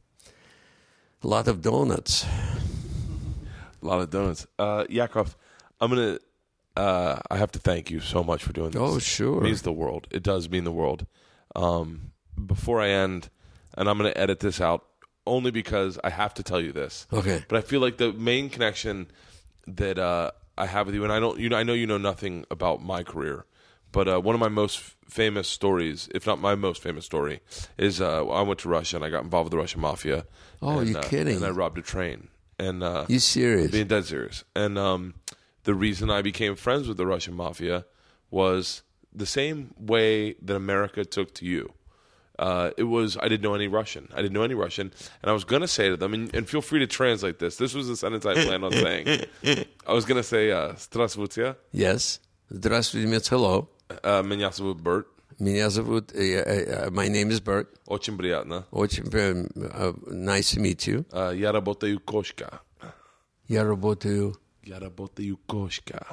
A 1.23 1.27
lot 1.27 1.47
of 1.47 1.61
donuts. 1.61 2.25
A 2.25 3.85
lot 3.85 4.01
of 4.01 4.09
donuts. 4.09 4.47
Uh, 4.57 4.85
Yakov, 4.89 5.37
I'm 5.79 5.89
gonna. 5.89 6.19
Uh, 6.75 7.19
I 7.29 7.37
have 7.37 7.51
to 7.51 7.59
thank 7.59 7.91
you 7.91 7.99
so 7.99 8.23
much 8.23 8.43
for 8.43 8.53
doing 8.53 8.71
this. 8.71 8.81
Oh, 8.81 8.97
sure. 8.97 9.39
It 9.41 9.43
means 9.43 9.61
the 9.61 9.73
world. 9.73 10.07
It 10.09 10.23
does 10.23 10.49
mean 10.49 10.63
the 10.63 10.71
world. 10.71 11.05
Um, 11.55 12.11
before 12.43 12.81
I 12.81 12.89
end, 12.89 13.29
and 13.77 13.89
I'm 13.89 13.97
gonna 13.97 14.13
edit 14.15 14.39
this 14.39 14.61
out 14.61 14.85
only 15.27 15.51
because 15.51 15.99
I 16.03 16.09
have 16.09 16.33
to 16.35 16.43
tell 16.43 16.61
you 16.61 16.71
this. 16.71 17.07
Okay. 17.11 17.43
But 17.47 17.57
I 17.57 17.61
feel 17.61 17.81
like 17.81 17.97
the 17.97 18.13
main 18.13 18.49
connection 18.49 19.11
that 19.67 19.99
uh, 19.99 20.31
I 20.57 20.65
have 20.65 20.87
with 20.87 20.95
you, 20.95 21.03
and 21.03 21.13
I 21.13 21.19
don't, 21.19 21.39
you 21.39 21.49
know, 21.49 21.57
I 21.57 21.63
know 21.63 21.73
you 21.73 21.85
know 21.85 21.97
nothing 21.99 22.45
about 22.49 22.81
my 22.81 23.03
career, 23.03 23.45
but 23.91 24.07
uh, 24.07 24.19
one 24.19 24.33
of 24.33 24.41
my 24.41 24.47
most 24.49 24.77
f- 24.79 24.97
famous 25.07 25.47
stories, 25.47 26.09
if 26.15 26.25
not 26.25 26.39
my 26.39 26.55
most 26.55 26.81
famous 26.81 27.05
story, 27.05 27.41
is 27.77 28.01
uh, 28.01 28.25
I 28.27 28.41
went 28.41 28.59
to 28.61 28.69
Russia 28.69 28.95
and 28.95 29.05
I 29.05 29.09
got 29.09 29.23
involved 29.23 29.45
with 29.47 29.51
the 29.51 29.57
Russian 29.57 29.81
mafia. 29.81 30.25
Oh, 30.62 30.78
and, 30.78 30.88
you 30.90 30.96
uh, 30.98 31.02
kidding. 31.02 31.36
And 31.36 31.44
I 31.44 31.50
robbed 31.50 31.78
a 31.78 31.82
train. 31.82 32.28
And 32.58 32.82
uh, 32.82 33.04
You 33.08 33.18
serious? 33.18 33.70
being 33.70 33.86
dead 33.86 34.04
serious. 34.06 34.44
And 34.54 34.78
um, 34.78 35.14
the 35.64 35.74
reason 35.74 36.10
I 36.10 36.22
became 36.22 36.56
friends 36.56 36.88
with 36.88 36.96
the 36.96 37.06
Russian 37.06 37.34
mafia 37.34 37.84
was 38.30 38.82
the 39.14 39.26
same 39.26 39.74
way 39.78 40.34
that 40.42 40.56
America 40.56 41.04
took 41.04 41.34
to 41.34 41.44
you. 41.44 41.72
Uh, 42.38 42.70
it 42.76 42.82
was 42.84 43.16
I 43.16 43.28
didn't 43.28 43.42
know 43.42 43.54
any 43.54 43.66
Russian. 43.66 44.08
I 44.12 44.20
didn't 44.20 44.34
know 44.34 44.42
any 44.42 44.52
Russian, 44.54 44.92
and 45.22 45.30
I 45.30 45.32
was 45.32 45.44
gonna 45.44 45.66
say 45.68 45.88
to 45.88 45.96
them, 45.96 46.12
and, 46.12 46.34
and 46.34 46.46
feel 46.46 46.60
free 46.60 46.80
to 46.80 46.86
translate 46.86 47.38
this. 47.38 47.56
This 47.56 47.72
was 47.72 47.88
the 47.88 47.96
sentence 47.96 48.26
I 48.26 48.34
planned 48.34 48.62
on 48.62 48.72
saying. 48.72 49.24
I 49.86 49.92
was 49.94 50.04
gonna 50.04 50.22
say, 50.22 50.50
uh, 50.50 50.72
"Здравствуйте, 50.76 51.56
Yes. 51.72 52.18
Здравствуйте, 52.52 53.06
means 53.08 53.26
hello. 53.28 53.68
uh, 54.04 54.22
меня 54.22 54.50
зовут 54.52 54.82
Bert, 54.82 55.06
Меня 55.40 55.68
зовут, 55.68 56.12
uh, 56.12 56.18
uh, 56.18 56.90
my 56.90 57.08
name 57.08 57.28
is 57.30 57.40
Bert. 57.40 57.68
очень 57.86 58.16
приятно. 58.16 58.64
Очень 58.70 59.04
при- 59.10 59.44
uh, 59.44 59.92
nice 60.10 60.54
to 60.54 60.60
meet 60.60 60.86
you. 60.86 61.04
Uh, 61.10 61.36
я 61.36 61.52
работаю 61.52 62.00
кошка, 62.00 62.60
Я 63.48 63.64
работаю 63.64 64.34
я 64.62 64.78
работаю 64.80 65.36
кошка, 65.46 66.06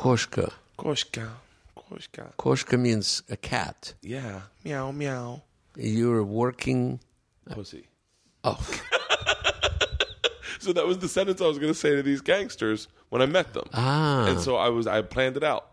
кошка. 0.00 0.52
кошка, 0.76 1.28
кошка. 1.74 2.32
Кошка 2.36 2.76
means 2.76 3.22
a 3.28 3.36
cat. 3.36 3.94
Yeah, 4.02 4.42
meow 4.64 4.92
meow. 4.92 5.42
You're 5.76 6.22
working. 6.22 7.00
Pussy. 7.50 7.84
Oh, 8.44 8.58
So 10.60 10.72
that 10.72 10.86
was 10.86 10.98
the 10.98 11.08
sentence 11.08 11.40
I 11.40 11.46
was 11.46 11.58
going 11.58 11.72
to 11.72 11.78
say 11.78 11.94
to 11.96 12.02
these 12.02 12.20
gangsters 12.20 12.88
when 13.10 13.22
I 13.22 13.26
met 13.26 13.54
them. 13.54 13.68
Ah. 13.72 14.26
And 14.26 14.40
so 14.40 14.56
I 14.56 14.68
was 14.70 14.86
I 14.86 15.02
planned 15.02 15.36
it 15.36 15.44
out. 15.44 15.66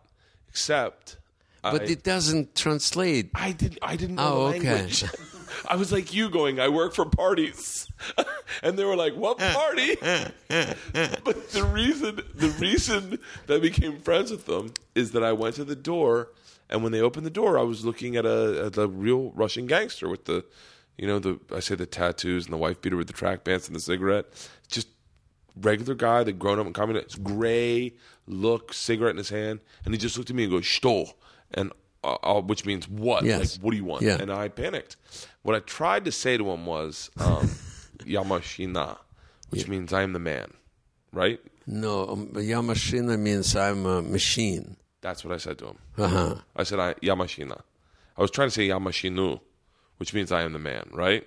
Except 0.49 1.18
but 1.62 1.82
I, 1.82 1.85
it 1.85 2.03
doesn't 2.03 2.55
translate. 2.55 3.31
I 3.35 3.53
didn't 3.53 3.78
I 3.82 3.97
didn't 3.97 4.16
know 4.16 4.47
Oh, 4.47 4.51
the 4.53 4.59
okay. 4.59 4.91
I 5.69 5.77
was 5.77 5.91
like 5.93 6.15
you 6.15 6.31
going, 6.31 6.61
I 6.61 6.69
work 6.69 6.95
for 6.95 7.05
parties. 7.05 7.89
and 8.62 8.78
they 8.78 8.85
were 8.85 8.97
like, 8.97 9.15
What 9.15 9.39
party? 9.39 9.97
but 10.01 11.51
the 11.51 11.69
reason 11.73 12.20
the 12.35 12.49
reason 12.59 13.19
that 13.47 13.57
I 13.57 13.59
became 13.59 13.99
friends 14.01 14.31
with 14.31 14.47
them 14.47 14.73
is 14.95 15.12
that 15.12 15.23
I 15.24 15.32
went 15.32 15.57
to 15.57 15.65
the 15.65 15.77
door 15.77 16.28
and 16.69 16.82
when 16.82 16.93
they 16.93 17.01
opened 17.01 17.27
the 17.27 17.31
door 17.31 17.59
I 17.59 17.62
was 17.62 17.85
looking 17.85 18.16
at 18.16 18.24
a 18.24 18.65
at 18.66 18.77
a 18.78 18.87
real 18.87 19.31
Russian 19.35 19.66
gangster 19.66 20.09
with 20.09 20.24
the 20.27 20.45
you 20.99 21.07
know, 21.07 21.19
the 21.19 21.41
I 21.55 21.61
say 21.61 21.77
the 21.77 21.87
tattoos 21.87 22.45
and 22.45 22.53
the 22.53 22.59
wife 22.59 22.82
beater 22.82 22.97
with 22.97 23.07
the 23.07 23.15
track 23.15 23.43
pants 23.45 23.66
and 23.69 23.74
the 23.74 23.81
cigarette. 23.81 24.27
Just 24.69 24.89
regular 25.57 25.95
guy 25.95 26.23
that 26.24 26.39
grown 26.39 26.59
up 26.59 26.66
in 26.66 26.74
communist, 26.74 27.24
gray 27.24 27.95
look, 28.27 28.74
cigarette 28.74 29.12
in 29.12 29.16
his 29.16 29.31
hand, 29.31 29.61
and 29.85 29.95
he 29.95 29.99
just 29.99 30.19
looked 30.19 30.28
at 30.28 30.37
me 30.37 30.45
and 30.45 30.53
goes, 30.53 30.65
"Stol," 30.66 31.15
and 31.52 31.72
uh, 32.02 32.16
uh, 32.22 32.40
which 32.40 32.64
means 32.64 32.89
what? 32.89 33.24
Yes. 33.24 33.56
Like, 33.56 33.64
what 33.64 33.70
do 33.72 33.77
you 33.77 33.85
want? 33.85 34.02
Yeah. 34.02 34.16
And 34.20 34.32
I 34.32 34.48
panicked. 34.48 34.97
What 35.43 35.55
I 35.55 35.60
tried 35.60 36.05
to 36.06 36.12
say 36.12 36.36
to 36.36 36.51
him 36.51 36.66
was, 36.66 37.10
um, 37.18 37.48
"Yamashina," 37.98 38.98
which 39.51 39.68
means 39.68 39.93
I 39.93 40.02
am 40.02 40.12
the 40.12 40.18
man. 40.18 40.52
Right? 41.12 41.40
No, 41.66 42.09
um, 42.09 42.27
Yamashina 42.28 43.18
means 43.18 43.55
I'm 43.56 43.85
a 43.86 44.02
machine. 44.02 44.77
That's 45.02 45.24
what 45.24 45.35
I 45.35 45.39
said 45.39 45.59
to 45.59 45.68
him. 45.68 45.78
Uh 45.98 46.09
huh. 46.09 46.35
I 46.56 46.62
said, 46.62 46.78
I, 46.78 46.94
Yamashina. 46.94 47.60
I 48.16 48.22
was 48.22 48.31
trying 48.31 48.48
to 48.48 48.55
say 48.55 48.68
Yamashinu, 48.68 49.40
which 49.98 50.12
means 50.14 50.31
I 50.31 50.43
am 50.43 50.52
the 50.52 50.59
man, 50.59 50.89
right? 50.93 51.27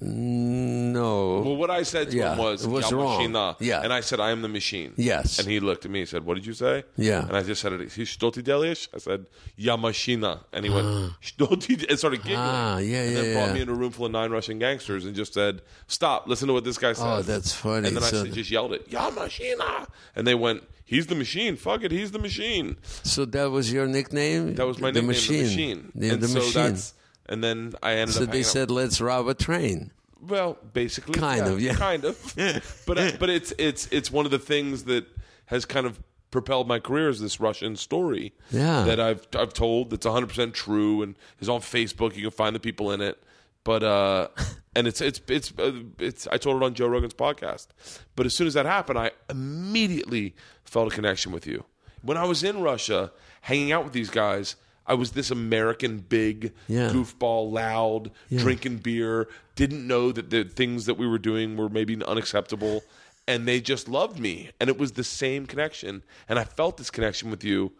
No. 0.00 1.40
Well, 1.44 1.56
what 1.56 1.70
I 1.70 1.82
said 1.82 2.10
to 2.10 2.16
Yeah, 2.16 2.32
him 2.32 2.38
was, 2.38 2.64
it 2.64 2.68
was 2.68 2.92
wrong. 2.92 3.20
Yamashina. 3.32 3.56
Yeah. 3.60 3.82
And 3.82 3.92
I 3.92 4.00
said, 4.00 4.20
I 4.20 4.30
am 4.30 4.42
the 4.42 4.48
machine. 4.48 4.92
Yes. 4.96 5.38
And 5.38 5.48
he 5.48 5.60
looked 5.60 5.84
at 5.84 5.90
me 5.90 6.00
and 6.00 6.08
said, 6.08 6.24
What 6.24 6.34
did 6.34 6.46
you 6.46 6.52
say? 6.54 6.84
Yeah. 6.96 7.26
And 7.26 7.36
I 7.36 7.42
just 7.42 7.60
said 7.60 7.72
it. 7.72 7.92
He's 7.92 8.14
Stoti 8.16 8.42
Delish? 8.42 8.88
I 8.94 8.98
said, 8.98 9.26
Yamashina. 9.58 10.40
And 10.52 10.64
he 10.64 10.70
went, 10.70 10.86
Stoti, 11.22 11.88
and 11.88 11.98
started 11.98 12.18
giggling. 12.22 12.36
Ah, 12.38 12.78
yeah, 12.78 13.02
And 13.02 13.16
then 13.16 13.32
brought 13.34 13.46
yeah. 13.48 13.54
me 13.54 13.60
in 13.62 13.68
a 13.68 13.74
room 13.74 13.90
full 13.92 14.06
of 14.06 14.12
nine 14.12 14.30
Russian 14.30 14.58
gangsters 14.58 15.04
and 15.04 15.14
just 15.14 15.34
said, 15.34 15.62
Stop, 15.86 16.26
listen 16.28 16.48
to 16.48 16.54
what 16.54 16.64
this 16.64 16.78
guy 16.78 16.92
says. 16.92 17.04
Oh, 17.04 17.22
that's 17.22 17.52
funny. 17.52 17.88
And 17.88 17.96
then 17.96 18.02
I 18.02 18.06
So- 18.06 18.24
said, 18.24 18.32
just 18.32 18.50
yelled 18.50 18.72
it, 18.72 18.90
Yamashina. 18.90 19.88
And 20.16 20.26
they 20.26 20.34
went, 20.34 20.62
He's 20.84 21.06
the 21.06 21.14
machine. 21.14 21.54
Fuck 21.56 21.84
it, 21.84 21.92
he's 21.92 22.10
the 22.10 22.18
machine. 22.18 22.76
So 23.04 23.24
that 23.26 23.50
was 23.52 23.72
your 23.72 23.86
nickname? 23.86 24.54
That 24.56 24.66
was 24.66 24.80
my 24.80 24.88
the 24.90 24.94
nickname, 25.02 25.06
machine. 25.06 25.36
the 25.36 25.42
machine. 25.44 25.92
The, 25.94 26.08
and 26.10 26.20
the 26.20 26.26
so 26.28 26.38
machine. 26.40 26.52
that's, 26.64 26.94
and 27.30 27.42
then 27.42 27.72
I 27.82 27.94
ended 27.94 28.16
So 28.16 28.24
up 28.24 28.30
they 28.30 28.42
said, 28.42 28.70
let's 28.70 29.00
rob 29.00 29.26
a 29.28 29.34
train. 29.34 29.92
Well, 30.20 30.58
basically, 30.74 31.14
Kind 31.18 31.46
of, 31.46 31.62
yeah. 31.62 31.74
kind 31.74 32.04
of. 32.04 32.34
but 32.86 33.18
but 33.18 33.30
it's 33.30 33.54
it's 33.56 33.86
it's 33.90 34.10
one 34.10 34.26
of 34.26 34.30
the 34.30 34.38
things 34.38 34.84
that 34.84 35.06
has 35.46 35.64
kind 35.64 35.86
of 35.86 35.98
propelled 36.30 36.68
my 36.68 36.78
career 36.78 37.08
is 37.08 37.20
this 37.20 37.40
Russian 37.40 37.74
story. 37.76 38.34
Yeah. 38.50 38.82
that 38.84 39.00
I've 39.00 39.26
I've 39.34 39.54
told 39.54 39.88
that's 39.90 40.04
100 40.04 40.26
percent 40.26 40.52
true 40.54 41.02
and 41.02 41.14
is 41.40 41.48
on 41.48 41.60
Facebook. 41.60 42.14
You 42.16 42.22
can 42.22 42.30
find 42.32 42.54
the 42.54 42.60
people 42.60 42.92
in 42.92 43.00
it. 43.00 43.22
But 43.64 43.82
uh, 43.82 44.28
and 44.76 44.86
it's 44.86 45.00
it's 45.00 45.20
it's 45.28 45.52
uh, 45.58 45.72
it's 45.98 46.26
I 46.26 46.36
told 46.36 46.62
it 46.62 46.64
on 46.66 46.74
Joe 46.74 46.88
Rogan's 46.88 47.14
podcast. 47.14 47.68
But 48.14 48.26
as 48.26 48.34
soon 48.34 48.46
as 48.46 48.54
that 48.54 48.66
happened, 48.66 48.98
I 48.98 49.10
immediately 49.30 50.34
felt 50.64 50.92
a 50.92 50.94
connection 50.94 51.32
with 51.32 51.46
you. 51.46 51.64
When 52.02 52.16
I 52.16 52.24
was 52.24 52.42
in 52.42 52.60
Russia, 52.62 53.10
hanging 53.42 53.72
out 53.72 53.84
with 53.84 53.92
these 53.92 54.10
guys. 54.10 54.56
I 54.90 54.94
was 54.94 55.12
this 55.12 55.30
American 55.30 55.98
big 55.98 56.52
Yeah. 56.68 56.90
goofball, 56.90 57.50
loud, 57.52 58.10
drinking 58.44 58.78
beer, 58.78 59.28
didn't 59.54 59.86
know 59.86 60.10
that 60.12 60.30
the 60.30 60.42
things 60.44 60.86
that 60.86 60.94
we 61.00 61.06
were 61.06 61.18
doing 61.30 61.56
were 61.56 61.68
maybe 61.68 61.94
unacceptable. 62.04 62.82
And 63.28 63.46
they 63.46 63.60
just 63.60 63.88
loved 63.88 64.18
me. 64.18 64.50
And 64.58 64.68
it 64.68 64.76
was 64.78 64.92
the 64.92 65.04
same 65.04 65.46
connection. 65.46 66.02
And 66.28 66.38
I 66.38 66.44
felt 66.44 66.76
this 66.76 66.90
connection 66.90 67.30
with 67.30 67.44
you 67.44 67.72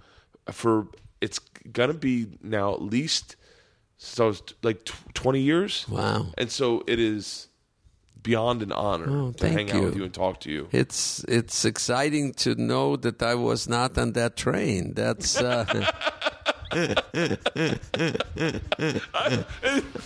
for, 0.53 0.87
it's 1.20 1.41
going 1.73 1.91
to 1.93 1.99
be 1.99 2.27
now 2.43 2.73
at 2.74 2.82
least, 2.82 3.37
so 3.99 4.28
was 4.28 4.43
like 4.62 4.85
tw- 4.85 5.15
20 5.15 5.41
years. 5.41 5.87
Wow. 5.89 6.27
And 6.39 6.49
so 6.51 6.85
it 6.87 6.99
is 7.01 7.49
beyond 8.23 8.62
an 8.62 8.70
honor 8.73 9.07
Oh, 9.11 9.32
to 9.32 9.49
hang 9.49 9.70
out 9.73 9.82
with 9.82 9.97
you 9.97 10.05
and 10.05 10.12
talk 10.15 10.41
to 10.41 10.51
you. 10.51 10.69
It's 10.73 11.24
it's 11.27 11.65
exciting 11.65 12.35
to 12.45 12.55
know 12.55 12.97
that 12.97 13.23
I 13.23 13.35
was 13.35 13.66
not 13.66 13.97
on 13.99 14.12
that 14.12 14.37
train. 14.37 14.93
That's 14.95 15.41
uh, 15.41 15.65
I, 16.73 16.95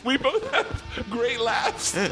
we 0.04 0.16
both 0.16 0.50
have 0.52 1.10
great 1.10 1.38
laughs. 1.40 1.92
Thank 1.92 2.10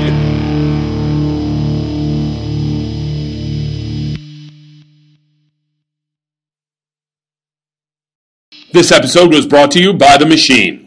you. 0.00 0.14
This 8.72 8.90
episode 8.90 9.32
was 9.32 9.46
brought 9.46 9.70
to 9.72 9.80
you 9.80 9.92
by 9.92 10.16
The 10.16 10.26
Machine. 10.26 10.83